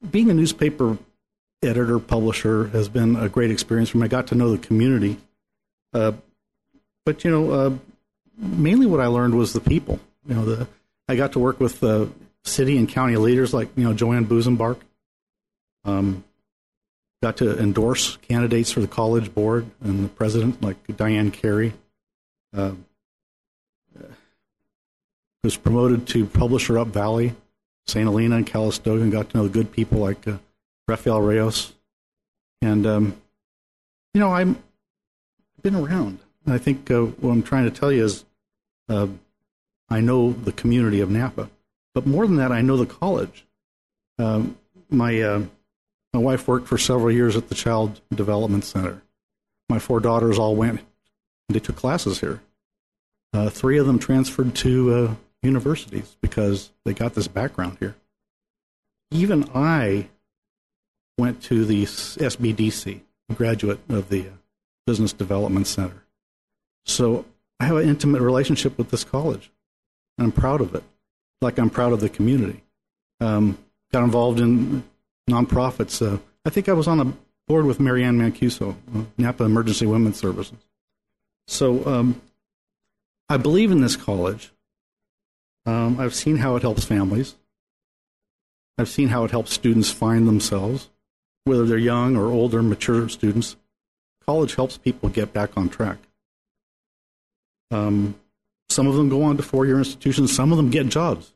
being 0.09 0.29
a 0.29 0.33
newspaper 0.33 0.97
editor 1.63 1.99
publisher 1.99 2.67
has 2.69 2.89
been 2.89 3.15
a 3.15 3.29
great 3.29 3.51
experience 3.51 3.89
for 3.89 3.97
me. 3.97 4.05
I 4.05 4.07
got 4.07 4.27
to 4.27 4.35
know 4.35 4.51
the 4.51 4.57
community, 4.57 5.17
uh, 5.93 6.13
but 7.05 7.23
you 7.23 7.31
know, 7.31 7.51
uh, 7.51 7.71
mainly 8.37 8.85
what 8.85 8.99
I 8.99 9.07
learned 9.07 9.35
was 9.35 9.53
the 9.53 9.61
people. 9.61 9.99
You 10.27 10.35
know, 10.35 10.45
the 10.45 10.67
I 11.07 11.15
got 11.15 11.33
to 11.33 11.39
work 11.39 11.59
with 11.59 11.83
uh, 11.83 12.07
city 12.43 12.77
and 12.77 12.87
county 12.87 13.17
leaders 13.17 13.53
like 13.53 13.69
you 13.75 13.83
know 13.83 13.93
Joanne 13.93 14.25
Busenbark. 14.25 14.77
Um, 15.83 16.23
got 17.21 17.37
to 17.37 17.57
endorse 17.59 18.17
candidates 18.17 18.71
for 18.71 18.79
the 18.79 18.87
college 18.87 19.33
board 19.33 19.65
and 19.83 20.03
the 20.03 20.09
president 20.09 20.61
like 20.61 20.77
Diane 20.97 21.31
Carey. 21.31 21.73
Uh, 22.55 22.73
was 25.43 25.57
promoted 25.57 26.05
to 26.07 26.25
publisher 26.27 26.77
up 26.77 26.89
Valley, 26.89 27.33
St. 27.87 28.05
Helena 28.05 28.35
and 28.35 28.45
Calistoga, 28.45 29.01
and 29.01 29.11
got 29.11 29.29
to 29.31 29.37
know 29.37 29.47
good 29.47 29.71
people 29.71 29.97
like 29.97 30.27
uh, 30.27 30.37
Rafael 30.87 31.19
Reyes. 31.19 31.73
And 32.61 32.85
um, 32.85 33.15
you 34.13 34.19
know, 34.19 34.31
I'm 34.31 34.61
been 35.63 35.75
around. 35.75 36.19
I 36.47 36.57
think 36.57 36.89
uh, 36.89 37.01
what 37.01 37.31
I'm 37.31 37.43
trying 37.43 37.65
to 37.65 37.71
tell 37.71 37.91
you 37.91 38.03
is, 38.03 38.25
uh, 38.89 39.07
I 39.89 40.01
know 40.01 40.31
the 40.31 40.51
community 40.51 41.01
of 41.01 41.09
Napa, 41.09 41.49
but 41.93 42.07
more 42.07 42.25
than 42.25 42.37
that, 42.37 42.51
I 42.51 42.61
know 42.61 42.77
the 42.77 42.85
college. 42.85 43.45
Um, 44.17 44.57
my 44.89 45.21
uh, 45.21 45.43
my 46.13 46.19
wife 46.19 46.47
worked 46.47 46.67
for 46.67 46.77
several 46.77 47.11
years 47.11 47.37
at 47.37 47.49
the 47.49 47.55
Child 47.55 48.01
Development 48.13 48.63
Center. 48.63 49.01
My 49.69 49.79
four 49.79 49.99
daughters 49.99 50.37
all 50.37 50.55
went. 50.55 50.81
They 51.47 51.59
took 51.59 51.75
classes 51.75 52.19
here. 52.19 52.41
Uh, 53.33 53.49
three 53.49 53.77
of 53.77 53.85
them 53.85 53.99
transferred 53.99 54.55
to 54.55 54.93
uh, 54.93 55.15
universities 55.41 56.17
because 56.21 56.71
they 56.85 56.93
got 56.93 57.13
this 57.13 57.27
background 57.27 57.77
here. 57.79 57.95
Even 59.11 59.49
I 59.55 60.09
went 61.17 61.41
to 61.43 61.65
the 61.65 61.83
SBDC, 61.83 63.01
graduate 63.33 63.79
of 63.89 64.09
the 64.09 64.27
uh, 64.27 64.31
Business 64.85 65.13
Development 65.13 65.67
Center. 65.67 66.03
So 66.85 67.25
I 67.59 67.65
have 67.65 67.77
an 67.77 67.87
intimate 67.87 68.21
relationship 68.21 68.77
with 68.77 68.89
this 68.89 69.03
college. 69.03 69.51
And 70.17 70.25
I'm 70.25 70.31
proud 70.31 70.61
of 70.61 70.75
it, 70.75 70.83
like 71.41 71.57
I'm 71.57 71.69
proud 71.69 71.93
of 71.93 71.99
the 71.99 72.09
community. 72.09 72.63
Um, 73.19 73.57
got 73.91 74.03
involved 74.03 74.39
in 74.39 74.83
nonprofits. 75.29 76.01
Uh, 76.05 76.19
I 76.45 76.49
think 76.49 76.69
I 76.69 76.73
was 76.73 76.87
on 76.87 76.99
a 76.99 77.13
board 77.47 77.65
with 77.65 77.79
Marianne 77.79 78.17
Mancuso, 78.17 78.75
Napa 79.17 79.43
Emergency 79.43 79.85
Women's 79.85 80.17
Services. 80.17 80.57
So 81.47 81.85
um, 81.85 82.21
I 83.29 83.37
believe 83.37 83.71
in 83.71 83.81
this 83.81 83.95
college. 83.95 84.51
Um, 85.65 85.99
I've 85.99 86.15
seen 86.15 86.37
how 86.37 86.55
it 86.55 86.63
helps 86.63 86.83
families. 86.83 87.35
I've 88.77 88.89
seen 88.89 89.09
how 89.09 89.23
it 89.25 89.31
helps 89.31 89.53
students 89.53 89.91
find 89.91 90.27
themselves, 90.27 90.89
whether 91.43 91.65
they're 91.65 91.77
young 91.77 92.15
or 92.15 92.31
older, 92.31 92.63
mature 92.63 93.07
students. 93.09 93.55
College 94.25 94.55
helps 94.55 94.77
people 94.77 95.09
get 95.09 95.33
back 95.33 95.55
on 95.55 95.69
track. 95.69 95.97
Um, 97.71 98.15
some 98.69 98.87
of 98.87 98.95
them 98.95 99.09
go 99.09 99.23
on 99.23 99.37
to 99.37 99.43
four 99.43 99.65
year 99.65 99.77
institutions, 99.77 100.33
some 100.33 100.51
of 100.51 100.57
them 100.57 100.69
get 100.69 100.87
jobs, 100.87 101.33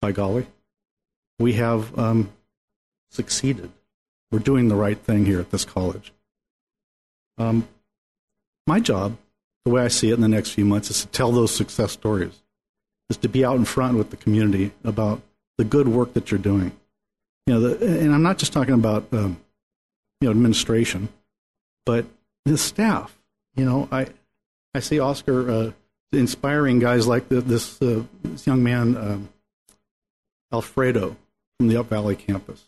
by 0.00 0.12
golly. 0.12 0.46
We 1.38 1.54
have 1.54 1.96
um, 1.98 2.30
succeeded. 3.10 3.70
We're 4.30 4.38
doing 4.38 4.68
the 4.68 4.76
right 4.76 4.98
thing 4.98 5.26
here 5.26 5.40
at 5.40 5.50
this 5.50 5.64
college. 5.64 6.12
Um, 7.38 7.68
my 8.66 8.80
job, 8.80 9.16
the 9.64 9.70
way 9.70 9.82
I 9.82 9.88
see 9.88 10.10
it 10.10 10.14
in 10.14 10.20
the 10.20 10.28
next 10.28 10.50
few 10.50 10.64
months, 10.64 10.90
is 10.90 11.02
to 11.02 11.06
tell 11.08 11.32
those 11.32 11.54
success 11.54 11.92
stories, 11.92 12.42
is 13.10 13.16
to 13.18 13.28
be 13.28 13.44
out 13.44 13.56
in 13.56 13.64
front 13.64 13.98
with 13.98 14.10
the 14.10 14.16
community 14.16 14.72
about 14.84 15.22
the 15.58 15.64
good 15.64 15.88
work 15.88 16.14
that 16.14 16.30
you're 16.30 16.38
doing. 16.38 16.72
You 17.46 17.54
know, 17.54 17.60
the, 17.60 18.00
and 18.00 18.12
I'm 18.12 18.22
not 18.22 18.38
just 18.38 18.52
talking 18.52 18.74
about 18.74 19.06
um, 19.12 19.40
you 20.20 20.26
know 20.26 20.30
administration, 20.30 21.08
but 21.84 22.06
the 22.44 22.58
staff. 22.58 23.16
You 23.54 23.64
know, 23.64 23.88
I 23.92 24.08
I 24.76 24.80
see 24.80 25.00
Oscar 25.00 25.50
uh, 25.50 25.72
inspiring 26.12 26.78
guys 26.78 27.06
like 27.06 27.28
the, 27.28 27.40
this, 27.40 27.80
uh, 27.80 28.02
this 28.22 28.46
young 28.46 28.62
man 28.62 28.96
um, 28.96 29.28
Alfredo 30.52 31.16
from 31.58 31.68
the 31.68 31.78
Up 31.78 31.88
Valley 31.88 32.14
campus. 32.14 32.64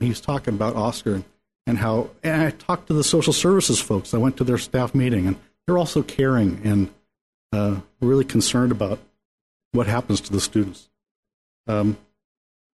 He 0.00 0.08
was 0.08 0.20
talking 0.20 0.54
about 0.54 0.74
Oscar 0.74 1.22
and 1.66 1.78
how. 1.78 2.10
And 2.22 2.42
I 2.42 2.50
talked 2.50 2.88
to 2.88 2.94
the 2.94 3.04
social 3.04 3.32
services 3.32 3.80
folks. 3.80 4.12
I 4.12 4.18
went 4.18 4.36
to 4.38 4.44
their 4.44 4.58
staff 4.58 4.94
meeting, 4.94 5.26
and 5.26 5.36
they're 5.66 5.78
also 5.78 6.02
caring 6.02 6.60
and 6.64 6.92
uh, 7.52 7.80
really 8.00 8.24
concerned 8.24 8.72
about 8.72 8.98
what 9.70 9.86
happens 9.86 10.20
to 10.22 10.32
the 10.32 10.40
students. 10.40 10.88
Um, 11.68 11.96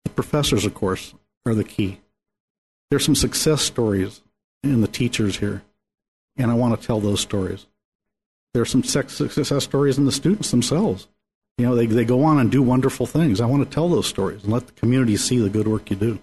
the 0.04 0.12
professors, 0.12 0.66
of 0.66 0.76
course, 0.76 1.16
are 1.46 1.56
the 1.56 1.64
key. 1.64 2.02
There's 2.92 3.04
some 3.04 3.16
success 3.16 3.64
stories 3.64 4.22
in 4.64 4.82
the 4.82 4.88
teachers 4.88 5.38
here, 5.38 5.64
and 6.38 6.52
I 6.52 6.54
want 6.54 6.80
to 6.80 6.86
tell 6.86 7.00
those 7.00 7.20
stories. 7.20 7.66
There's 8.56 8.70
some 8.70 8.86
success 8.86 9.66
stories 9.66 9.98
in 9.98 10.06
the 10.06 10.14
students 10.14 10.50
themselves. 10.50 11.10
You 11.58 11.66
know, 11.66 11.76
they, 11.76 11.88
they 11.88 12.06
go 12.06 12.24
on 12.24 12.40
and 12.40 12.50
do 12.50 12.64
wonderful 12.64 13.06
things. 13.06 13.42
I 13.42 13.48
want 13.48 13.66
to 13.66 13.70
tell 13.70 13.90
those 13.90 14.08
stories 14.08 14.44
and 14.44 14.54
let 14.54 14.68
the 14.68 14.72
community 14.72 15.18
see 15.18 15.40
the 15.40 15.50
good 15.50 15.68
work 15.68 15.90
you 15.90 15.98
do. 15.98 16.20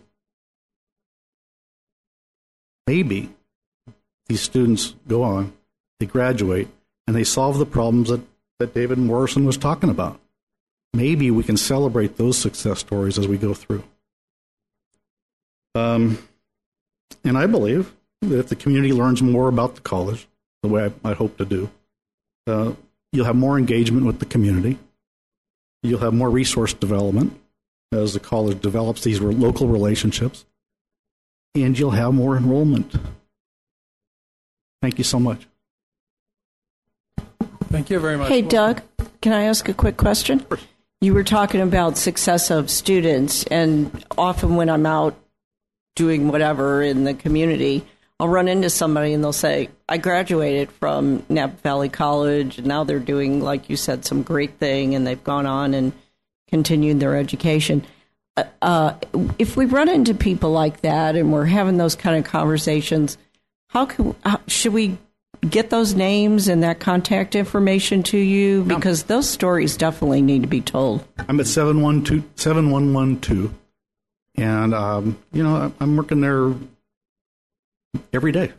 Maybe 2.86 3.28
these 4.28 4.40
students 4.40 4.94
go 5.06 5.22
on, 5.22 5.52
they 6.00 6.06
graduate, 6.06 6.68
and 7.06 7.14
they 7.14 7.22
solve 7.22 7.58
the 7.58 7.66
problems 7.66 8.08
that, 8.08 8.22
that 8.58 8.72
David 8.72 8.96
Morrison 8.96 9.44
was 9.44 9.58
talking 9.58 9.90
about. 9.90 10.18
Maybe 10.94 11.30
we 11.30 11.44
can 11.44 11.58
celebrate 11.58 12.16
those 12.16 12.38
success 12.38 12.78
stories 12.78 13.18
as 13.18 13.28
we 13.28 13.36
go 13.36 13.52
through. 13.52 13.84
Um, 15.74 16.16
and 17.24 17.36
I 17.36 17.44
believe 17.44 17.92
that 18.22 18.38
if 18.38 18.48
the 18.48 18.56
community 18.56 18.94
learns 18.94 19.20
more 19.20 19.48
about 19.48 19.74
the 19.74 19.82
college, 19.82 20.28
the 20.62 20.70
way 20.70 20.90
I, 21.04 21.10
I 21.10 21.12
hope 21.12 21.36
to 21.36 21.44
do, 21.44 21.68
uh, 22.46 22.72
you'll 23.12 23.26
have 23.26 23.36
more 23.36 23.58
engagement 23.58 24.06
with 24.06 24.18
the 24.18 24.26
community. 24.26 24.78
You'll 25.82 26.00
have 26.00 26.14
more 26.14 26.30
resource 26.30 26.72
development 26.72 27.38
as 27.92 28.14
the 28.14 28.20
college 28.20 28.60
develops 28.60 29.02
these 29.02 29.20
local 29.20 29.68
relationships. 29.68 30.44
And 31.54 31.78
you'll 31.78 31.90
have 31.90 32.14
more 32.14 32.36
enrollment. 32.36 32.94
Thank 34.80 34.98
you 34.98 35.04
so 35.04 35.20
much. 35.20 35.46
Thank 37.64 37.90
you 37.90 38.00
very 38.00 38.16
much. 38.16 38.28
Hey, 38.28 38.42
Doug, 38.42 38.82
can 39.20 39.32
I 39.32 39.44
ask 39.44 39.68
a 39.68 39.74
quick 39.74 39.96
question? 39.96 40.44
You 41.00 41.14
were 41.14 41.24
talking 41.24 41.60
about 41.60 41.96
success 41.96 42.50
of 42.50 42.70
students, 42.70 43.44
and 43.44 44.04
often 44.16 44.56
when 44.56 44.70
I'm 44.70 44.86
out 44.86 45.16
doing 45.96 46.28
whatever 46.28 46.82
in 46.82 47.04
the 47.04 47.14
community, 47.14 47.84
I'll 48.22 48.28
run 48.28 48.46
into 48.46 48.70
somebody 48.70 49.14
and 49.14 49.24
they'll 49.24 49.32
say, 49.32 49.68
I 49.88 49.98
graduated 49.98 50.70
from 50.70 51.26
Napa 51.28 51.56
Valley 51.56 51.88
College, 51.88 52.58
and 52.58 52.68
now 52.68 52.84
they're 52.84 53.00
doing, 53.00 53.42
like 53.42 53.68
you 53.68 53.76
said, 53.76 54.04
some 54.04 54.22
great 54.22 54.58
thing, 54.58 54.94
and 54.94 55.04
they've 55.04 55.24
gone 55.24 55.44
on 55.44 55.74
and 55.74 55.92
continued 56.46 57.00
their 57.00 57.16
education. 57.16 57.84
Uh, 58.36 58.44
uh, 58.62 58.94
if 59.40 59.56
we 59.56 59.64
run 59.64 59.88
into 59.88 60.14
people 60.14 60.52
like 60.52 60.82
that 60.82 61.16
and 61.16 61.32
we're 61.32 61.46
having 61.46 61.78
those 61.78 61.96
kind 61.96 62.16
of 62.16 62.30
conversations, 62.30 63.18
how 63.70 63.86
can 63.86 64.14
how, 64.24 64.40
should 64.46 64.72
we 64.72 64.96
get 65.50 65.70
those 65.70 65.94
names 65.94 66.46
and 66.46 66.62
that 66.62 66.78
contact 66.78 67.34
information 67.34 68.04
to 68.04 68.18
you? 68.18 68.62
Because 68.62 69.02
those 69.02 69.28
stories 69.28 69.76
definitely 69.76 70.22
need 70.22 70.42
to 70.42 70.48
be 70.48 70.60
told. 70.60 71.04
I'm 71.28 71.40
at 71.40 71.48
712, 71.48 72.22
7112, 72.36 73.52
and, 74.36 74.74
um, 74.74 75.18
you 75.32 75.42
know, 75.42 75.72
I'm 75.80 75.96
working 75.96 76.20
there 76.20 76.54
every 78.12 78.32
day. 78.32 78.52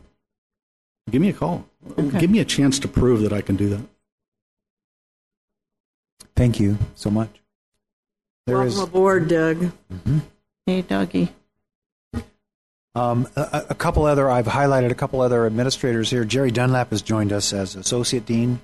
Give 1.10 1.20
me 1.20 1.28
a 1.28 1.32
call. 1.32 1.66
Okay. 1.98 2.20
Give 2.20 2.30
me 2.30 2.40
a 2.40 2.44
chance 2.44 2.78
to 2.80 2.88
prove 2.88 3.22
that 3.22 3.32
I 3.32 3.40
can 3.40 3.56
do 3.56 3.68
that. 3.70 3.80
Thank 6.36 6.58
you 6.58 6.78
so 6.94 7.10
much. 7.10 7.40
There 8.46 8.56
Welcome 8.56 8.72
is 8.72 8.80
aboard, 8.80 9.28
Doug. 9.28 9.70
Hey, 10.66 10.82
Dougie. 10.82 11.30
um, 12.94 13.28
a, 13.36 13.66
a 13.70 13.74
couple 13.74 14.04
other. 14.04 14.30
I've 14.30 14.46
highlighted 14.46 14.90
a 14.90 14.94
couple 14.94 15.20
other 15.20 15.46
administrators 15.46 16.10
here. 16.10 16.24
Jerry 16.24 16.50
Dunlap 16.50 16.90
has 16.90 17.02
joined 17.02 17.32
us 17.32 17.52
as 17.52 17.76
associate 17.76 18.26
dean, 18.26 18.60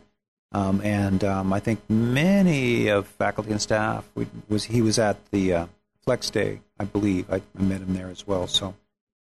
um, 0.53 0.81
and 0.83 1.23
um, 1.25 1.53
I 1.53 1.61
think 1.61 1.81
many 1.89 2.89
of 2.89 3.07
faculty 3.07 3.53
and 3.53 3.61
staff 3.61 4.09
we, 4.15 4.27
was 4.49 4.65
he 4.65 4.83
was 4.83 4.99
at 4.99 5.25
the 5.31 5.55
uh, 5.55 5.67
Flex 6.05 6.31
Day, 6.31 6.61
I 6.79 6.85
believe. 6.85 7.31
I, 7.33 7.37
I 7.59 7.63
met 7.63 7.81
him 7.81 7.95
there 7.95 8.09
as 8.09 8.27
well. 8.27 8.47
So 8.47 8.75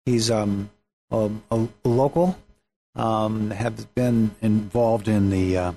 he's 0.05 0.31
um, 0.31 0.69
a, 1.11 1.29
a 1.51 1.67
local, 1.83 2.37
um, 2.95 3.51
have 3.51 3.93
been 3.95 4.31
involved 4.41 5.07
in 5.07 5.29
the 5.29 5.57
uh, 5.57 5.71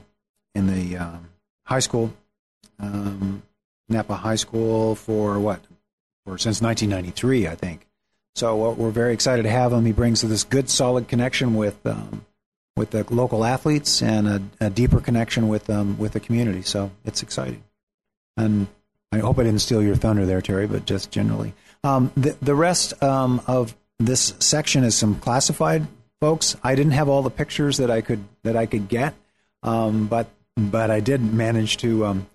in 0.54 0.66
the 0.66 0.98
um, 0.98 1.28
high 1.64 1.80
school, 1.80 2.12
um, 2.78 3.42
Napa 3.88 4.14
High 4.14 4.36
School 4.36 4.94
for 4.94 5.38
what? 5.38 5.60
For 6.24 6.38
since 6.38 6.60
1993, 6.60 7.48
I 7.48 7.54
think. 7.54 7.86
So 8.34 8.66
uh, 8.66 8.72
we're 8.72 8.90
very 8.90 9.12
excited 9.12 9.42
to 9.42 9.50
have 9.50 9.72
him. 9.72 9.84
He 9.84 9.92
brings 9.92 10.22
this 10.22 10.44
good, 10.44 10.70
solid 10.70 11.08
connection 11.08 11.54
with 11.54 11.84
um, 11.86 12.24
with 12.76 12.90
the 12.90 13.04
local 13.12 13.44
athletes 13.44 14.02
and 14.02 14.28
a, 14.28 14.42
a 14.60 14.70
deeper 14.70 15.00
connection 15.00 15.48
with 15.48 15.68
um, 15.68 15.98
with 15.98 16.12
the 16.12 16.20
community. 16.20 16.62
So 16.62 16.90
it's 17.04 17.22
exciting. 17.22 17.62
And 18.36 18.66
I 19.12 19.18
hope 19.18 19.38
I 19.38 19.42
didn't 19.42 19.60
steal 19.60 19.82
your 19.82 19.96
thunder 19.96 20.24
there, 20.24 20.40
Terry, 20.40 20.66
but 20.66 20.86
just 20.86 21.10
generally. 21.10 21.52
Um, 21.84 22.12
the, 22.16 22.36
the 22.40 22.54
rest 22.54 23.02
um, 23.02 23.42
of 23.46 23.74
this 24.06 24.34
section 24.38 24.84
is 24.84 24.94
some 24.94 25.16
classified 25.16 25.86
folks. 26.20 26.56
I 26.62 26.74
didn't 26.74 26.92
have 26.92 27.08
all 27.08 27.22
the 27.22 27.30
pictures 27.30 27.76
that 27.78 27.90
I 27.90 28.00
could 28.00 28.24
that 28.42 28.56
I 28.56 28.66
could 28.66 28.88
get, 28.88 29.14
um, 29.62 30.06
but 30.06 30.28
but 30.56 30.90
I 30.90 31.00
did 31.00 31.20
manage 31.20 31.78
to 31.78 32.06
um, 32.06 32.26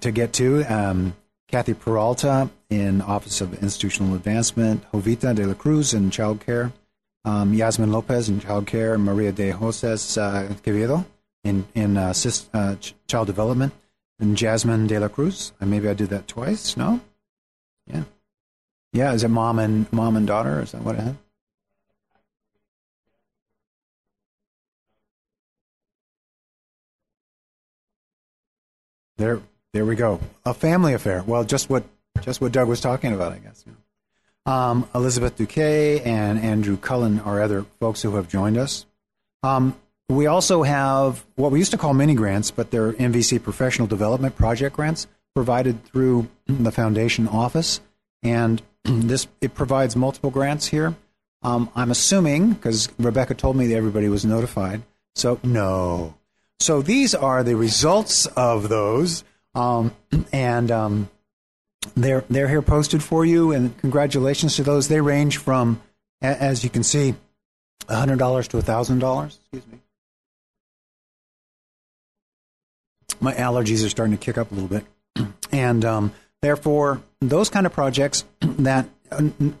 to 0.00 0.10
get 0.10 0.32
to. 0.34 0.62
Um, 0.64 1.14
Kathy 1.48 1.72
Peralta 1.72 2.50
in 2.68 3.00
Office 3.00 3.40
of 3.40 3.62
Institutional 3.62 4.14
Advancement, 4.14 4.84
Jovita 4.92 5.34
de 5.34 5.46
la 5.46 5.54
Cruz 5.54 5.94
in 5.94 6.10
Child 6.10 6.40
Care, 6.44 6.72
um, 7.24 7.54
Yasmin 7.54 7.90
Lopez 7.90 8.28
in 8.28 8.38
Child 8.38 8.66
Care, 8.66 8.98
Maria 8.98 9.32
de 9.32 9.50
Joses 9.50 10.18
uh, 10.18 10.52
Quevedo 10.62 11.06
in, 11.44 11.66
in 11.74 11.96
uh, 11.96 12.12
sis, 12.12 12.48
uh, 12.52 12.76
ch- 12.76 12.94
Child 13.06 13.26
Development, 13.26 13.72
and 14.20 14.36
Jasmine 14.36 14.86
de 14.86 15.00
la 15.00 15.08
Cruz. 15.08 15.52
Maybe 15.60 15.88
I 15.88 15.94
did 15.94 16.10
that 16.10 16.28
twice, 16.28 16.76
no? 16.76 17.00
Yeah. 17.86 18.04
Yeah, 18.92 19.12
is 19.12 19.22
it 19.22 19.28
mom 19.28 19.58
and 19.58 19.90
mom 19.92 20.16
and 20.16 20.26
daughter? 20.26 20.60
Is 20.62 20.72
that 20.72 20.82
what 20.82 20.96
I 20.96 21.02
had? 21.02 21.16
There, 29.18 29.40
there 29.72 29.84
we 29.84 29.96
go. 29.96 30.20
A 30.46 30.54
family 30.54 30.94
affair. 30.94 31.22
Well, 31.26 31.44
just 31.44 31.68
what 31.68 31.84
just 32.20 32.40
what 32.40 32.52
Doug 32.52 32.68
was 32.68 32.80
talking 32.80 33.12
about, 33.12 33.32
I 33.32 33.38
guess. 33.38 33.64
Um, 34.46 34.88
Elizabeth 34.94 35.36
Duquet 35.36 36.00
and 36.00 36.38
Andrew 36.38 36.76
Cullen 36.76 37.20
are 37.20 37.42
other 37.42 37.66
folks 37.80 38.02
who 38.02 38.16
have 38.16 38.28
joined 38.28 38.56
us. 38.56 38.86
Um, 39.42 39.76
we 40.08 40.26
also 40.26 40.62
have 40.62 41.24
what 41.34 41.52
we 41.52 41.58
used 41.58 41.72
to 41.72 41.78
call 41.78 41.92
mini 41.94 42.14
grants, 42.14 42.50
but 42.50 42.70
they're 42.70 42.92
NVC 42.92 43.42
professional 43.42 43.86
development 43.86 44.36
project 44.36 44.74
grants 44.76 45.06
provided 45.34 45.84
through 45.84 46.28
the 46.46 46.72
foundation 46.72 47.28
office, 47.28 47.80
and 48.22 48.62
this 48.84 49.26
it 49.40 49.54
provides 49.54 49.96
multiple 49.96 50.30
grants 50.30 50.66
here. 50.66 50.94
Um, 51.42 51.70
I'm 51.74 51.90
assuming 51.90 52.52
because 52.52 52.88
Rebecca 52.98 53.34
told 53.34 53.56
me 53.56 53.68
that 53.68 53.76
everybody 53.76 54.08
was 54.08 54.24
notified. 54.24 54.82
So 55.14 55.38
no. 55.42 56.14
So 56.60 56.82
these 56.82 57.14
are 57.14 57.44
the 57.44 57.54
results 57.54 58.26
of 58.26 58.68
those, 58.68 59.22
um, 59.54 59.94
and 60.32 60.70
um, 60.70 61.10
they're 61.94 62.24
they're 62.28 62.48
here 62.48 62.62
posted 62.62 63.02
for 63.02 63.24
you. 63.24 63.52
And 63.52 63.76
congratulations 63.78 64.56
to 64.56 64.62
those. 64.62 64.88
They 64.88 65.00
range 65.00 65.38
from, 65.38 65.80
as 66.20 66.64
you 66.64 66.70
can 66.70 66.82
see, 66.82 67.14
hundred 67.88 68.18
dollars 68.18 68.48
to 68.48 68.60
thousand 68.62 68.98
dollars. 68.98 69.38
Excuse 69.40 69.66
me. 69.72 69.78
My 73.20 73.34
allergies 73.34 73.84
are 73.84 73.88
starting 73.88 74.16
to 74.16 74.24
kick 74.24 74.38
up 74.38 74.52
a 74.52 74.54
little 74.54 74.68
bit, 74.68 74.84
and 75.52 75.84
um, 75.84 76.12
therefore 76.42 77.02
those 77.20 77.50
kind 77.50 77.66
of 77.66 77.72
projects 77.72 78.24
that 78.40 78.88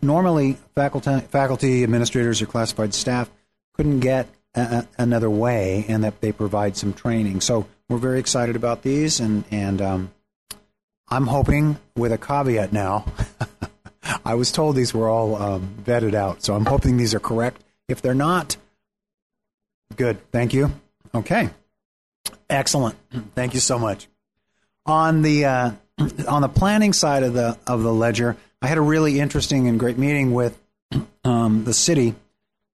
normally 0.02 0.56
faculty, 0.74 1.20
faculty, 1.20 1.82
administrators, 1.82 2.42
or 2.42 2.46
classified 2.46 2.94
staff 2.94 3.30
couldn't 3.74 4.00
get 4.00 4.28
a- 4.54 4.86
another 4.98 5.30
way, 5.30 5.84
and 5.88 6.04
that 6.04 6.20
they 6.20 6.32
provide 6.32 6.76
some 6.76 6.92
training. 6.92 7.40
So 7.40 7.66
we're 7.88 7.98
very 7.98 8.18
excited 8.20 8.56
about 8.56 8.82
these, 8.82 9.20
and 9.20 9.44
and 9.50 9.80
um, 9.80 10.10
I'm 11.08 11.26
hoping 11.26 11.78
with 11.96 12.12
a 12.12 12.18
caveat 12.18 12.72
now. 12.72 13.06
I 14.24 14.34
was 14.34 14.52
told 14.52 14.76
these 14.76 14.94
were 14.94 15.08
all 15.08 15.36
um, 15.36 15.74
vetted 15.82 16.14
out, 16.14 16.42
so 16.42 16.54
I'm 16.54 16.66
hoping 16.66 16.96
these 16.96 17.14
are 17.14 17.20
correct. 17.20 17.62
If 17.88 18.02
they're 18.02 18.14
not, 18.14 18.56
good. 19.96 20.18
Thank 20.30 20.54
you. 20.54 20.72
Okay. 21.14 21.50
Excellent. 22.50 22.96
Thank 23.34 23.54
you 23.54 23.60
so 23.60 23.78
much. 23.78 24.08
On 24.86 25.22
the 25.22 25.44
uh, 25.44 25.70
on 26.28 26.42
the 26.42 26.48
planning 26.48 26.92
side 26.92 27.22
of 27.22 27.34
the 27.34 27.58
of 27.66 27.82
the 27.82 27.92
ledger, 27.92 28.36
I 28.62 28.66
had 28.66 28.78
a 28.78 28.82
really 28.82 29.20
interesting 29.20 29.68
and 29.68 29.78
great 29.78 29.98
meeting 29.98 30.32
with 30.32 30.58
um, 31.24 31.64
the 31.64 31.74
city, 31.74 32.14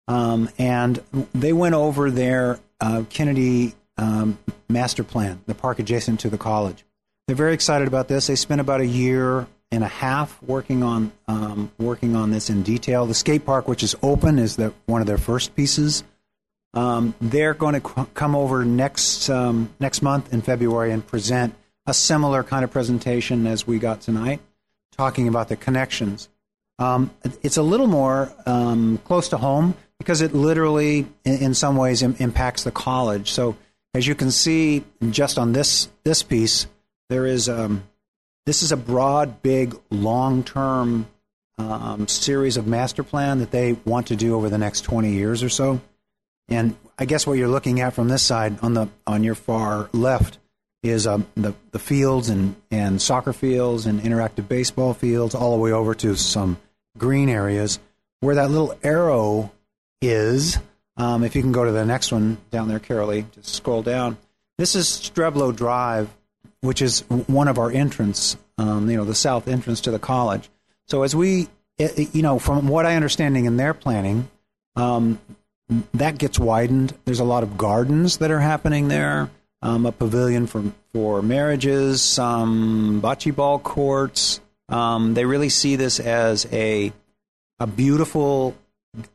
um, 0.07 0.49
and 0.57 1.01
they 1.33 1.53
went 1.53 1.75
over 1.75 2.11
their 2.11 2.59
uh, 2.79 3.03
Kennedy 3.09 3.75
um, 3.97 4.37
master 4.69 5.03
plan, 5.03 5.41
the 5.45 5.55
park 5.55 5.79
adjacent 5.79 6.19
to 6.21 6.29
the 6.29 6.37
college. 6.37 6.85
They're 7.27 7.35
very 7.35 7.53
excited 7.53 7.87
about 7.87 8.07
this. 8.07 8.27
They 8.27 8.35
spent 8.35 8.59
about 8.59 8.81
a 8.81 8.85
year 8.85 9.47
and 9.71 9.83
a 9.83 9.87
half 9.87 10.41
working 10.43 10.83
on 10.83 11.11
um, 11.27 11.71
working 11.77 12.15
on 12.15 12.31
this 12.31 12.49
in 12.49 12.63
detail. 12.63 13.05
The 13.05 13.13
skate 13.13 13.45
park, 13.45 13.67
which 13.67 13.83
is 13.83 13.95
open, 14.03 14.37
is 14.37 14.55
the, 14.55 14.73
one 14.85 15.01
of 15.01 15.07
their 15.07 15.17
first 15.17 15.55
pieces. 15.55 16.03
Um, 16.73 17.13
they're 17.21 17.53
going 17.53 17.79
to 17.79 17.87
c- 17.87 18.07
come 18.13 18.35
over 18.35 18.65
next 18.65 19.29
um, 19.29 19.69
next 19.79 20.01
month 20.01 20.33
in 20.33 20.41
February 20.41 20.91
and 20.91 21.05
present 21.05 21.55
a 21.85 21.93
similar 21.93 22.43
kind 22.43 22.63
of 22.63 22.71
presentation 22.71 23.45
as 23.47 23.67
we 23.67 23.79
got 23.79 24.01
tonight, 24.01 24.39
talking 24.91 25.27
about 25.27 25.49
the 25.49 25.55
connections. 25.55 26.29
Um, 26.79 27.11
it's 27.41 27.57
a 27.57 27.63
little 27.63 27.87
more 27.87 28.33
um, 28.45 28.99
close 29.05 29.29
to 29.29 29.37
home 29.37 29.75
because 29.99 30.21
it 30.21 30.33
literally, 30.33 31.07
in, 31.23 31.37
in 31.37 31.53
some 31.53 31.75
ways, 31.75 32.01
Im- 32.01 32.15
impacts 32.19 32.63
the 32.63 32.71
college. 32.71 33.31
So, 33.31 33.55
as 33.93 34.07
you 34.07 34.15
can 34.15 34.31
see, 34.31 34.83
just 35.11 35.37
on 35.37 35.53
this 35.53 35.87
this 36.03 36.23
piece, 36.23 36.65
there 37.09 37.27
is 37.27 37.47
um, 37.47 37.83
this 38.45 38.63
is 38.63 38.71
a 38.71 38.77
broad, 38.77 39.41
big, 39.41 39.79
long 39.91 40.43
term 40.43 41.07
um, 41.57 42.07
series 42.07 42.57
of 42.57 42.65
master 42.65 43.03
plan 43.03 43.39
that 43.39 43.51
they 43.51 43.73
want 43.85 44.07
to 44.07 44.15
do 44.15 44.35
over 44.35 44.49
the 44.49 44.57
next 44.57 44.81
20 44.81 45.11
years 45.11 45.43
or 45.43 45.49
so. 45.49 45.79
And 46.49 46.75
I 46.97 47.05
guess 47.05 47.25
what 47.27 47.33
you're 47.33 47.47
looking 47.47 47.79
at 47.79 47.93
from 47.93 48.07
this 48.07 48.23
side 48.23 48.57
on 48.61 48.73
the 48.73 48.89
on 49.05 49.23
your 49.23 49.35
far 49.35 49.89
left 49.93 50.39
is 50.83 51.07
um, 51.07 51.25
the 51.35 51.53
the 51.71 51.79
fields 51.79 52.29
and 52.29 52.55
and 52.69 53.01
soccer 53.01 53.33
fields 53.33 53.85
and 53.85 54.01
interactive 54.01 54.47
baseball 54.47 54.93
fields, 54.93 55.33
all 55.33 55.51
the 55.55 55.57
way 55.61 55.71
over 55.71 55.95
to 55.95 56.15
some 56.15 56.57
green 56.97 57.29
areas 57.29 57.79
where 58.19 58.35
that 58.35 58.51
little 58.51 58.77
arrow 58.83 59.51
is. 60.01 60.57
Um, 60.95 61.23
if 61.23 61.35
you 61.35 61.41
can 61.41 61.51
go 61.51 61.65
to 61.65 61.71
the 61.71 61.85
next 61.85 62.11
one 62.11 62.37
down 62.51 62.67
there, 62.67 62.79
Carolee, 62.79 63.25
just 63.31 63.55
scroll 63.55 63.81
down. 63.81 64.17
This 64.59 64.75
is 64.75 64.85
Streblow 64.87 65.55
Drive, 65.55 66.07
which 66.61 66.83
is 66.83 66.99
one 67.09 67.47
of 67.47 67.57
our 67.57 67.71
entrance, 67.71 68.37
um, 68.59 68.87
you 68.89 68.95
know, 68.97 69.03
the 69.05 69.15
south 69.15 69.47
entrance 69.47 69.81
to 69.81 69.91
the 69.91 69.97
college. 69.97 70.49
So 70.87 71.01
as 71.01 71.15
we, 71.15 71.47
it- 71.79 71.97
it- 71.97 72.13
you 72.15 72.21
know, 72.21 72.37
from 72.37 72.67
what 72.67 72.85
I 72.85 72.95
understanding 72.95 73.45
in 73.45 73.57
their 73.57 73.73
planning, 73.73 74.29
um, 74.75 75.19
that 75.95 76.19
gets 76.19 76.37
widened. 76.37 76.93
There's 77.05 77.19
a 77.21 77.23
lot 77.23 77.41
of 77.41 77.57
gardens 77.57 78.17
that 78.17 78.29
are 78.29 78.39
happening 78.41 78.87
there. 78.89 79.31
Um, 79.63 79.85
a 79.85 79.93
pavilion 79.93 80.45
for 80.45 80.61
for 80.91 81.21
marriages, 81.21 82.01
some 82.01 83.01
bocce 83.01 83.33
ball 83.33 83.59
courts. 83.59 84.41
Um, 84.67 85.13
they 85.13 85.23
really 85.23 85.47
see 85.47 85.77
this 85.77 86.01
as 86.01 86.45
a 86.51 86.91
a 87.61 87.65
beautiful, 87.65 88.55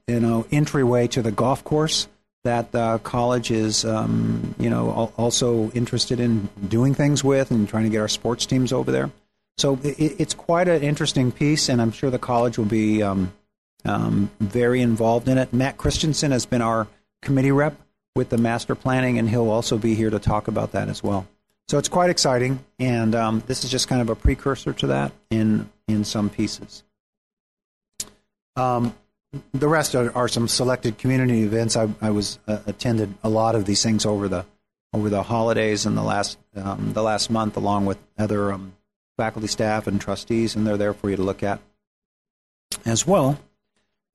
you 0.06 0.20
know, 0.20 0.46
entryway 0.50 1.06
to 1.08 1.20
the 1.20 1.30
golf 1.30 1.64
course 1.64 2.08
that 2.44 2.72
the 2.72 2.98
college 3.00 3.50
is, 3.50 3.84
um, 3.84 4.54
you 4.58 4.70
know, 4.70 4.88
al- 4.88 5.12
also 5.18 5.70
interested 5.72 6.18
in 6.18 6.48
doing 6.66 6.94
things 6.94 7.22
with 7.22 7.50
and 7.50 7.68
trying 7.68 7.84
to 7.84 7.90
get 7.90 8.00
our 8.00 8.08
sports 8.08 8.46
teams 8.46 8.72
over 8.72 8.90
there. 8.90 9.10
So 9.58 9.78
it, 9.82 10.16
it's 10.18 10.32
quite 10.32 10.66
an 10.66 10.82
interesting 10.82 11.30
piece, 11.30 11.68
and 11.68 11.82
I'm 11.82 11.92
sure 11.92 12.08
the 12.08 12.18
college 12.18 12.56
will 12.56 12.64
be 12.64 13.02
um, 13.02 13.34
um, 13.84 14.30
very 14.40 14.80
involved 14.80 15.28
in 15.28 15.36
it. 15.36 15.52
Matt 15.52 15.76
Christensen 15.76 16.30
has 16.30 16.46
been 16.46 16.62
our 16.62 16.86
committee 17.20 17.52
rep 17.52 17.76
with 18.18 18.30
the 18.30 18.36
master 18.36 18.74
planning, 18.74 19.16
and 19.16 19.30
he'll 19.30 19.48
also 19.48 19.78
be 19.78 19.94
here 19.94 20.10
to 20.10 20.18
talk 20.18 20.48
about 20.48 20.72
that 20.72 20.88
as 20.88 21.04
well. 21.04 21.26
So 21.68 21.78
it's 21.78 21.88
quite 21.88 22.10
exciting, 22.10 22.64
and 22.80 23.14
um, 23.14 23.42
this 23.46 23.62
is 23.62 23.70
just 23.70 23.86
kind 23.86 24.02
of 24.02 24.10
a 24.10 24.16
precursor 24.16 24.72
to 24.72 24.88
that 24.88 25.12
in 25.30 25.70
in 25.86 26.04
some 26.04 26.28
pieces. 26.28 26.82
Um, 28.56 28.92
the 29.54 29.68
rest 29.68 29.94
are, 29.94 30.14
are 30.16 30.26
some 30.26 30.48
selected 30.48 30.98
community 30.98 31.42
events. 31.42 31.76
I, 31.76 31.88
I 32.00 32.10
was 32.10 32.40
uh, 32.48 32.58
attended 32.66 33.14
a 33.22 33.28
lot 33.28 33.54
of 33.54 33.66
these 33.66 33.82
things 33.84 34.04
over 34.04 34.28
the 34.28 34.44
over 34.92 35.08
the 35.08 35.22
holidays 35.22 35.86
and 35.86 35.96
the 35.96 36.02
last 36.02 36.38
um, 36.56 36.92
the 36.94 37.02
last 37.02 37.30
month, 37.30 37.56
along 37.56 37.86
with 37.86 37.98
other 38.18 38.52
um, 38.52 38.74
faculty, 39.16 39.46
staff, 39.46 39.86
and 39.86 40.00
trustees, 40.00 40.56
and 40.56 40.66
they're 40.66 40.76
there 40.76 40.92
for 40.94 41.08
you 41.08 41.16
to 41.16 41.22
look 41.22 41.44
at 41.44 41.60
as 42.84 43.06
well. 43.06 43.38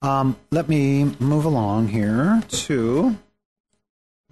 Um, 0.02 0.36
let 0.50 0.68
me 0.68 1.04
move 1.18 1.46
along 1.46 1.88
here 1.88 2.42
to 2.48 3.16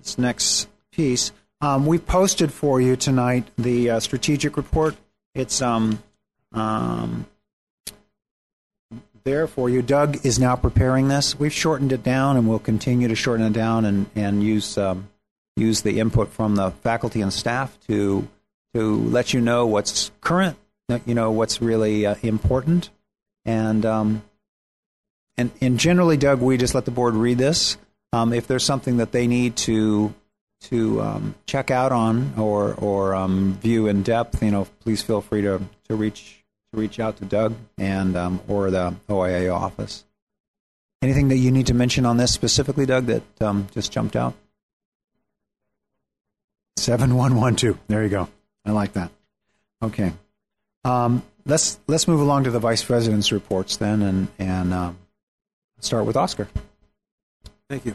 this 0.02 0.18
next 0.18 0.68
piece. 0.90 1.32
Um, 1.60 1.86
we 1.86 1.98
posted 1.98 2.52
for 2.52 2.80
you 2.80 2.96
tonight 2.96 3.46
the 3.56 3.90
uh, 3.90 4.00
strategic 4.00 4.56
report. 4.56 4.96
It's 5.34 5.62
um, 5.62 6.02
um, 6.52 7.26
there 9.24 9.46
for 9.46 9.70
you. 9.70 9.80
Doug 9.80 10.26
is 10.26 10.38
now 10.38 10.56
preparing 10.56 11.08
this. 11.08 11.38
We've 11.38 11.52
shortened 11.52 11.92
it 11.92 12.02
down, 12.02 12.36
and 12.36 12.48
we'll 12.48 12.58
continue 12.58 13.08
to 13.08 13.14
shorten 13.14 13.46
it 13.46 13.52
down 13.52 13.84
and 13.84 14.06
and 14.16 14.42
use 14.42 14.76
um, 14.76 15.08
use 15.56 15.82
the 15.82 16.00
input 16.00 16.30
from 16.30 16.56
the 16.56 16.70
faculty 16.70 17.20
and 17.20 17.32
staff 17.32 17.78
to 17.86 18.28
to 18.74 18.96
let 18.96 19.32
you 19.32 19.40
know 19.40 19.66
what's 19.66 20.10
current, 20.20 20.56
you 21.06 21.14
know 21.14 21.30
what's 21.30 21.62
really 21.62 22.06
uh, 22.06 22.16
important, 22.22 22.90
and 23.44 23.86
um, 23.86 24.22
and 25.36 25.52
and 25.60 25.78
generally, 25.78 26.16
Doug, 26.16 26.40
we 26.40 26.56
just 26.56 26.74
let 26.74 26.84
the 26.84 26.90
board 26.90 27.14
read 27.14 27.38
this. 27.38 27.76
Um, 28.12 28.32
if 28.32 28.47
there's 28.47 28.64
something 28.64 28.98
that 28.98 29.12
they 29.12 29.26
need 29.26 29.56
to 29.56 30.14
to 30.62 31.01
um, 31.01 31.34
check 31.47 31.70
out 31.70 31.93
on 31.93 32.34
or 32.36 32.74
or 32.74 33.14
um, 33.14 33.59
view 33.60 33.86
in 33.86 34.02
depth, 34.02 34.43
you 34.43 34.51
know, 34.51 34.66
please 34.80 35.02
feel 35.02 35.20
free 35.20 35.43
to 35.43 35.60
to 35.89 35.97
reach 35.97 36.44
to 36.72 36.80
reach 36.80 37.01
out 37.01 37.16
to 37.18 37.24
Doug 37.24 37.55
and 37.78 38.16
um, 38.16 38.40
or 38.48 38.70
the 38.70 38.94
OIA 39.09 39.52
office. 39.52 40.05
Anything 41.01 41.28
that 41.28 41.36
you 41.36 41.51
need 41.51 41.66
to 41.66 41.74
mention 41.74 42.06
on 42.06 42.16
this 42.16 42.32
specifically, 42.32 42.86
Doug, 42.86 43.06
that 43.06 43.22
um, 43.40 43.66
just 43.72 43.90
jumped 43.90 44.14
out? 44.14 44.34
Seven 46.76 47.16
one 47.16 47.34
one 47.36 47.56
two. 47.56 47.78
There 47.89 48.02
you 48.02 48.09
go. 48.09 48.28
I 48.64 48.70
like 48.72 48.93
that. 48.93 49.10
Okay. 49.82 50.12
Um, 50.84 51.22
let's 51.47 51.80
let's 51.86 52.06
move 52.06 52.20
along 52.20 52.44
to 52.44 52.51
the 52.51 52.60
vice 52.60 52.84
president's 52.84 53.32
reports 53.32 53.76
then, 53.76 54.02
and 54.02 54.28
and 54.39 54.94
start 55.80 56.05
with 56.05 56.16
Oscar. 56.16 56.47
Thank 57.73 57.86
you. 57.86 57.94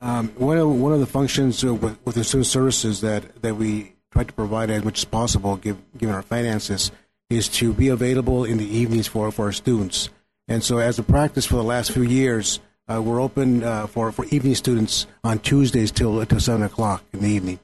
Um, 0.00 0.28
one 0.38 0.56
of 0.56 0.70
one 0.70 0.94
of 0.94 1.00
the 1.00 1.04
functions 1.04 1.62
uh, 1.62 1.74
with, 1.74 1.98
with 2.06 2.14
the 2.14 2.24
student 2.24 2.46
services 2.46 3.02
that, 3.02 3.42
that 3.42 3.54
we 3.54 3.92
try 4.10 4.24
to 4.24 4.32
provide 4.32 4.70
as 4.70 4.82
much 4.82 5.00
as 5.00 5.04
possible, 5.04 5.56
give, 5.56 5.76
given 5.98 6.14
our 6.14 6.22
finances, 6.22 6.90
is 7.28 7.46
to 7.48 7.74
be 7.74 7.88
available 7.88 8.46
in 8.46 8.56
the 8.56 8.64
evenings 8.64 9.08
for, 9.08 9.30
for 9.30 9.44
our 9.44 9.52
students. 9.52 10.08
And 10.48 10.64
so, 10.64 10.78
as 10.78 10.98
a 10.98 11.02
practice 11.02 11.44
for 11.44 11.56
the 11.56 11.62
last 11.62 11.92
few 11.92 12.02
years, 12.02 12.60
uh, 12.88 13.02
we're 13.02 13.20
open 13.20 13.62
uh, 13.62 13.88
for, 13.88 14.10
for 14.10 14.24
evening 14.30 14.54
students 14.54 15.06
on 15.22 15.38
Tuesdays 15.38 15.90
till 15.90 16.24
till 16.24 16.40
seven 16.40 16.62
o'clock 16.62 17.04
in 17.12 17.20
the 17.20 17.28
evening. 17.28 17.60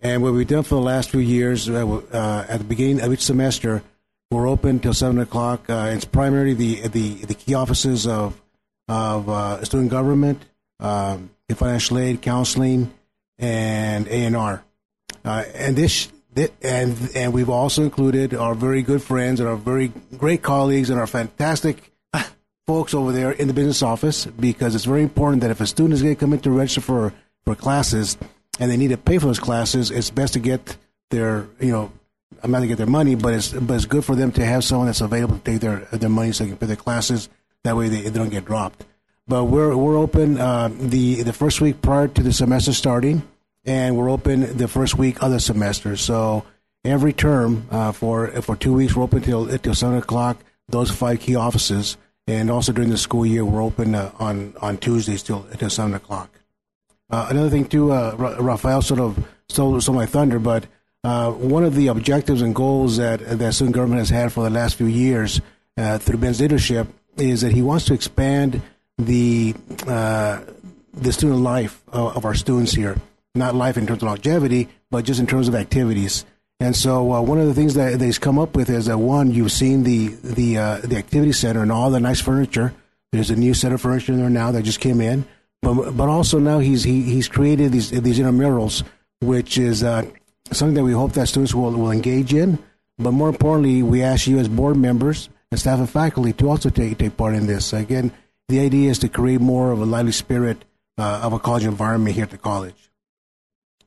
And 0.00 0.22
what 0.22 0.34
we've 0.34 0.46
done 0.46 0.62
for 0.62 0.74
the 0.74 0.82
last 0.82 1.08
few 1.08 1.20
years, 1.20 1.70
uh, 1.70 1.86
uh, 1.86 2.44
at 2.50 2.58
the 2.58 2.64
beginning 2.64 3.00
of 3.00 3.10
each 3.14 3.22
semester, 3.22 3.82
we're 4.30 4.46
open 4.46 4.78
till 4.78 4.92
seven 4.92 5.20
o'clock. 5.20 5.70
Uh, 5.70 5.88
it's 5.94 6.04
primarily 6.04 6.52
the 6.52 6.86
the 6.88 7.14
the 7.24 7.34
key 7.34 7.54
offices 7.54 8.06
of 8.06 8.38
of 8.88 9.30
uh, 9.30 9.64
student 9.64 9.90
government, 9.90 10.44
um, 10.82 11.30
financial 11.54 11.98
aid, 11.98 12.20
counseling, 12.20 12.92
and 13.38 14.06
A 14.08 14.24
and 14.24 14.36
R. 14.36 14.64
Uh, 15.24 15.44
and 15.54 15.76
this 15.76 16.10
and 16.62 17.10
and 17.14 17.32
we've 17.32 17.50
also 17.50 17.82
included 17.82 18.34
our 18.34 18.54
very 18.54 18.82
good 18.82 19.02
friends 19.02 19.38
and 19.38 19.48
our 19.48 19.56
very 19.56 19.92
great 20.16 20.42
colleagues 20.42 20.90
and 20.90 20.98
our 20.98 21.06
fantastic 21.06 21.92
folks 22.66 22.94
over 22.94 23.12
there 23.12 23.32
in 23.32 23.48
the 23.48 23.54
business 23.54 23.82
office 23.82 24.26
because 24.26 24.74
it's 24.74 24.86
very 24.86 25.02
important 25.02 25.42
that 25.42 25.50
if 25.50 25.60
a 25.60 25.66
student 25.66 25.94
is 25.94 26.02
going 26.02 26.14
to 26.14 26.18
come 26.18 26.32
in 26.32 26.40
to 26.40 26.50
register 26.50 26.80
for 26.80 27.12
for 27.44 27.54
classes 27.54 28.16
and 28.58 28.70
they 28.70 28.76
need 28.76 28.88
to 28.88 28.96
pay 28.96 29.18
for 29.18 29.26
those 29.26 29.38
classes, 29.38 29.90
it's 29.90 30.10
best 30.10 30.32
to 30.32 30.40
get 30.40 30.76
their 31.10 31.46
you 31.60 31.70
know 31.70 31.92
I'm 32.42 32.50
not 32.50 32.60
to 32.60 32.66
get 32.66 32.78
their 32.78 32.86
money, 32.86 33.14
but 33.14 33.34
it's 33.34 33.52
but 33.52 33.74
it's 33.74 33.84
good 33.84 34.04
for 34.04 34.16
them 34.16 34.32
to 34.32 34.44
have 34.44 34.64
someone 34.64 34.86
that's 34.86 35.00
available 35.00 35.38
to 35.38 35.44
take 35.44 35.60
their 35.60 35.80
their 35.92 36.10
money 36.10 36.32
so 36.32 36.44
they 36.44 36.50
can 36.50 36.58
pay 36.58 36.66
their 36.66 36.76
classes. 36.76 37.28
That 37.64 37.76
way 37.76 37.88
they, 37.88 38.00
they 38.00 38.18
don't 38.18 38.30
get 38.30 38.44
dropped. 38.44 38.84
But 39.28 39.44
we're 39.44 39.76
we're 39.76 39.96
open 39.96 40.38
uh, 40.38 40.68
the 40.68 41.22
the 41.22 41.32
first 41.32 41.60
week 41.60 41.80
prior 41.80 42.08
to 42.08 42.22
the 42.22 42.32
semester 42.32 42.72
starting, 42.72 43.22
and 43.64 43.96
we're 43.96 44.10
open 44.10 44.56
the 44.56 44.66
first 44.66 44.98
week 44.98 45.22
of 45.22 45.30
the 45.30 45.38
semester. 45.38 45.96
So 45.96 46.44
every 46.84 47.12
term 47.12 47.66
uh, 47.70 47.92
for 47.92 48.28
for 48.42 48.56
two 48.56 48.72
weeks 48.72 48.96
we're 48.96 49.04
open 49.04 49.22
till 49.22 49.46
till 49.58 49.74
seven 49.74 49.98
o'clock. 49.98 50.38
Those 50.68 50.90
five 50.90 51.20
key 51.20 51.36
offices, 51.36 51.96
and 52.26 52.50
also 52.50 52.72
during 52.72 52.90
the 52.90 52.98
school 52.98 53.24
year 53.24 53.44
we're 53.44 53.62
open 53.62 53.94
uh, 53.94 54.10
on 54.18 54.54
on 54.60 54.78
Tuesdays 54.78 55.22
till 55.22 55.46
till 55.56 55.70
seven 55.70 55.94
o'clock. 55.94 56.28
Uh, 57.08 57.28
another 57.30 57.50
thing 57.50 57.66
too, 57.66 57.92
uh, 57.92 58.16
Rafael 58.40 58.82
sort 58.82 58.98
of 58.98 59.24
stole, 59.48 59.78
stole 59.80 59.94
my 59.94 60.06
thunder, 60.06 60.38
but 60.38 60.66
uh, 61.04 61.30
one 61.30 61.62
of 61.62 61.74
the 61.74 61.88
objectives 61.88 62.42
and 62.42 62.54
goals 62.56 62.96
that 62.96 63.20
that 63.38 63.54
student 63.54 63.76
government 63.76 64.00
has 64.00 64.10
had 64.10 64.32
for 64.32 64.42
the 64.42 64.50
last 64.50 64.74
few 64.74 64.86
years 64.86 65.40
through 65.76 66.18
Ben's 66.18 66.40
leadership 66.40 66.88
is 67.18 67.42
that 67.42 67.52
he 67.52 67.62
wants 67.62 67.84
to 67.84 67.94
expand 67.94 68.62
the 68.98 69.54
uh, 69.86 70.40
the 70.94 71.12
student 71.12 71.40
life 71.40 71.82
of, 71.88 72.16
of, 72.16 72.24
our 72.24 72.34
students 72.34 72.72
here. 72.72 72.96
Not 73.34 73.54
life 73.54 73.78
in 73.78 73.86
terms 73.86 74.02
of 74.02 74.08
longevity, 74.08 74.68
but 74.90 75.04
just 75.04 75.18
in 75.18 75.26
terms 75.26 75.48
of 75.48 75.54
activities. 75.54 76.26
And 76.60 76.76
so, 76.76 77.12
uh, 77.12 77.20
one 77.22 77.40
of 77.40 77.46
the 77.46 77.54
things 77.54 77.74
that 77.74 77.98
they've 77.98 78.20
come 78.20 78.38
up 78.38 78.54
with 78.54 78.70
is 78.70 78.86
that 78.86 78.98
one, 78.98 79.32
you've 79.32 79.52
seen 79.52 79.82
the 79.82 80.08
the 80.22 80.58
uh, 80.58 80.78
the 80.78 80.96
activity 80.96 81.32
center 81.32 81.62
and 81.62 81.72
all 81.72 81.90
the 81.90 82.00
nice 82.00 82.20
furniture. 82.20 82.74
There's 83.10 83.30
a 83.30 83.36
new 83.36 83.54
set 83.54 83.72
of 83.72 83.80
furniture 83.80 84.14
there 84.14 84.30
now 84.30 84.52
that 84.52 84.62
just 84.62 84.80
came 84.80 85.00
in, 85.00 85.24
but 85.60 85.92
but 85.92 86.08
also 86.08 86.38
now 86.38 86.60
he's 86.60 86.84
he, 86.84 87.02
he's 87.02 87.28
created 87.28 87.72
these 87.72 87.90
these 87.90 88.18
intramurals, 88.18 88.84
which 89.20 89.58
is 89.58 89.82
uh, 89.82 90.04
something 90.52 90.74
that 90.74 90.84
we 90.84 90.92
hope 90.92 91.12
that 91.12 91.28
students 91.28 91.54
will 91.54 91.72
will 91.72 91.90
engage 91.90 92.32
in. 92.32 92.58
But 92.98 93.12
more 93.12 93.30
importantly, 93.30 93.82
we 93.82 94.02
ask 94.02 94.26
you 94.26 94.38
as 94.38 94.48
board 94.48 94.76
members 94.76 95.30
and 95.50 95.58
staff 95.58 95.78
and 95.78 95.90
faculty 95.90 96.32
to 96.34 96.48
also 96.48 96.70
take 96.70 96.98
take 96.98 97.16
part 97.16 97.34
in 97.34 97.46
this. 97.46 97.72
Again, 97.72 98.12
the 98.48 98.60
idea 98.60 98.90
is 98.90 98.98
to 99.00 99.08
create 99.08 99.40
more 99.40 99.72
of 99.72 99.80
a 99.80 99.84
lively 99.84 100.12
spirit 100.12 100.64
uh, 100.98 101.20
of 101.22 101.32
a 101.32 101.38
college 101.38 101.64
environment 101.64 102.14
here 102.14 102.24
at 102.24 102.30
the 102.30 102.38
college. 102.38 102.90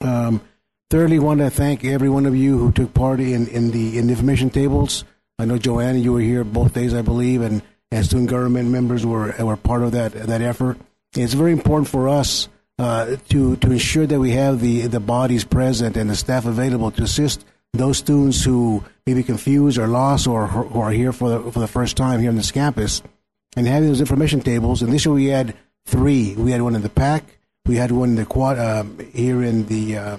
Um, 0.02 0.42
thirdly, 0.90 1.20
want 1.20 1.40
to 1.40 1.50
thank 1.50 1.86
every 1.86 2.10
one 2.10 2.26
of 2.26 2.36
you 2.36 2.58
who 2.58 2.72
took 2.72 2.94
part 2.94 3.20
in, 3.20 3.48
in 3.48 3.72
the 3.72 3.98
in 3.98 4.08
the 4.08 4.14
information 4.14 4.50
tables. 4.50 5.04
I 5.38 5.46
know 5.46 5.58
Joanna, 5.58 6.00
you 6.00 6.14
were 6.14 6.22
here 6.22 6.44
both 6.44 6.74
days, 6.74 6.94
I 6.94 7.02
believe, 7.02 7.42
and, 7.42 7.62
and 7.92 8.06
student 8.06 8.30
government 8.30 8.70
members 8.70 9.06
were 9.06 9.34
were 9.40 9.58
part 9.58 9.84
of 9.84 9.92
that 9.92 10.14
that 10.14 10.42
effort. 10.42 10.78
It's 11.16 11.34
very 11.34 11.52
important 11.52 11.88
for 11.88 12.10
us 12.10 12.50
uh, 12.80 13.18
to 13.30 13.56
to 13.58 13.72
ensure 13.72 14.08
that 14.08 14.20
we 14.20 14.32
have 14.32 14.60
the 14.60 14.88
the 14.88 15.00
bodies 15.00 15.44
present 15.44 15.96
and 15.98 16.10
the 16.10 16.16
staff 16.16 16.46
available 16.46 16.92
to 16.92 17.04
assist 17.04 17.46
those 17.74 17.98
students 17.98 18.44
who 18.44 18.84
may 19.06 19.14
be 19.14 19.24
confused 19.24 19.78
or 19.78 19.88
lost 19.88 20.28
or 20.28 20.48
who 20.48 20.80
are 20.80 20.92
here 20.92 21.12
for 21.12 21.30
the 21.30 21.52
for 21.52 21.60
the 21.60 21.68
first 21.68 21.98
time 21.98 22.20
here 22.20 22.30
on 22.30 22.36
this 22.36 22.52
campus 22.52 23.02
and 23.56 23.68
having 23.68 23.90
those 23.90 24.02
information 24.02 24.42
tables. 24.42 24.82
And 24.82 24.92
this 24.92 25.06
year 25.06 25.14
we 25.14 25.28
had 25.28 25.56
three. 25.86 26.36
We 26.36 26.52
had 26.52 26.62
one 26.62 26.76
in 26.76 26.82
the 26.82 26.90
pack. 26.90 27.24
We 27.66 27.78
had 27.78 27.92
one 27.92 28.10
in 28.10 28.16
the 28.16 28.26
quad 28.26 28.60
um, 28.60 29.00
here 29.14 29.44
in 29.44 29.66
the 29.68 29.98
uh, 29.98 30.18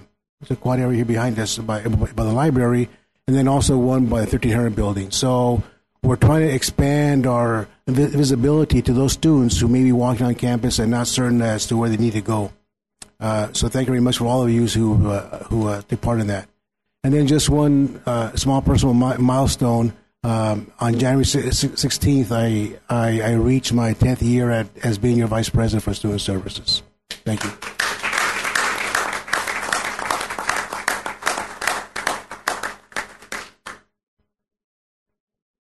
the 0.49 0.57
quad 0.57 0.81
area 0.81 0.97
here 0.97 1.05
behind 1.05 1.39
us 1.39 1.59
by, 1.59 1.83
by 1.83 2.25
the 2.25 2.33
library, 2.33 2.89
and 3.27 3.37
then 3.37 3.49
also 3.49 3.79
one 3.79 4.07
by 4.07 4.21
the 4.21 4.27
1300 4.27 4.77
building. 4.77 5.11
So 5.11 5.63
we're 6.03 6.17
trying 6.17 6.47
to 6.47 6.53
expand 6.53 7.27
our 7.27 7.69
visibility 7.87 8.83
to 8.83 8.93
those 8.93 9.13
students 9.13 9.59
who 9.59 9.69
may 9.69 9.83
be 9.83 9.93
walking 9.93 10.27
on 10.27 10.35
campus 10.35 10.79
and 10.79 10.91
not 10.91 11.07
certain 11.07 11.41
as 11.43 11.67
to 11.67 11.77
where 11.77 11.89
they 11.89 11.97
need 11.97 12.13
to 12.13 12.21
go. 12.21 12.53
Uh, 13.19 13.53
so 13.53 13.69
thank 13.69 13.87
you 13.87 13.93
very 13.93 14.03
much 14.03 14.19
for 14.19 14.27
all 14.27 14.43
of 14.43 14.51
you 14.51 14.67
who 14.67 15.09
uh, 15.09 15.45
who 15.45 15.69
uh, 15.69 15.83
take 15.83 16.01
part 16.01 16.21
in 16.21 16.27
that. 16.27 16.49
And 17.03 17.15
then 17.15 17.27
just 17.27 17.49
one 17.49 18.03
uh, 18.05 18.35
small 18.37 18.61
personal 18.63 18.95
mi- 18.95 19.17
milestone. 19.19 19.95
Um, 20.27 20.73
on 20.81 20.99
January 20.99 21.25
16th, 21.25 22.33
I, 22.33 22.77
I, 22.93 23.21
I, 23.21 23.33
reached 23.35 23.73
my 23.73 23.95
10th 23.95 24.23
year 24.23 24.51
at, 24.51 24.67
as 24.83 24.99
being 24.99 25.19
your 25.19 25.29
Vice 25.29 25.49
President 25.49 25.85
for 25.85 25.95
Student 25.95 26.21
Services. 26.21 26.83
Thank 27.09 27.45
you. 27.45 27.51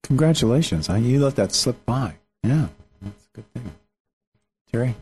Congratulations. 0.01 0.89
You 0.89 1.23
let 1.23 1.35
that 1.35 1.51
slip 1.51 1.85
by. 1.85 2.15
Yeah, 2.41 2.69
that's 3.03 3.27
a 3.27 3.35
good 3.35 3.53
thing. 3.53 3.71
Terry? 4.71 4.95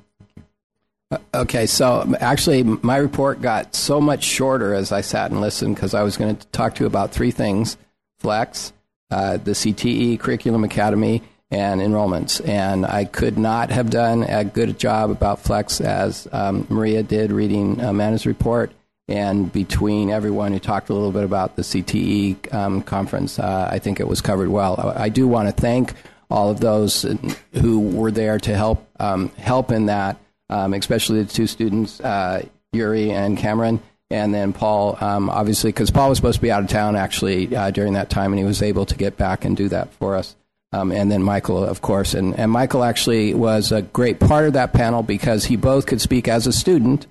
Uh, 1.09 1.17
okay, 1.33 1.65
so 1.65 2.13
actually, 2.19 2.63
my 2.63 2.97
report 2.97 3.41
got 3.41 3.73
so 3.73 4.01
much 4.01 4.25
shorter 4.25 4.73
as 4.73 4.91
I 4.91 4.99
sat 4.99 5.31
and 5.31 5.39
listened 5.39 5.75
because 5.75 5.93
I 5.93 6.03
was 6.03 6.17
going 6.17 6.35
to 6.35 6.47
talk 6.47 6.75
to 6.75 6.83
you 6.83 6.87
about 6.87 7.11
three 7.11 7.31
things 7.31 7.77
Flex, 8.19 8.73
uh, 9.11 9.37
the 9.37 9.51
CTE 9.51 10.19
Curriculum 10.19 10.63
Academy, 10.63 11.21
and 11.51 11.81
enrollments. 11.81 12.45
And 12.47 12.85
I 12.85 13.05
could 13.05 13.37
not 13.37 13.69
have 13.69 13.89
done 13.89 14.23
a 14.23 14.43
good 14.43 14.77
job 14.79 15.09
about 15.11 15.39
Flex 15.39 15.79
as 15.79 16.27
um, 16.31 16.65
Maria 16.69 17.03
did 17.03 17.31
reading 17.31 17.79
Amanda's 17.81 18.25
report. 18.25 18.71
And 19.07 19.53
between 19.53 20.09
everyone 20.09 20.51
who 20.51 20.59
talked 20.59 20.89
a 20.89 20.93
little 20.93 21.11
bit 21.11 21.23
about 21.23 21.55
the 21.55 21.61
CTE 21.61 22.53
um, 22.53 22.81
conference, 22.81 23.37
uh, 23.37 23.69
I 23.71 23.77
think 23.77 23.99
it 23.99 24.07
was 24.07 24.19
covered 24.19 24.49
well. 24.49 24.93
I, 24.97 25.03
I 25.03 25.09
do 25.09 25.27
want 25.27 25.47
to 25.47 25.51
thank 25.53 25.93
all 26.31 26.49
of 26.49 26.59
those 26.59 27.05
who 27.53 27.79
were 27.79 28.09
there 28.09 28.39
to 28.39 28.55
help 28.55 28.87
um, 28.99 29.29
help 29.37 29.71
in 29.71 29.85
that, 29.85 30.17
um, 30.49 30.73
especially 30.73 31.21
the 31.21 31.31
two 31.31 31.45
students, 31.45 32.01
uh, 32.01 32.43
Yuri 32.73 33.11
and 33.11 33.37
Cameron 33.37 33.79
and 34.15 34.33
then 34.33 34.53
Paul, 34.53 34.97
um, 35.01 35.29
obviously, 35.29 35.71
because 35.71 35.91
Paul 35.91 36.09
was 36.09 36.17
supposed 36.17 36.37
to 36.37 36.41
be 36.41 36.51
out 36.51 36.63
of 36.63 36.69
town 36.69 36.95
actually 36.95 37.55
uh, 37.55 37.69
during 37.71 37.93
that 37.93 38.09
time, 38.09 38.31
and 38.31 38.39
he 38.39 38.45
was 38.45 38.61
able 38.61 38.85
to 38.85 38.95
get 38.95 39.17
back 39.17 39.45
and 39.45 39.55
do 39.55 39.67
that 39.69 39.93
for 39.93 40.15
us. 40.15 40.35
Um, 40.71 40.91
and 40.91 41.11
then 41.11 41.21
Michael, 41.21 41.63
of 41.63 41.81
course, 41.81 42.13
and, 42.13 42.37
and 42.37 42.51
Michael 42.51 42.83
actually 42.83 43.33
was 43.33 43.71
a 43.71 43.81
great 43.81 44.19
part 44.19 44.45
of 44.45 44.53
that 44.53 44.73
panel 44.73 45.03
because 45.03 45.45
he 45.45 45.55
both 45.55 45.85
could 45.85 46.01
speak 46.01 46.27
as 46.27 46.47
a 46.47 46.51
student, 46.53 47.07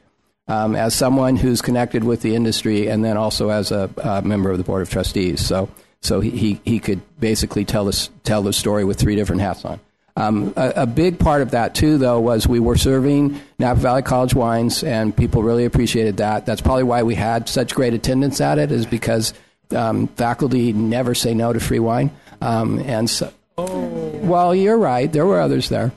um, 0.48 0.74
as 0.74 0.94
someone 0.94 1.36
who's 1.36 1.62
connected 1.62 2.04
with 2.04 2.22
the 2.22 2.34
industry, 2.34 2.88
and 2.88 3.04
then 3.04 3.16
also 3.16 3.50
as 3.50 3.70
a, 3.70 3.88
a 3.98 4.22
member 4.22 4.50
of 4.50 4.58
the 4.58 4.64
board 4.64 4.82
of 4.82 4.90
trustees. 4.90 5.40
So, 5.40 5.68
so 6.02 6.20
he, 6.20 6.30
he, 6.30 6.60
he 6.64 6.78
could 6.78 7.00
basically 7.18 7.64
tell 7.64 7.88
us 7.88 8.10
tell 8.22 8.42
the 8.42 8.52
story 8.52 8.84
with 8.84 8.98
three 8.98 9.16
different 9.16 9.40
hats 9.40 9.64
on. 9.64 9.80
Um, 10.16 10.52
a, 10.56 10.72
a, 10.76 10.86
big 10.86 11.18
part 11.18 11.42
of 11.42 11.50
that 11.50 11.74
too, 11.74 11.98
though, 11.98 12.20
was 12.20 12.46
we 12.46 12.60
were 12.60 12.76
serving 12.76 13.40
Napa 13.58 13.80
Valley 13.80 14.02
College 14.02 14.32
wines, 14.32 14.84
and 14.84 15.16
people 15.16 15.42
really 15.42 15.64
appreciated 15.64 16.18
that. 16.18 16.46
That's 16.46 16.60
probably 16.60 16.84
why 16.84 17.02
we 17.02 17.16
had 17.16 17.48
such 17.48 17.74
great 17.74 17.94
attendance 17.94 18.40
at 18.40 18.58
it, 18.58 18.70
is 18.70 18.86
because 18.86 19.34
um, 19.74 20.06
faculty 20.06 20.72
never 20.72 21.16
say 21.16 21.34
no 21.34 21.52
to 21.52 21.58
free 21.58 21.80
wine. 21.80 22.12
Um, 22.40 22.78
and 22.78 23.10
so, 23.10 23.32
oh. 23.58 23.88
well, 24.22 24.54
you're 24.54 24.78
right. 24.78 25.12
There 25.12 25.26
were 25.26 25.40
others 25.40 25.68
there. 25.68 25.90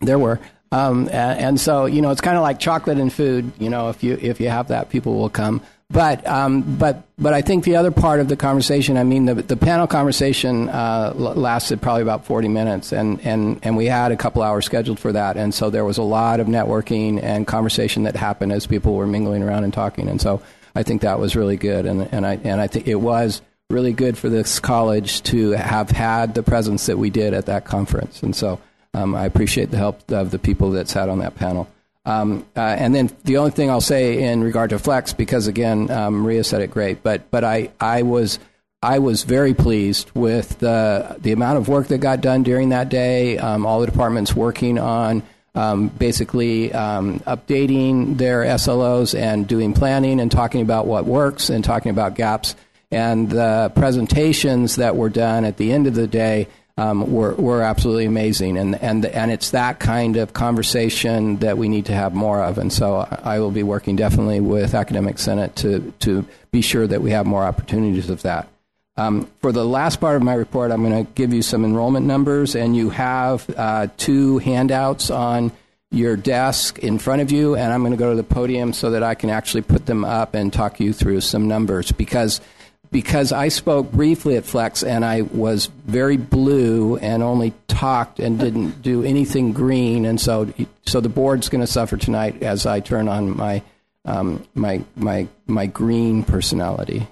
There 0.00 0.18
were. 0.18 0.40
Um, 0.72 1.08
and, 1.08 1.40
and, 1.40 1.60
so, 1.60 1.86
you 1.86 2.02
know, 2.02 2.10
it's 2.10 2.20
kind 2.20 2.36
of 2.36 2.42
like 2.42 2.58
chocolate 2.58 2.98
and 2.98 3.12
food. 3.12 3.52
You 3.58 3.70
know, 3.70 3.88
if 3.88 4.02
you 4.02 4.18
if 4.20 4.40
you 4.40 4.48
have 4.48 4.68
that, 4.68 4.90
people 4.90 5.14
will 5.14 5.30
come. 5.30 5.62
But 5.90 6.26
um, 6.26 6.76
but 6.76 7.04
but 7.16 7.32
I 7.32 7.40
think 7.40 7.64
the 7.64 7.76
other 7.76 7.90
part 7.90 8.20
of 8.20 8.28
the 8.28 8.36
conversation, 8.36 8.98
I 8.98 9.04
mean, 9.04 9.24
the 9.24 9.34
the 9.34 9.56
panel 9.56 9.86
conversation 9.86 10.68
uh, 10.68 11.14
lasted 11.14 11.80
probably 11.80 12.02
about 12.02 12.26
forty 12.26 12.48
minutes, 12.48 12.92
and, 12.92 13.20
and 13.22 13.58
and 13.62 13.74
we 13.74 13.86
had 13.86 14.12
a 14.12 14.16
couple 14.16 14.42
hours 14.42 14.66
scheduled 14.66 15.00
for 15.00 15.12
that, 15.12 15.38
and 15.38 15.54
so 15.54 15.70
there 15.70 15.86
was 15.86 15.96
a 15.96 16.02
lot 16.02 16.40
of 16.40 16.46
networking 16.46 17.22
and 17.22 17.46
conversation 17.46 18.02
that 18.02 18.16
happened 18.16 18.52
as 18.52 18.66
people 18.66 18.96
were 18.96 19.06
mingling 19.06 19.42
around 19.42 19.64
and 19.64 19.72
talking, 19.72 20.08
and 20.10 20.20
so 20.20 20.42
I 20.74 20.82
think 20.82 21.00
that 21.02 21.18
was 21.18 21.34
really 21.34 21.56
good, 21.56 21.86
and 21.86 22.06
and 22.12 22.26
I 22.26 22.38
and 22.44 22.60
I 22.60 22.66
think 22.66 22.86
it 22.86 22.96
was 22.96 23.40
really 23.70 23.94
good 23.94 24.18
for 24.18 24.28
this 24.28 24.60
college 24.60 25.22
to 25.22 25.50
have 25.52 25.90
had 25.90 26.34
the 26.34 26.42
presence 26.42 26.86
that 26.86 26.98
we 26.98 27.10
did 27.10 27.34
at 27.34 27.46
that 27.46 27.64
conference. 27.64 28.22
And 28.22 28.34
so 28.34 28.60
um, 28.94 29.14
I 29.14 29.26
appreciate 29.26 29.70
the 29.70 29.76
help 29.76 30.10
of 30.10 30.30
the 30.30 30.38
people 30.38 30.70
that 30.72 30.88
sat 30.88 31.10
on 31.10 31.18
that 31.18 31.34
panel. 31.34 31.68
Um, 32.08 32.46
uh, 32.56 32.60
and 32.60 32.94
then 32.94 33.10
the 33.24 33.36
only 33.36 33.50
thing 33.50 33.68
I'll 33.70 33.82
say 33.82 34.22
in 34.22 34.42
regard 34.42 34.70
to 34.70 34.78
Flex, 34.78 35.12
because 35.12 35.46
again, 35.46 35.90
um, 35.90 36.20
Maria 36.20 36.42
said 36.42 36.62
it 36.62 36.70
great, 36.70 37.02
but 37.02 37.30
but 37.30 37.44
I 37.44 37.70
I 37.78 38.00
was 38.00 38.38
I 38.82 38.98
was 39.00 39.24
very 39.24 39.52
pleased 39.52 40.10
with 40.14 40.58
the 40.58 41.16
the 41.20 41.32
amount 41.32 41.58
of 41.58 41.68
work 41.68 41.88
that 41.88 41.98
got 41.98 42.22
done 42.22 42.44
during 42.44 42.70
that 42.70 42.88
day. 42.88 43.36
Um, 43.36 43.66
all 43.66 43.80
the 43.80 43.86
departments 43.86 44.34
working 44.34 44.78
on 44.78 45.22
um, 45.54 45.88
basically 45.88 46.72
um, 46.72 47.20
updating 47.20 48.16
their 48.16 48.42
SLOs 48.44 49.18
and 49.18 49.46
doing 49.46 49.74
planning 49.74 50.18
and 50.18 50.30
talking 50.30 50.62
about 50.62 50.86
what 50.86 51.04
works 51.04 51.50
and 51.50 51.62
talking 51.62 51.90
about 51.90 52.14
gaps. 52.14 52.54
And 52.90 53.28
the 53.28 53.70
presentations 53.74 54.76
that 54.76 54.96
were 54.96 55.10
done 55.10 55.44
at 55.44 55.58
the 55.58 55.72
end 55.72 55.86
of 55.86 55.94
the 55.94 56.06
day 56.06 56.48
um, 56.78 57.12
were, 57.12 57.34
were 57.34 57.60
absolutely 57.60 58.04
amazing. 58.04 58.56
And, 58.56 58.80
and, 58.80 59.04
and 59.04 59.32
it's 59.32 59.50
that 59.50 59.80
kind 59.80 60.16
of 60.16 60.32
conversation 60.32 61.38
that 61.38 61.58
we 61.58 61.68
need 61.68 61.86
to 61.86 61.92
have 61.92 62.14
more 62.14 62.40
of. 62.40 62.56
And 62.56 62.72
so 62.72 63.06
I 63.24 63.40
will 63.40 63.50
be 63.50 63.64
working 63.64 63.96
definitely 63.96 64.38
with 64.38 64.74
Academic 64.74 65.18
Senate 65.18 65.56
to, 65.56 65.92
to 66.00 66.24
be 66.52 66.62
sure 66.62 66.86
that 66.86 67.02
we 67.02 67.10
have 67.10 67.26
more 67.26 67.42
opportunities 67.42 68.08
of 68.08 68.22
that. 68.22 68.48
Um, 68.96 69.28
for 69.40 69.50
the 69.50 69.64
last 69.64 70.00
part 70.00 70.14
of 70.14 70.22
my 70.22 70.34
report, 70.34 70.70
I'm 70.70 70.84
going 70.84 71.04
to 71.04 71.12
give 71.12 71.32
you 71.32 71.42
some 71.42 71.64
enrollment 71.64 72.06
numbers, 72.06 72.56
and 72.56 72.76
you 72.76 72.90
have 72.90 73.48
uh, 73.56 73.86
two 73.96 74.38
handouts 74.38 75.10
on 75.10 75.52
your 75.90 76.16
desk 76.16 76.80
in 76.80 76.98
front 76.98 77.22
of 77.22 77.30
you, 77.30 77.54
and 77.54 77.72
I'm 77.72 77.80
going 77.80 77.92
to 77.92 77.98
go 77.98 78.10
to 78.10 78.16
the 78.16 78.24
podium 78.24 78.72
so 78.72 78.90
that 78.90 79.02
I 79.02 79.14
can 79.14 79.30
actually 79.30 79.62
put 79.62 79.86
them 79.86 80.04
up 80.04 80.34
and 80.34 80.52
talk 80.52 80.80
you 80.80 80.92
through 80.92 81.22
some 81.22 81.48
numbers 81.48 81.92
because 81.92 82.40
because 82.90 83.32
I 83.32 83.48
spoke 83.48 83.92
briefly 83.92 84.36
at 84.36 84.44
Flex 84.44 84.82
and 84.82 85.04
I 85.04 85.22
was 85.22 85.66
very 85.86 86.16
blue 86.16 86.96
and 86.96 87.22
only 87.22 87.52
talked 87.66 88.18
and 88.18 88.38
didn't 88.38 88.82
do 88.82 89.04
anything 89.04 89.52
green, 89.52 90.04
and 90.04 90.20
so 90.20 90.52
so 90.86 91.00
the 91.00 91.08
board's 91.08 91.48
going 91.48 91.60
to 91.60 91.66
suffer 91.66 91.96
tonight 91.96 92.42
as 92.42 92.66
I 92.66 92.80
turn 92.80 93.08
on 93.08 93.36
my 93.36 93.62
um, 94.04 94.46
my 94.54 94.82
my 94.96 95.28
my 95.46 95.66
green 95.66 96.22
personality. 96.22 97.06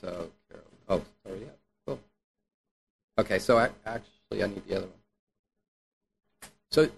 So, 0.00 0.30
oh, 0.88 1.02
sorry, 1.24 1.40
yeah, 1.40 1.46
cool. 1.84 1.98
Okay, 3.18 3.40
so 3.40 3.58
I, 3.58 3.70
actually, 3.84 4.44
I 4.44 4.46
need 4.46 4.64
the 4.68 4.76
other 4.76 4.86
one. 4.86 6.50
So, 6.70 6.88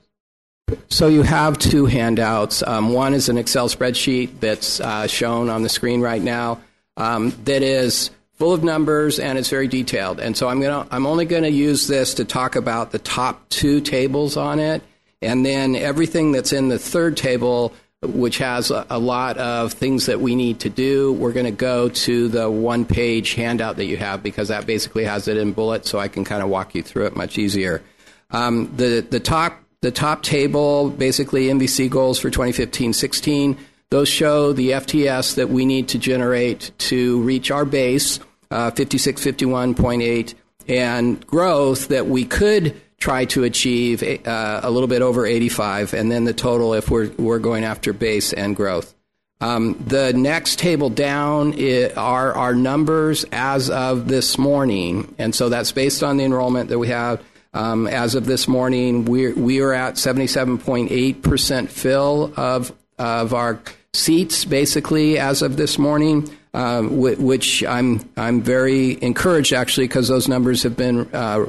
so 0.88 1.09
you 1.09 1.22
have 1.22 1.59
two 1.59 1.86
handouts. 1.86 2.62
Um, 2.66 2.92
one 2.92 3.14
is 3.14 3.28
an 3.28 3.38
Excel 3.38 3.68
spreadsheet 3.68 4.40
that's 4.40 4.80
uh, 4.80 5.06
shown 5.06 5.48
on 5.48 5.62
the 5.62 5.68
screen 5.68 6.01
right 6.01 6.22
now 6.22 6.60
um, 6.97 7.30
that 7.44 7.62
is 7.62 8.10
full 8.34 8.52
of 8.52 8.64
numbers 8.64 9.18
and 9.18 9.38
it's 9.38 9.51
very 9.51 9.68
detailed. 9.68 10.20
And 10.20 10.36
so 10.36 10.48
I'm 10.48 10.60
gonna 10.60 10.86
I'm 10.90 11.06
only 11.06 11.26
going 11.26 11.42
to 11.42 11.51
use 11.51 11.86
this 11.86 12.14
to 12.14 12.24
talk 12.24 12.56
about 12.56 12.90
the 12.90 12.98
top 12.98 13.48
two 13.48 13.80
tables 13.80 14.36
on 14.36 14.59
it, 14.59 14.82
and 15.20 15.44
then 15.44 15.76
everything 15.76 16.32
that's 16.32 16.52
in 16.52 16.68
the 16.68 16.78
third 16.78 17.16
table, 17.16 17.74
which 18.02 18.38
has 18.38 18.70
a, 18.70 18.86
a 18.90 18.98
lot 18.98 19.36
of 19.36 19.72
things 19.72 20.06
that 20.06 20.20
we 20.20 20.34
need 20.34 20.60
to 20.60 20.70
do. 20.70 21.12
We're 21.12 21.32
going 21.32 21.47
to 21.47 21.52
go 21.52 21.90
to 21.90 22.28
the 22.28 22.51
one 22.51 22.84
page 22.84 23.34
handout 23.34 23.76
that 23.76 23.84
you 23.84 23.98
have 23.98 24.22
because 24.22 24.48
that 24.48 24.66
basically 24.66 25.05
has 25.05 25.28
it 25.28 25.36
in 25.36 25.52
bullets, 25.52 25.90
so 25.90 25.98
I 25.98 26.09
can 26.09 26.24
kind 26.24 26.42
of 26.42 26.48
walk 26.48 26.74
you 26.74 26.82
through 26.82 27.06
it 27.06 27.16
much 27.16 27.38
easier. 27.38 27.82
Um, 28.30 28.72
the 28.76 29.06
the 29.09 29.20
top 29.20 29.60
the 29.82 29.90
top 29.90 30.23
table, 30.23 30.90
basically 30.90 31.47
NVC 31.47 31.89
goals 31.89 32.19
for 32.19 32.31
2015-16. 32.31 33.59
Those 33.90 34.09
show 34.09 34.52
the 34.52 34.70
FTS 34.70 35.36
that 35.36 35.48
we 35.48 35.65
need 35.65 35.89
to 35.89 35.98
generate 35.98 36.70
to 36.78 37.20
reach 37.23 37.51
our 37.51 37.65
base, 37.65 38.20
uh, 38.51 38.70
56, 38.70 39.24
51.8, 39.24 40.35
and 40.69 41.27
growth 41.27 41.89
that 41.89 42.07
we 42.07 42.24
could 42.24 42.81
try 42.98 43.24
to 43.24 43.44
achieve 43.44 44.02
uh, 44.02 44.61
a 44.62 44.70
little 44.70 44.86
bit 44.86 45.02
over 45.02 45.24
85, 45.27 45.94
and 45.94 46.12
then 46.12 46.24
the 46.24 46.35
total 46.35 46.74
if 46.74 46.90
we're, 46.90 47.11
we're 47.16 47.39
going 47.39 47.65
after 47.65 47.93
base 47.93 48.32
and 48.32 48.55
growth. 48.55 48.94
Um, 49.40 49.82
the 49.86 50.12
next 50.12 50.59
table 50.59 50.90
down 50.90 51.55
are 51.97 52.35
our 52.35 52.55
numbers 52.55 53.24
as 53.32 53.70
of 53.70 54.07
this 54.07 54.36
morning, 54.36 55.15
and 55.19 55.35
so 55.35 55.48
that's 55.48 55.73
based 55.73 56.02
on 56.02 56.19
the 56.19 56.24
enrollment 56.24 56.69
that 56.69 56.78
we 56.78 56.89
have. 56.89 57.24
Um, 57.52 57.86
as 57.89 58.14
of 58.14 58.27
this 58.27 58.47
morning, 58.47 59.05
we're, 59.05 59.35
we 59.35 59.60
are 59.60 59.72
at 59.72 59.94
77.8% 59.94 61.68
fill 61.68 62.32
of, 62.36 62.72
of 62.98 63.35
our 63.35 63.60
seats, 63.93 64.44
basically, 64.44 65.18
as 65.18 65.43
of 65.43 65.56
this 65.56 65.77
morning, 65.77 66.31
um, 66.55 67.01
which 67.01 67.64
I'm, 67.64 68.09
I'm 68.16 68.40
very 68.40 69.02
encouraged, 69.02 69.52
actually, 69.52 69.89
because 69.89 70.06
those 70.06 70.28
numbers 70.28 70.62
have 70.62 70.77
been 70.77 71.09
uh, 71.12 71.44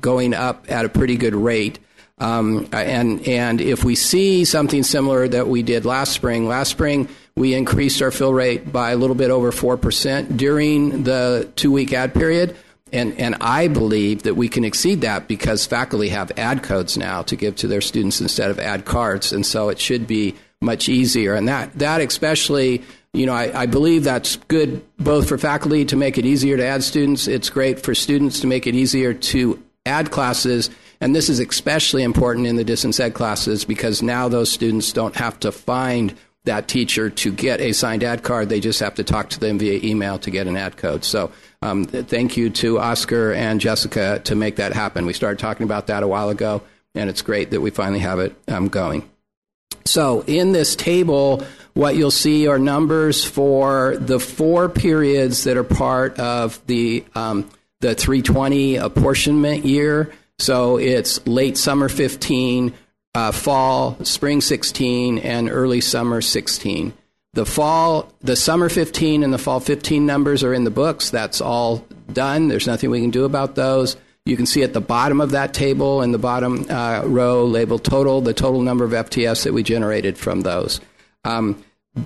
going 0.00 0.34
up 0.34 0.66
at 0.68 0.84
a 0.84 0.88
pretty 0.88 1.16
good 1.16 1.34
rate. 1.34 1.78
Um, 2.18 2.68
and, 2.72 3.26
and 3.26 3.60
if 3.60 3.84
we 3.84 3.94
see 3.94 4.44
something 4.44 4.82
similar 4.82 5.28
that 5.28 5.46
we 5.48 5.62
did 5.62 5.84
last 5.84 6.12
spring, 6.12 6.48
last 6.48 6.70
spring 6.70 7.08
we 7.36 7.54
increased 7.54 8.00
our 8.00 8.12
fill 8.12 8.32
rate 8.32 8.70
by 8.72 8.92
a 8.92 8.96
little 8.96 9.16
bit 9.16 9.30
over 9.30 9.50
4% 9.50 10.36
during 10.36 11.02
the 11.02 11.50
two 11.56 11.72
week 11.72 11.92
add 11.92 12.14
period. 12.14 12.56
And, 12.94 13.18
and 13.18 13.36
I 13.40 13.66
believe 13.66 14.22
that 14.22 14.36
we 14.36 14.48
can 14.48 14.64
exceed 14.64 15.00
that 15.00 15.26
because 15.26 15.66
faculty 15.66 16.08
have 16.10 16.30
add 16.36 16.62
codes 16.62 16.96
now 16.96 17.22
to 17.22 17.34
give 17.34 17.56
to 17.56 17.66
their 17.66 17.80
students 17.80 18.20
instead 18.20 18.50
of 18.50 18.60
add 18.60 18.84
cards. 18.84 19.32
And 19.32 19.44
so 19.44 19.68
it 19.68 19.80
should 19.80 20.06
be 20.06 20.36
much 20.60 20.88
easier. 20.88 21.34
And 21.34 21.48
that, 21.48 21.76
that 21.78 22.00
especially, 22.00 22.84
you 23.12 23.26
know, 23.26 23.34
I, 23.34 23.62
I 23.62 23.66
believe 23.66 24.04
that's 24.04 24.36
good 24.48 24.84
both 24.96 25.28
for 25.28 25.38
faculty 25.38 25.84
to 25.86 25.96
make 25.96 26.18
it 26.18 26.24
easier 26.24 26.56
to 26.56 26.64
add 26.64 26.84
students. 26.84 27.26
It's 27.26 27.50
great 27.50 27.80
for 27.80 27.96
students 27.96 28.40
to 28.40 28.46
make 28.46 28.66
it 28.66 28.76
easier 28.76 29.12
to 29.12 29.60
add 29.84 30.12
classes. 30.12 30.70
And 31.00 31.16
this 31.16 31.28
is 31.28 31.40
especially 31.40 32.04
important 32.04 32.46
in 32.46 32.54
the 32.54 32.64
distance 32.64 33.00
ed 33.00 33.14
classes 33.14 33.64
because 33.64 34.02
now 34.02 34.28
those 34.28 34.50
students 34.52 34.92
don't 34.92 35.16
have 35.16 35.38
to 35.40 35.50
find 35.50 36.14
that 36.44 36.68
teacher 36.68 37.10
to 37.10 37.32
get 37.32 37.60
a 37.60 37.72
signed 37.72 38.04
add 38.04 38.22
card. 38.22 38.48
They 38.48 38.60
just 38.60 38.80
have 38.80 38.94
to 38.96 39.04
talk 39.04 39.30
to 39.30 39.40
them 39.40 39.58
via 39.58 39.80
email 39.82 40.18
to 40.20 40.30
get 40.30 40.46
an 40.46 40.56
add 40.56 40.76
code. 40.76 41.04
So 41.04 41.32
um, 41.64 41.84
thank 41.84 42.36
you 42.36 42.50
to 42.50 42.78
Oscar 42.78 43.32
and 43.32 43.60
Jessica 43.60 44.20
to 44.24 44.34
make 44.34 44.56
that 44.56 44.72
happen. 44.72 45.06
We 45.06 45.12
started 45.12 45.38
talking 45.38 45.64
about 45.64 45.88
that 45.88 46.02
a 46.02 46.08
while 46.08 46.28
ago, 46.28 46.62
and 46.94 47.08
it's 47.08 47.22
great 47.22 47.50
that 47.50 47.60
we 47.60 47.70
finally 47.70 48.00
have 48.00 48.18
it 48.18 48.36
um, 48.48 48.68
going. 48.68 49.08
So, 49.86 50.22
in 50.26 50.52
this 50.52 50.76
table, 50.76 51.44
what 51.74 51.96
you'll 51.96 52.10
see 52.10 52.46
are 52.46 52.58
numbers 52.58 53.24
for 53.24 53.96
the 53.96 54.20
four 54.20 54.68
periods 54.68 55.44
that 55.44 55.56
are 55.56 55.64
part 55.64 56.18
of 56.18 56.64
the 56.66 57.04
um, 57.14 57.50
the 57.80 57.94
320 57.94 58.76
apportionment 58.76 59.64
year. 59.64 60.10
So 60.38 60.78
it's 60.78 61.24
late 61.26 61.58
summer 61.58 61.90
15, 61.90 62.72
uh, 63.14 63.30
fall, 63.30 64.02
spring 64.04 64.40
16, 64.40 65.18
and 65.18 65.50
early 65.50 65.82
summer 65.82 66.22
16. 66.22 66.94
The 67.34 67.44
fall, 67.44 68.12
the 68.20 68.36
summer 68.36 68.68
15 68.68 69.24
and 69.24 69.32
the 69.34 69.38
fall 69.38 69.58
15 69.58 70.06
numbers 70.06 70.44
are 70.44 70.54
in 70.54 70.62
the 70.62 70.70
books. 70.70 71.10
That's 71.10 71.40
all 71.40 71.84
done. 72.12 72.46
There's 72.46 72.68
nothing 72.68 72.90
we 72.90 73.00
can 73.00 73.10
do 73.10 73.24
about 73.24 73.56
those. 73.56 73.96
You 74.24 74.36
can 74.36 74.46
see 74.46 74.62
at 74.62 74.72
the 74.72 74.80
bottom 74.80 75.20
of 75.20 75.32
that 75.32 75.52
table 75.52 76.00
in 76.00 76.12
the 76.12 76.18
bottom 76.18 76.64
uh, 76.70 77.02
row 77.04 77.44
labeled 77.44 77.84
total, 77.84 78.20
the 78.20 78.32
total 78.32 78.62
number 78.62 78.84
of 78.84 78.92
FTS 78.92 79.42
that 79.44 79.52
we 79.52 79.64
generated 79.64 80.16
from 80.16 80.42
those. 80.42 80.80
Um, 81.24 81.62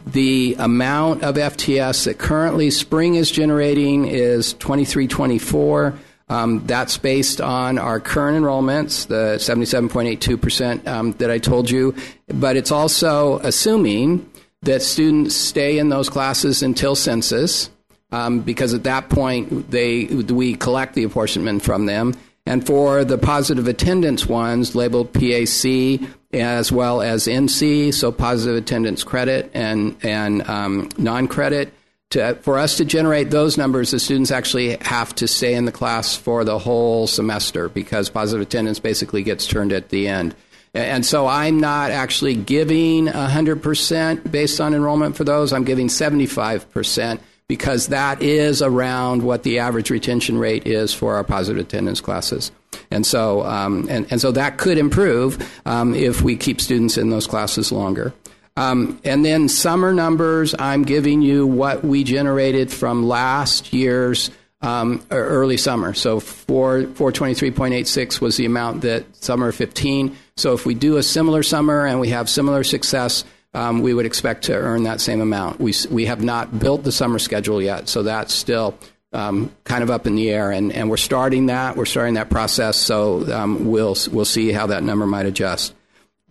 the 0.06 0.56
amount 0.58 1.22
of 1.22 1.36
FTS 1.36 2.06
that 2.06 2.18
currently 2.18 2.70
spring 2.70 3.14
is 3.14 3.30
generating 3.30 4.06
is 4.06 4.54
2324. 4.54 5.98
Um, 6.30 6.66
that's 6.66 6.96
based 6.98 7.40
on 7.40 7.78
our 7.78 8.00
current 8.00 8.42
enrollments, 8.42 9.06
the 9.06 9.36
77.82% 9.38 10.86
um, 10.86 11.12
that 11.12 11.30
I 11.30 11.38
told 11.38 11.70
you, 11.70 11.94
but 12.28 12.56
it's 12.56 12.70
also 12.70 13.38
assuming 13.38 14.28
that 14.62 14.82
students 14.82 15.34
stay 15.34 15.78
in 15.78 15.88
those 15.88 16.08
classes 16.08 16.62
until 16.62 16.94
census, 16.94 17.70
um, 18.10 18.40
because 18.40 18.74
at 18.74 18.84
that 18.84 19.08
point 19.08 19.70
they 19.70 20.06
we 20.06 20.54
collect 20.54 20.94
the 20.94 21.04
apportionment 21.04 21.62
from 21.62 21.86
them. 21.86 22.14
And 22.46 22.66
for 22.66 23.04
the 23.04 23.18
positive 23.18 23.68
attendance 23.68 24.26
ones, 24.26 24.74
labeled 24.74 25.12
PAC 25.12 26.00
as 26.32 26.72
well 26.72 27.02
as 27.02 27.26
NC, 27.26 27.92
so 27.92 28.10
positive 28.10 28.56
attendance 28.56 29.04
credit 29.04 29.50
and 29.54 29.96
and 30.02 30.48
um, 30.48 30.88
non-credit. 30.98 31.72
To, 32.12 32.36
for 32.36 32.56
us 32.56 32.78
to 32.78 32.86
generate 32.86 33.28
those 33.28 33.58
numbers, 33.58 33.90
the 33.90 33.98
students 33.98 34.30
actually 34.30 34.78
have 34.80 35.14
to 35.16 35.28
stay 35.28 35.52
in 35.52 35.66
the 35.66 35.72
class 35.72 36.16
for 36.16 36.42
the 36.42 36.58
whole 36.58 37.06
semester 37.06 37.68
because 37.68 38.08
positive 38.08 38.40
attendance 38.46 38.78
basically 38.78 39.22
gets 39.22 39.46
turned 39.46 39.72
at 39.72 39.90
the 39.90 40.08
end. 40.08 40.34
And 40.74 41.04
so 41.04 41.26
I'm 41.26 41.58
not 41.60 41.90
actually 41.90 42.34
giving 42.34 43.06
100% 43.06 44.30
based 44.30 44.60
on 44.60 44.74
enrollment 44.74 45.16
for 45.16 45.24
those. 45.24 45.52
I'm 45.52 45.64
giving 45.64 45.88
75% 45.88 47.20
because 47.48 47.88
that 47.88 48.22
is 48.22 48.60
around 48.60 49.22
what 49.22 49.42
the 49.42 49.58
average 49.58 49.90
retention 49.90 50.38
rate 50.38 50.66
is 50.66 50.92
for 50.92 51.14
our 51.16 51.24
positive 51.24 51.66
attendance 51.66 52.00
classes. 52.00 52.52
And 52.90 53.06
so, 53.06 53.42
um, 53.44 53.86
and, 53.88 54.06
and 54.10 54.20
so 54.20 54.30
that 54.32 54.58
could 54.58 54.76
improve 54.76 55.38
um, 55.64 55.94
if 55.94 56.20
we 56.20 56.36
keep 56.36 56.60
students 56.60 56.98
in 56.98 57.10
those 57.10 57.26
classes 57.26 57.72
longer. 57.72 58.12
Um, 58.56 59.00
and 59.04 59.24
then 59.24 59.48
summer 59.48 59.94
numbers, 59.94 60.54
I'm 60.58 60.82
giving 60.82 61.22
you 61.22 61.46
what 61.46 61.84
we 61.84 62.04
generated 62.04 62.72
from 62.72 63.06
last 63.06 63.72
year's 63.72 64.30
um, 64.60 65.02
early 65.10 65.56
summer. 65.56 65.94
So 65.94 66.18
4, 66.18 66.82
423.86 66.82 68.20
was 68.20 68.36
the 68.36 68.44
amount 68.46 68.80
that 68.82 69.04
summer 69.16 69.52
15. 69.52 70.16
So 70.38 70.54
if 70.54 70.64
we 70.64 70.74
do 70.74 70.98
a 70.98 71.02
similar 71.02 71.42
summer 71.42 71.84
and 71.84 71.98
we 71.98 72.10
have 72.10 72.30
similar 72.30 72.62
success, 72.62 73.24
um, 73.54 73.82
we 73.82 73.92
would 73.92 74.06
expect 74.06 74.44
to 74.44 74.54
earn 74.54 74.84
that 74.84 75.00
same 75.00 75.20
amount. 75.20 75.58
We, 75.58 75.74
we 75.90 76.06
have 76.06 76.22
not 76.22 76.60
built 76.60 76.84
the 76.84 76.92
summer 76.92 77.18
schedule 77.18 77.60
yet, 77.60 77.88
so 77.88 78.04
that's 78.04 78.32
still 78.32 78.78
um, 79.12 79.50
kind 79.64 79.82
of 79.82 79.90
up 79.90 80.06
in 80.06 80.14
the 80.14 80.30
air, 80.30 80.52
and, 80.52 80.72
and 80.72 80.90
we're 80.90 80.96
starting 80.96 81.46
that. 81.46 81.76
We're 81.76 81.86
starting 81.86 82.14
that 82.14 82.30
process, 82.30 82.76
so 82.76 83.32
um, 83.32 83.66
we'll 83.66 83.96
we'll 84.12 84.26
see 84.26 84.52
how 84.52 84.66
that 84.66 84.82
number 84.82 85.06
might 85.06 85.26
adjust. 85.26 85.74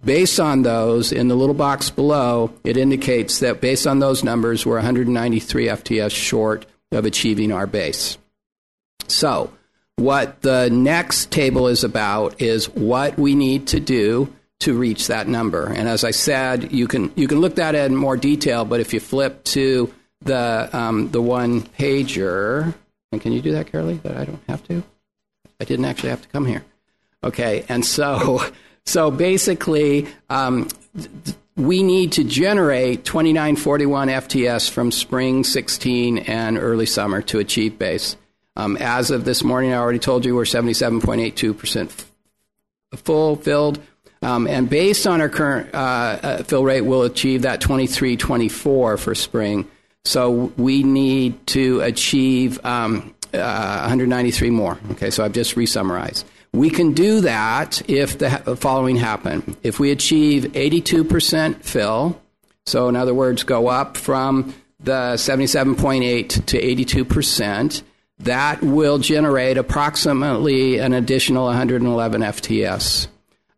Based 0.06 0.40
on 0.40 0.62
those, 0.62 1.12
in 1.12 1.28
the 1.28 1.36
little 1.36 1.56
box 1.56 1.90
below, 1.90 2.54
it 2.64 2.78
indicates 2.78 3.40
that 3.40 3.62
based 3.62 3.88
on 3.88 3.98
those 4.00 4.24
numbers, 4.24 4.64
we're 4.64 4.76
193 4.76 5.66
FTS 5.66 6.12
short 6.12 6.68
of 6.92 7.06
achieving 7.06 7.52
our 7.52 7.66
base. 7.66 8.18
So, 9.08 9.52
what 9.98 10.42
the 10.44 10.70
next 10.70 11.32
table 11.32 11.68
is 11.68 11.84
about 11.84 12.42
is 12.42 12.70
what 12.70 13.18
we 13.18 13.36
need 13.36 13.68
to 13.68 13.80
do 13.80 14.32
to 14.60 14.78
reach 14.78 15.08
that 15.08 15.28
number. 15.28 15.68
And 15.68 15.88
as 15.88 16.04
I 16.04 16.12
said, 16.12 16.72
you 16.72 16.88
can 16.88 17.12
you 17.16 17.28
can 17.28 17.40
look 17.42 17.56
that 17.56 17.76
at 17.76 17.88
in 17.88 17.96
more 17.96 18.16
detail. 18.16 18.64
But 18.64 18.80
if 18.80 18.94
you 18.94 19.00
flip 19.00 19.44
to 19.46 19.94
the 20.22 20.70
um, 20.72 21.10
the 21.12 21.22
one 21.22 21.62
pager, 21.62 22.74
and 23.12 23.22
can 23.22 23.32
you 23.34 23.42
do 23.42 23.52
that, 23.54 23.72
Carolee? 23.72 24.02
That 24.04 24.18
I 24.18 24.26
don't 24.26 24.42
have 24.48 24.64
to. 24.68 24.84
I 25.60 25.66
didn't 25.66 25.86
actually 25.86 26.10
have 26.10 26.22
to 26.22 26.28
come 26.30 26.46
here. 26.46 26.64
Okay, 27.24 27.66
and 27.68 27.86
so 27.86 28.42
so 28.86 29.12
basically. 29.12 30.08
Um, 30.30 30.70
we 31.56 31.82
need 31.82 32.12
to 32.12 32.24
generate 32.24 33.04
2941 33.04 34.10
FTS 34.10 34.70
from 34.70 34.92
spring 34.92 35.44
16 35.44 36.20
and 36.20 36.56
early 36.56 36.86
summer 36.86 37.24
to 37.24 37.40
achieve 37.40 37.80
base. 37.80 38.16
Um, 38.58 38.76
as 38.78 39.12
of 39.12 39.24
this 39.24 39.44
morning, 39.44 39.72
I 39.72 39.78
already 39.78 40.00
told 40.00 40.26
you 40.26 40.36
we're 40.36 40.44
77.82% 40.44 42.06
full 42.96 43.36
filled. 43.36 43.80
Um, 44.24 44.48
and 44.48 44.68
based 44.68 45.06
on 45.06 45.22
our 45.22 45.30
current 45.30 45.74
uh, 45.76 45.78
uh, 45.78 46.44
fill 46.44 46.64
rate, 46.64 46.82
we'll 46.82 47.04
achieve 47.04 47.44
that 47.44 47.62
23 47.62 48.18
24 48.18 48.98
for 48.98 49.14
spring. 49.14 49.70
So 50.06 50.52
we 50.58 50.82
need 50.82 51.46
to 51.48 51.82
achieve 51.82 52.60
um, 52.66 53.14
uh, 53.32 53.80
193 53.82 54.50
more. 54.50 54.80
Okay, 54.92 55.12
so 55.12 55.24
I've 55.24 55.34
just 55.34 55.56
resummarized. 55.56 56.24
We 56.52 56.72
can 56.72 56.94
do 56.94 57.22
that 57.22 57.88
if 57.88 58.18
the 58.18 58.58
following 58.60 58.96
happen. 58.96 59.56
If 59.62 59.80
we 59.80 59.92
achieve 59.92 60.46
82% 60.46 61.62
fill, 61.62 62.20
so 62.66 62.90
in 62.90 62.96
other 62.96 63.14
words, 63.14 63.44
go 63.44 63.68
up 63.68 63.98
from 63.98 64.56
the 64.80 65.14
77.8 65.14 66.46
to 66.48 66.60
82%, 66.60 67.84
that 68.20 68.62
will 68.62 68.98
generate 68.98 69.58
approximately 69.58 70.80
an 70.80 70.94
additional 70.94 71.46
111 71.46 72.22
FTS. 72.22 73.08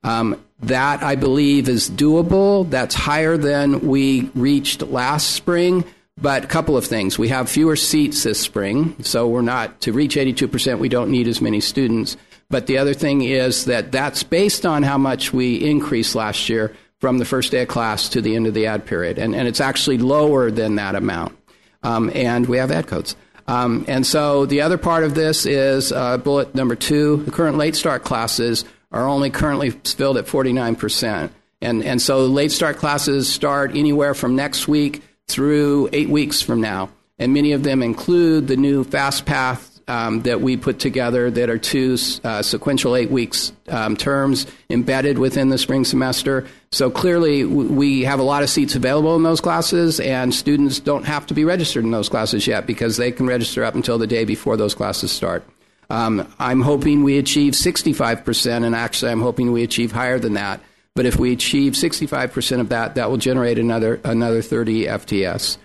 Um, 0.03 0.43
that 0.61 1.01
I 1.03 1.15
believe 1.15 1.69
is 1.69 1.89
doable. 1.89 2.69
That's 2.69 2.95
higher 2.95 3.37
than 3.37 3.87
we 3.87 4.29
reached 4.35 4.81
last 4.81 5.31
spring. 5.31 5.85
But 6.21 6.43
a 6.43 6.47
couple 6.47 6.75
of 6.75 6.85
things. 6.85 7.17
We 7.17 7.29
have 7.29 7.49
fewer 7.49 7.77
seats 7.77 8.23
this 8.23 8.41
spring, 8.41 9.01
so 9.03 9.27
we're 9.27 9.41
not, 9.41 9.79
to 9.81 9.93
reach 9.93 10.15
82%, 10.15 10.79
we 10.79 10.89
don't 10.89 11.11
need 11.11 11.29
as 11.29 11.39
many 11.39 11.61
students. 11.61 12.17
But 12.49 12.67
the 12.67 12.77
other 12.77 12.93
thing 12.93 13.21
is 13.21 13.65
that 13.65 13.93
that's 13.93 14.23
based 14.23 14.65
on 14.65 14.83
how 14.83 14.97
much 14.97 15.31
we 15.31 15.55
increased 15.55 16.15
last 16.15 16.49
year 16.49 16.75
from 16.99 17.19
the 17.19 17.25
first 17.25 17.51
day 17.51 17.61
of 17.61 17.69
class 17.69 18.09
to 18.09 18.21
the 18.21 18.35
end 18.35 18.47
of 18.47 18.53
the 18.53 18.65
add 18.65 18.85
period. 18.85 19.17
And, 19.17 19.33
and 19.33 19.47
it's 19.47 19.61
actually 19.61 19.97
lower 19.97 20.51
than 20.51 20.75
that 20.75 20.95
amount. 20.95 21.37
Um, 21.83 22.11
and 22.13 22.45
we 22.47 22.57
have 22.57 22.71
add 22.71 22.87
codes. 22.87 23.15
Um, 23.49 23.85
and 23.87 24.05
so 24.05 24.45
the 24.45 24.61
other 24.61 24.77
part 24.77 25.03
of 25.03 25.15
this 25.15 25.47
is 25.47 25.91
uh, 25.91 26.17
bullet 26.17 26.53
number 26.53 26.75
two 26.75 27.17
the 27.23 27.31
current 27.31 27.57
late 27.57 27.75
start 27.75 28.03
classes 28.03 28.63
are 28.91 29.07
only 29.07 29.31
currently 29.31 29.71
filled 29.71 30.17
at 30.17 30.25
49%. 30.25 31.31
And, 31.61 31.83
and 31.83 32.01
so 32.01 32.25
late 32.25 32.51
start 32.51 32.77
classes 32.77 33.27
start 33.27 33.75
anywhere 33.75 34.13
from 34.13 34.35
next 34.35 34.67
week 34.67 35.01
through 35.27 35.89
eight 35.93 36.09
weeks 36.09 36.41
from 36.41 36.61
now. 36.61 36.89
And 37.17 37.33
many 37.33 37.51
of 37.53 37.63
them 37.63 37.81
include 37.81 38.47
the 38.47 38.55
new 38.55 38.83
Fast 38.83 39.25
Path 39.25 39.78
um, 39.89 40.21
that 40.21 40.39
we 40.39 40.55
put 40.55 40.79
together 40.79 41.31
that 41.31 41.49
are 41.49 41.57
two 41.57 41.97
uh, 42.23 42.41
sequential 42.41 42.95
eight 42.95 43.09
weeks 43.09 43.51
um, 43.67 43.97
terms 43.97 44.45
embedded 44.69 45.17
within 45.17 45.49
the 45.49 45.57
spring 45.57 45.83
semester. 45.83 46.47
So 46.71 46.91
clearly, 46.91 47.43
we 47.43 48.03
have 48.03 48.19
a 48.19 48.23
lot 48.23 48.43
of 48.43 48.49
seats 48.49 48.75
available 48.75 49.15
in 49.15 49.23
those 49.23 49.41
classes, 49.41 49.99
and 49.99 50.33
students 50.33 50.79
don't 50.79 51.05
have 51.05 51.25
to 51.27 51.33
be 51.33 51.43
registered 51.43 51.83
in 51.83 51.91
those 51.91 52.07
classes 52.07 52.45
yet 52.45 52.67
because 52.67 52.97
they 52.97 53.11
can 53.11 53.25
register 53.25 53.63
up 53.63 53.73
until 53.73 53.97
the 53.97 54.07
day 54.07 54.23
before 54.23 54.55
those 54.55 54.75
classes 54.75 55.11
start. 55.11 55.43
Um, 55.89 56.31
I'm 56.37 56.61
hoping 56.61 57.03
we 57.03 57.17
achieve 57.17 57.53
65%, 57.53 58.63
and 58.63 58.75
actually, 58.75 59.11
I'm 59.11 59.21
hoping 59.21 59.51
we 59.51 59.63
achieve 59.63 59.91
higher 59.91 60.19
than 60.19 60.33
that. 60.33 60.61
But 60.95 61.07
if 61.07 61.17
we 61.17 61.33
achieve 61.33 61.73
65% 61.73 62.59
of 62.59 62.69
that, 62.69 62.95
that 62.95 63.09
will 63.09 63.17
generate 63.17 63.57
another 63.57 63.99
another 64.03 64.41
30 64.41 64.85
FTS. 64.85 65.57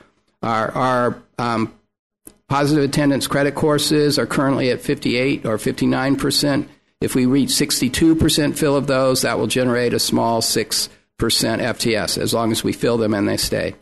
Our, 0.42 0.70
our 0.72 1.22
um, 1.38 1.74
positive 2.48 2.84
attendance 2.84 3.26
credit 3.26 3.54
courses 3.54 4.18
are 4.18 4.26
currently 4.26 4.70
at 4.70 4.80
58 4.80 5.46
or 5.46 5.56
59%. 5.56 6.68
If 7.00 7.14
we 7.14 7.26
reach 7.26 7.50
62% 7.50 8.56
fill 8.56 8.76
of 8.76 8.86
those, 8.86 9.22
that 9.22 9.38
will 9.38 9.46
generate 9.46 9.92
a 9.92 9.98
small 9.98 10.40
6% 10.40 10.88
FTS 11.18 12.18
as 12.18 12.32
long 12.32 12.52
as 12.52 12.64
we 12.64 12.72
fill 12.72 12.96
them 12.96 13.14
and 13.14 13.28
they 13.28 13.36
stay. 13.36 13.74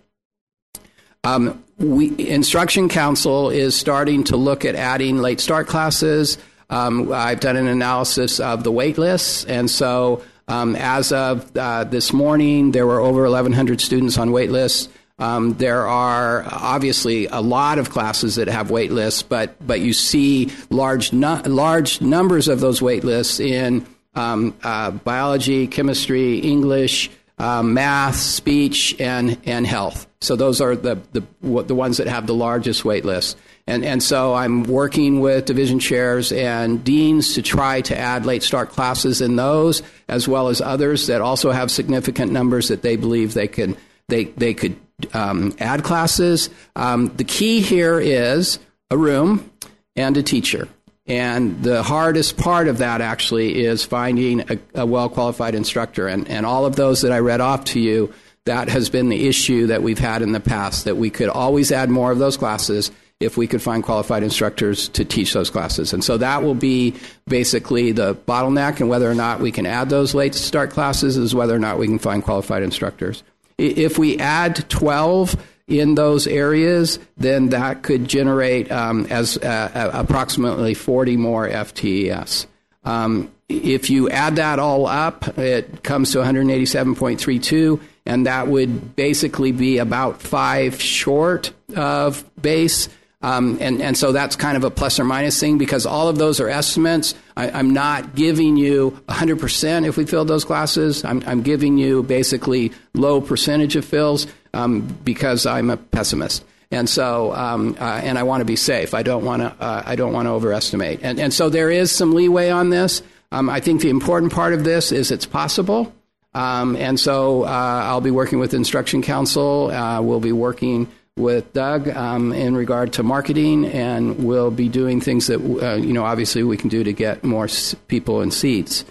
Um, 1.24 1.62
we, 1.78 2.14
Instruction 2.28 2.88
Council 2.88 3.50
is 3.50 3.76
starting 3.76 4.24
to 4.24 4.36
look 4.36 4.64
at 4.64 4.74
adding 4.74 5.18
late 5.18 5.40
start 5.40 5.68
classes. 5.68 6.38
Um, 6.68 7.12
I've 7.12 7.40
done 7.40 7.56
an 7.56 7.68
analysis 7.68 8.40
of 8.40 8.64
the 8.64 8.72
wait 8.72 8.98
lists, 8.98 9.44
and 9.44 9.70
so 9.70 10.22
um, 10.48 10.74
as 10.76 11.12
of 11.12 11.56
uh, 11.56 11.84
this 11.84 12.12
morning, 12.12 12.72
there 12.72 12.86
were 12.86 13.00
over 13.00 13.22
1,100 13.22 13.80
students 13.80 14.18
on 14.18 14.32
wait 14.32 14.50
lists. 14.50 14.88
Um, 15.22 15.54
there 15.54 15.86
are 15.86 16.44
obviously 16.50 17.26
a 17.26 17.40
lot 17.40 17.78
of 17.78 17.90
classes 17.90 18.34
that 18.34 18.48
have 18.48 18.72
wait 18.72 18.90
lists, 18.90 19.22
but 19.22 19.54
but 19.64 19.78
you 19.78 19.92
see 19.92 20.50
large 20.68 21.12
large 21.12 22.00
numbers 22.00 22.48
of 22.48 22.58
those 22.58 22.82
wait 22.82 23.04
lists 23.04 23.38
in 23.38 23.86
um, 24.16 24.52
uh, 24.64 24.90
biology, 24.90 25.68
chemistry, 25.68 26.38
English, 26.38 27.08
um, 27.38 27.72
math, 27.72 28.16
speech, 28.16 28.96
and 28.98 29.38
and 29.44 29.64
health. 29.64 30.08
So 30.20 30.34
those 30.34 30.60
are 30.60 30.74
the, 30.74 31.00
the 31.12 31.22
the 31.62 31.74
ones 31.74 31.98
that 31.98 32.08
have 32.08 32.26
the 32.26 32.34
largest 32.34 32.84
wait 32.84 33.04
lists. 33.04 33.36
And 33.68 33.84
and 33.84 34.02
so 34.02 34.34
I'm 34.34 34.64
working 34.64 35.20
with 35.20 35.44
division 35.44 35.78
chairs 35.78 36.32
and 36.32 36.82
deans 36.82 37.34
to 37.34 37.42
try 37.42 37.80
to 37.82 37.96
add 37.96 38.26
late 38.26 38.42
start 38.42 38.70
classes 38.70 39.20
in 39.20 39.36
those, 39.36 39.84
as 40.08 40.26
well 40.26 40.48
as 40.48 40.60
others 40.60 41.06
that 41.06 41.20
also 41.20 41.52
have 41.52 41.70
significant 41.70 42.32
numbers 42.32 42.66
that 42.68 42.82
they 42.82 42.96
believe 42.96 43.34
they 43.34 43.46
can 43.46 43.76
they 44.08 44.24
they 44.24 44.52
could 44.52 44.76
um, 45.14 45.54
add 45.58 45.84
classes. 45.84 46.50
Um, 46.76 47.08
the 47.16 47.24
key 47.24 47.60
here 47.60 48.00
is 48.00 48.58
a 48.90 48.96
room 48.96 49.50
and 49.96 50.16
a 50.16 50.22
teacher. 50.22 50.68
And 51.06 51.62
the 51.62 51.82
hardest 51.82 52.36
part 52.36 52.68
of 52.68 52.78
that 52.78 53.00
actually 53.00 53.64
is 53.64 53.84
finding 53.84 54.40
a, 54.50 54.58
a 54.74 54.86
well 54.86 55.08
qualified 55.08 55.54
instructor. 55.54 56.06
And, 56.06 56.28
and 56.28 56.46
all 56.46 56.64
of 56.64 56.76
those 56.76 57.02
that 57.02 57.12
I 57.12 57.18
read 57.18 57.40
off 57.40 57.64
to 57.66 57.80
you, 57.80 58.12
that 58.44 58.68
has 58.68 58.88
been 58.88 59.08
the 59.08 59.28
issue 59.28 59.68
that 59.68 59.82
we've 59.82 59.98
had 59.98 60.22
in 60.22 60.32
the 60.32 60.40
past, 60.40 60.84
that 60.84 60.96
we 60.96 61.10
could 61.10 61.28
always 61.28 61.70
add 61.70 61.90
more 61.90 62.10
of 62.10 62.18
those 62.18 62.36
classes 62.36 62.90
if 63.20 63.36
we 63.36 63.46
could 63.46 63.62
find 63.62 63.84
qualified 63.84 64.22
instructors 64.22 64.88
to 64.88 65.04
teach 65.04 65.32
those 65.32 65.48
classes. 65.48 65.92
And 65.92 66.02
so 66.02 66.16
that 66.16 66.42
will 66.42 66.56
be 66.56 66.94
basically 67.28 67.92
the 67.92 68.14
bottleneck, 68.14 68.80
and 68.80 68.88
whether 68.88 69.08
or 69.08 69.14
not 69.14 69.40
we 69.40 69.52
can 69.52 69.64
add 69.64 69.90
those 69.90 70.14
late 70.14 70.34
start 70.34 70.70
classes 70.70 71.16
is 71.16 71.34
whether 71.34 71.54
or 71.54 71.60
not 71.60 71.78
we 71.78 71.86
can 71.86 72.00
find 72.00 72.22
qualified 72.22 72.64
instructors. 72.64 73.22
If 73.58 73.98
we 73.98 74.18
add 74.18 74.68
12 74.68 75.36
in 75.68 75.94
those 75.94 76.26
areas, 76.26 76.98
then 77.16 77.50
that 77.50 77.82
could 77.82 78.08
generate 78.08 78.70
um, 78.70 79.06
as 79.06 79.36
uh, 79.38 79.70
uh 79.74 79.90
approximately 79.94 80.74
40 80.74 81.16
more 81.16 81.48
FTES. 81.48 82.46
Um, 82.84 83.30
if 83.48 83.90
you 83.90 84.08
add 84.08 84.36
that 84.36 84.58
all 84.58 84.86
up, 84.86 85.38
it 85.38 85.82
comes 85.82 86.12
to 86.12 86.18
187.32, 86.18 87.80
and 88.06 88.26
that 88.26 88.48
would 88.48 88.96
basically 88.96 89.52
be 89.52 89.78
about 89.78 90.20
five 90.20 90.80
short 90.80 91.52
of 91.76 92.24
base. 92.40 92.88
Um, 93.22 93.58
and, 93.60 93.80
and 93.80 93.96
so 93.96 94.10
that's 94.10 94.34
kind 94.34 94.56
of 94.56 94.64
a 94.64 94.70
plus 94.70 94.98
or 94.98 95.04
minus 95.04 95.38
thing 95.38 95.56
because 95.56 95.86
all 95.86 96.08
of 96.08 96.18
those 96.18 96.40
are 96.40 96.48
estimates. 96.48 97.14
I, 97.36 97.60
am 97.60 97.72
not 97.72 98.16
giving 98.16 98.56
you 98.56 99.00
100% 99.08 99.86
if 99.86 99.96
we 99.96 100.04
fill 100.06 100.24
those 100.24 100.44
classes. 100.44 101.04
I'm, 101.04 101.22
I'm 101.26 101.42
giving 101.42 101.78
you 101.78 102.02
basically 102.02 102.72
low 102.94 103.20
percentage 103.20 103.76
of 103.76 103.84
fills 103.84 104.26
um, 104.54 104.82
because 105.04 105.46
I'm 105.46 105.70
a 105.70 105.76
pessimist. 105.76 106.44
And 106.72 106.88
so, 106.88 107.32
um, 107.34 107.76
uh, 107.78 108.00
and 108.02 108.18
I 108.18 108.22
want 108.22 108.40
to 108.40 108.44
be 108.46 108.56
safe. 108.56 108.94
I 108.94 109.02
don't 109.02 109.24
want 109.24 109.42
to. 109.42 109.54
Uh, 109.62 109.82
I 109.84 109.94
don't 109.94 110.14
want 110.14 110.26
to 110.26 110.30
overestimate. 110.30 111.00
And 111.02 111.20
and 111.20 111.32
so 111.32 111.50
there 111.50 111.70
is 111.70 111.92
some 111.92 112.14
leeway 112.14 112.48
on 112.48 112.70
this. 112.70 113.02
Um, 113.30 113.50
I 113.50 113.60
think 113.60 113.82
the 113.82 113.90
important 113.90 114.32
part 114.32 114.54
of 114.54 114.64
this 114.64 114.90
is 114.90 115.10
it's 115.10 115.26
possible. 115.26 115.92
Um, 116.34 116.76
and 116.76 116.98
so 116.98 117.44
uh, 117.44 117.46
I'll 117.46 118.00
be 118.00 118.10
working 118.10 118.38
with 118.38 118.54
Instruction 118.54 119.02
Council. 119.02 119.70
Uh, 119.70 120.00
we'll 120.00 120.20
be 120.20 120.32
working 120.32 120.88
with 121.16 121.52
Doug 121.52 121.88
um, 121.88 122.32
in 122.32 122.56
regard 122.56 122.94
to 122.94 123.02
marketing, 123.02 123.66
and 123.66 124.24
we'll 124.24 124.50
be 124.50 124.68
doing 124.68 125.00
things 125.00 125.26
that, 125.26 125.40
uh, 125.40 125.76
you 125.76 125.92
know, 125.92 126.04
obviously 126.04 126.42
we 126.42 126.56
can 126.56 126.68
do 126.68 126.82
to 126.82 126.92
get 126.92 127.22
more 127.22 127.48
people 127.88 128.22
in 128.22 128.30
seats. 128.30 128.84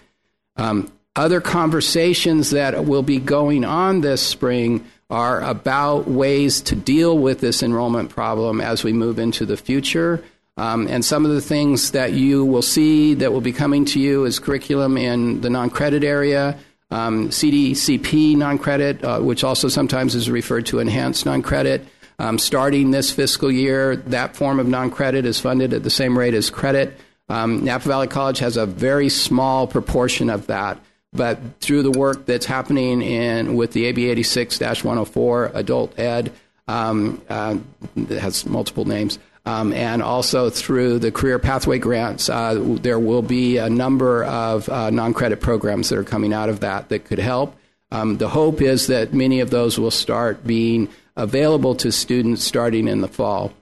Um, 0.56 0.92
other 1.16 1.42
conversations 1.42 2.52
that 2.52 2.86
will 2.86 3.04
be 3.04 3.20
going 3.20 3.66
on 3.66 4.02
this 4.02 4.22
spring 4.26 4.86
are 5.10 5.42
about 5.42 6.08
ways 6.08 6.62
to 6.62 6.76
deal 6.76 7.18
with 7.18 7.42
this 7.42 7.62
enrollment 7.64 8.10
problem 8.10 8.62
as 8.62 8.84
we 8.84 8.94
move 8.94 9.20
into 9.20 9.46
the 9.46 9.58
future. 9.58 10.24
Um, 10.58 10.88
and 10.88 11.04
some 11.04 11.26
of 11.26 11.32
the 11.32 11.42
things 11.42 11.92
that 11.92 12.14
you 12.14 12.46
will 12.46 12.62
see 12.62 13.16
that 13.16 13.34
will 13.34 13.42
be 13.42 13.52
coming 13.52 13.84
to 13.86 14.00
you 14.00 14.26
is 14.26 14.40
curriculum 14.40 14.96
in 14.96 15.42
the 15.42 15.50
non 15.50 15.70
credit 15.70 16.04
area, 16.04 16.58
um, 16.92 17.30
CDCP 17.30 18.38
non 18.38 18.58
credit, 18.58 19.04
uh, 19.04 19.20
which 19.20 19.44
also 19.44 19.68
sometimes 19.68 20.14
is 20.14 20.30
referred 20.30 20.68
to 20.68 20.80
enhanced 20.80 21.26
non 21.26 21.42
credit. 21.42 21.86
Um, 22.22 22.38
starting 22.38 22.92
this 22.92 23.10
fiscal 23.10 23.52
year, 23.52 23.96
that 23.96 24.36
form 24.36 24.60
of 24.60 24.68
non 24.68 24.92
credit 24.92 25.26
is 25.26 25.40
funded 25.40 25.74
at 25.74 25.82
the 25.82 25.90
same 25.90 26.16
rate 26.16 26.36
as 26.36 26.52
credit. 26.52 26.96
Um, 27.30 27.66
Napa 27.66 27.88
Valley 27.88 28.08
College 28.08 28.38
has 28.40 28.58
a 28.58 28.68
very 28.68 29.10
small 29.10 29.66
proportion 29.66 30.30
of 30.30 30.46
that, 30.46 30.78
but 31.14 31.40
through 31.62 31.82
the 31.82 31.90
work 31.90 32.28
that's 32.28 32.46
happening 32.46 33.02
in 33.02 33.56
with 33.56 33.74
the 33.74 33.86
AB 33.86 34.08
86 34.08 34.60
104 34.60 35.52
adult 35.56 35.98
ed, 35.98 36.32
um, 36.68 37.20
uh, 37.28 37.58
that 37.96 38.20
has 38.20 38.46
multiple 38.46 38.86
names, 38.86 39.18
um, 39.48 39.74
and 39.74 40.04
also 40.04 40.52
through 40.52 41.00
the 41.00 41.12
career 41.12 41.40
pathway 41.40 41.80
grants, 41.80 42.30
uh, 42.30 42.54
there 42.84 43.00
will 43.00 43.24
be 43.24 43.58
a 43.58 43.68
number 43.68 44.26
of 44.26 44.70
uh, 44.70 44.92
non 44.92 45.16
credit 45.16 45.42
programs 45.42 45.90
that 45.90 45.98
are 45.98 46.04
coming 46.04 46.34
out 46.34 46.50
of 46.50 46.60
that 46.60 46.90
that 46.90 47.06
could 47.06 47.18
help. 47.18 47.56
Um, 47.92 48.18
the 48.20 48.30
hope 48.30 48.62
is 48.62 48.86
that 48.88 49.12
many 49.12 49.40
of 49.40 49.50
those 49.50 49.80
will 49.80 49.90
start 49.90 50.46
being 50.46 50.88
available 51.16 51.76
to 51.76 51.92
students 51.92 52.44
starting 52.44 52.88
in 52.88 53.02
the 53.02 53.08
fall. 53.08 53.54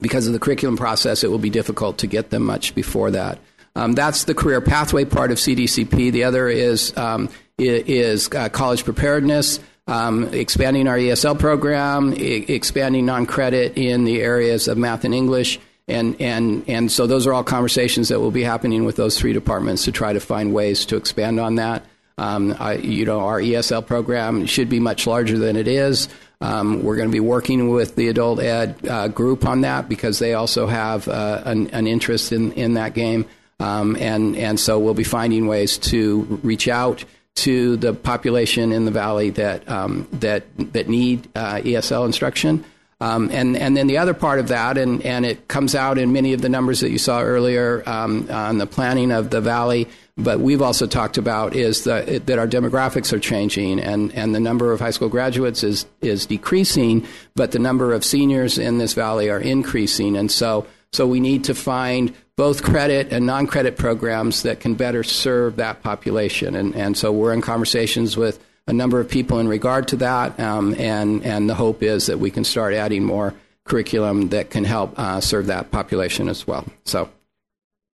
Because 0.00 0.26
of 0.26 0.32
the 0.32 0.38
curriculum 0.38 0.76
process, 0.76 1.24
it 1.24 1.30
will 1.30 1.38
be 1.38 1.50
difficult 1.50 1.98
to 1.98 2.06
get 2.06 2.30
them 2.30 2.44
much 2.44 2.74
before 2.74 3.10
that. 3.10 3.38
Um, 3.74 3.92
that's 3.92 4.24
the 4.24 4.34
career 4.34 4.60
pathway 4.60 5.04
part 5.04 5.30
of 5.30 5.38
CDCP. 5.38 6.12
The 6.12 6.24
other 6.24 6.48
is 6.48 6.96
um, 6.96 7.28
is 7.58 8.28
uh, 8.32 8.48
college 8.48 8.84
preparedness, 8.84 9.60
um, 9.86 10.32
expanding 10.32 10.88
our 10.88 10.96
ESL 10.96 11.38
program, 11.38 12.12
expanding 12.12 13.06
non-credit 13.06 13.76
in 13.76 14.04
the 14.04 14.20
areas 14.20 14.68
of 14.68 14.78
math 14.78 15.04
and 15.04 15.14
English, 15.14 15.58
and 15.86 16.20
and 16.20 16.64
and 16.68 16.90
so 16.90 17.06
those 17.06 17.26
are 17.26 17.32
all 17.32 17.44
conversations 17.44 18.08
that 18.08 18.20
will 18.20 18.30
be 18.30 18.42
happening 18.42 18.84
with 18.84 18.96
those 18.96 19.18
three 19.18 19.32
departments 19.32 19.84
to 19.84 19.92
try 19.92 20.12
to 20.12 20.20
find 20.20 20.52
ways 20.52 20.84
to 20.86 20.96
expand 20.96 21.40
on 21.40 21.56
that. 21.56 21.84
Um, 22.18 22.56
I, 22.58 22.74
you 22.74 23.04
know, 23.04 23.20
our 23.20 23.40
ESL 23.40 23.86
program 23.86 24.44
should 24.46 24.68
be 24.68 24.80
much 24.80 25.06
larger 25.06 25.38
than 25.38 25.54
it 25.54 25.68
is. 25.68 26.08
Um, 26.40 26.84
we're 26.84 26.96
going 26.96 27.08
to 27.08 27.12
be 27.12 27.20
working 27.20 27.70
with 27.70 27.96
the 27.96 28.08
adult 28.08 28.38
ed 28.40 28.76
uh, 28.86 29.08
group 29.08 29.44
on 29.44 29.62
that 29.62 29.88
because 29.88 30.20
they 30.20 30.34
also 30.34 30.66
have 30.66 31.08
uh, 31.08 31.42
an, 31.44 31.68
an, 31.70 31.88
interest 31.88 32.30
in, 32.30 32.52
in 32.52 32.74
that 32.74 32.94
game. 32.94 33.26
Um, 33.58 33.96
and, 33.96 34.36
and 34.36 34.60
so 34.60 34.78
we'll 34.78 34.94
be 34.94 35.02
finding 35.02 35.48
ways 35.48 35.78
to 35.78 36.40
reach 36.44 36.68
out 36.68 37.04
to 37.36 37.76
the 37.76 37.92
population 37.92 38.72
in 38.72 38.84
the 38.84 38.90
valley 38.92 39.30
that, 39.30 39.68
um, 39.68 40.06
that, 40.12 40.44
that 40.72 40.88
need 40.88 41.28
uh, 41.34 41.56
ESL 41.56 42.06
instruction. 42.06 42.64
Um, 43.00 43.30
and, 43.32 43.56
and 43.56 43.76
then 43.76 43.86
the 43.86 43.98
other 43.98 44.14
part 44.14 44.40
of 44.40 44.48
that, 44.48 44.76
and, 44.76 45.02
and 45.02 45.24
it 45.24 45.46
comes 45.46 45.74
out 45.74 45.98
in 45.98 46.12
many 46.12 46.32
of 46.32 46.40
the 46.40 46.48
numbers 46.48 46.80
that 46.80 46.90
you 46.90 46.98
saw 46.98 47.20
earlier 47.20 47.82
um, 47.86 48.28
on 48.30 48.58
the 48.58 48.66
planning 48.66 49.12
of 49.12 49.30
the 49.30 49.40
valley, 49.40 49.88
but 50.18 50.40
we've 50.40 50.60
also 50.60 50.86
talked 50.86 51.16
about 51.16 51.54
is 51.54 51.84
that, 51.84 52.26
that 52.26 52.38
our 52.38 52.46
demographics 52.48 53.12
are 53.12 53.20
changing 53.20 53.78
and, 53.78 54.12
and 54.14 54.34
the 54.34 54.40
number 54.40 54.72
of 54.72 54.80
high 54.80 54.90
school 54.90 55.08
graduates 55.08 55.62
is, 55.62 55.86
is 56.00 56.26
decreasing, 56.26 57.06
but 57.36 57.52
the 57.52 57.60
number 57.60 57.92
of 57.92 58.04
seniors 58.04 58.58
in 58.58 58.78
this 58.78 58.94
valley 58.94 59.30
are 59.30 59.38
increasing. 59.38 60.16
And 60.16 60.30
so, 60.30 60.66
so 60.92 61.06
we 61.06 61.20
need 61.20 61.44
to 61.44 61.54
find 61.54 62.12
both 62.36 62.64
credit 62.64 63.12
and 63.12 63.26
non 63.26 63.46
credit 63.46 63.76
programs 63.76 64.42
that 64.42 64.58
can 64.58 64.74
better 64.74 65.04
serve 65.04 65.56
that 65.56 65.82
population. 65.82 66.56
And, 66.56 66.74
and 66.74 66.96
so 66.96 67.12
we're 67.12 67.32
in 67.32 67.40
conversations 67.40 68.16
with 68.16 68.44
a 68.66 68.72
number 68.72 68.98
of 69.00 69.08
people 69.08 69.38
in 69.38 69.48
regard 69.48 69.88
to 69.88 69.96
that, 69.96 70.38
um, 70.38 70.74
and, 70.78 71.24
and 71.24 71.48
the 71.48 71.54
hope 71.54 71.82
is 71.82 72.06
that 72.06 72.18
we 72.18 72.30
can 72.30 72.44
start 72.44 72.74
adding 72.74 73.02
more 73.02 73.34
curriculum 73.64 74.30
that 74.30 74.50
can 74.50 74.64
help 74.64 74.98
uh, 74.98 75.20
serve 75.20 75.46
that 75.46 75.70
population 75.70 76.28
as 76.28 76.46
well. 76.46 76.66
So 76.84 77.08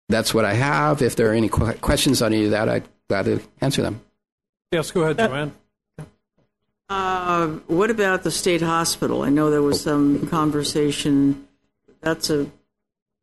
that's 0.10 0.34
what 0.34 0.46
I 0.46 0.54
have. 0.54 1.02
If 1.02 1.16
there 1.16 1.30
are 1.30 1.34
any 1.34 1.50
qu- 1.50 1.74
questions 1.74 2.22
on 2.22 2.34
any 2.34 2.46
of 2.46 2.52
that, 2.52 2.70
I'd 2.70 2.84
gladly 3.10 3.40
answer 3.62 3.82
them. 3.82 4.02
Yes, 4.72 4.92
go 4.92 5.04
ahead, 5.04 5.18
Joanne. 5.18 5.54
Uh, 6.90 7.48
what 7.68 7.90
about 7.90 8.24
the 8.24 8.32
state 8.32 8.62
hospital? 8.62 9.24
I 9.24 9.30
know 9.30 9.50
there 9.50 9.62
was 9.62 9.82
some 9.82 10.28
conversation. 10.28 11.48
That's 12.02 12.30
a 12.30 12.52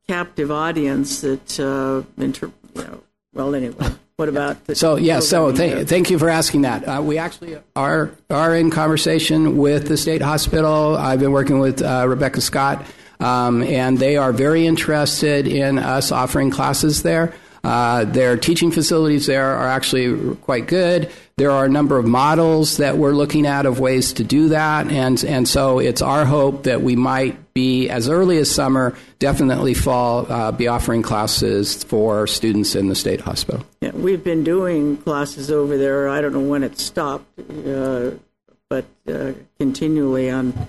captive 0.09 0.51
audience 0.51 1.21
that, 1.21 1.61
uh, 1.61 2.03
inter- 2.21 2.53
you 2.75 2.83
know, 2.83 3.03
well, 3.33 3.55
anyway. 3.55 3.91
What 4.17 4.29
about 4.29 4.67
the 4.67 4.75
so 4.75 4.97
yeah? 4.97 5.21
So 5.21 5.51
th- 5.51 5.89
thank 5.89 6.11
you 6.11 6.19
for 6.19 6.29
asking 6.29 6.63
that. 6.63 6.85
Uh, 6.87 7.01
we 7.01 7.17
actually 7.17 7.57
are 7.75 8.11
are 8.29 8.55
in 8.55 8.71
conversation 8.71 9.57
with 9.57 9.89
the 9.89 9.97
state 9.97 10.21
hospital. 10.21 10.95
I've 10.95 11.21
been 11.21 11.33
working 11.33 11.59
with 11.59 11.81
uh, 11.81 12.05
Rebecca 12.07 12.43
Scott, 12.43 12.85
um, 13.21 13.63
and 13.63 13.99
they 13.99 14.17
are 14.17 14.33
very 14.33 14.67
interested 14.67 15.47
in 15.47 15.79
us 15.79 16.13
offering 16.13 16.51
classes 16.51 17.03
there. 17.03 17.35
Uh, 17.63 18.05
their 18.05 18.39
teaching 18.39 18.71
facilities 18.71 19.27
there 19.27 19.55
are 19.55 19.69
actually 19.69 20.35
quite 20.37 20.67
good. 20.67 21.11
There 21.37 21.51
are 21.51 21.67
a 21.67 21.69
number 21.69 21.99
of 21.99 22.07
models 22.07 22.79
that 22.79 22.97
we're 22.97 23.13
looking 23.13 23.47
at 23.47 23.67
of 23.67 23.81
ways 23.81 24.15
to 24.15 24.25
do 24.25 24.49
that, 24.49 24.89
and 24.89 25.23
and 25.25 25.47
so 25.47 25.79
it's 25.79 26.01
our 26.01 26.25
hope 26.25 26.65
that 26.65 26.81
we 26.83 26.97
might 26.97 27.53
be 27.53 27.89
as 27.91 28.09
early 28.09 28.39
as 28.39 28.51
summer, 28.51 28.95
definitely 29.19 29.75
fall, 29.75 30.31
uh, 30.31 30.53
be 30.53 30.69
offering 30.69 31.03
classes 31.03 31.85
for 31.85 32.27
students 32.27 32.75
in 32.75 32.89
the 32.89 32.95
state 32.95 33.21
hospital. 33.21 33.65
Yeah, 33.81 33.91
we've 33.91 34.25
been 34.25 34.45
doing 34.45 34.97
classes 34.99 35.51
over 35.51 35.77
there. 35.77 36.09
I 36.09 36.21
don't 36.21 36.33
know 36.33 36.41
when 36.41 36.63
it 36.63 36.79
stopped, 36.79 37.27
uh, 37.39 38.13
but 38.69 38.87
uh, 39.07 39.33
continually 39.59 40.31
on, 40.31 40.69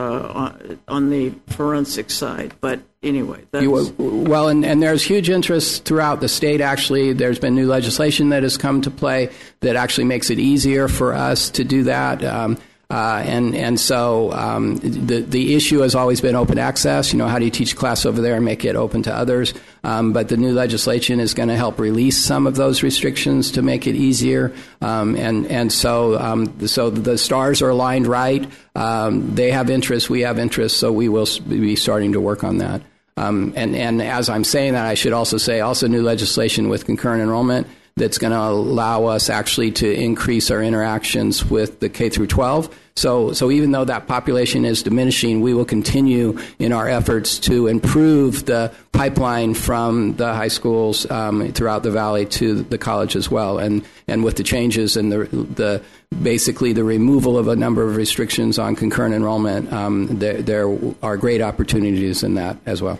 on 0.00 0.78
on 0.88 1.10
the 1.10 1.32
forensic 1.48 2.10
side. 2.10 2.54
But 2.60 2.80
anyway, 3.02 3.44
You, 3.52 3.94
well, 3.98 4.48
and, 4.48 4.64
and 4.64 4.82
there's 4.82 5.02
huge 5.02 5.30
interest 5.30 5.84
throughout 5.84 6.20
the 6.20 6.28
state. 6.28 6.60
Actually, 6.60 7.12
there's 7.12 7.38
been 7.38 7.54
new 7.54 7.66
legislation 7.66 8.30
that 8.30 8.42
has 8.42 8.56
come 8.56 8.80
to 8.82 8.90
play 8.90 9.30
that 9.60 9.76
actually 9.76 10.04
makes 10.04 10.30
it 10.30 10.38
easier 10.38 10.88
for 10.88 11.12
us 11.12 11.50
to 11.50 11.64
do 11.64 11.84
that. 11.84 12.24
Um, 12.24 12.58
uh, 12.90 13.22
and 13.26 13.54
and 13.54 13.78
so 13.78 14.32
um, 14.32 14.76
the 14.76 15.20
the 15.20 15.54
issue 15.54 15.80
has 15.80 15.94
always 15.94 16.22
been 16.22 16.34
open 16.34 16.58
access. 16.58 17.12
You 17.12 17.18
know, 17.18 17.28
how 17.28 17.38
do 17.38 17.44
you 17.44 17.50
teach 17.50 17.76
class 17.76 18.06
over 18.06 18.22
there 18.22 18.36
and 18.36 18.44
make 18.46 18.64
it 18.64 18.76
open 18.76 19.02
to 19.02 19.14
others? 19.14 19.52
Um, 19.84 20.14
but 20.14 20.28
the 20.28 20.38
new 20.38 20.52
legislation 20.52 21.20
is 21.20 21.34
going 21.34 21.50
to 21.50 21.56
help 21.56 21.78
release 21.78 22.16
some 22.16 22.46
of 22.46 22.56
those 22.56 22.82
restrictions 22.82 23.50
to 23.52 23.62
make 23.62 23.86
it 23.86 23.94
easier. 23.94 24.54
Um, 24.80 25.16
and 25.16 25.46
and 25.48 25.70
so 25.70 26.18
um, 26.18 26.66
so 26.66 26.88
the 26.88 27.18
stars 27.18 27.60
are 27.60 27.68
aligned 27.68 28.06
right. 28.06 28.50
Um, 28.74 29.34
they 29.34 29.50
have 29.50 29.68
interests, 29.68 30.08
we 30.08 30.22
have 30.22 30.38
interests, 30.38 30.78
so 30.78 30.90
we 30.90 31.10
will 31.10 31.26
be 31.46 31.76
starting 31.76 32.12
to 32.12 32.20
work 32.22 32.42
on 32.42 32.58
that. 32.58 32.80
Um, 33.18 33.52
and, 33.56 33.74
and 33.74 34.00
as 34.00 34.28
I'm 34.28 34.44
saying 34.44 34.74
that, 34.74 34.86
I 34.86 34.94
should 34.94 35.12
also 35.12 35.38
say 35.38 35.60
also 35.60 35.88
new 35.88 36.02
legislation 36.02 36.68
with 36.68 36.86
concurrent 36.86 37.20
enrollment 37.20 37.66
that's 37.98 38.18
going 38.18 38.32
to 38.32 38.38
allow 38.38 39.04
us 39.04 39.28
actually 39.28 39.72
to 39.72 39.92
increase 39.92 40.50
our 40.50 40.62
interactions 40.62 41.44
with 41.44 41.80
the 41.80 41.88
K 41.88 42.08
through 42.08 42.28
12. 42.28 42.74
So, 42.96 43.32
so 43.32 43.50
even 43.52 43.70
though 43.70 43.84
that 43.84 44.08
population 44.08 44.64
is 44.64 44.82
diminishing, 44.82 45.40
we 45.40 45.54
will 45.54 45.64
continue 45.64 46.36
in 46.58 46.72
our 46.72 46.88
efforts 46.88 47.38
to 47.40 47.68
improve 47.68 48.46
the 48.46 48.72
pipeline 48.90 49.54
from 49.54 50.16
the 50.16 50.34
high 50.34 50.48
schools 50.48 51.08
um, 51.08 51.52
throughout 51.52 51.84
the 51.84 51.92
valley 51.92 52.26
to 52.26 52.62
the 52.62 52.78
college 52.78 53.14
as 53.14 53.30
well. 53.30 53.58
And 53.58 53.84
and 54.08 54.24
with 54.24 54.36
the 54.36 54.42
changes 54.42 54.96
and 54.96 55.12
the 55.12 55.26
the 55.26 55.82
basically 56.20 56.72
the 56.72 56.82
removal 56.82 57.38
of 57.38 57.46
a 57.46 57.54
number 57.54 57.88
of 57.88 57.94
restrictions 57.94 58.58
on 58.58 58.74
concurrent 58.74 59.14
enrollment, 59.14 59.72
um, 59.72 60.18
there 60.18 60.42
there 60.42 60.78
are 61.00 61.16
great 61.16 61.40
opportunities 61.40 62.24
in 62.24 62.34
that 62.34 62.56
as 62.66 62.82
well. 62.82 62.98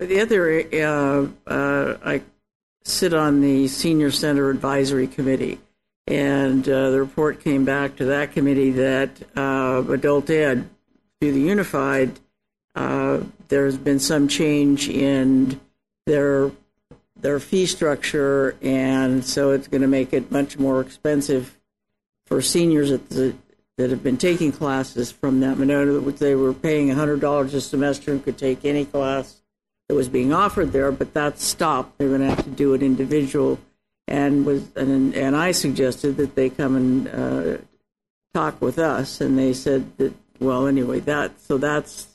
The 0.00 0.20
other, 0.20 0.64
uh, 0.72 1.26
uh, 1.46 1.96
I 2.02 2.22
sit 2.82 3.14
on 3.14 3.40
the 3.40 3.68
Senior 3.68 4.10
Center 4.10 4.50
Advisory 4.50 5.06
Committee, 5.06 5.58
and 6.06 6.68
uh, 6.68 6.90
the 6.90 7.00
report 7.00 7.42
came 7.42 7.64
back 7.64 7.96
to 7.96 8.06
that 8.06 8.32
committee 8.32 8.70
that 8.72 9.10
uh, 9.36 9.84
adult 9.88 10.30
ed, 10.30 10.68
through 11.20 11.32
the 11.32 11.40
unified, 11.40 12.18
uh, 12.74 13.20
there's 13.48 13.76
been 13.76 13.98
some 13.98 14.28
change 14.28 14.88
in 14.88 15.60
their 16.06 16.50
their 17.16 17.38
fee 17.38 17.66
structure, 17.66 18.56
and 18.62 19.24
so 19.24 19.50
it's 19.50 19.68
going 19.68 19.82
to 19.82 19.88
make 19.88 20.14
it 20.14 20.30
much 20.30 20.58
more 20.58 20.80
expensive 20.80 21.58
for 22.24 22.40
seniors 22.40 22.90
the, 22.90 23.34
that 23.76 23.90
have 23.90 24.02
been 24.02 24.16
taking 24.16 24.52
classes 24.52 25.10
from 25.10 25.40
them. 25.40 25.58
Words, 25.58 26.20
they 26.20 26.34
were 26.34 26.54
paying 26.54 26.88
$100 26.88 27.54
a 27.54 27.60
semester 27.60 28.12
and 28.12 28.24
could 28.24 28.38
take 28.38 28.64
any 28.64 28.84
class 28.84 29.42
that 29.90 29.96
was 29.96 30.08
being 30.08 30.32
offered 30.32 30.70
there, 30.70 30.92
but 30.92 31.14
that 31.14 31.40
stopped. 31.40 31.98
They're 31.98 32.10
going 32.10 32.20
to 32.20 32.28
have 32.28 32.44
to 32.44 32.50
do 32.50 32.74
it 32.74 32.82
individual 32.82 33.58
and 34.06 34.46
was 34.46 34.64
and 34.76 35.16
and 35.16 35.36
I 35.36 35.50
suggested 35.50 36.16
that 36.18 36.36
they 36.36 36.48
come 36.48 36.76
and 36.76 37.08
uh, 37.08 37.58
talk 38.32 38.62
with 38.62 38.78
us, 38.78 39.20
and 39.20 39.36
they 39.36 39.52
said 39.52 39.96
that 39.98 40.12
well, 40.38 40.68
anyway, 40.68 41.00
that 41.00 41.40
so 41.40 41.58
that's 41.58 42.06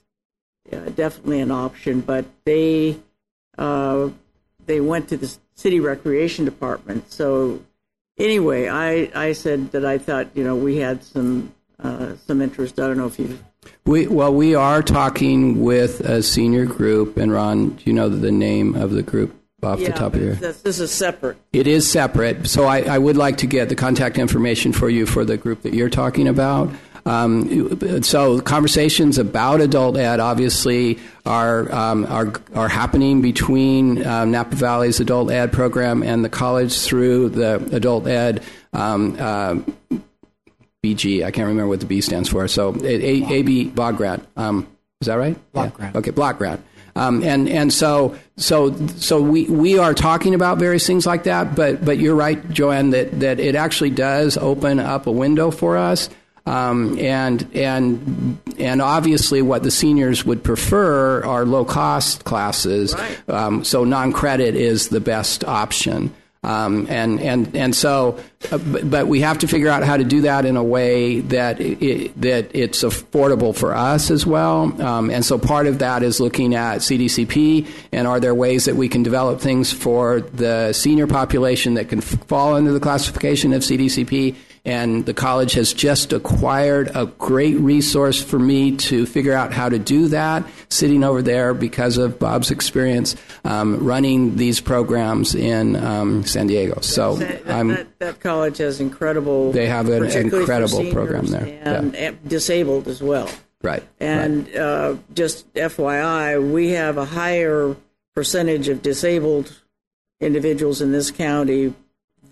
yeah, 0.71 0.87
definitely 0.95 1.41
an 1.41 1.51
option, 1.51 1.99
but 1.99 2.23
they 2.45 2.97
uh, 3.57 4.09
they 4.65 4.79
went 4.79 5.09
to 5.09 5.17
the 5.17 5.35
city 5.55 5.81
recreation 5.81 6.45
department. 6.45 7.11
So 7.11 7.61
anyway, 8.17 8.69
I 8.69 9.11
I 9.13 9.33
said 9.33 9.73
that 9.73 9.85
I 9.85 9.97
thought 9.97 10.27
you 10.33 10.45
know 10.45 10.55
we 10.55 10.77
had 10.77 11.03
some 11.03 11.53
uh, 11.77 12.15
some 12.25 12.41
interest. 12.41 12.79
I 12.79 12.87
don't 12.87 12.97
know 12.97 13.07
if 13.07 13.19
you 13.19 13.37
We, 13.85 14.07
well, 14.07 14.33
we 14.33 14.55
are 14.55 14.81
talking 14.81 15.61
with 15.61 16.01
a 16.01 16.23
senior 16.23 16.65
group, 16.65 17.17
and 17.17 17.31
Ron, 17.31 17.69
do 17.71 17.83
you 17.85 17.93
know 17.93 18.09
the 18.09 18.31
name 18.31 18.75
of 18.75 18.91
the 18.91 19.03
group 19.03 19.35
off 19.63 19.79
yeah, 19.79 19.87
the 19.87 19.93
top 19.93 20.13
of 20.13 20.21
your 20.21 20.35
this, 20.35 20.61
this 20.61 20.79
is 20.79 20.91
separate. 20.91 21.37
It 21.53 21.67
is 21.67 21.89
separate, 21.89 22.47
so 22.47 22.65
I, 22.65 22.81
I 22.81 22.97
would 22.97 23.17
like 23.17 23.37
to 23.37 23.47
get 23.47 23.69
the 23.69 23.75
contact 23.75 24.17
information 24.17 24.73
for 24.73 24.89
you 24.89 25.05
for 25.05 25.25
the 25.25 25.37
group 25.37 25.63
that 25.63 25.73
you're 25.73 25.89
talking 25.89 26.27
about. 26.27 26.71
Um, 27.07 28.01
so 28.01 28.41
conversations 28.41 29.19
about 29.19 29.61
adult 29.61 29.95
ed 29.95 30.19
obviously 30.19 30.97
are 31.23 31.71
um, 31.71 32.05
are 32.05 32.33
are 32.55 32.67
happening 32.67 33.21
between 33.21 34.05
um, 34.05 34.31
Napa 34.31 34.55
Valley's 34.55 34.99
adult 34.99 35.29
ed 35.29 35.51
program 35.51 36.01
and 36.01 36.25
the 36.25 36.29
college 36.29 36.79
through 36.79 37.29
the 37.29 37.55
adult 37.71 38.07
ed. 38.07 38.43
Um, 38.73 39.17
uh, 39.19 39.59
BG, 40.93 41.23
I 41.25 41.31
can't 41.31 41.47
remember 41.47 41.67
what 41.67 41.79
the 41.79 41.85
B 41.85 42.01
stands 42.01 42.29
for. 42.29 42.47
So 42.47 42.75
AB 42.83 43.65
Bog 43.65 43.97
Grant. 43.97 44.27
Um, 44.37 44.67
is 45.01 45.07
that 45.07 45.15
right? 45.15 45.37
Block 45.53 45.75
Yeah. 45.79 45.91
Okay, 45.95 46.11
block 46.11 46.37
grant. 46.37 46.63
Um, 46.95 47.23
and 47.23 47.49
and 47.49 47.73
so 47.73 48.15
so 48.37 48.73
so 48.95 49.21
we, 49.21 49.45
we 49.45 49.77
are 49.77 49.93
talking 49.93 50.33
about 50.33 50.59
various 50.59 50.87
things 50.87 51.05
like 51.05 51.25
that, 51.25 51.53
but 51.53 51.83
but 51.83 51.97
you're 51.97 52.15
right, 52.15 52.49
Joanne, 52.49 52.91
that, 52.91 53.19
that 53.19 53.39
it 53.39 53.55
actually 53.55 53.89
does 53.89 54.37
open 54.37 54.79
up 54.79 55.05
a 55.05 55.11
window 55.11 55.51
for 55.51 55.77
us. 55.77 56.09
Um, 56.45 56.97
and 56.99 57.45
and 57.53 58.39
and 58.57 58.81
obviously, 58.81 59.41
what 59.41 59.63
the 59.63 59.71
seniors 59.71 60.23
would 60.25 60.43
prefer 60.43 61.21
are 61.23 61.45
low 61.45 61.65
cost 61.65 62.23
classes. 62.23 62.95
Um, 63.27 63.63
so 63.65 63.83
non 63.83 64.13
credit 64.13 64.55
is 64.55 64.87
the 64.89 65.01
best 65.01 65.43
option. 65.43 66.13
Um, 66.45 66.85
and 66.91 67.19
and 67.21 67.55
and 67.55 67.75
so, 67.75 68.19
uh, 68.51 68.59
but, 68.59 69.07
we 69.07 69.21
have 69.21 69.39
to 69.39 69.47
figure 69.47 69.67
out 69.67 69.81
how 69.81 69.97
to 69.97 70.03
do 70.03 70.21
that 70.21 70.45
in 70.45 70.57
a 70.57 70.63
way 70.63 71.21
that 71.21 71.59
it, 71.59 72.21
that 72.21 72.51
it's 72.53 72.83
affordable 72.83 73.55
for 73.55 73.73
us 73.73 74.11
as 74.11 74.27
well. 74.27 74.79
Um, 74.79 75.09
and 75.09 75.25
so, 75.25 75.39
part 75.39 75.65
of 75.65 75.79
that 75.79 76.03
is 76.03 76.19
looking 76.19 76.53
at 76.53 76.81
CDCP 76.81 77.67
and 77.91 78.07
are 78.07 78.19
there 78.19 78.35
ways 78.35 78.65
that 78.65 78.75
we 78.75 78.87
can 78.87 79.01
develop 79.01 79.41
things 79.41 79.73
for 79.73 80.21
the 80.21 80.71
senior 80.71 81.07
population 81.07 81.73
that 81.73 81.89
can 81.89 81.97
f- 81.97 82.27
fall 82.27 82.53
under 82.53 82.71
the 82.71 82.79
classification 82.79 83.51
of 83.51 83.63
CDCP. 83.63 84.35
And 84.65 85.05
the 85.05 85.13
college 85.13 85.53
has 85.53 85.73
just 85.73 86.11
acquired 86.11 86.91
a 86.95 87.05
great 87.05 87.57
resource 87.59 88.21
for 88.21 88.39
me 88.39 88.75
to 88.77 89.05
figure 89.05 89.33
out 89.33 89.53
how 89.53 89.69
to 89.69 89.77
do 89.77 90.07
that, 90.07 90.43
sitting 90.69 91.03
over 91.03 91.21
there 91.21 91.53
because 91.53 91.97
of 91.97 92.17
Bob's 92.17 92.49
experience 92.49 93.15
um, 93.43 93.85
running 93.85 94.37
these 94.37 94.59
programs 94.59 95.35
in 95.35 95.75
um, 95.75 96.25
San 96.25 96.47
Diego. 96.47 96.81
So 96.81 97.15
that, 97.15 97.47
I'm. 97.47 97.67
that, 97.69 97.99
that 97.99 98.19
college 98.19 98.57
has 98.57 98.81
incredible. 98.81 99.51
They 99.51 99.67
have 99.67 99.87
an 99.89 100.03
incredible 100.05 100.67
seniors 100.69 100.93
program 100.93 101.27
there. 101.27 101.59
and, 101.61 101.95
and 101.95 102.27
disabled 102.27 102.87
as 102.87 103.03
well. 103.03 103.29
Right. 103.61 103.83
And 103.99 104.53
uh, 104.55 104.95
just 105.13 105.51
FYI, 105.53 106.51
we 106.51 106.69
have 106.71 106.97
a 106.97 107.05
higher 107.05 107.75
percentage 108.15 108.67
of 108.67 108.81
disabled 108.81 109.61
individuals 110.19 110.81
in 110.81 110.91
this 110.91 111.11
county 111.11 111.73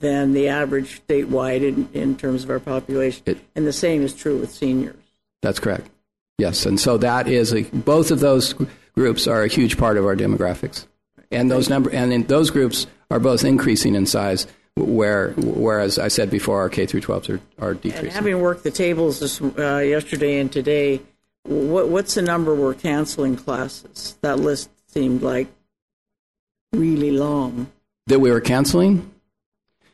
than 0.04 0.34
the 0.34 0.50
average 0.50 1.02
statewide 1.08 1.62
in, 1.64 1.88
in 1.94 2.16
terms 2.18 2.44
of 2.44 2.50
our 2.50 2.60
population. 2.60 3.24
and 3.56 3.66
the 3.66 3.72
same 3.74 4.02
is 4.04 4.14
true 4.14 4.38
with 4.38 4.52
seniors. 4.52 4.98
That's 5.42 5.60
correct. 5.60 5.90
Yes, 6.38 6.66
and 6.66 6.80
so 6.80 6.98
that 6.98 7.28
is 7.28 7.54
a, 7.54 7.64
both 7.64 8.12
of 8.12 8.20
those 8.20 8.54
groups 8.96 9.28
are 9.28 9.44
a 9.44 9.48
huge 9.48 9.78
part 9.78 9.98
of 9.98 10.06
our 10.06 10.16
demographics, 10.16 10.86
and 11.32 11.50
those 11.50 11.70
number 11.70 11.90
and 11.90 12.12
in 12.12 12.24
those 12.24 12.50
groups 12.52 12.86
are 13.10 13.20
both 13.20 13.44
increasing 13.44 13.96
in 13.96 14.06
size. 14.06 14.46
Where, 14.76 15.34
whereas 15.38 16.00
I 16.00 16.08
said 16.08 16.32
before, 16.32 16.60
our 16.60 16.68
K 16.70 16.88
through 16.88 17.02
12s 17.02 17.30
are, 17.30 17.40
are 17.64 17.72
And 17.72 17.82
decreasing. 17.82 18.10
having 18.10 18.42
worked 18.42 18.64
the 18.64 18.72
tables 18.72 19.20
this, 19.20 19.40
uh, 19.40 19.78
yesterday 19.78 20.40
and 20.40 20.52
today, 20.52 21.00
what, 21.44 21.90
what's 21.90 22.16
the 22.16 22.24
number 22.24 22.56
we're 22.56 22.74
canceling 22.74 23.36
classes? 23.38 24.18
That 24.22 24.40
list 24.40 24.72
seemed 24.88 25.22
like 25.22 25.48
really 26.74 27.12
long. 27.12 27.68
that 28.08 28.20
we 28.20 28.32
were 28.32 28.42
canceling. 28.42 29.13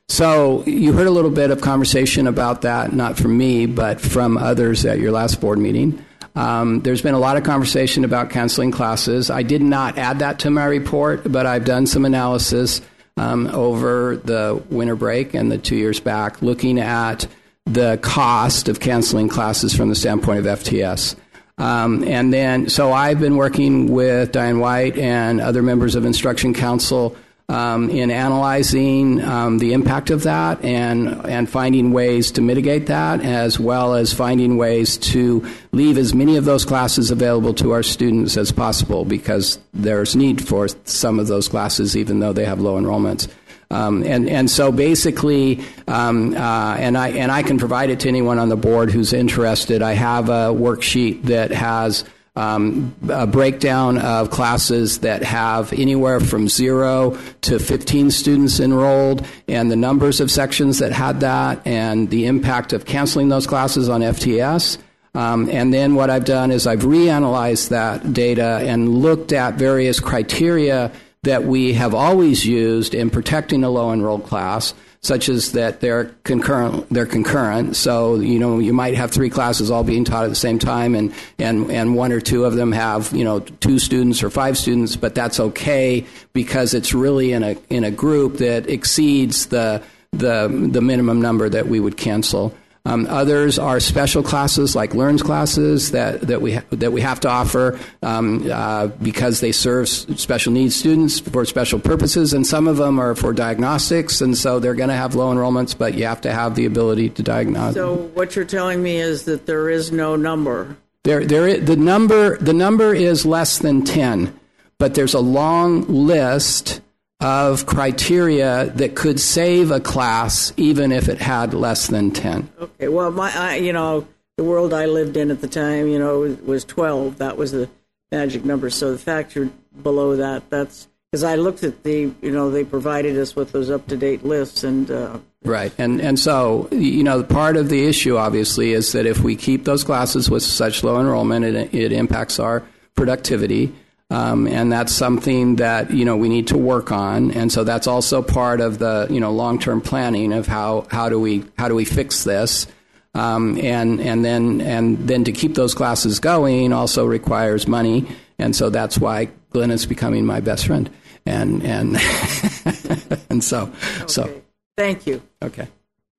So 0.10 0.64
you 0.65 0.91
heard 0.91 1.07
a 1.07 1.11
little 1.11 1.30
bit 1.30 1.52
of 1.52 1.61
conversation 1.61 2.26
about 2.26 2.64
that, 2.64 2.91
not 2.91 3.15
from 3.15 3.38
me, 3.38 3.68
but 3.68 4.02
from 4.02 4.38
others 4.38 4.84
at 4.86 4.99
your 4.99 5.11
last 5.11 5.40
board 5.40 5.60
meeting. 5.60 6.03
Um, 6.36 6.81
there's 6.81 7.02
been 7.02 7.14
a 7.14 7.19
lot 7.19 7.38
of 7.38 7.44
conversation 7.44 8.03
about 8.03 8.31
canceling 8.31 8.72
classes. 8.72 9.30
I 9.30 9.44
did 9.44 9.61
not 9.61 9.98
add 9.98 10.19
that 10.19 10.40
to 10.40 10.49
my 10.49 10.65
report, 10.65 11.31
but 11.31 11.45
I've 11.45 11.64
done 11.64 11.86
some 11.86 12.06
analysis 12.06 12.81
um, 13.18 13.48
over 13.48 14.18
the 14.18 14.61
winter 14.69 14.95
break 14.95 15.36
and 15.36 15.52
the 15.52 15.57
two 15.57 15.76
years 15.76 15.99
back, 15.99 16.41
looking 16.41 16.80
at 16.80 17.27
the 17.65 17.99
cost 18.02 18.68
of 18.68 18.80
canceling 18.80 19.30
classes 19.30 19.76
from 19.76 19.90
the 19.90 19.95
standpoint 19.95 20.40
of 20.40 20.45
FTS. 20.45 21.15
Um, 21.60 22.03
and 22.03 22.34
then, 22.34 22.69
so 22.69 22.94
I've 22.94 23.19
been 23.19 23.36
working 23.36 23.91
with 23.91 24.31
Diane 24.31 24.60
White 24.60 24.98
and 24.98 25.40
other 25.40 25.61
members 25.61 25.94
of 25.95 26.06
Instruction 26.06 26.53
Council 26.53 27.15
um, 27.50 27.90
in 27.90 28.12
analyzing 28.12 29.22
um, 29.24 29.58
the 29.58 29.74
impact 29.74 30.12
of 30.12 30.24
that 30.24 30.64
and 30.64 31.10
and 31.26 31.50
finding 31.50 31.92
ways 31.92 32.32
to 32.32 32.42
mitigate 32.42 32.86
that, 32.86 33.22
as 33.26 33.60
well 33.60 33.96
as 33.96 34.14
finding 34.14 34.56
ways 34.56 34.98
to 34.98 35.46
leave 35.72 35.98
as 35.98 36.14
many 36.14 36.38
of 36.38 36.46
those 36.46 36.64
classes 36.64 37.12
available 37.12 37.54
to 37.56 37.72
our 37.72 37.84
students 37.84 38.38
as 38.38 38.52
possible, 38.52 39.04
because 39.04 39.60
there's 39.74 40.16
need 40.16 40.48
for 40.48 40.68
some 40.86 41.20
of 41.20 41.28
those 41.28 41.50
classes, 41.50 41.98
even 41.98 42.20
though 42.20 42.34
they 42.34 42.46
have 42.46 42.62
low 42.62 42.80
enrollments. 42.80 43.28
Um, 43.72 44.04
and 44.04 44.28
and 44.30 44.50
so 44.50 44.72
basically, 44.72 45.64
um, 45.88 46.36
uh, 46.36 46.76
and 46.78 46.98
I 46.98 47.10
and 47.10 47.32
I 47.32 47.44
can 47.44 47.58
provide 47.58 47.90
it 47.90 48.00
to 48.02 48.08
anyone 48.08 48.40
on 48.40 48.50
the 48.50 48.58
board 48.58 48.90
who's 48.92 49.14
interested. 49.14 49.82
I 49.82 49.94
have 49.94 50.30
a 50.30 50.54
worksheet 50.54 51.24
that 51.24 51.52
has 51.52 52.04
um, 52.40 52.95
a 53.10 53.28
breakdown 53.28 53.98
of 53.98 54.30
classes 54.30 54.99
that 54.99 55.24
have 55.24 55.74
anywhere 55.74 56.22
from 56.22 56.48
zero 56.48 57.18
to 57.41 57.60
15 57.60 58.11
students 58.11 58.61
enrolled, 58.61 59.28
and 59.49 59.70
the 59.70 59.76
numbers 59.76 60.22
of 60.22 60.32
sections 60.32 60.80
that 60.80 60.94
had 60.94 61.20
that, 61.20 61.61
and 61.68 62.10
the 62.10 62.28
impact 62.28 62.72
of 62.72 62.86
canceling 62.86 63.28
those 63.28 63.45
classes 63.45 63.90
on 63.90 63.99
FTS. 63.99 64.78
Um, 65.16 65.49
and 65.49 65.74
then 65.74 65.95
what 65.95 66.10
I've 66.10 66.24
done 66.24 66.52
is 66.52 66.66
I've 66.66 66.84
reanalyzed 66.84 67.70
that 67.70 68.14
data 68.14 68.61
and 68.64 68.88
looked 68.88 69.34
at 69.34 69.56
various 69.56 69.99
criteria 69.99 70.94
that 71.24 71.44
we 71.44 71.74
have 71.74 71.94
always 71.94 72.45
used 72.45 72.94
in 72.94 73.10
protecting 73.10 73.66
a 73.66 73.70
low 73.70 73.91
enrolled 73.91 74.24
class, 74.24 74.74
such 75.02 75.30
as 75.30 75.54
that 75.54 75.80
they're 75.80 76.06
concurrent. 76.24 76.88
They're 76.90 77.06
concurrent, 77.06 77.76
so 77.76 78.16
you 78.16 78.40
know 78.40 78.60
you 78.60 78.74
might 78.74 78.96
have 78.96 79.12
three 79.12 79.30
classes 79.30 79.72
all 79.72 79.84
being 79.84 80.04
taught 80.04 80.26
at 80.26 80.30
the 80.30 80.36
same 80.36 80.60
time, 80.60 80.96
and 80.96 81.14
and 81.38 81.72
and 81.72 81.96
one 81.96 82.12
or 82.12 82.20
two 82.20 82.46
of 82.46 82.56
them 82.56 82.72
have 82.72 83.14
you 83.14 83.24
know 83.24 83.40
two 83.40 83.80
students 83.80 84.24
or 84.24 84.30
five 84.30 84.58
students, 84.58 84.96
but 84.96 85.16
that's 85.16 85.40
okay 85.40 86.06
because 86.34 86.74
it's 86.74 86.94
really 86.94 87.32
in 87.32 87.44
a 87.44 87.58
in 87.70 87.84
a 87.84 87.92
group 87.92 88.38
that 88.38 88.70
exceeds 88.70 89.48
the 89.48 89.82
the 90.12 90.48
the 90.72 90.82
minimum 90.82 91.22
number 91.22 91.48
that 91.48 91.68
we 91.68 91.80
would 91.80 91.98
cancel. 91.98 92.54
Um, 92.85 93.07
others 93.10 93.60
are 93.60 93.80
special 93.80 94.23
classes 94.23 94.76
like 94.76 94.95
Learns 94.95 95.22
classes 95.22 95.91
that, 95.91 96.22
that, 96.22 96.41
we, 96.41 96.53
ha- 96.53 96.64
that 96.72 96.91
we 96.91 97.01
have 97.01 97.19
to 97.19 97.30
offer 97.30 97.77
um, 98.01 98.49
uh, 98.49 98.88
because 98.88 99.41
they 99.41 99.51
serve 99.51 99.84
s- 99.84 100.07
special 100.15 100.53
needs 100.53 100.76
students 100.76 101.19
for 101.19 101.45
special 101.45 101.80
purposes, 101.80 102.34
and 102.34 102.47
some 102.47 102.68
of 102.68 102.77
them 102.77 102.97
are 102.97 103.15
for 103.15 103.34
diagnostics, 103.34 104.22
and 104.22 104.38
so 104.38 104.60
they're 104.60 104.76
going 104.76 104.89
to 104.89 104.95
have 104.95 105.14
low 105.14 105.31
enrollments, 105.34 105.77
but 105.77 105.93
you 105.93 106.06
have 106.06 106.22
to 106.22 106.31
have 106.31 106.56
the 106.56 106.65
ability 106.65 107.10
to 107.10 107.22
diagnose. 107.22 107.73
So 107.73 107.95
what 107.95 108.35
you're 108.35 108.45
telling 108.45 108.81
me 108.81 108.97
is 108.97 109.26
that 109.26 109.45
there 109.45 109.69
is 109.69 109.91
no 109.91 110.15
number. 110.15 110.77
There, 111.03 111.26
there 111.26 111.47
is, 111.47 111.65
the 111.65 111.76
number 111.76 112.38
the 112.38 112.53
number 112.53 112.93
is 112.93 113.26
less 113.26 113.60
than 113.60 113.84
ten, 113.84 114.38
but 114.77 114.95
there's 114.95 115.14
a 115.14 115.19
long 115.19 115.84
list 115.88 116.81
of 117.20 117.66
criteria 117.66 118.68
that 118.76 118.96
could 118.96 119.20
save 119.20 119.72
a 119.72 119.80
class 119.80 120.54
even 120.56 120.91
if 120.91 121.10
it 121.10 121.20
had 121.20 121.54
less 121.54 121.88
than 121.88 122.12
ten. 122.12 122.50
Okay, 122.60 122.88
well, 122.88 123.12
my, 123.12 123.32
I, 123.36 123.56
you 123.58 123.74
know, 123.74 124.08
the 124.38 124.44
world 124.44 124.74
I 124.74 124.86
lived 124.86 125.18
in 125.18 125.32
at 125.32 125.41
the 125.41 125.48
time, 125.48 125.88
you 125.88 126.00
know, 126.00 126.20
was, 126.20 126.38
was 126.41 126.66
12. 126.66 127.18
That 127.18 127.36
was 127.36 127.52
the 127.52 127.70
magic 128.12 128.46
number. 128.46 128.70
So 128.70 128.91
the 128.91 128.98
fact 128.98 129.36
you're 129.36 129.50
below 129.84 130.16
that, 130.16 130.50
that's 130.50 130.88
because 131.12 131.24
I 131.24 131.36
looked 131.36 131.64
at 131.64 131.84
the, 131.84 132.14
you 132.22 132.32
know, 132.32 132.52
they 132.52 132.64
provided 132.64 133.18
us 133.18 133.36
with 133.36 133.52
those 133.52 133.70
up 133.70 133.88
to 133.88 133.98
date 133.98 134.24
lists, 134.24 134.64
and 134.64 134.90
uh, 134.90 135.20
Right, 135.46 135.74
and 135.78 136.02
and 136.02 136.20
so 136.20 136.68
you 136.70 137.02
know 137.02 137.24
part 137.24 137.56
of 137.56 137.70
the 137.70 137.86
issue 137.86 138.18
obviously 138.18 138.74
is 138.74 138.91
that 138.91 139.06
if 139.06 139.22
we 139.22 139.38
keep 139.38 139.64
those 139.64 139.86
classes 139.86 140.30
with 140.30 140.44
such 140.44 140.84
low 140.84 141.00
enrollment, 141.00 141.46
it, 141.46 141.74
it 141.74 141.91
impacts 141.94 142.40
our 142.40 142.64
productivity. 142.96 143.74
Um, 144.11 144.48
and 144.48 144.72
that's 144.72 144.91
something 144.91 145.57
that 145.57 145.91
you 145.91 146.03
know 146.03 146.18
we 146.18 146.30
need 146.30 146.48
to 146.48 146.57
work 146.57 146.91
on, 146.91 147.30
and 147.31 147.52
so 147.52 147.64
that's 147.64 147.86
also 147.86 148.23
part 148.23 148.60
of 148.60 148.80
the 148.80 149.07
you 149.10 149.19
know 149.19 149.31
long 149.31 149.60
term 149.60 149.81
planning 149.81 150.34
of 150.34 150.48
how 150.48 150.88
how 150.90 151.10
do 151.10 151.19
we 151.19 151.44
how 151.60 151.68
do 151.68 151.76
we 151.76 151.86
fix 151.86 152.23
this, 152.23 152.65
um, 153.14 153.56
and 153.60 154.02
and 154.02 154.26
then 154.26 154.61
and 154.61 155.07
then 155.07 155.23
to 155.26 155.31
keep 155.31 155.53
those 155.53 155.76
classes 155.76 156.19
going 156.19 156.73
also 156.73 157.06
requires 157.06 157.68
money, 157.68 158.07
and 158.40 158.56
so 158.56 158.72
that's 158.72 158.98
why 158.98 159.30
Glenn 159.52 159.69
is 159.69 159.86
becoming 159.86 160.26
my 160.26 160.40
best 160.40 160.65
friend, 160.65 160.90
and 161.27 161.61
and 161.64 161.95
and 163.30 163.44
so 163.44 163.72
so 164.07 164.41
Thank 164.80 165.06
you. 165.06 165.22
okay. 165.44 165.68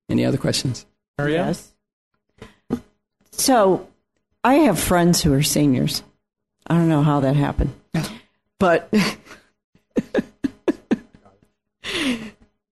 Any 0.07 0.23
other 0.23 0.37
questions? 0.37 0.85
Yes. 1.19 1.73
So, 3.31 3.87
I 4.43 4.55
have 4.55 4.79
friends 4.79 5.23
who 5.23 5.33
are 5.33 5.41
seniors. 5.41 6.03
I 6.67 6.75
don't 6.75 6.87
know 6.87 7.01
how 7.01 7.21
that 7.21 7.35
happened, 7.35 7.73
but 8.61 8.93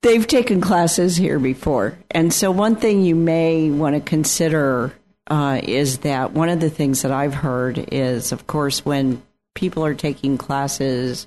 they've 0.04 0.28
taken 0.28 0.62
classes 0.62 1.18
here 1.18 1.40
before. 1.40 1.98
And 2.12 2.32
so, 2.32 2.52
one 2.52 2.76
thing 2.76 3.04
you 3.04 3.16
may 3.16 3.72
want 3.72 3.96
to 3.96 4.02
consider 4.02 4.94
uh, 5.32 5.60
is 5.64 6.00
that 6.00 6.32
one 6.32 6.50
of 6.50 6.60
the 6.60 6.70
things 6.70 7.02
that 7.02 7.12
I've 7.12 7.34
heard 7.34 7.90
is, 7.92 8.32
of 8.32 8.46
course, 8.46 8.86
when 8.86 9.24
people 9.56 9.84
are 9.84 9.96
taking 9.96 10.38
classes 10.38 11.26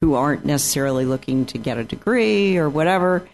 who 0.00 0.14
aren't 0.14 0.44
necessarily 0.44 1.04
looking 1.04 1.44
to 1.46 1.58
get 1.58 1.78
a 1.78 1.84
degree 1.84 2.56
or 2.56 2.68
whatever, 2.68 3.28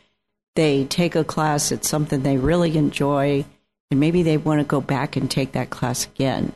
they 0.57 0.87
take 0.87 1.15
a 1.15 1.25
class, 1.25 1.73
it's 1.73 1.91
something 1.91 2.23
they 2.23 2.39
really 2.39 2.79
enjoy, 2.79 3.45
and 3.91 4.01
maybe 4.01 4.23
they 4.23 4.39
want 4.39 4.61
to 4.61 4.65
go 4.65 4.81
back 4.81 5.17
and 5.17 5.31
take 5.31 5.53
that 5.53 5.69
class 5.69 6.07
again. 6.07 6.55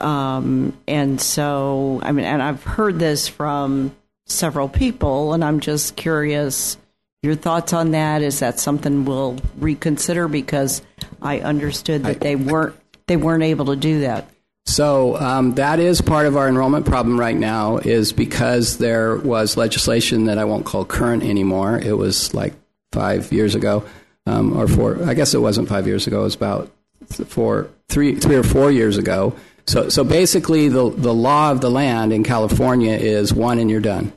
Um, 0.00 0.76
and 0.88 1.20
so, 1.20 2.00
I 2.02 2.12
mean, 2.12 2.24
and 2.24 2.42
I've 2.42 2.62
heard 2.64 2.98
this 2.98 3.28
from 3.28 3.94
several 4.26 4.68
people, 4.68 5.32
and 5.34 5.44
I'm 5.44 5.60
just 5.60 5.96
curious 5.96 6.76
your 7.22 7.34
thoughts 7.34 7.72
on 7.72 7.90
that. 7.90 8.22
Is 8.22 8.38
that 8.40 8.58
something 8.58 9.04
we'll 9.04 9.38
reconsider? 9.58 10.28
Because 10.28 10.82
I 11.20 11.40
understood 11.40 12.04
that 12.04 12.20
they 12.20 12.36
weren't 12.36 12.76
they 13.06 13.16
weren't 13.16 13.42
able 13.42 13.66
to 13.66 13.76
do 13.76 14.00
that. 14.00 14.28
So 14.66 15.16
um, 15.16 15.54
that 15.54 15.80
is 15.80 16.00
part 16.00 16.26
of 16.26 16.36
our 16.36 16.48
enrollment 16.48 16.86
problem 16.86 17.18
right 17.18 17.36
now, 17.36 17.78
is 17.78 18.12
because 18.12 18.78
there 18.78 19.16
was 19.16 19.56
legislation 19.56 20.26
that 20.26 20.38
I 20.38 20.44
won't 20.44 20.64
call 20.64 20.84
current 20.84 21.24
anymore. 21.24 21.78
It 21.78 21.96
was 21.96 22.32
like 22.34 22.54
five 22.92 23.32
years 23.32 23.54
ago, 23.54 23.84
um, 24.26 24.56
or 24.56 24.68
four. 24.68 25.02
I 25.04 25.14
guess 25.14 25.34
it 25.34 25.38
wasn't 25.38 25.68
five 25.68 25.86
years 25.86 26.06
ago. 26.06 26.20
It 26.20 26.24
was 26.24 26.34
about 26.36 26.70
four, 27.26 27.68
three, 27.88 28.14
three 28.14 28.36
or 28.36 28.44
four 28.44 28.70
years 28.70 28.96
ago. 28.96 29.34
So, 29.66 29.88
so 29.88 30.04
basically, 30.04 30.68
the 30.68 30.90
the 30.90 31.14
law 31.14 31.50
of 31.50 31.60
the 31.60 31.70
land 31.70 32.12
in 32.12 32.24
California 32.24 32.94
is 32.94 33.32
one 33.32 33.58
and 33.58 33.70
you're 33.70 33.80
done. 33.80 34.12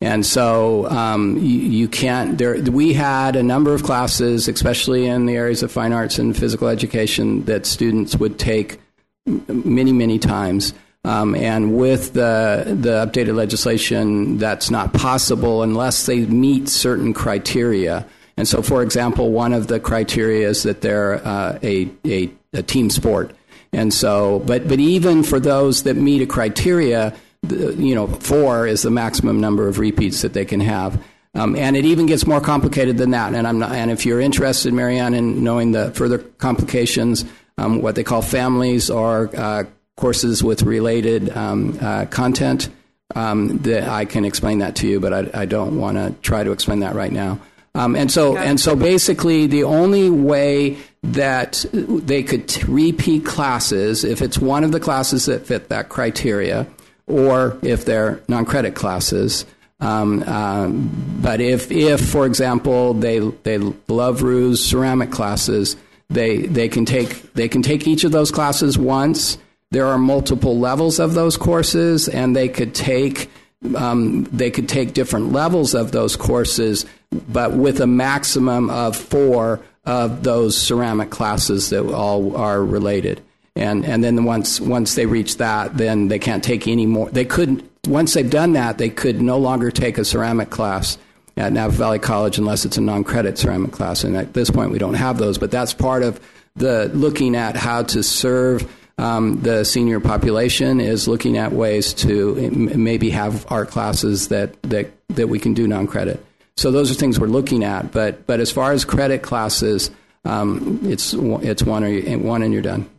And 0.00 0.24
so 0.24 0.88
um, 0.88 1.38
you, 1.38 1.58
you 1.58 1.88
can't. 1.88 2.38
There, 2.38 2.60
we 2.62 2.92
had 2.92 3.34
a 3.34 3.42
number 3.42 3.74
of 3.74 3.82
classes, 3.82 4.46
especially 4.46 5.06
in 5.06 5.26
the 5.26 5.34
areas 5.34 5.64
of 5.64 5.72
fine 5.72 5.92
arts 5.92 6.20
and 6.20 6.36
physical 6.36 6.68
education, 6.68 7.44
that 7.46 7.66
students 7.66 8.14
would 8.16 8.38
take 8.38 8.80
many, 9.26 9.92
many 9.92 10.18
times. 10.20 10.72
Um, 11.04 11.34
and 11.34 11.76
with 11.76 12.12
the 12.12 12.64
the 12.66 13.06
updated 13.06 13.34
legislation, 13.34 14.38
that's 14.38 14.70
not 14.70 14.92
possible 14.92 15.62
unless 15.62 16.06
they 16.06 16.26
meet 16.26 16.68
certain 16.68 17.12
criteria. 17.12 18.06
And 18.36 18.46
so, 18.46 18.62
for 18.62 18.82
example, 18.82 19.32
one 19.32 19.52
of 19.52 19.66
the 19.66 19.80
criteria 19.80 20.48
is 20.48 20.62
that 20.62 20.80
they're 20.80 21.26
uh, 21.26 21.58
a, 21.62 21.90
a 22.04 22.30
a 22.52 22.62
team 22.62 22.90
sport. 22.90 23.32
And 23.72 23.92
so, 23.92 24.40
but 24.40 24.68
but 24.68 24.80
even 24.80 25.22
for 25.22 25.38
those 25.38 25.82
that 25.82 25.94
meet 25.94 26.22
a 26.22 26.26
criteria, 26.26 27.14
you 27.48 27.94
know, 27.94 28.06
four 28.06 28.66
is 28.66 28.82
the 28.82 28.90
maximum 28.90 29.40
number 29.40 29.68
of 29.68 29.78
repeats 29.78 30.22
that 30.22 30.32
they 30.32 30.44
can 30.44 30.60
have. 30.60 31.02
Um, 31.34 31.54
and 31.56 31.76
it 31.76 31.84
even 31.84 32.06
gets 32.06 32.26
more 32.26 32.40
complicated 32.40 32.96
than 32.96 33.10
that. 33.10 33.34
And 33.34 33.46
I'm 33.46 33.58
not, 33.58 33.72
and 33.72 33.90
if 33.90 34.06
you're 34.06 34.20
interested, 34.20 34.72
Marianne, 34.72 35.14
in 35.14 35.44
knowing 35.44 35.72
the 35.72 35.92
further 35.92 36.18
complications, 36.18 37.24
um, 37.58 37.82
what 37.82 37.94
they 37.94 38.02
call 38.02 38.22
families 38.22 38.90
or 38.90 39.30
uh, 39.36 39.64
courses 39.96 40.42
with 40.42 40.62
related 40.62 41.36
um, 41.36 41.78
uh, 41.80 42.06
content, 42.06 42.70
um, 43.14 43.58
that 43.58 43.88
I 43.88 44.04
can 44.04 44.24
explain 44.24 44.58
that 44.58 44.76
to 44.76 44.88
you, 44.88 45.00
but 45.00 45.12
I, 45.12 45.42
I 45.42 45.46
don't 45.46 45.78
want 45.78 45.96
to 45.96 46.14
try 46.22 46.44
to 46.44 46.52
explain 46.52 46.80
that 46.80 46.94
right 46.94 47.12
now. 47.12 47.38
Um, 47.74 47.94
and 47.94 48.10
so, 48.10 48.36
and 48.36 48.58
so, 48.58 48.74
basically, 48.74 49.46
the 49.46 49.64
only 49.64 50.10
way 50.10 50.78
that 51.02 51.64
they 51.72 52.22
could 52.22 52.68
repeat 52.68 53.24
classes 53.24 54.04
if 54.04 54.20
it's 54.20 54.38
one 54.38 54.64
of 54.64 54.72
the 54.72 54.80
classes 54.80 55.26
that 55.26 55.46
fit 55.46 55.68
that 55.68 55.88
criteria, 55.88 56.66
or 57.06 57.56
if 57.62 57.84
they're 57.84 58.20
non-credit 58.28 58.74
classes. 58.74 59.46
Um, 59.80 60.24
um, 60.24 61.18
but 61.22 61.40
if, 61.40 61.70
if, 61.70 62.00
for 62.00 62.26
example, 62.26 62.94
they 62.94 63.20
they 63.20 63.58
love 63.58 64.22
Rue's 64.22 64.64
ceramic 64.64 65.12
classes, 65.12 65.76
they 66.10 66.38
they 66.38 66.68
can 66.68 66.84
take 66.84 67.32
they 67.34 67.48
can 67.48 67.62
take 67.62 67.86
each 67.86 68.04
of 68.04 68.12
those 68.12 68.30
classes 68.30 68.76
once. 68.76 69.38
There 69.70 69.86
are 69.86 69.98
multiple 69.98 70.58
levels 70.58 70.98
of 70.98 71.14
those 71.14 71.36
courses, 71.36 72.08
and 72.08 72.34
they 72.34 72.48
could 72.48 72.74
take 72.74 73.30
um, 73.76 74.24
they 74.24 74.50
could 74.50 74.68
take 74.68 74.94
different 74.94 75.32
levels 75.32 75.74
of 75.74 75.92
those 75.92 76.16
courses, 76.16 76.84
but 77.10 77.52
with 77.52 77.80
a 77.80 77.86
maximum 77.86 78.70
of 78.70 78.96
four 78.96 79.60
of 79.88 80.22
those 80.22 80.56
ceramic 80.56 81.08
classes 81.08 81.70
that 81.70 81.84
all 81.86 82.36
are 82.36 82.62
related. 82.62 83.22
And 83.56 83.84
and 83.84 84.04
then 84.04 84.24
once 84.24 84.60
once 84.60 84.94
they 84.94 85.06
reach 85.06 85.38
that, 85.38 85.76
then 85.76 86.08
they 86.08 86.18
can't 86.18 86.44
take 86.44 86.68
any 86.68 86.86
more. 86.86 87.10
They 87.10 87.24
couldn't 87.24 87.68
once 87.88 88.14
they've 88.14 88.30
done 88.30 88.52
that, 88.52 88.78
they 88.78 88.90
could 88.90 89.20
no 89.20 89.38
longer 89.38 89.70
take 89.70 89.98
a 89.98 90.04
ceramic 90.04 90.50
class 90.50 90.98
at 91.38 91.52
Napa 91.52 91.72
Valley 91.72 91.98
College 91.98 92.38
unless 92.38 92.64
it's 92.64 92.76
a 92.76 92.80
non-credit 92.80 93.38
ceramic 93.38 93.72
class. 93.72 94.04
And 94.04 94.16
at 94.16 94.34
this 94.34 94.50
point, 94.50 94.70
we 94.70 94.78
don't 94.78 94.94
have 94.94 95.18
those. 95.18 95.38
But 95.38 95.50
that's 95.50 95.72
part 95.72 96.02
of 96.02 96.20
the 96.54 96.90
looking 96.92 97.34
at 97.34 97.56
how 97.56 97.84
to 97.84 98.02
serve 98.02 98.70
um, 98.98 99.40
the 99.42 99.64
senior 99.64 100.00
population 100.00 100.80
is 100.80 101.08
looking 101.08 101.38
at 101.38 101.52
ways 101.52 101.94
to 101.94 102.34
maybe 102.50 103.10
have 103.10 103.50
art 103.50 103.70
classes 103.70 104.28
that, 104.28 104.60
that, 104.64 104.90
that 105.10 105.28
we 105.28 105.38
can 105.38 105.54
do 105.54 105.66
non 105.66 105.86
credit. 105.86 106.24
So 106.58 106.72
those 106.72 106.90
are 106.90 106.94
things 106.94 107.20
we're 107.20 107.28
looking 107.28 107.62
at. 107.62 107.92
But, 107.92 108.26
but 108.26 108.40
as 108.40 108.50
far 108.50 108.72
as 108.72 108.84
credit 108.84 109.22
classes, 109.22 109.92
um, 110.24 110.80
it's, 110.82 111.14
it's 111.14 111.62
one, 111.62 111.84
or 111.84 111.88
you, 111.88 112.18
one 112.18 112.42
and 112.42 112.52
you're 112.52 112.62
done. 112.62 112.90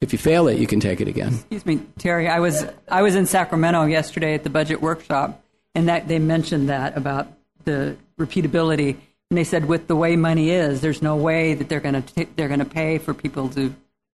If 0.00 0.14
you 0.14 0.18
fail 0.18 0.48
it, 0.48 0.58
you 0.58 0.66
can 0.66 0.80
take 0.80 1.02
it 1.02 1.08
again. 1.08 1.34
Excuse 1.34 1.66
me, 1.66 1.82
Terry. 1.98 2.28
I 2.28 2.40
was 2.40 2.66
I 2.86 3.00
was 3.00 3.14
in 3.14 3.24
Sacramento 3.24 3.84
yesterday 3.84 4.34
at 4.34 4.44
the 4.44 4.50
budget 4.50 4.82
workshop, 4.82 5.42
and 5.74 5.88
that 5.88 6.06
they 6.06 6.18
mentioned 6.18 6.68
that 6.68 6.98
about 6.98 7.28
the 7.64 7.96
repeatability, 8.18 8.96
and 9.30 9.38
they 9.38 9.44
said 9.44 9.64
with 9.64 9.86
the 9.86 9.96
way 9.96 10.14
money 10.14 10.50
is, 10.50 10.82
there's 10.82 11.00
no 11.00 11.16
way 11.16 11.54
that 11.54 11.70
they're 11.70 11.80
going 11.80 12.02
to 12.02 12.26
they're 12.36 12.48
going 12.48 12.60
to 12.60 12.66
pay 12.66 12.98
for 12.98 13.14
people 13.14 13.48
to 13.50 13.74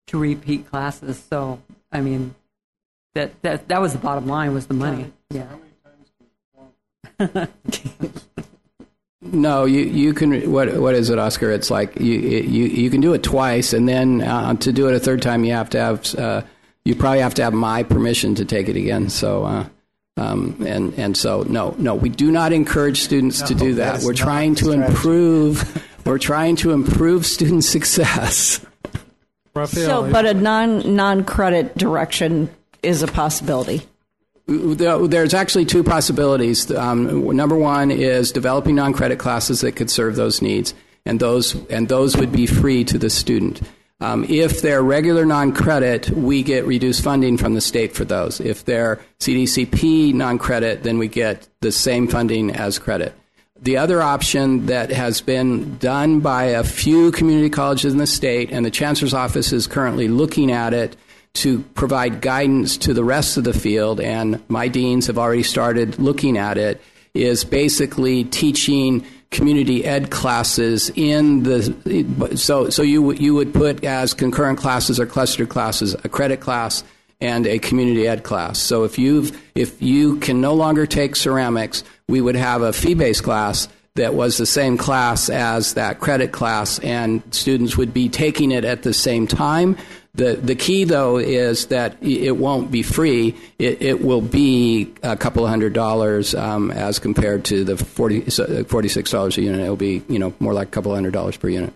to 0.07 0.17
repeat 0.17 0.69
classes. 0.69 1.23
So 1.29 1.61
I 1.93 2.01
mean, 2.01 2.35
that 3.13 3.41
that 3.41 3.69
that 3.69 3.79
was 3.79 3.93
the 3.93 3.99
bottom 3.99 4.27
line 4.27 4.53
was 4.53 4.67
the 4.67 4.73
money. 4.73 5.13
Yeah. 5.29 5.47
No, 9.31 9.65
you, 9.65 9.81
you 9.81 10.13
can. 10.13 10.51
What 10.51 10.75
what 10.77 10.95
is 10.95 11.09
it, 11.09 11.19
Oscar? 11.19 11.51
It's 11.51 11.69
like 11.69 11.99
you 11.99 12.13
you 12.13 12.65
you 12.65 12.89
can 12.89 13.01
do 13.01 13.13
it 13.13 13.23
twice, 13.23 13.73
and 13.73 13.87
then 13.87 14.21
uh, 14.21 14.53
to 14.55 14.71
do 14.71 14.87
it 14.87 14.95
a 14.95 14.99
third 14.99 15.21
time, 15.21 15.43
you 15.43 15.53
have 15.53 15.69
to 15.71 15.79
have 15.79 16.15
uh, 16.15 16.41
you 16.85 16.95
probably 16.95 17.19
have 17.19 17.33
to 17.35 17.43
have 17.43 17.53
my 17.53 17.83
permission 17.83 18.35
to 18.35 18.45
take 18.45 18.69
it 18.69 18.75
again. 18.75 19.09
So. 19.09 19.45
Uh, 19.45 19.65
um, 20.17 20.57
and 20.67 20.93
and 20.95 21.15
so 21.15 21.43
no 21.43 21.75
no 21.77 21.95
we 21.95 22.09
do 22.09 22.29
not 22.29 22.51
encourage 22.51 22.99
students 22.99 23.41
to 23.43 23.55
do 23.55 23.75
that 23.75 23.93
that. 23.93 23.95
is 23.99 24.05
We're 24.05 24.13
trying 24.13 24.53
to 24.55 24.65
strategy. 24.65 24.91
improve. 24.91 25.87
We're 26.05 26.17
trying 26.17 26.57
to 26.57 26.71
improve 26.71 27.25
student 27.25 27.63
success. 27.63 28.65
So, 29.65 30.11
but 30.11 30.25
a 30.25 30.33
non 30.33 30.95
non 30.95 31.23
credit 31.23 31.77
direction 31.77 32.49
is 32.83 33.03
a 33.03 33.07
possibility. 33.07 33.83
There- 34.49 35.07
There's 35.07 35.33
actually 35.35 35.65
two 35.65 35.83
possibilities. 35.83 36.71
Um, 36.71 37.35
number 37.35 37.55
one 37.55 37.91
is 37.91 38.31
developing 38.31 38.75
non-credit 38.75 39.19
classes 39.19 39.61
that 39.61 39.73
could 39.73 39.91
serve 39.91 40.15
those 40.15 40.41
needs, 40.41 40.73
and 41.05 41.19
those 41.19 41.55
and 41.69 41.87
those 41.87 42.17
would 42.17 42.31
be 42.31 42.47
free 42.47 42.83
to 42.85 42.97
the 42.97 43.09
student. 43.09 43.61
Um, 44.01 44.25
if 44.29 44.61
they're 44.61 44.81
regular 44.81 45.25
non-credit, 45.25 46.09
we 46.11 46.41
get 46.41 46.65
reduced 46.65 47.03
funding 47.03 47.37
from 47.37 47.53
the 47.53 47.61
state 47.61 47.93
for 47.93 48.05
those. 48.05 48.39
If 48.39 48.65
they're 48.65 48.99
CDCP 49.19 50.13
non-credit, 50.13 50.83
then 50.83 50.97
we 50.97 51.09
get 51.09 51.47
the 51.61 51.71
same 51.71 52.07
funding 52.07 52.49
as 52.49 52.79
credit. 52.79 53.13
The 53.61 53.75
other 53.75 54.01
option 54.01 54.67
that 54.67 54.89
has 54.89 55.19
been 55.19 55.77
done 55.79 56.21
by 56.21 56.45
a 56.45 56.63
few 56.63 57.11
community 57.11 57.49
colleges 57.49 57.91
in 57.91 57.99
the 57.99 58.07
state, 58.07 58.51
and 58.51 58.65
the 58.65 58.71
chancellor's 58.71 59.13
office 59.13 59.51
is 59.51 59.67
currently 59.67 60.07
looking 60.07 60.49
at 60.49 60.73
it 60.73 60.95
to 61.39 61.59
provide 61.75 62.21
guidance 62.21 62.77
to 62.77 62.93
the 62.93 63.03
rest 63.03 63.37
of 63.37 63.43
the 63.43 63.53
field, 63.53 64.01
and 64.01 64.41
my 64.49 64.67
deans 64.67 65.07
have 65.07 65.17
already 65.17 65.43
started 65.43 65.97
looking 65.99 66.37
at 66.37 66.57
it, 66.57 66.81
is 67.13 67.43
basically 67.43 68.23
teaching 68.25 69.05
community 69.31 69.85
ed 69.85 70.09
classes 70.09 70.91
in 70.95 71.43
the 71.43 72.33
so 72.35 72.69
so 72.69 72.81
you 72.81 73.13
you 73.13 73.35
would 73.35 73.53
put 73.53 73.83
as 73.83 74.13
concurrent 74.13 74.57
classes 74.57 74.99
or 74.99 75.05
clustered 75.05 75.49
classes 75.49 75.95
a 76.03 76.09
credit 76.09 76.39
class 76.39 76.83
and 77.21 77.45
a 77.45 77.59
community 77.59 78.07
ed 78.07 78.23
class. 78.23 78.57
So 78.59 78.83
if 78.83 78.97
you 78.97 79.29
if 79.55 79.81
you 79.81 80.17
can 80.17 80.41
no 80.41 80.53
longer 80.53 80.85
take 80.85 81.15
ceramics, 81.15 81.83
we 82.07 82.21
would 82.21 82.35
have 82.35 82.61
a 82.61 82.73
fee-based 82.73 83.23
class 83.23 83.67
that 83.95 84.13
was 84.13 84.37
the 84.37 84.45
same 84.45 84.77
class 84.77 85.29
as 85.29 85.73
that 85.73 85.99
credit 85.99 86.31
class, 86.31 86.79
and 86.79 87.21
students 87.31 87.75
would 87.75 87.93
be 87.93 88.07
taking 88.07 88.51
it 88.51 88.63
at 88.63 88.83
the 88.83 88.93
same 88.93 89.27
time. 89.27 89.75
The, 90.19 90.33
the 90.33 90.55
key, 90.55 90.83
though, 90.83 91.15
is 91.15 91.67
that 91.67 91.95
it 92.03 92.35
won't 92.35 92.71
be 92.71 92.83
free. 92.83 93.37
It, 93.57 93.81
it 93.81 94.01
will 94.03 94.19
be 94.19 94.93
a 95.01 95.15
couple 95.15 95.45
of 95.45 95.49
hundred 95.49 95.71
dollars 95.71 96.35
um, 96.35 96.71
as 96.71 96.99
compared 96.99 97.45
to 97.45 97.63
the 97.63 97.77
40, 97.77 98.23
$46 98.23 99.37
a 99.37 99.41
unit. 99.41 99.61
It 99.61 99.69
will 99.69 99.77
be, 99.77 100.03
you 100.09 100.19
know, 100.19 100.33
more 100.41 100.53
like 100.53 100.67
a 100.67 100.71
couple 100.71 100.91
of 100.91 100.97
hundred 100.97 101.13
dollars 101.13 101.37
per 101.37 101.47
unit. 101.47 101.73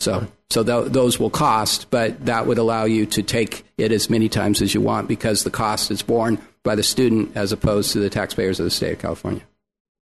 So, 0.00 0.26
so 0.48 0.64
th- 0.64 0.92
those 0.92 1.20
will 1.20 1.28
cost, 1.28 1.90
but 1.90 2.24
that 2.24 2.46
would 2.46 2.56
allow 2.56 2.84
you 2.84 3.04
to 3.04 3.22
take 3.22 3.66
it 3.76 3.92
as 3.92 4.08
many 4.08 4.30
times 4.30 4.62
as 4.62 4.72
you 4.72 4.80
want 4.80 5.06
because 5.06 5.44
the 5.44 5.50
cost 5.50 5.90
is 5.90 6.00
borne 6.00 6.38
by 6.62 6.74
the 6.74 6.82
student 6.82 7.36
as 7.36 7.52
opposed 7.52 7.92
to 7.92 7.98
the 7.98 8.08
taxpayers 8.08 8.60
of 8.60 8.64
the 8.64 8.70
state 8.70 8.94
of 8.94 8.98
California. 8.98 9.42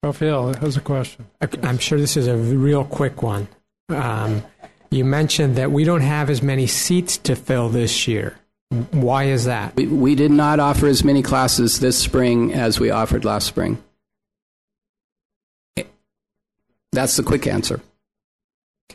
Rafael 0.01 0.55
has 0.55 0.75
a 0.75 0.81
question. 0.81 1.27
I'm 1.61 1.77
sure 1.77 1.99
this 1.99 2.17
is 2.17 2.25
a 2.25 2.35
real 2.35 2.83
quick 2.83 3.21
one. 3.21 3.47
Um, 3.89 4.43
you 4.89 5.05
mentioned 5.05 5.55
that 5.55 5.71
we 5.71 5.83
don't 5.83 6.01
have 6.01 6.29
as 6.29 6.41
many 6.41 6.67
seats 6.67 7.17
to 7.17 7.35
fill 7.35 7.69
this 7.69 8.07
year. 8.07 8.37
Why 8.91 9.25
is 9.25 9.45
that? 9.45 9.75
We, 9.75 9.87
we 9.87 10.15
did 10.15 10.31
not 10.31 10.59
offer 10.59 10.87
as 10.87 11.03
many 11.03 11.23
classes 11.23 11.79
this 11.79 11.97
spring 11.97 12.53
as 12.53 12.79
we 12.79 12.89
offered 12.89 13.23
last 13.23 13.47
spring. 13.47 13.81
That's 16.91 17.15
the 17.15 17.23
quick 17.23 17.47
answer. 17.47 17.81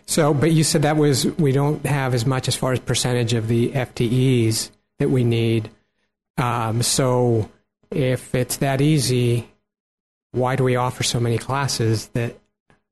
So, 0.06 0.34
but 0.34 0.52
you 0.52 0.64
said 0.64 0.82
that 0.82 0.96
was 0.96 1.26
we 1.38 1.52
don't 1.52 1.84
have 1.86 2.14
as 2.14 2.26
much 2.26 2.48
as 2.48 2.56
far 2.56 2.72
as 2.72 2.80
percentage 2.80 3.32
of 3.34 3.48
the 3.48 3.70
FTEs 3.70 4.70
that 4.98 5.10
we 5.10 5.24
need. 5.24 5.70
Um, 6.36 6.82
so, 6.82 7.50
if 7.90 8.34
it's 8.34 8.56
that 8.58 8.80
easy, 8.80 9.48
why 10.32 10.56
do 10.56 10.64
we 10.64 10.76
offer 10.76 11.02
so 11.02 11.20
many 11.20 11.38
classes 11.38 12.08
that 12.08 12.36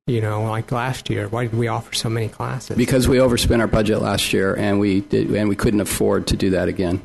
you 0.06 0.20
know 0.20 0.42
like 0.44 0.70
last 0.72 1.10
year 1.10 1.28
why 1.28 1.46
did 1.46 1.56
we 1.56 1.68
offer 1.68 1.94
so 1.94 2.08
many 2.08 2.28
classes? 2.28 2.76
Because 2.76 3.08
we 3.08 3.20
overspent 3.20 3.60
our 3.60 3.68
budget 3.68 4.00
last 4.00 4.32
year 4.32 4.54
and 4.54 4.80
we 4.80 5.00
did 5.00 5.30
and 5.30 5.48
we 5.48 5.56
couldn't 5.56 5.80
afford 5.80 6.26
to 6.28 6.36
do 6.36 6.50
that 6.50 6.68
again. 6.68 7.00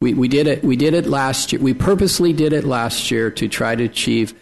We, 0.00 0.14
we 0.14 0.28
did 0.28 0.46
it 0.46 0.62
we 0.62 0.76
did 0.76 0.94
it 0.94 1.06
last 1.06 1.52
year 1.52 1.60
we 1.60 1.74
purposely 1.74 2.32
did 2.32 2.52
it 2.52 2.64
last 2.64 3.10
year 3.10 3.30
to 3.32 3.48
try 3.48 3.74
to 3.74 3.84
achieve 3.84 4.34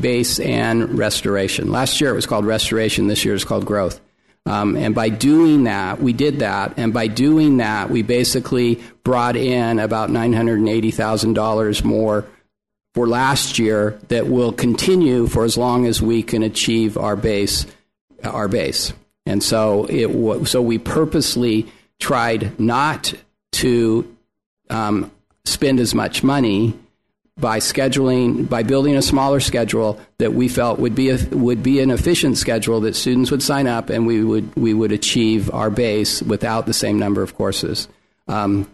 base 0.00 0.40
and 0.40 0.98
restoration. 0.98 1.70
Last 1.70 2.00
year 2.00 2.10
it 2.10 2.14
was 2.14 2.26
called 2.26 2.46
restoration 2.46 3.08
this 3.08 3.24
year 3.24 3.34
is 3.34 3.44
called 3.44 3.66
growth. 3.66 4.00
Um, 4.46 4.76
and 4.76 4.94
by 4.94 5.08
doing 5.08 5.64
that, 5.64 6.00
we 6.00 6.12
did 6.12 6.38
that. 6.38 6.74
And 6.76 6.94
by 6.94 7.08
doing 7.08 7.56
that, 7.56 7.90
we 7.90 8.02
basically 8.02 8.80
brought 9.02 9.34
in 9.36 9.80
about 9.80 10.08
$980,000 10.08 11.84
more 11.84 12.26
for 12.96 13.06
last 13.06 13.58
year 13.58 14.00
that 14.08 14.26
will 14.26 14.52
continue 14.52 15.26
for 15.26 15.44
as 15.44 15.58
long 15.58 15.84
as 15.84 16.00
we 16.00 16.22
can 16.22 16.42
achieve 16.42 16.96
our 16.96 17.14
base 17.14 17.66
our 18.24 18.48
base. 18.48 18.94
And 19.26 19.42
so 19.42 19.84
it 19.90 20.48
so 20.48 20.62
we 20.62 20.78
purposely 20.78 21.66
tried 22.00 22.58
not 22.58 23.12
to 23.52 24.16
um, 24.70 25.10
spend 25.44 25.78
as 25.78 25.94
much 25.94 26.22
money 26.22 26.72
by 27.36 27.58
scheduling 27.58 28.48
by 28.48 28.62
building 28.62 28.96
a 28.96 29.02
smaller 29.02 29.40
schedule 29.40 30.00
that 30.16 30.32
we 30.32 30.48
felt 30.48 30.78
would 30.78 30.94
be 30.94 31.10
a, 31.10 31.18
would 31.32 31.62
be 31.62 31.80
an 31.80 31.90
efficient 31.90 32.38
schedule 32.38 32.80
that 32.80 32.96
students 32.96 33.30
would 33.30 33.42
sign 33.42 33.66
up 33.66 33.90
and 33.90 34.06
we 34.06 34.24
would 34.24 34.56
we 34.56 34.72
would 34.72 34.90
achieve 34.90 35.52
our 35.52 35.68
base 35.68 36.22
without 36.22 36.64
the 36.64 36.72
same 36.72 36.98
number 36.98 37.22
of 37.22 37.36
courses. 37.36 37.88
Um, 38.26 38.66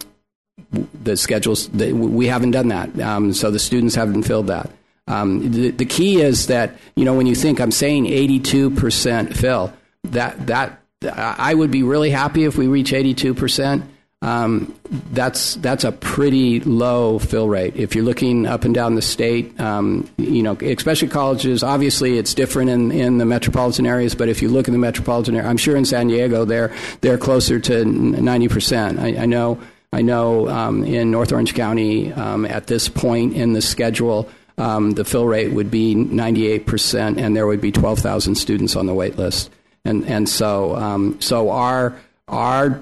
the 1.02 1.16
schedules 1.16 1.68
we 1.70 2.26
haven't 2.26 2.52
done 2.52 2.68
that 2.68 2.98
um, 3.00 3.32
so 3.32 3.50
the 3.50 3.58
students 3.58 3.94
haven't 3.94 4.22
filled 4.22 4.46
that 4.46 4.70
um, 5.08 5.50
the, 5.50 5.70
the, 5.70 5.84
key 5.84 6.20
is 6.20 6.46
that 6.46 6.76
you 6.96 7.04
know 7.04 7.14
when 7.14 7.26
you 7.26 7.34
think 7.34 7.60
i'm 7.60 7.70
saying 7.70 8.04
82% 8.06 9.36
fill 9.36 9.72
that 10.04 10.46
that 10.46 10.80
i 11.02 11.52
would 11.52 11.70
be 11.70 11.82
really 11.82 12.10
happy 12.10 12.44
if 12.44 12.56
we 12.56 12.66
reach 12.66 12.92
82% 12.92 13.82
um, 14.22 14.72
that's 15.10 15.56
that's 15.56 15.82
a 15.82 15.90
pretty 15.90 16.60
low 16.60 17.18
fill 17.18 17.48
rate. 17.48 17.74
If 17.74 17.96
you're 17.96 18.04
looking 18.04 18.46
up 18.46 18.62
and 18.64 18.72
down 18.72 18.94
the 18.94 19.02
state, 19.02 19.58
um, 19.60 20.08
you 20.16 20.44
know, 20.44 20.56
especially 20.62 21.08
colleges. 21.08 21.64
Obviously, 21.64 22.18
it's 22.18 22.32
different 22.32 22.70
in, 22.70 22.92
in 22.92 23.18
the 23.18 23.26
metropolitan 23.26 23.84
areas. 23.84 24.14
But 24.14 24.28
if 24.28 24.40
you 24.40 24.48
look 24.48 24.68
in 24.68 24.72
the 24.74 24.78
metropolitan 24.78 25.34
area, 25.34 25.48
I'm 25.48 25.56
sure 25.56 25.76
in 25.76 25.84
San 25.84 26.06
Diego, 26.06 26.44
they're 26.44 26.72
they're 27.00 27.18
closer 27.18 27.58
to 27.58 27.84
90 27.84 28.48
percent. 28.48 29.00
I, 29.00 29.22
I 29.22 29.26
know 29.26 29.58
I 29.94 30.00
know 30.00 30.48
um, 30.48 30.84
in 30.84 31.10
North 31.10 31.32
Orange 31.32 31.54
County, 31.54 32.12
um, 32.14 32.46
at 32.46 32.66
this 32.66 32.88
point 32.88 33.34
in 33.34 33.52
the 33.52 33.60
schedule, 33.60 34.26
um, 34.56 34.92
the 34.92 35.04
fill 35.04 35.26
rate 35.26 35.52
would 35.52 35.70
be 35.70 35.94
98%, 35.94 37.18
and 37.18 37.36
there 37.36 37.46
would 37.46 37.60
be 37.60 37.72
12,000 37.72 38.34
students 38.34 38.74
on 38.74 38.86
the 38.86 38.94
wait 38.94 39.18
list. 39.18 39.50
And 39.84 40.04
and 40.06 40.28
so 40.28 40.76
um, 40.76 41.20
so 41.20 41.50
our 41.50 41.96
our 42.28 42.80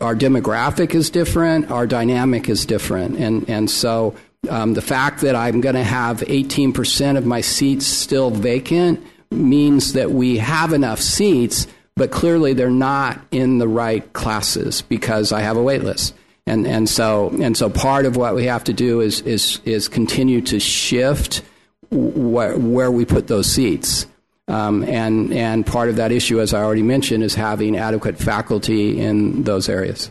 our 0.00 0.14
demographic 0.14 0.94
is 0.94 1.10
different, 1.10 1.72
our 1.72 1.88
dynamic 1.88 2.48
is 2.48 2.64
different, 2.64 3.18
and 3.18 3.50
and 3.50 3.68
so 3.68 4.14
um, 4.48 4.74
the 4.74 4.82
fact 4.82 5.22
that 5.22 5.34
I'm 5.34 5.60
going 5.60 5.74
to 5.74 5.82
have 5.82 6.20
18% 6.20 7.16
of 7.18 7.26
my 7.26 7.40
seats 7.40 7.84
still 7.84 8.30
vacant 8.30 9.04
means 9.32 9.94
that 9.94 10.12
we 10.12 10.38
have 10.38 10.72
enough 10.72 11.00
seats, 11.00 11.66
but 11.96 12.12
clearly 12.12 12.52
they're 12.52 12.70
not 12.70 13.20
in 13.32 13.58
the 13.58 13.66
right 13.66 14.12
classes 14.12 14.82
because 14.82 15.32
I 15.32 15.40
have 15.40 15.56
a 15.56 15.62
wait 15.62 15.82
list 15.82 16.14
and 16.46 16.66
and 16.66 16.88
so 16.88 17.30
and 17.40 17.56
so 17.56 17.68
part 17.68 18.06
of 18.06 18.16
what 18.16 18.34
we 18.34 18.44
have 18.44 18.64
to 18.64 18.72
do 18.72 19.00
is 19.00 19.20
is 19.22 19.60
is 19.64 19.88
continue 19.88 20.40
to 20.42 20.60
shift 20.60 21.42
wh- 21.90 22.56
where 22.58 22.90
we 22.90 23.04
put 23.04 23.26
those 23.26 23.50
seats. 23.50 24.06
Um, 24.48 24.84
and 24.84 25.32
and 25.32 25.66
part 25.66 25.88
of 25.88 25.96
that 25.96 26.12
issue, 26.12 26.40
as 26.40 26.54
I 26.54 26.62
already 26.62 26.82
mentioned, 26.82 27.24
is 27.24 27.34
having 27.34 27.76
adequate 27.76 28.16
faculty 28.16 29.00
in 29.00 29.42
those 29.42 29.68
areas. 29.68 30.10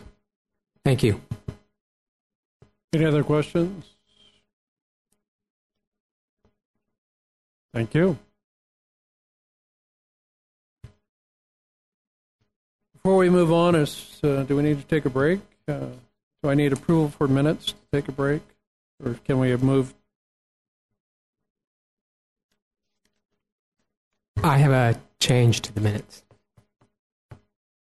Thank 0.84 1.02
you. 1.02 1.20
Any 2.92 3.06
other 3.06 3.24
questions? 3.24 3.84
Thank 7.72 7.94
you. 7.94 8.18
Before 12.94 13.16
we 13.16 13.30
move 13.30 13.52
on, 13.52 13.74
is 13.74 14.18
uh, 14.22 14.42
do 14.42 14.56
we 14.56 14.62
need 14.62 14.80
to 14.80 14.86
take 14.86 15.04
a 15.06 15.10
break? 15.10 15.40
Uh, 15.66 15.86
do 16.46 16.50
I 16.50 16.54
need 16.54 16.72
approval 16.72 17.08
for 17.08 17.26
minutes 17.26 17.72
to 17.72 17.78
take 17.92 18.06
a 18.06 18.12
break? 18.12 18.40
Or 19.04 19.14
can 19.24 19.40
we 19.40 19.50
have 19.50 19.64
moved? 19.64 19.96
I 24.44 24.58
have 24.58 24.70
a 24.70 25.00
change 25.18 25.62
to 25.62 25.72
the 25.72 25.80
minutes. 25.80 26.22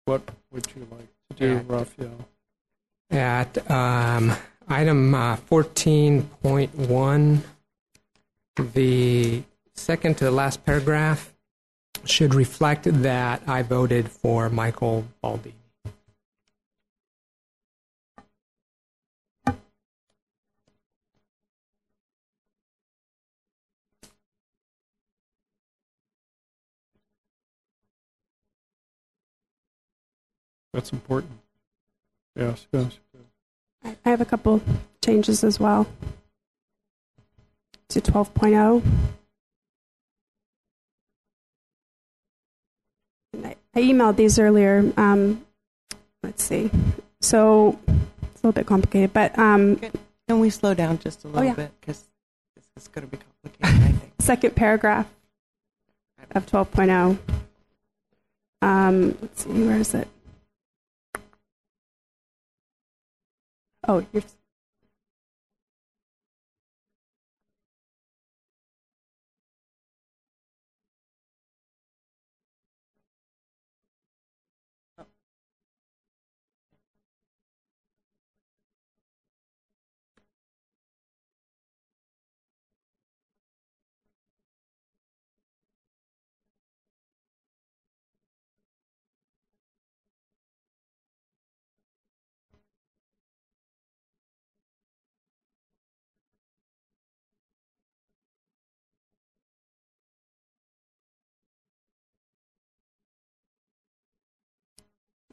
What 0.05 0.29
would 0.53 0.67
you 0.77 0.87
like 0.91 1.09
to 1.31 1.37
do, 1.37 1.57
At- 1.57 1.67
Rafael? 1.67 2.29
At 3.11 3.71
um, 3.71 4.33
item 4.69 5.15
uh, 5.15 5.37
14.1, 5.37 7.39
the 8.75 9.43
second 9.75 10.19
to 10.19 10.25
the 10.25 10.31
last 10.31 10.63
paragraph 10.67 11.33
should 12.05 12.35
reflect 12.35 12.85
that 12.85 13.43
I 13.47 13.63
voted 13.63 14.11
for 14.11 14.51
Michael 14.51 15.07
Baldi. 15.23 15.55
That's 30.73 30.93
important. 30.93 31.33
Yes, 32.37 32.67
yes. 32.73 32.99
I 33.85 33.97
I 34.05 34.11
have 34.11 34.21
a 34.21 34.25
couple 34.25 34.63
changes 35.05 35.45
as 35.45 35.61
well 35.61 35.87
to 37.89 38.01
12.0. 38.01 38.83
And 43.35 43.47
I 43.47 43.57
I 43.75 43.81
emailed 43.81 44.17
these 44.17 44.39
earlier. 44.39 44.93
Um, 44.97 45.45
let's 46.23 46.43
see. 46.43 46.71
So 47.21 47.79
it's 47.87 48.43
a 48.43 48.47
little 48.47 48.53
bit 48.53 48.67
complicated, 48.67 49.13
but 49.13 49.39
um, 49.39 49.77
Can 50.29 50.41
we 50.41 50.51
slow 50.51 50.75
down 50.75 50.99
just 50.99 51.25
a 51.25 51.29
little 51.29 51.45
yeah. 51.45 51.55
bit? 51.55 51.71
Because 51.81 52.05
this 52.57 52.65
is 52.77 52.89
going 52.89 53.07
to 53.09 53.17
be 53.17 53.23
complicated, 53.43 53.83
I 53.87 53.93
think. 53.93 54.13
second 54.21 54.57
paragraph 54.57 55.07
of 56.33 56.47
12.0. 56.47 57.19
Um, 58.63 59.19
let's 59.21 59.45
see, 59.45 59.51
where 59.51 59.77
is 59.79 59.95
it? 59.95 60.09
Oh, 63.89 64.05
you're. 64.13 64.23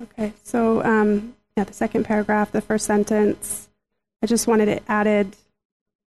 Okay, 0.02 0.34
so 0.44 0.84
um, 0.84 1.36
yeah, 1.58 1.66
the 1.66 1.74
second 1.74 2.06
paragraph, 2.06 2.52
the 2.52 2.62
first 2.62 2.86
sentence, 2.86 3.68
I 4.24 4.28
just 4.28 4.48
wanted 4.48 4.70
it 4.70 4.84
added. 4.88 5.36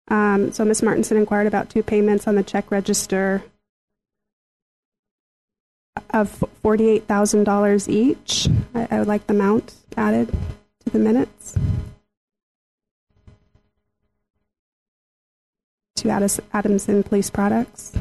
Um, 0.08 0.52
so 0.52 0.64
Ms. 0.64 0.82
Martinson 0.84 1.18
inquired 1.18 1.48
about 1.48 1.70
two 1.70 1.84
payments 1.84 2.28
on 2.28 2.36
the 2.36 2.44
check 2.44 2.72
register 2.72 3.44
of 6.12 6.44
$48,000 6.64 7.90
each. 7.90 8.48
I, 8.74 8.88
I 8.92 9.00
would 9.00 9.08
like 9.08 9.28
the 9.28 9.34
amount 9.34 9.74
added 9.98 10.30
to 10.84 10.90
the 10.90 11.00
minutes. 11.00 11.58
To 15.98 16.10
Addis, 16.10 16.40
Adamson 16.54 17.04
Police 17.04 17.30
Products. 17.30 17.94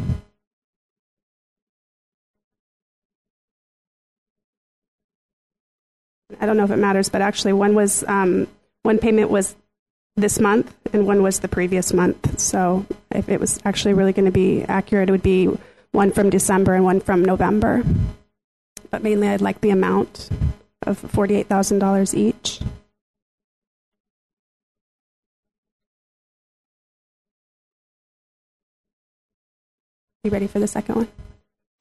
I 6.40 6.46
don't 6.46 6.56
know 6.56 6.64
if 6.64 6.70
it 6.70 6.76
matters, 6.76 7.08
but 7.08 7.22
actually 7.22 7.52
one 7.52 7.74
was 7.74 8.04
um, 8.08 8.46
one 8.82 8.98
payment 8.98 9.30
was 9.30 9.54
this 10.16 10.38
month 10.38 10.74
and 10.92 11.06
one 11.06 11.22
was 11.22 11.40
the 11.40 11.48
previous 11.48 11.92
month. 11.92 12.38
So 12.38 12.84
if 13.10 13.28
it 13.28 13.40
was 13.40 13.60
actually 13.64 13.94
really 13.94 14.12
going 14.12 14.26
to 14.26 14.32
be 14.32 14.62
accurate, 14.64 15.08
it 15.08 15.12
would 15.12 15.22
be 15.22 15.48
one 15.92 16.12
from 16.12 16.30
December 16.30 16.74
and 16.74 16.84
one 16.84 17.00
from 17.00 17.24
November. 17.24 17.82
But 18.90 19.02
mainly, 19.02 19.28
I'd 19.28 19.40
like 19.40 19.60
the 19.60 19.70
amount 19.70 20.28
of 20.82 20.98
forty-eight 20.98 21.46
thousand 21.46 21.78
dollars 21.78 22.14
each. 22.14 22.60
You 30.24 30.30
ready 30.30 30.46
for 30.46 30.60
the 30.60 30.68
second 30.68 30.94
one? 30.94 31.08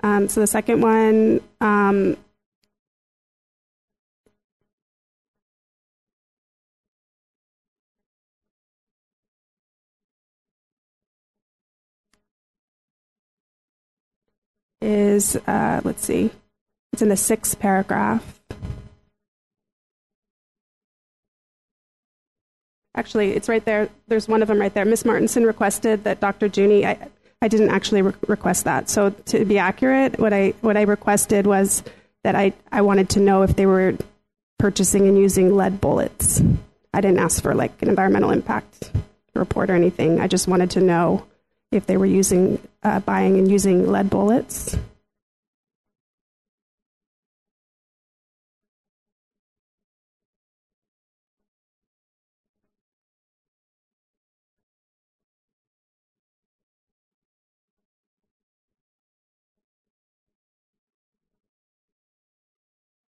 Um, 0.04 0.28
so 0.30 0.40
the 0.40 0.48
second 0.48 0.82
one. 0.82 1.42
Is, 14.82 15.36
uh, 15.48 15.82
let's 15.84 16.04
see, 16.04 16.32
it's 16.94 17.02
in 17.02 17.10
the 17.10 17.18
sixth 17.18 17.60
paragraph. 17.60 18.40
Actually, 22.96 23.32
it's 23.32 23.48
right 23.48 23.64
there. 23.64 23.90
There's 24.08 24.28
one 24.28 24.42
of 24.42 24.50
them 24.50 24.60
right 24.60 24.74
there. 24.74 24.84
Miss 24.84 25.06
Martinson 25.06 25.46
requested 25.46 26.04
that 26.04 26.20
Dr. 26.20 26.48
Junie. 26.48 26.86
I, 26.86 26.98
I 27.42 27.48
didn't 27.48 27.70
actually 27.70 28.02
re- 28.02 28.14
request 28.28 28.66
that. 28.66 28.90
So 28.90 29.12
to 29.12 29.46
be 29.46 29.58
accurate, 29.58 30.20
what 30.20 30.34
I 30.34 30.54
what 30.62 30.76
I 30.76 30.82
requested 30.82 31.48
was 31.48 31.84
that 32.24 32.36
I 32.36 32.54
I 32.72 32.82
wanted 32.82 33.10
to 33.12 33.22
know 33.22 33.44
if 33.44 33.56
they 33.56 33.66
were 33.66 33.96
purchasing 34.60 35.08
and 35.08 35.18
using 35.18 35.56
lead 35.56 35.80
bullets. 35.80 36.42
I 36.94 37.00
didn't 37.00 37.20
ask 37.20 37.42
for 37.42 37.56
like 37.56 37.82
an 37.82 37.88
environmental 37.88 38.32
impact 38.32 38.92
report 39.34 39.70
or 39.70 39.76
anything. 39.76 40.20
I 40.20 40.28
just 40.28 40.48
wanted 40.48 40.72
to 40.72 40.82
know 40.82 41.26
if 41.72 41.86
they 41.86 41.98
were 41.98 42.06
using 42.06 42.60
uh, 42.84 43.00
buying 43.00 43.38
and 43.38 43.50
using 43.50 43.88
lead 43.88 44.10
bullets. 44.10 44.78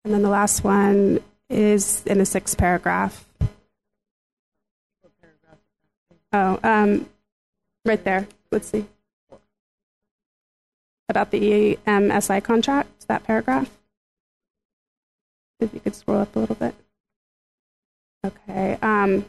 And 0.05 0.13
then 0.13 0.21
the 0.21 0.29
last 0.29 0.63
one 0.65 1.21
is 1.49 2.03
in 2.05 2.17
the 2.17 2.25
sixth 2.25 2.57
paragraph. 2.57 3.25
Oh, 6.33 6.59
um, 6.63 7.05
right 7.85 8.03
there. 8.03 8.27
Let's 8.53 8.69
see. 8.69 8.85
About 11.09 11.31
the 11.31 11.77
EMSI 11.87 12.43
contract, 12.43 13.07
that 13.07 13.23
paragraph. 13.23 13.69
If 15.59 15.73
you 15.73 15.79
could 15.79 15.95
scroll 15.95 16.19
up 16.21 16.35
a 16.35 16.39
little 16.39 16.55
bit. 16.55 16.75
Okay. 18.25 18.77
Um, 18.81 19.25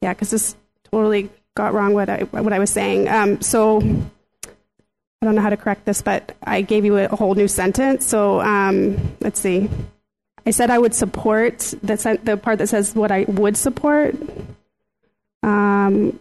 yeah, 0.00 0.14
because 0.14 0.30
this 0.30 0.56
totally 0.90 1.28
got 1.54 1.74
wrong 1.74 1.92
what 1.92 2.08
I 2.08 2.22
what 2.22 2.52
I 2.52 2.58
was 2.58 2.70
saying. 2.70 3.08
Um, 3.08 3.40
so 3.42 3.80
I 3.80 5.26
don't 5.26 5.34
know 5.34 5.42
how 5.42 5.50
to 5.50 5.56
correct 5.56 5.84
this, 5.84 6.02
but 6.02 6.34
I 6.42 6.62
gave 6.62 6.84
you 6.84 6.96
a 6.96 7.08
whole 7.08 7.34
new 7.34 7.48
sentence. 7.48 8.06
So 8.06 8.40
um, 8.40 9.16
let's 9.20 9.38
see. 9.38 9.68
I 10.46 10.50
said 10.50 10.70
I 10.70 10.78
would 10.78 10.94
support 10.94 11.58
the 11.82 12.18
the 12.22 12.36
part 12.36 12.58
that 12.58 12.68
says 12.68 12.94
what 12.94 13.10
I 13.10 13.24
would 13.28 13.56
support. 13.56 14.16
Um, 15.42 16.18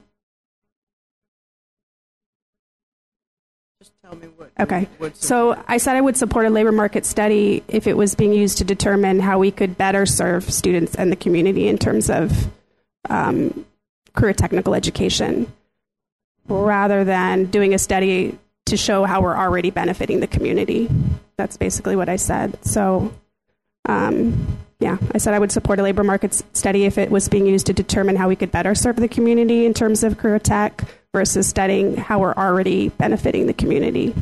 tell 4.03 4.15
me 4.15 4.27
what. 4.35 4.51
Okay. 4.59 4.87
So 5.13 5.61
I 5.67 5.77
said 5.77 5.95
I 5.95 6.01
would 6.01 6.17
support 6.17 6.45
a 6.45 6.49
labor 6.49 6.71
market 6.71 7.05
study 7.05 7.63
if 7.67 7.87
it 7.87 7.95
was 7.95 8.15
being 8.15 8.33
used 8.33 8.57
to 8.57 8.65
determine 8.65 9.19
how 9.19 9.39
we 9.39 9.49
could 9.49 9.77
better 9.77 10.05
serve 10.05 10.49
students 10.51 10.95
and 10.95 11.11
the 11.11 11.15
community 11.15 11.67
in 11.69 11.77
terms 11.77 12.09
of 12.09 12.49
um, 13.09 13.65
career 14.13 14.33
technical 14.33 14.75
education, 14.75 15.51
rather 16.47 17.03
than 17.03 17.45
doing 17.45 17.73
a 17.73 17.79
study 17.79 18.37
to 18.65 18.77
show 18.77 19.05
how 19.05 19.21
we're 19.21 19.37
already 19.37 19.69
benefiting 19.69 20.19
the 20.19 20.27
community. 20.27 20.89
That's 21.37 21.57
basically 21.57 21.95
what 21.95 22.09
I 22.09 22.17
said. 22.17 22.63
So, 22.65 23.13
um, 23.85 24.57
yeah, 24.79 24.97
I 25.13 25.17
said 25.17 25.33
I 25.33 25.39
would 25.39 25.51
support 25.51 25.79
a 25.79 25.83
labor 25.83 26.03
market 26.03 26.33
study 26.53 26.83
if 26.83 26.97
it 26.97 27.09
was 27.09 27.29
being 27.29 27.45
used 27.45 27.67
to 27.67 27.73
determine 27.73 28.17
how 28.17 28.27
we 28.27 28.35
could 28.35 28.51
better 28.51 28.75
serve 28.75 28.97
the 28.97 29.07
community 29.07 29.65
in 29.65 29.73
terms 29.73 30.03
of 30.03 30.17
career 30.17 30.39
tech 30.39 30.83
versus 31.13 31.47
studying 31.47 31.95
how 31.95 32.19
we're 32.19 32.33
already 32.33 32.89
benefiting 32.89 33.45
the 33.45 33.53
community. 33.53 34.15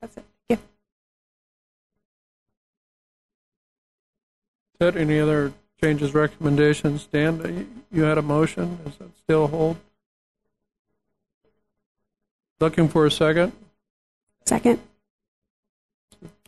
That's 0.00 0.16
it. 0.16 0.24
Yeah. 0.48 0.56
Ted, 4.80 4.96
any 4.96 5.20
other 5.20 5.52
changes, 5.78 6.14
recommendations? 6.14 7.06
Dan, 7.06 7.84
you 7.92 8.02
had 8.02 8.16
a 8.16 8.22
motion. 8.22 8.78
Does 8.82 8.96
that 8.96 9.10
still 9.18 9.46
hold? 9.46 9.76
Looking 12.60 12.88
for 12.88 13.06
a 13.06 13.10
second? 13.10 13.52
Second. 14.44 14.80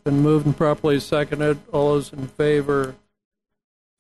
Been 0.05 0.21
moved 0.21 0.45
and 0.45 0.57
properly 0.57 1.01
seconded. 1.01 1.59
All 1.73 1.95
those 1.95 2.13
in 2.13 2.29
favor 2.29 2.95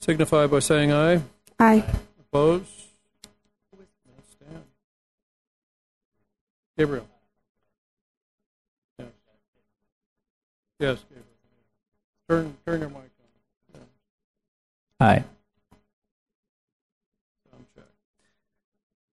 signify 0.01 0.47
by 0.47 0.59
saying 0.59 0.93
aye. 0.93 1.23
Aye. 1.59 1.85
Opposed? 2.21 2.67
Stand. 4.31 4.65
Gabriel? 6.77 7.07
Yes. 8.99 9.09
Yes, 10.81 10.99
Gabriel. 11.09 11.27
Turn, 12.29 12.57
turn 12.67 12.81
your 12.81 12.91
mic 12.91 13.11
on. 13.75 13.81
Aye. 15.01 15.25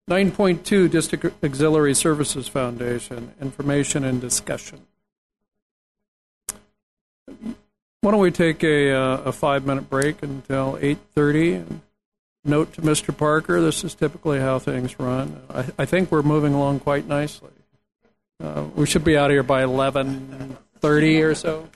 9.2 0.09 0.91
District 0.91 1.43
Auxiliary 1.43 1.95
Services 1.95 2.47
Foundation, 2.47 3.33
information 3.41 4.05
and 4.05 4.21
discussion. 4.21 4.81
Why 7.27 8.11
don't 8.11 8.21
we 8.21 8.31
take 8.31 8.63
a, 8.63 8.93
uh, 8.93 9.17
a 9.23 9.33
five-minute 9.33 9.89
break 9.89 10.23
until 10.23 10.75
8.30? 10.75 11.55
And 11.55 11.81
note 12.45 12.75
to 12.75 12.83
Mr. 12.83 13.17
Parker, 13.17 13.63
this 13.63 13.83
is 13.83 13.95
typically 13.95 14.41
how 14.41 14.59
things 14.59 14.99
run. 15.01 15.41
I, 15.49 15.65
I 15.79 15.85
think 15.87 16.13
we're 16.13 16.23
moving 16.23 16.53
along 16.53 16.81
quite 16.81 17.07
nicely. 17.07 17.49
Uh, 18.43 18.65
we 18.75 18.85
should 18.85 19.05
be 19.05 19.17
out 19.17 19.31
of 19.31 19.35
here 19.35 19.43
by 19.43 19.63
11.30 19.63 21.25
or 21.25 21.35
so. 21.35 21.69